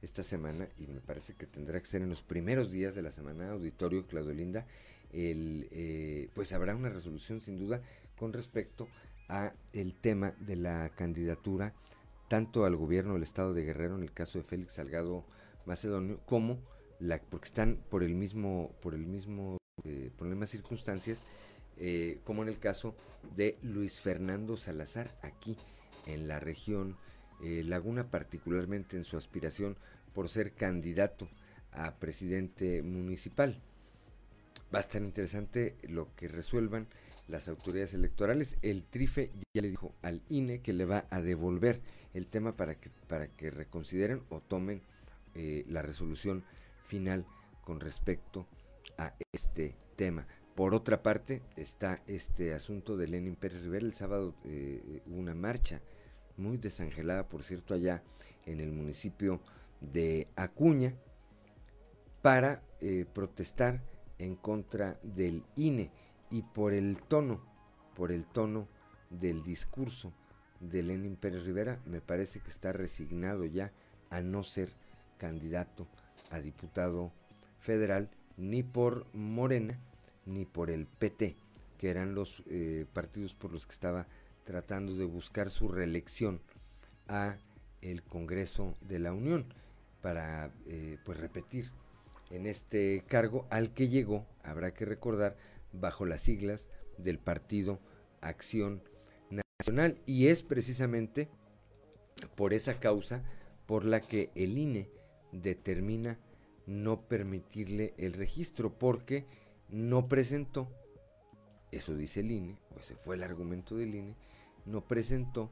Esta 0.02 0.24
semana, 0.24 0.68
y 0.76 0.88
me 0.88 1.00
parece 1.00 1.34
que 1.34 1.46
tendrá 1.46 1.80
que 1.80 1.86
ser 1.86 2.02
en 2.02 2.10
los 2.10 2.20
primeros 2.20 2.72
días 2.72 2.96
de 2.96 3.02
la 3.02 3.12
semana, 3.12 3.52
auditorio 3.52 4.06
Claudio 4.06 4.34
Linda, 4.34 4.66
el, 5.12 5.68
eh, 5.70 6.30
pues 6.34 6.52
habrá 6.52 6.74
una 6.74 6.88
resolución 6.88 7.40
sin 7.40 7.58
duda 7.58 7.80
con 8.16 8.32
respecto 8.32 8.88
el 9.72 9.94
tema 9.94 10.34
de 10.40 10.56
la 10.56 10.90
candidatura 10.90 11.72
tanto 12.28 12.64
al 12.64 12.76
gobierno 12.76 13.14
del 13.14 13.22
estado 13.22 13.54
de 13.54 13.64
Guerrero 13.64 13.96
en 13.96 14.02
el 14.02 14.12
caso 14.12 14.38
de 14.38 14.44
Félix 14.44 14.74
Salgado 14.74 15.24
Macedonio 15.66 16.20
como 16.26 16.58
la 17.00 17.20
porque 17.20 17.46
están 17.46 17.78
por 17.90 18.02
el 18.02 18.14
mismo 18.14 18.74
por 18.80 18.94
el 18.94 19.06
mismo 19.06 19.58
eh, 19.84 20.10
mismas 20.20 20.50
circunstancias 20.50 21.24
eh, 21.78 22.20
como 22.24 22.42
en 22.42 22.48
el 22.48 22.58
caso 22.58 22.94
de 23.36 23.58
Luis 23.62 24.00
Fernando 24.00 24.56
Salazar 24.56 25.16
aquí 25.22 25.56
en 26.06 26.28
la 26.28 26.38
región 26.38 26.96
eh, 27.42 27.62
Laguna 27.64 28.10
particularmente 28.10 28.96
en 28.96 29.04
su 29.04 29.16
aspiración 29.16 29.76
por 30.14 30.28
ser 30.28 30.52
candidato 30.52 31.28
a 31.72 31.96
presidente 31.96 32.82
municipal. 32.82 33.60
Va 34.72 34.78
a 34.78 34.82
estar 34.82 35.02
interesante 35.02 35.76
lo 35.88 36.14
que 36.14 36.28
resuelvan 36.28 36.86
las 37.28 37.48
autoridades 37.48 37.94
electorales. 37.94 38.56
El 38.62 38.84
TRIFE 38.84 39.30
ya 39.54 39.62
le 39.62 39.70
dijo 39.70 39.94
al 40.02 40.22
INE 40.28 40.60
que 40.60 40.72
le 40.72 40.84
va 40.84 41.06
a 41.10 41.20
devolver 41.20 41.80
el 42.12 42.26
tema 42.26 42.56
para 42.56 42.74
que, 42.76 42.90
para 43.08 43.28
que 43.28 43.50
reconsideren 43.50 44.22
o 44.28 44.40
tomen 44.40 44.82
eh, 45.34 45.64
la 45.68 45.82
resolución 45.82 46.44
final 46.84 47.26
con 47.62 47.80
respecto 47.80 48.46
a 48.98 49.14
este 49.32 49.74
tema. 49.96 50.26
Por 50.54 50.74
otra 50.74 51.02
parte, 51.02 51.42
está 51.56 52.00
este 52.06 52.54
asunto 52.54 52.96
de 52.96 53.08
Lenin 53.08 53.34
Pérez 53.34 53.62
Rivera. 53.62 53.84
El 53.84 53.94
sábado 53.94 54.34
eh, 54.44 55.02
una 55.06 55.34
marcha 55.34 55.80
muy 56.36 56.58
desangelada, 56.58 57.28
por 57.28 57.42
cierto, 57.42 57.74
allá 57.74 58.04
en 58.46 58.60
el 58.60 58.70
municipio 58.70 59.40
de 59.80 60.28
Acuña 60.36 60.94
para 62.22 62.62
eh, 62.80 63.04
protestar 63.12 63.82
en 64.18 64.36
contra 64.36 64.98
del 65.02 65.42
INE 65.56 65.90
y 66.34 66.42
por 66.42 66.72
el 66.72 66.96
tono, 66.96 67.40
por 67.94 68.10
el 68.10 68.24
tono 68.24 68.66
del 69.08 69.44
discurso 69.44 70.12
de 70.58 70.82
Lenin 70.82 71.14
Pérez 71.14 71.44
Rivera, 71.44 71.78
me 71.86 72.00
parece 72.00 72.40
que 72.40 72.50
está 72.50 72.72
resignado 72.72 73.44
ya 73.44 73.70
a 74.10 74.20
no 74.20 74.42
ser 74.42 74.70
candidato 75.16 75.86
a 76.30 76.40
diputado 76.40 77.12
federal 77.60 78.10
ni 78.36 78.64
por 78.64 79.04
Morena 79.14 79.78
ni 80.26 80.44
por 80.44 80.70
el 80.72 80.86
PT, 80.86 81.36
que 81.78 81.88
eran 81.88 82.16
los 82.16 82.42
eh, 82.46 82.84
partidos 82.92 83.32
por 83.32 83.52
los 83.52 83.64
que 83.64 83.74
estaba 83.74 84.08
tratando 84.42 84.96
de 84.96 85.04
buscar 85.04 85.50
su 85.50 85.68
reelección 85.68 86.40
a 87.06 87.36
el 87.80 88.02
Congreso 88.02 88.74
de 88.80 88.98
la 88.98 89.12
Unión 89.12 89.46
para 90.02 90.50
eh, 90.66 90.98
pues 91.04 91.16
repetir 91.16 91.70
en 92.30 92.46
este 92.46 93.04
cargo 93.06 93.46
al 93.50 93.72
que 93.72 93.86
llegó, 93.86 94.26
habrá 94.42 94.74
que 94.74 94.84
recordar, 94.84 95.36
bajo 95.80 96.06
las 96.06 96.22
siglas 96.22 96.68
del 96.98 97.18
Partido 97.18 97.80
Acción 98.20 98.82
Nacional 99.30 100.00
y 100.06 100.28
es 100.28 100.42
precisamente 100.42 101.28
por 102.34 102.52
esa 102.52 102.80
causa 102.80 103.22
por 103.66 103.84
la 103.84 104.00
que 104.00 104.30
el 104.34 104.58
INE 104.58 104.88
determina 105.32 106.18
no 106.66 107.02
permitirle 107.02 107.94
el 107.98 108.14
registro 108.14 108.72
porque 108.78 109.26
no 109.68 110.08
presentó, 110.08 110.68
eso 111.70 111.94
dice 111.96 112.20
el 112.20 112.30
INE, 112.30 112.58
o 112.74 112.80
ese 112.80 112.94
fue 112.94 113.16
el 113.16 113.22
argumento 113.22 113.76
del 113.76 113.94
INE, 113.94 114.16
no 114.64 114.82
presentó 114.86 115.50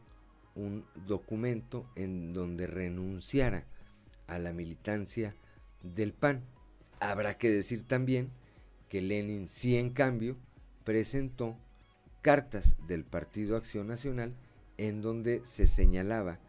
un 0.54 0.86
documento 1.06 1.90
en 1.96 2.32
donde 2.32 2.66
renunciara 2.66 3.66
a 4.26 4.38
la 4.38 4.52
militancia 4.52 5.34
del 5.82 6.12
PAN. 6.12 6.44
Habrá 7.00 7.36
que 7.36 7.50
decir 7.50 7.86
también 7.86 8.30
que 8.92 9.00
Lenin 9.00 9.48
sí 9.48 9.78
en 9.78 9.88
cambio 9.88 10.36
presentó 10.84 11.56
cartas 12.20 12.76
del 12.86 13.04
Partido 13.04 13.56
Acción 13.56 13.86
Nacional 13.86 14.36
en 14.76 15.00
donde 15.00 15.40
se 15.46 15.66
señalaba 15.66 16.40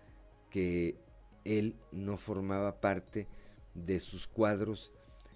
que 0.50 0.98
él 1.46 1.78
no 1.94 2.18
formaba 2.18 2.82
parte 2.82 3.28
de 3.76 4.02
sus 4.02 4.28
cuadros 4.28 4.92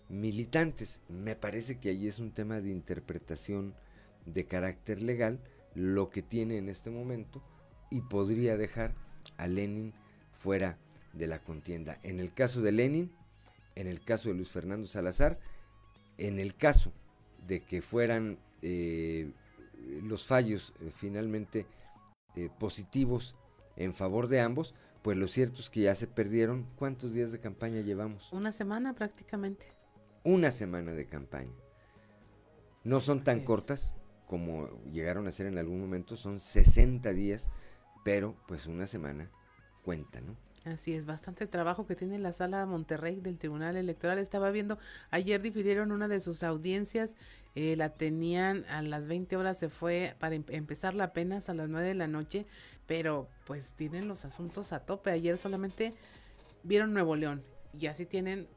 militantes. 0.10 1.02
Me 1.08 1.38
parece 1.38 1.80
que 1.80 1.92
ahí 1.92 2.10
es 2.10 2.20
un 2.20 2.34
tema 2.34 2.60
de 2.60 2.72
interpretación 2.72 3.74
de 4.26 4.46
carácter 4.46 5.02
legal 5.02 5.40
lo 5.76 6.10
que 6.10 6.22
tiene 6.22 6.58
en 6.58 6.68
este 6.68 6.90
momento 6.90 7.42
y 7.90 8.02
podría 8.02 8.58
dejar 8.58 8.94
a 9.38 9.48
Lenin 9.48 9.94
fuera 10.34 10.78
de 11.14 11.28
la 11.28 11.40
contienda. 11.40 12.00
En 12.04 12.20
el 12.20 12.34
caso 12.34 12.62
de 12.62 12.74
Lenin, 12.74 13.14
en 13.76 13.88
el 13.88 14.02
caso 14.02 14.28
de 14.28 14.36
Luis 14.36 14.50
Fernando 14.50 14.88
Salazar, 14.88 15.40
en 16.18 16.40
el 16.40 16.56
caso 16.56 16.92
de 17.48 17.62
que 17.62 17.82
fueran 17.82 18.38
eh, 18.62 19.32
los 20.04 20.26
fallos 20.26 20.74
eh, 20.82 20.92
finalmente 20.94 21.66
eh, 22.36 22.50
positivos 22.60 23.36
en 23.76 23.94
favor 23.94 24.28
de 24.28 24.42
ambos, 24.42 24.74
pues 25.02 25.18
lo 25.18 25.28
cierto 25.28 25.62
es 25.62 25.70
que 25.70 25.82
ya 25.82 25.96
se 25.96 26.08
perdieron. 26.08 26.68
¿Cuántos 26.76 27.14
días 27.14 27.32
de 27.32 27.40
campaña 27.40 27.82
llevamos? 27.82 28.32
Una 28.34 28.52
semana 28.52 28.94
prácticamente. 28.94 29.68
Una 30.24 30.52
semana 30.52 30.92
de 30.92 31.06
campaña. 31.06 31.54
No 32.84 33.00
son 33.00 33.24
tan 33.24 33.44
cortas 33.44 33.94
como 34.28 34.70
llegaron 34.92 35.28
a 35.28 35.32
ser 35.32 35.48
en 35.48 35.58
algún 35.58 35.80
momento, 35.80 36.18
son 36.18 36.40
60 36.40 37.14
días, 37.14 37.50
pero 38.04 38.36
pues 38.48 38.68
una 38.68 38.86
semana 38.86 39.32
cuenta, 39.84 40.20
¿no? 40.20 40.36
Así 40.74 40.94
es, 40.94 41.06
bastante 41.06 41.48
trabajo 41.48 41.86
que 41.86 41.96
tiene 41.96 42.20
la 42.20 42.34
sala 42.34 42.66
Monterrey 42.66 43.22
del 43.22 43.38
Tribunal 43.38 43.78
Electoral. 43.78 44.20
Estaba 44.20 44.52
viendo, 44.52 44.78
ayer 45.12 45.42
difirieron 45.42 45.92
una 45.92 46.08
de 46.08 46.20
sus 46.20 46.44
audiencias, 46.44 47.16
eh, 47.56 47.76
la 47.78 47.90
tenían 47.90 48.66
a 48.66 48.82
las 48.82 49.08
20 49.08 49.38
horas, 49.38 49.58
se 49.58 49.70
fue 49.70 50.16
para 50.20 50.36
em 50.36 50.44
empezarla 50.50 51.06
apenas 51.06 51.50
a 51.50 51.54
las 51.54 51.70
9 51.70 51.88
de 51.88 51.96
la 51.96 52.08
noche, 52.08 52.46
pero 52.86 53.30
pues 53.46 53.74
tienen 53.74 54.08
los 54.08 54.26
asuntos 54.26 54.74
a 54.74 54.82
tope. 54.82 55.12
Ayer 55.12 55.38
solamente 55.38 55.94
vieron 56.64 56.94
Nuevo 56.94 57.16
León 57.16 57.44
y 57.80 57.88
así 57.88 58.06
tienen 58.06 58.48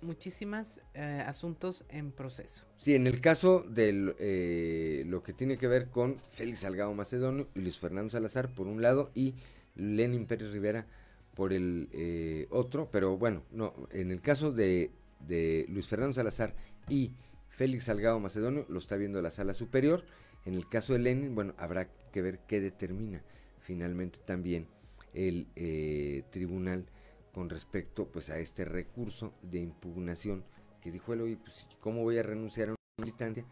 muchísimas 0.00 0.80
eh, 0.94 1.24
asuntos 1.26 1.84
en 1.88 2.12
proceso. 2.12 2.64
Sí, 2.78 2.94
en 2.94 3.08
el 3.08 3.20
caso 3.20 3.64
de 3.68 4.14
eh, 4.18 5.02
lo 5.06 5.22
que 5.24 5.32
tiene 5.32 5.58
que 5.58 5.66
ver 5.66 5.88
con 5.88 6.20
Félix 6.28 6.60
Salgado 6.60 6.94
Macedonio 6.94 7.48
Luis 7.54 7.78
Fernando 7.78 8.10
Salazar 8.10 8.54
por 8.54 8.68
un 8.68 8.82
lado 8.82 9.10
y 9.14 9.34
Lenin 9.74 10.26
Pérez 10.26 10.52
Rivera 10.52 10.86
por 11.34 11.52
el 11.52 11.88
eh, 11.92 12.46
otro, 12.50 12.88
pero 12.90 13.16
bueno, 13.18 13.42
no, 13.50 13.74
en 13.90 14.10
el 14.10 14.20
caso 14.20 14.52
de, 14.52 14.90
de, 15.20 15.66
Luis 15.68 15.86
Fernando 15.88 16.14
Salazar 16.14 16.54
y 16.88 17.12
Félix 17.48 17.84
Salgado 17.84 18.20
Macedonio, 18.20 18.66
lo 18.68 18.78
está 18.78 18.96
viendo 18.96 19.20
la 19.20 19.30
sala 19.30 19.54
superior. 19.54 20.04
En 20.44 20.54
el 20.54 20.68
caso 20.68 20.92
de 20.92 21.00
Lenin, 21.00 21.34
bueno, 21.34 21.54
habrá 21.56 21.88
que 22.12 22.22
ver 22.22 22.40
qué 22.46 22.60
determina 22.60 23.22
finalmente 23.58 24.18
también 24.24 24.68
el 25.14 25.48
eh, 25.56 26.22
tribunal 26.30 26.86
con 27.32 27.48
respecto 27.48 28.06
pues 28.06 28.30
a 28.30 28.38
este 28.38 28.64
recurso 28.64 29.32
de 29.42 29.58
impugnación 29.58 30.44
que 30.80 30.92
dijo 30.92 31.14
él 31.14 31.22
hoy, 31.22 31.36
pues, 31.36 31.66
¿cómo 31.80 32.02
voy 32.02 32.18
a 32.18 32.22
renunciar 32.22 32.68
a 32.68 32.72
una 32.72 33.04
militancia 33.04 33.44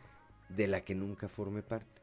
de 0.51 0.69
la 0.69 0.83
que 0.83 0.95
nunca 0.95 1.29
forme 1.29 1.63
parte? 1.63 2.03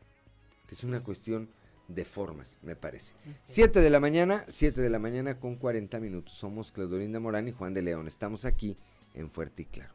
Es 0.69 0.83
una 0.83 1.03
cuestión 1.03 1.49
de 1.89 2.05
formas, 2.05 2.55
me 2.61 2.75
parece. 2.75 3.13
7 3.45 3.81
de 3.81 3.89
la 3.89 3.99
mañana, 3.99 4.45
7 4.47 4.79
de 4.79 4.89
la 4.89 4.99
mañana 4.99 5.39
con 5.39 5.55
40 5.55 5.99
minutos. 5.99 6.35
Somos 6.35 6.71
Claudolinda 6.71 7.19
Morán 7.19 7.47
y 7.47 7.51
Juan 7.51 7.73
de 7.73 7.81
León. 7.81 8.07
Estamos 8.07 8.45
aquí 8.45 8.77
en 9.15 9.29
Fuerte 9.29 9.63
y 9.63 9.65
Claro. 9.65 9.93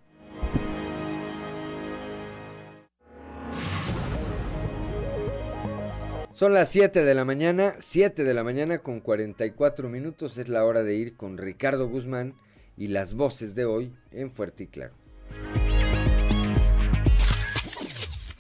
Son 6.32 6.52
las 6.52 6.68
7 6.70 7.04
de 7.04 7.14
la 7.14 7.24
mañana, 7.24 7.74
7 7.78 8.24
de 8.24 8.34
la 8.34 8.42
mañana 8.42 8.78
con 8.80 8.98
44 8.98 9.88
minutos. 9.88 10.36
Es 10.36 10.48
la 10.48 10.64
hora 10.64 10.82
de 10.82 10.96
ir 10.96 11.16
con 11.16 11.38
Ricardo 11.38 11.88
Guzmán 11.88 12.34
y 12.76 12.88
las 12.88 13.14
voces 13.14 13.54
de 13.54 13.66
hoy 13.66 13.94
en 14.10 14.32
Fuerte 14.32 14.64
y 14.64 14.66
Claro. 14.66 14.94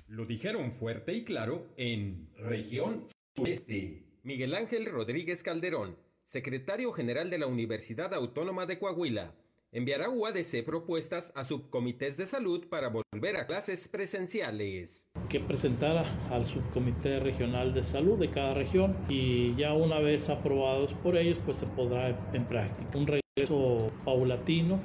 Lo 0.08 0.26
dijeron 0.26 0.72
fuerte 0.72 1.12
y 1.12 1.24
claro 1.24 1.66
en 1.76 2.28
región 2.36 3.04
sureste. 3.36 4.04
Miguel 4.22 4.54
Ángel 4.54 4.86
Rodríguez 4.86 5.42
Calderón, 5.42 5.96
secretario 6.24 6.92
general 6.92 7.30
de 7.30 7.38
la 7.38 7.46
Universidad 7.46 8.14
Autónoma 8.14 8.64
de 8.64 8.78
Coahuila, 8.78 9.34
enviará 9.72 10.08
UADC 10.08 10.64
propuestas 10.64 11.32
a 11.34 11.44
subcomités 11.44 12.16
de 12.16 12.26
salud 12.26 12.68
para 12.68 12.90
volver 12.90 13.36
a 13.36 13.46
clases 13.46 13.88
presenciales. 13.88 15.08
Que 15.28 15.40
presentara 15.40 16.04
al 16.30 16.44
subcomité 16.44 17.18
regional 17.18 17.74
de 17.74 17.82
salud 17.82 18.18
de 18.18 18.30
cada 18.30 18.54
región 18.54 18.94
y 19.08 19.54
ya 19.56 19.74
una 19.74 19.98
vez 19.98 20.30
aprobados 20.30 20.94
por 20.94 21.16
ellos, 21.16 21.40
pues 21.44 21.56
se 21.56 21.66
podrá 21.66 22.16
en 22.32 22.44
práctica. 22.44 22.96
Un 22.96 23.08
regreso 23.08 23.90
paulatino. 24.04 24.80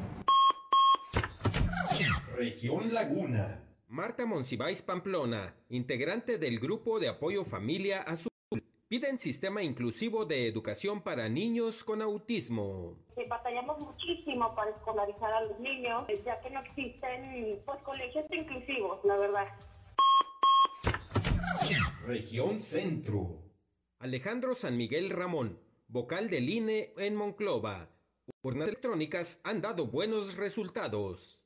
Región 2.36 2.94
Laguna. 2.94 3.64
Marta 3.88 4.26
Monsiváis 4.26 4.82
Pamplona, 4.82 5.56
integrante 5.70 6.38
del 6.38 6.60
Grupo 6.60 7.00
de 7.00 7.10
Apoyo 7.10 7.44
Familia 7.44 8.02
Azul 8.02 8.29
piden 8.90 9.20
sistema 9.20 9.62
inclusivo 9.62 10.26
de 10.26 10.48
educación 10.48 11.02
para 11.02 11.30
niños 11.30 11.84
con 11.84 12.02
autismo. 12.02 12.98
Batallamos 13.30 13.80
muchísimo 13.82 14.56
para 14.56 14.72
escolarizar 14.72 15.32
a 15.32 15.44
los 15.44 15.60
niños, 15.60 16.08
ya 16.26 16.42
que 16.42 16.50
no 16.50 16.60
existen 16.62 17.62
pues, 17.68 17.80
colegios 17.84 18.26
inclusivos, 18.32 19.00
la 19.06 19.16
verdad. 19.18 19.48
Región 22.08 22.60
Centro. 22.60 23.44
Alejandro 24.00 24.56
San 24.56 24.76
Miguel 24.76 25.12
Ramón, 25.12 25.60
vocal 25.88 26.32
del 26.32 26.50
INE 26.50 26.94
en 26.98 27.16
Monclova. 27.16 27.90
Urnas 28.42 28.70
electrónicas 28.70 29.40
han 29.44 29.62
dado 29.62 29.86
buenos 29.86 30.36
resultados. 30.36 31.40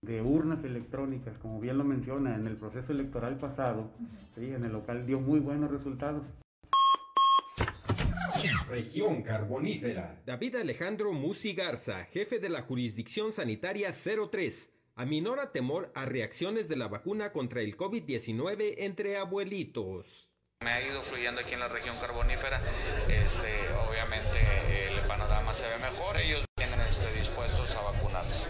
De 0.00 0.22
urnas 0.22 0.64
electrónicas, 0.64 1.36
como 1.38 1.60
bien 1.60 1.76
lo 1.76 1.84
menciona, 1.84 2.36
en 2.36 2.46
el 2.46 2.56
proceso 2.56 2.92
electoral 2.92 3.38
pasado, 3.38 3.90
sí, 4.34 4.46
en 4.46 4.64
el 4.64 4.72
local 4.72 5.06
dio 5.06 5.20
muy 5.20 5.40
buenos 5.40 5.70
resultados. 5.70 6.26
Región 8.68 9.22
Carbonífera. 9.22 10.20
David 10.26 10.56
Alejandro 10.56 11.12
Musi 11.12 11.52
Garza, 11.52 12.04
jefe 12.06 12.40
de 12.40 12.48
la 12.48 12.62
Jurisdicción 12.62 13.32
Sanitaria 13.32 13.92
03, 13.92 14.72
aminora 14.96 15.52
temor 15.52 15.92
a 15.94 16.04
reacciones 16.04 16.68
de 16.68 16.74
la 16.74 16.88
vacuna 16.88 17.32
contra 17.32 17.60
el 17.60 17.76
COVID-19 17.76 18.74
entre 18.78 19.18
abuelitos. 19.18 20.28
Me 20.64 20.70
ha 20.70 20.84
ido 20.84 21.00
fluyendo 21.02 21.40
aquí 21.40 21.54
en 21.54 21.60
la 21.60 21.68
región 21.68 21.94
carbonífera. 22.00 22.58
Este, 23.08 23.46
obviamente 23.88 24.40
el 24.98 25.06
panorama 25.06 25.52
se 25.52 25.68
ve 25.68 25.78
mejor. 25.78 26.16
Ellos 26.16 26.44
vienen 26.58 26.80
este, 26.80 27.06
dispuestos 27.16 27.76
a 27.76 27.82
vacunarse. 27.82 28.48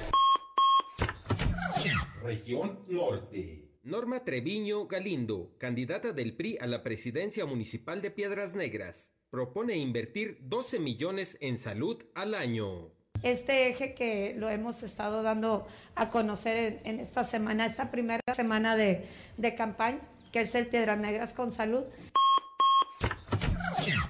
Región 2.22 2.86
Norte. 2.88 3.68
Norma 3.82 4.24
Treviño 4.24 4.86
Galindo, 4.86 5.54
candidata 5.58 6.12
del 6.12 6.34
PRI 6.36 6.56
a 6.58 6.66
la 6.66 6.82
presidencia 6.82 7.44
municipal 7.44 8.00
de 8.00 8.10
Piedras 8.10 8.54
Negras 8.54 9.12
propone 9.36 9.76
invertir 9.76 10.38
12 10.40 10.78
millones 10.78 11.36
en 11.42 11.58
salud 11.58 12.02
al 12.14 12.34
año. 12.34 12.88
Este 13.22 13.68
eje 13.68 13.92
que 13.92 14.34
lo 14.34 14.48
hemos 14.48 14.82
estado 14.82 15.22
dando 15.22 15.66
a 15.94 16.08
conocer 16.08 16.80
en, 16.84 17.00
esta 17.00 17.22
semana, 17.22 17.66
esta 17.66 17.90
primera 17.90 18.22
semana 18.34 18.76
de, 18.76 19.04
de 19.36 19.54
campaña, 19.54 20.00
que 20.32 20.40
es 20.40 20.54
el 20.54 20.68
Piedras 20.68 20.98
Negras 20.98 21.34
con 21.34 21.52
Salud. 21.52 21.84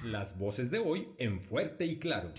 Las 0.01 0.39
voces 0.39 0.71
de 0.71 0.79
hoy 0.79 1.09
en 1.17 1.41
Fuerte 1.41 1.85
y 1.85 1.99
Claro. 1.99 2.31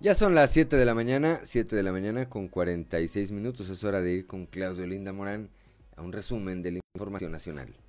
Ya 0.00 0.14
son 0.14 0.34
las 0.34 0.50
7 0.50 0.76
de 0.76 0.84
la 0.86 0.94
mañana, 0.94 1.40
7 1.44 1.76
de 1.76 1.82
la 1.82 1.92
mañana 1.92 2.30
con 2.30 2.48
46 2.48 3.32
minutos. 3.32 3.68
Es 3.68 3.84
hora 3.84 4.00
de 4.00 4.14
ir 4.14 4.26
con 4.26 4.46
Claudio 4.46 4.86
Linda 4.86 5.12
Morán 5.12 5.50
a 5.94 6.00
un 6.00 6.12
resumen 6.14 6.62
de 6.62 6.72
la 6.72 6.80
información 6.94 7.30
nacional. 7.30 7.83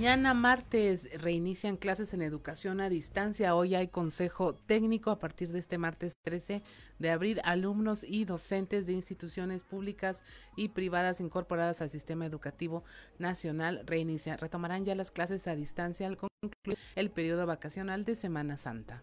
Mañana 0.00 0.34
martes 0.34 1.08
reinician 1.20 1.76
clases 1.76 2.14
en 2.14 2.22
educación 2.22 2.80
a 2.80 2.88
distancia. 2.88 3.54
Hoy 3.54 3.74
hay 3.74 3.88
consejo 3.88 4.54
técnico 4.54 5.10
a 5.10 5.18
partir 5.18 5.48
de 5.52 5.58
este 5.58 5.76
martes 5.76 6.14
13 6.22 6.62
de 6.98 7.10
abril. 7.10 7.40
Alumnos 7.44 8.04
y 8.04 8.24
docentes 8.24 8.86
de 8.86 8.94
instituciones 8.94 9.62
públicas 9.62 10.24
y 10.56 10.68
privadas 10.68 11.20
incorporadas 11.20 11.82
al 11.82 11.90
sistema 11.90 12.24
educativo 12.24 12.82
nacional 13.18 13.82
reinician. 13.84 14.38
Retomarán 14.38 14.86
ya 14.86 14.94
las 14.94 15.10
clases 15.10 15.46
a 15.46 15.54
distancia 15.54 16.06
al 16.06 16.16
concluir 16.16 16.78
el 16.94 17.10
periodo 17.10 17.44
vacacional 17.46 18.04
de 18.06 18.16
Semana 18.16 18.56
Santa. 18.56 19.02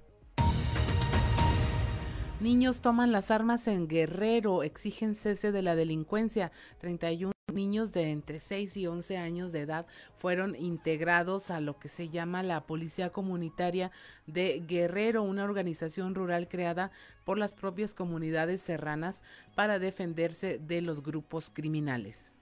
Niños 2.40 2.82
toman 2.82 3.12
las 3.12 3.30
armas 3.30 3.68
en 3.68 3.88
Guerrero, 3.88 4.64
exigen 4.64 5.16
cese 5.16 5.52
de 5.52 5.62
la 5.62 5.76
delincuencia. 5.76 6.52
31 6.80 7.37
niños 7.54 7.94
de 7.94 8.12
entre 8.12 8.42
6 8.42 8.76
y 8.76 8.88
11 8.88 9.18
años 9.18 9.54
de 9.54 9.62
edad 9.62 9.86
fueron 10.18 10.54
integrados 10.56 11.50
a 11.50 11.62
lo 11.62 11.80
que 11.80 11.88
se 11.88 12.10
llama 12.10 12.44
la 12.44 12.68
Policía 12.68 13.12
Comunitaria 13.12 13.90
de 14.26 14.62
Guerrero, 14.68 15.24
una 15.24 15.46
organización 15.46 16.14
rural 16.14 16.50
creada 16.50 16.92
por 17.24 17.38
las 17.38 17.54
propias 17.54 17.94
comunidades 17.94 18.62
serranas 18.62 19.24
para 19.56 19.80
defenderse 19.80 20.60
de 20.60 20.82
los 20.82 21.02
grupos 21.04 21.50
criminales. 21.50 22.34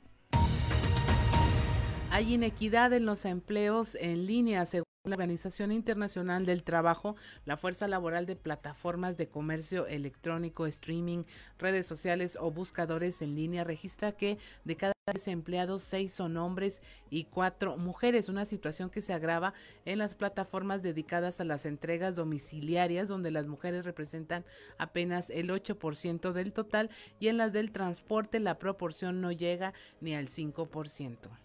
Hay 2.15 2.33
inequidad 2.33 2.93
en 2.93 3.05
los 3.05 3.25
empleos 3.25 3.95
en 3.95 4.25
línea, 4.25 4.65
según 4.65 4.85
la 5.03 5.15
Organización 5.15 5.73
Internacional 5.73 6.45
del 6.45 6.63
Trabajo, 6.63 7.17
la 7.43 7.57
fuerza 7.57 7.89
laboral 7.89 8.25
de 8.25 8.37
plataformas 8.37 9.17
de 9.17 9.27
comercio 9.27 9.85
electrónico, 9.85 10.65
streaming, 10.65 11.23
redes 11.59 11.85
sociales 11.87 12.37
o 12.39 12.51
buscadores 12.51 13.21
en 13.21 13.35
línea 13.35 13.65
registra 13.65 14.13
que 14.13 14.37
de 14.63 14.77
cada 14.77 14.93
10 15.11 15.27
empleados, 15.27 15.83
6 15.83 16.13
son 16.13 16.37
hombres 16.37 16.81
y 17.09 17.25
4 17.25 17.75
mujeres, 17.75 18.29
una 18.29 18.45
situación 18.45 18.89
que 18.89 19.01
se 19.01 19.11
agrava 19.11 19.53
en 19.83 19.97
las 19.97 20.15
plataformas 20.15 20.81
dedicadas 20.81 21.41
a 21.41 21.43
las 21.43 21.65
entregas 21.65 22.15
domiciliarias, 22.15 23.09
donde 23.09 23.29
las 23.29 23.45
mujeres 23.45 23.83
representan 23.83 24.45
apenas 24.77 25.29
el 25.29 25.49
8% 25.49 26.31
del 26.31 26.53
total 26.53 26.89
y 27.19 27.27
en 27.27 27.35
las 27.35 27.51
del 27.51 27.73
transporte 27.73 28.39
la 28.39 28.57
proporción 28.57 29.19
no 29.19 29.33
llega 29.33 29.73
ni 29.99 30.15
al 30.15 30.29
5%. 30.29 31.44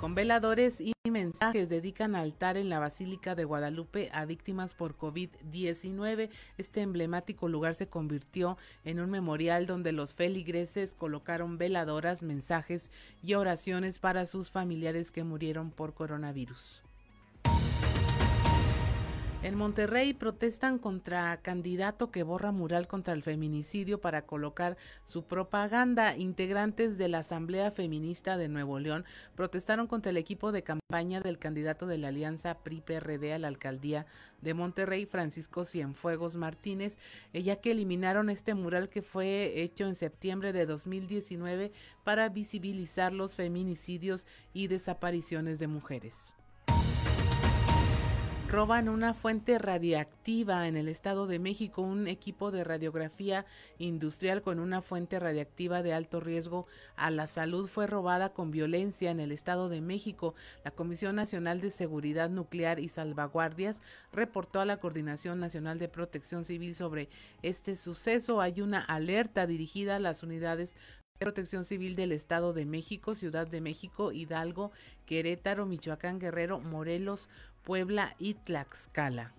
Con 0.00 0.14
veladores 0.14 0.80
y 0.80 0.94
mensajes 1.10 1.68
dedican 1.68 2.14
altar 2.14 2.56
en 2.56 2.70
la 2.70 2.78
Basílica 2.78 3.34
de 3.34 3.44
Guadalupe 3.44 4.08
a 4.14 4.24
víctimas 4.24 4.72
por 4.72 4.96
COVID-19. 4.96 6.30
Este 6.56 6.80
emblemático 6.80 7.48
lugar 7.48 7.74
se 7.74 7.88
convirtió 7.88 8.56
en 8.84 9.00
un 9.00 9.10
memorial 9.10 9.66
donde 9.66 9.92
los 9.92 10.14
feligreses 10.14 10.94
colocaron 10.94 11.58
veladoras, 11.58 12.22
mensajes 12.22 12.90
y 13.22 13.34
oraciones 13.34 13.98
para 13.98 14.24
sus 14.24 14.50
familiares 14.50 15.10
que 15.10 15.22
murieron 15.22 15.70
por 15.70 15.92
coronavirus. 15.92 16.82
En 19.42 19.54
Monterrey 19.54 20.12
protestan 20.12 20.78
contra 20.78 21.34
candidato 21.40 22.10
que 22.10 22.22
borra 22.22 22.52
mural 22.52 22.86
contra 22.86 23.14
el 23.14 23.22
feminicidio 23.22 23.98
para 23.98 24.26
colocar 24.26 24.76
su 25.04 25.24
propaganda. 25.24 26.14
Integrantes 26.14 26.98
de 26.98 27.08
la 27.08 27.20
Asamblea 27.20 27.70
Feminista 27.70 28.36
de 28.36 28.48
Nuevo 28.48 28.78
León 28.78 29.06
protestaron 29.36 29.86
contra 29.86 30.10
el 30.10 30.18
equipo 30.18 30.52
de 30.52 30.62
campaña 30.62 31.22
del 31.22 31.38
candidato 31.38 31.86
de 31.86 31.96
la 31.96 32.08
Alianza 32.08 32.58
PRI-PRD 32.58 33.32
a 33.32 33.38
la 33.38 33.48
alcaldía 33.48 34.04
de 34.42 34.52
Monterrey, 34.52 35.06
Francisco 35.06 35.64
Cienfuegos 35.64 36.36
Martínez, 36.36 36.98
eh, 37.32 37.42
ya 37.42 37.56
que 37.56 37.70
eliminaron 37.70 38.28
este 38.28 38.52
mural 38.52 38.90
que 38.90 39.00
fue 39.00 39.62
hecho 39.62 39.86
en 39.86 39.94
septiembre 39.94 40.52
de 40.52 40.66
2019 40.66 41.72
para 42.04 42.28
visibilizar 42.28 43.14
los 43.14 43.36
feminicidios 43.36 44.26
y 44.52 44.66
desapariciones 44.66 45.58
de 45.58 45.66
mujeres 45.66 46.34
roban 48.50 48.88
una 48.88 49.14
fuente 49.14 49.60
radiactiva 49.60 50.66
en 50.66 50.76
el 50.76 50.88
Estado 50.88 51.28
de 51.28 51.38
México. 51.38 51.82
Un 51.82 52.08
equipo 52.08 52.50
de 52.50 52.64
radiografía 52.64 53.46
industrial 53.78 54.42
con 54.42 54.58
una 54.58 54.82
fuente 54.82 55.20
radiactiva 55.20 55.82
de 55.82 55.94
alto 55.94 56.18
riesgo 56.18 56.66
a 56.96 57.12
la 57.12 57.28
salud 57.28 57.68
fue 57.68 57.86
robada 57.86 58.32
con 58.32 58.50
violencia 58.50 59.12
en 59.12 59.20
el 59.20 59.30
Estado 59.30 59.68
de 59.68 59.80
México. 59.80 60.34
La 60.64 60.72
Comisión 60.72 61.14
Nacional 61.14 61.60
de 61.60 61.70
Seguridad 61.70 62.28
Nuclear 62.28 62.80
y 62.80 62.88
Salvaguardias 62.88 63.82
reportó 64.12 64.58
a 64.58 64.64
la 64.64 64.78
Coordinación 64.78 65.38
Nacional 65.38 65.78
de 65.78 65.88
Protección 65.88 66.44
Civil 66.44 66.74
sobre 66.74 67.08
este 67.42 67.76
suceso. 67.76 68.40
Hay 68.40 68.62
una 68.62 68.80
alerta 68.80 69.46
dirigida 69.46 69.94
a 69.94 70.00
las 70.00 70.24
unidades 70.24 70.74
de 70.74 71.26
Protección 71.26 71.64
Civil 71.66 71.94
del 71.94 72.12
Estado 72.12 72.52
de 72.52 72.64
México, 72.64 73.14
Ciudad 73.14 73.46
de 73.46 73.60
México, 73.60 74.10
Hidalgo, 74.10 74.72
Querétaro, 75.04 75.66
Michoacán, 75.66 76.18
Guerrero, 76.18 76.60
Morelos, 76.60 77.28
Puebla 77.64 78.14
y 78.18 78.34
Tlaxcala. 78.34 79.32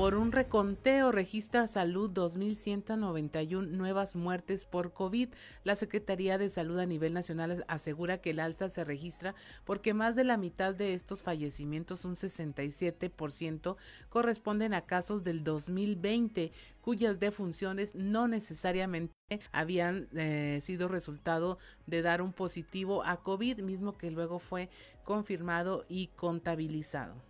Por 0.00 0.14
un 0.14 0.32
reconteo 0.32 1.12
registra 1.12 1.66
Salud 1.66 2.10
2.191 2.10 3.68
nuevas 3.68 4.16
muertes 4.16 4.64
por 4.64 4.94
COVID. 4.94 5.28
La 5.62 5.76
Secretaría 5.76 6.38
de 6.38 6.48
Salud 6.48 6.78
a 6.78 6.86
nivel 6.86 7.12
nacional 7.12 7.66
asegura 7.68 8.16
que 8.16 8.30
el 8.30 8.40
alza 8.40 8.70
se 8.70 8.82
registra 8.82 9.34
porque 9.66 9.92
más 9.92 10.16
de 10.16 10.24
la 10.24 10.38
mitad 10.38 10.74
de 10.74 10.94
estos 10.94 11.22
fallecimientos, 11.22 12.06
un 12.06 12.14
67%, 12.14 13.76
corresponden 14.08 14.72
a 14.72 14.86
casos 14.86 15.22
del 15.22 15.44
2020, 15.44 16.50
cuyas 16.80 17.20
defunciones 17.20 17.94
no 17.94 18.26
necesariamente 18.26 19.12
habían 19.52 20.08
eh, 20.14 20.60
sido 20.62 20.88
resultado 20.88 21.58
de 21.86 22.00
dar 22.00 22.22
un 22.22 22.32
positivo 22.32 23.04
a 23.04 23.18
COVID, 23.22 23.58
mismo 23.58 23.92
que 23.98 24.10
luego 24.10 24.38
fue 24.38 24.70
confirmado 25.04 25.84
y 25.90 26.06
contabilizado. 26.16 27.29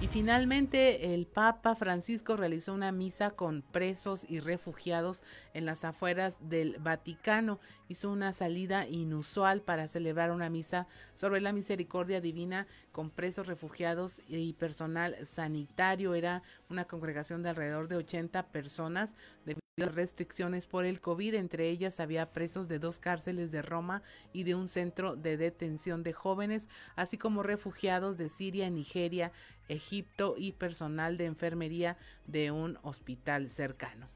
Y 0.00 0.06
finalmente 0.06 1.12
el 1.12 1.26
Papa 1.26 1.74
Francisco 1.74 2.36
realizó 2.36 2.72
una 2.72 2.92
misa 2.92 3.32
con 3.32 3.62
presos 3.62 4.24
y 4.28 4.38
refugiados 4.38 5.24
en 5.54 5.66
las 5.66 5.84
afueras 5.84 6.48
del 6.48 6.78
Vaticano. 6.78 7.58
Hizo 7.88 8.08
una 8.12 8.32
salida 8.32 8.86
inusual 8.86 9.60
para 9.60 9.88
celebrar 9.88 10.30
una 10.30 10.50
misa 10.50 10.86
sobre 11.14 11.40
la 11.40 11.52
misericordia 11.52 12.20
divina 12.20 12.68
con 12.92 13.10
presos, 13.10 13.48
refugiados 13.48 14.22
y 14.28 14.52
personal 14.52 15.16
sanitario. 15.26 16.14
Era 16.14 16.44
una 16.70 16.84
congregación 16.84 17.42
de 17.42 17.48
alrededor 17.48 17.88
de 17.88 17.96
80 17.96 18.52
personas 18.52 19.16
debido 19.44 19.62
a 19.82 19.86
restricciones 19.86 20.68
por 20.68 20.84
el 20.84 21.00
COVID. 21.00 21.34
Entre 21.34 21.70
ellas 21.70 21.98
había 21.98 22.30
presos 22.30 22.68
de 22.68 22.78
dos 22.78 23.00
cárceles 23.00 23.50
de 23.50 23.62
Roma 23.62 24.02
y 24.32 24.44
de 24.44 24.54
un 24.54 24.68
centro 24.68 25.16
de 25.16 25.36
detención 25.36 26.04
de 26.04 26.12
jóvenes, 26.12 26.68
así 26.94 27.18
como 27.18 27.42
refugiados 27.42 28.16
de 28.16 28.28
Siria, 28.28 28.70
Nigeria, 28.70 29.32
Egipto 29.68 30.34
y 30.36 30.52
personal 30.52 31.16
de 31.16 31.26
enfermería 31.26 31.96
de 32.26 32.50
un 32.50 32.78
hospital 32.82 33.48
cercano. 33.48 34.08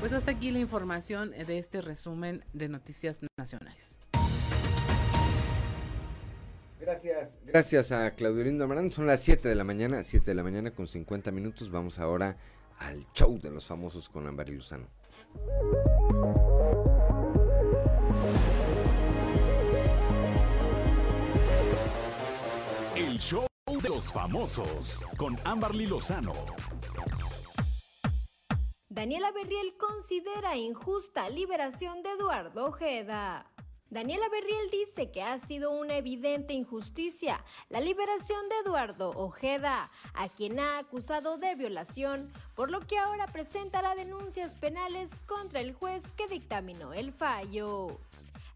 Pues 0.00 0.12
hasta 0.12 0.32
aquí 0.32 0.50
la 0.50 0.58
información 0.58 1.30
de 1.30 1.58
este 1.58 1.80
resumen 1.80 2.44
de 2.52 2.68
noticias 2.68 3.20
nacionales. 3.38 3.96
Gracias, 6.80 7.30
gracias 7.46 7.92
a 7.92 8.10
Claudio 8.10 8.42
Lindo 8.42 8.64
Amarán. 8.64 8.90
Son 8.90 9.06
las 9.06 9.20
7 9.20 9.48
de 9.48 9.54
la 9.54 9.62
mañana, 9.62 10.02
7 10.02 10.26
de 10.26 10.34
la 10.34 10.42
mañana 10.42 10.72
con 10.72 10.88
50 10.88 11.30
minutos. 11.30 11.70
Vamos 11.70 12.00
ahora 12.00 12.36
al 12.80 13.06
show 13.12 13.38
de 13.38 13.50
los 13.50 13.64
famosos 13.66 14.08
con 14.08 14.26
Ámbar 14.26 14.48
y 14.48 14.56
Luzano. 14.56 14.88
Show 23.22 23.46
de 23.80 23.88
los 23.88 24.12
famosos 24.12 24.98
con 25.16 25.36
Amberly 25.44 25.86
Lozano. 25.86 26.32
Daniela 28.88 29.30
Berriel 29.30 29.76
considera 29.78 30.56
injusta 30.56 31.30
liberación 31.30 32.02
de 32.02 32.10
Eduardo 32.10 32.66
Ojeda. 32.66 33.46
Daniela 33.90 34.28
Berriel 34.28 34.70
dice 34.70 35.12
que 35.12 35.22
ha 35.22 35.38
sido 35.38 35.70
una 35.70 35.96
evidente 35.96 36.52
injusticia 36.52 37.44
la 37.68 37.80
liberación 37.80 38.48
de 38.48 38.56
Eduardo 38.64 39.10
Ojeda, 39.10 39.90
a 40.14 40.28
quien 40.28 40.58
ha 40.58 40.78
acusado 40.78 41.36
de 41.38 41.54
violación, 41.54 42.32
por 42.56 42.72
lo 42.72 42.80
que 42.80 42.98
ahora 42.98 43.28
presentará 43.28 43.94
denuncias 43.94 44.56
penales 44.56 45.10
contra 45.26 45.60
el 45.60 45.74
juez 45.74 46.02
que 46.16 46.26
dictaminó 46.26 46.92
el 46.92 47.12
fallo. 47.12 48.00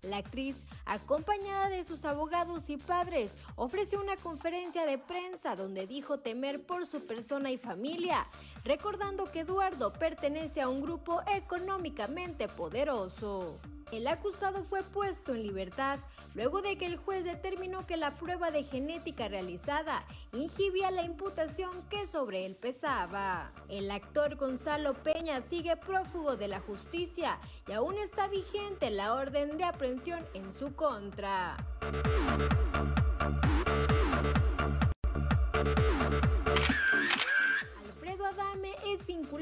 La 0.07 0.19
actriz, 0.19 0.57
acompañada 0.85 1.69
de 1.69 1.85
sus 1.85 2.05
abogados 2.05 2.71
y 2.71 2.77
padres, 2.77 3.35
ofreció 3.57 4.01
una 4.01 4.17
conferencia 4.17 4.87
de 4.87 4.99
prensa 4.99 5.57
donde 5.57 5.87
dijo 5.87 6.21
temer 6.21 6.65
por 6.65 6.87
su 6.87 7.07
persona 7.07 7.51
y 7.51 7.59
familia, 7.59 8.27
recordando 8.65 9.31
que 9.31 9.41
Eduardo 9.41 9.93
pertenece 9.93 10.61
a 10.61 10.69
un 10.69 10.81
grupo 10.81 11.23
económicamente 11.27 12.47
poderoso. 12.47 13.59
El 13.93 14.09
acusado 14.09 14.65
fue 14.65 14.83
puesto 14.83 15.33
en 15.33 15.45
libertad 15.45 16.01
luego 16.35 16.61
de 16.61 16.77
que 16.77 16.87
el 16.87 16.97
juez 16.97 17.25
determinó 17.25 17.87
que 17.87 17.97
la 17.97 18.17
prueba 18.17 18.51
de 18.51 18.65
genética 18.65 19.29
realizada 19.29 20.05
inhibía 20.33 20.91
la 20.91 21.03
imputación 21.03 21.71
que 21.89 22.07
sobre 22.07 22.47
él 22.47 22.57
pesaba. 22.57 23.53
El 23.69 23.91
actor 23.93 24.35
Gonzalo 24.35 24.95
Peña 24.95 25.41
sigue 25.41 25.77
prófugo 25.77 26.37
de 26.37 26.49
la 26.49 26.61
justicia 26.61 27.39
y 27.69 27.73
aún 27.73 27.97
está 27.99 28.27
vigente 28.27 28.91
la 28.91 29.15
orden 29.15 29.57
de 29.57 29.65
aprehensión 29.65 30.27
en 30.35 30.53
su 30.53 30.75
contra. 30.75 31.57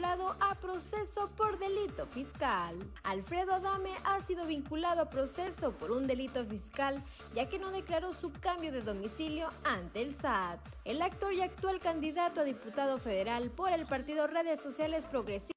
A 0.05 0.55
proceso 0.57 1.31
por 1.35 1.59
delito 1.59 2.05
fiscal. 2.05 2.77
Alfredo 3.05 3.55
Adame 3.55 3.91
ha 4.05 4.21
sido 4.21 4.45
vinculado 4.45 5.01
a 5.01 5.09
proceso 5.09 5.73
por 5.73 5.93
un 5.93 6.07
delito 6.07 6.45
fiscal 6.45 7.03
ya 7.35 7.49
que 7.49 7.59
no 7.59 7.71
declaró 7.71 8.13
su 8.13 8.31
cambio 8.31 8.71
de 8.71 8.83
domicilio 8.83 9.49
ante 9.65 10.03
el 10.03 10.13
SAT. 10.13 10.61
El 10.85 11.01
actor 11.01 11.33
y 11.33 11.41
actual 11.41 11.81
candidato 11.81 12.43
a 12.43 12.45
diputado 12.45 12.99
federal 12.99 13.51
por 13.51 13.73
el 13.73 13.87
partido 13.87 14.27
Redes 14.27 14.61
Sociales 14.61 15.07
Progresistas 15.07 15.55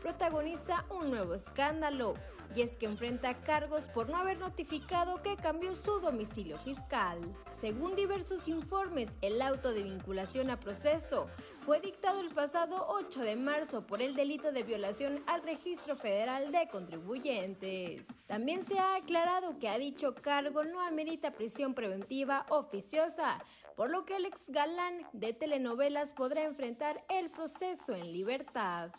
protagoniza 0.00 0.84
un 0.88 1.10
nuevo 1.10 1.34
escándalo 1.34 2.14
y 2.54 2.62
es 2.62 2.76
que 2.76 2.86
enfrenta 2.86 3.40
cargos 3.42 3.84
por 3.84 4.08
no 4.08 4.16
haber 4.16 4.38
notificado 4.38 5.22
que 5.22 5.36
cambió 5.36 5.74
su 5.74 6.00
domicilio 6.00 6.58
fiscal. 6.58 7.18
Según 7.52 7.96
diversos 7.96 8.48
informes, 8.48 9.08
el 9.22 9.42
auto 9.42 9.72
de 9.72 9.82
vinculación 9.82 10.50
a 10.50 10.60
proceso 10.60 11.28
fue 11.60 11.80
dictado 11.80 12.20
el 12.20 12.30
pasado 12.30 12.86
8 12.88 13.22
de 13.22 13.36
marzo 13.36 13.86
por 13.86 14.00
el 14.00 14.14
delito 14.14 14.52
de 14.52 14.62
violación 14.62 15.22
al 15.26 15.42
registro 15.42 15.96
federal 15.96 16.52
de 16.52 16.68
contribuyentes. 16.68 18.08
También 18.26 18.64
se 18.64 18.78
ha 18.78 18.94
aclarado 18.94 19.58
que 19.58 19.68
a 19.68 19.78
dicho 19.78 20.14
cargo 20.14 20.64
no 20.64 20.80
amerita 20.80 21.32
prisión 21.32 21.74
preventiva 21.74 22.46
oficiosa, 22.50 23.42
por 23.74 23.90
lo 23.90 24.04
que 24.04 24.16
el 24.16 24.26
ex 24.26 24.48
galán 24.48 25.06
de 25.12 25.32
telenovelas 25.32 26.12
podrá 26.12 26.44
enfrentar 26.44 27.04
el 27.08 27.30
proceso 27.30 27.94
en 27.94 28.12
libertad. 28.12 28.92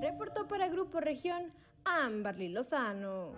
Reportó 0.00 0.48
para 0.48 0.68
Grupo 0.68 1.00
Región 1.00 1.52
Amberly 1.84 2.48
Lozano. 2.48 3.34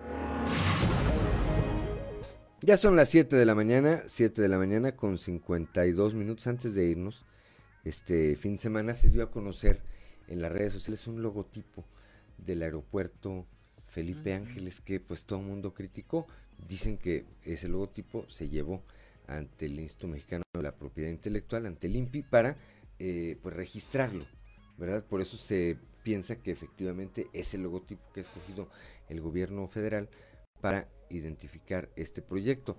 Ya 2.61 2.77
son 2.77 2.95
las 2.95 3.09
7 3.09 3.35
de 3.35 3.45
la 3.45 3.55
mañana, 3.55 4.03
7 4.07 4.41
de 4.41 4.49
la 4.49 4.59
mañana 4.59 4.95
con 4.95 5.19
52 5.19 6.15
minutos 6.15 6.47
antes 6.47 6.75
de 6.75 6.85
irnos. 6.85 7.25
Este 7.85 8.37
fin 8.37 8.53
de 8.53 8.59
semana 8.59 8.95
se 8.95 9.09
dio 9.09 9.25
a 9.25 9.31
conocer 9.31 9.83
en 10.29 10.41
las 10.41 10.53
redes 10.53 10.73
sociales 10.73 11.07
un 11.09 11.23
logotipo 11.23 11.85
del 12.39 12.63
aeropuerto 12.63 13.47
Felipe 13.87 14.35
Ángeles 14.35 14.81
que 14.81 15.01
pues 15.01 15.25
todo 15.25 15.41
el 15.41 15.47
mundo 15.47 15.75
criticó. 15.75 16.27
Dicen 16.69 16.99
que 16.99 17.25
ese 17.43 17.69
logotipo 17.69 18.25
se 18.29 18.49
llevó 18.49 18.83
ante 19.27 19.67
el 19.67 19.81
Instituto 19.81 20.09
Mexicano 20.09 20.45
de 20.53 20.63
la 20.63 20.77
Propiedad 20.77 21.11
Intelectual, 21.11 21.67
ante 21.67 21.89
el 21.89 21.97
INPI, 21.97 22.23
para 22.23 22.57
eh, 23.01 23.37
pues 23.43 23.57
registrarlo 23.57 24.25
¿verdad? 24.83 25.05
Por 25.05 25.21
eso 25.21 25.37
se 25.37 25.79
piensa 26.03 26.43
que 26.43 26.51
efectivamente 26.51 27.29
es 27.33 27.55
el 27.55 27.63
logotipo 27.63 28.03
que 28.13 28.19
ha 28.19 28.25
escogido 28.25 28.69
el 29.09 29.21
gobierno 29.21 29.69
federal 29.69 30.09
para 30.61 30.89
identificar 31.09 31.89
este 31.95 32.21
proyecto. 32.21 32.77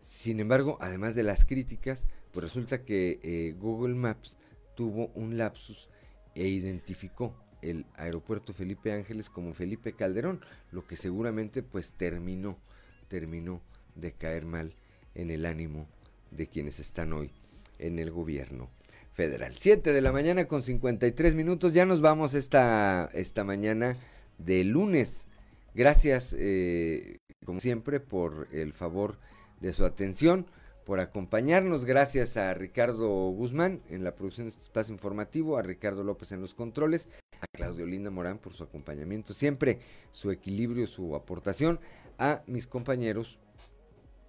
Sin 0.00 0.38
embargo, 0.40 0.76
además 0.82 1.14
de 1.14 1.22
las 1.22 1.46
críticas, 1.46 2.06
pues 2.30 2.44
resulta 2.44 2.84
que 2.84 3.20
eh, 3.22 3.54
Google 3.58 3.94
Maps 3.94 4.36
tuvo 4.74 5.06
un 5.14 5.38
lapsus 5.38 5.88
e 6.34 6.46
identificó 6.46 7.34
el 7.62 7.86
aeropuerto 7.94 8.52
Felipe 8.52 8.92
Ángeles 8.92 9.30
como 9.30 9.54
Felipe 9.54 9.94
Calderón, 9.94 10.44
lo 10.72 10.86
que 10.86 10.96
seguramente 10.96 11.62
pues 11.62 11.92
terminó, 11.92 12.58
terminó 13.08 13.62
de 13.94 14.12
caer 14.12 14.44
mal 14.44 14.74
en 15.14 15.30
el 15.30 15.46
ánimo 15.46 15.88
de 16.30 16.48
quienes 16.48 16.80
están 16.80 17.14
hoy 17.14 17.30
en 17.78 17.98
el 17.98 18.10
gobierno 18.10 18.68
federal. 19.16 19.54
7 19.58 19.92
de 19.94 20.02
la 20.02 20.12
mañana 20.12 20.44
con 20.44 20.62
53 20.62 21.34
minutos. 21.34 21.72
Ya 21.72 21.86
nos 21.86 22.02
vamos 22.02 22.34
esta, 22.34 23.10
esta 23.14 23.44
mañana 23.44 23.96
de 24.36 24.62
lunes. 24.62 25.26
Gracias, 25.74 26.36
eh, 26.38 27.16
como 27.44 27.58
siempre, 27.58 27.98
por 27.98 28.46
el 28.52 28.74
favor 28.74 29.18
de 29.60 29.72
su 29.72 29.86
atención, 29.86 30.46
por 30.84 31.00
acompañarnos. 31.00 31.86
Gracias 31.86 32.36
a 32.36 32.52
Ricardo 32.52 33.08
Guzmán 33.30 33.80
en 33.88 34.04
la 34.04 34.14
producción 34.14 34.46
de 34.46 34.50
este 34.50 34.64
espacio 34.64 34.92
informativo, 34.92 35.56
a 35.56 35.62
Ricardo 35.62 36.04
López 36.04 36.32
en 36.32 36.42
los 36.42 36.52
controles, 36.52 37.08
a 37.40 37.46
Claudio 37.56 37.86
Linda 37.86 38.10
Morán 38.10 38.38
por 38.38 38.52
su 38.52 38.64
acompañamiento, 38.64 39.32
siempre 39.32 39.80
su 40.12 40.30
equilibrio, 40.30 40.86
su 40.86 41.16
aportación, 41.16 41.80
a 42.18 42.42
mis 42.46 42.66
compañeros 42.66 43.38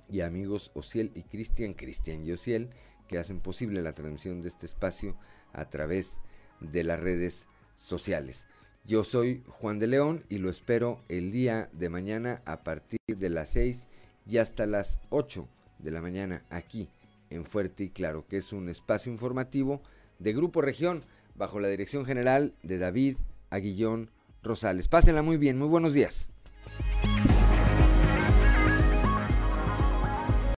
y 0.09 0.22
amigos 0.22 0.72
Ociel 0.73 1.11
y 1.14 1.23
Cristian, 1.23 1.73
Cristian 1.73 2.26
y 2.26 2.31
Ociel 2.31 2.69
que 3.07 3.17
hacen 3.17 3.39
posible 3.39 3.81
la 3.81 3.93
transmisión 3.93 4.41
de 4.41 4.49
este 4.49 4.65
espacio 4.65 5.15
a 5.53 5.69
través 5.69 6.19
de 6.59 6.84
las 6.84 6.99
redes 6.99 7.47
sociales. 7.77 8.45
Yo 8.85 9.03
soy 9.03 9.43
Juan 9.47 9.79
de 9.79 9.88
León 9.88 10.23
y 10.29 10.38
lo 10.38 10.49
espero 10.49 11.03
el 11.09 11.31
día 11.31 11.69
de 11.73 11.89
mañana 11.89 12.41
a 12.45 12.63
partir 12.63 12.99
de 13.07 13.29
las 13.29 13.49
6 13.49 13.88
y 14.25 14.38
hasta 14.38 14.65
las 14.65 14.99
8 15.09 15.47
de 15.79 15.91
la 15.91 16.01
mañana 16.01 16.45
aquí 16.49 16.89
en 17.29 17.43
Fuerte 17.43 17.85
y 17.85 17.89
Claro, 17.89 18.25
que 18.27 18.38
es 18.38 18.53
un 18.53 18.69
espacio 18.69 19.11
informativo 19.11 19.81
de 20.19 20.34
Grupo 20.34 20.61
Región 20.61 21.03
bajo 21.35 21.59
la 21.59 21.67
dirección 21.67 22.05
general 22.05 22.53
de 22.63 22.77
David 22.77 23.17
Aguillón 23.49 24.09
Rosales. 24.41 24.88
Pásenla 24.88 25.21
muy 25.21 25.38
bien, 25.38 25.57
muy 25.57 25.67
buenos 25.67 25.93
días. 25.93 26.29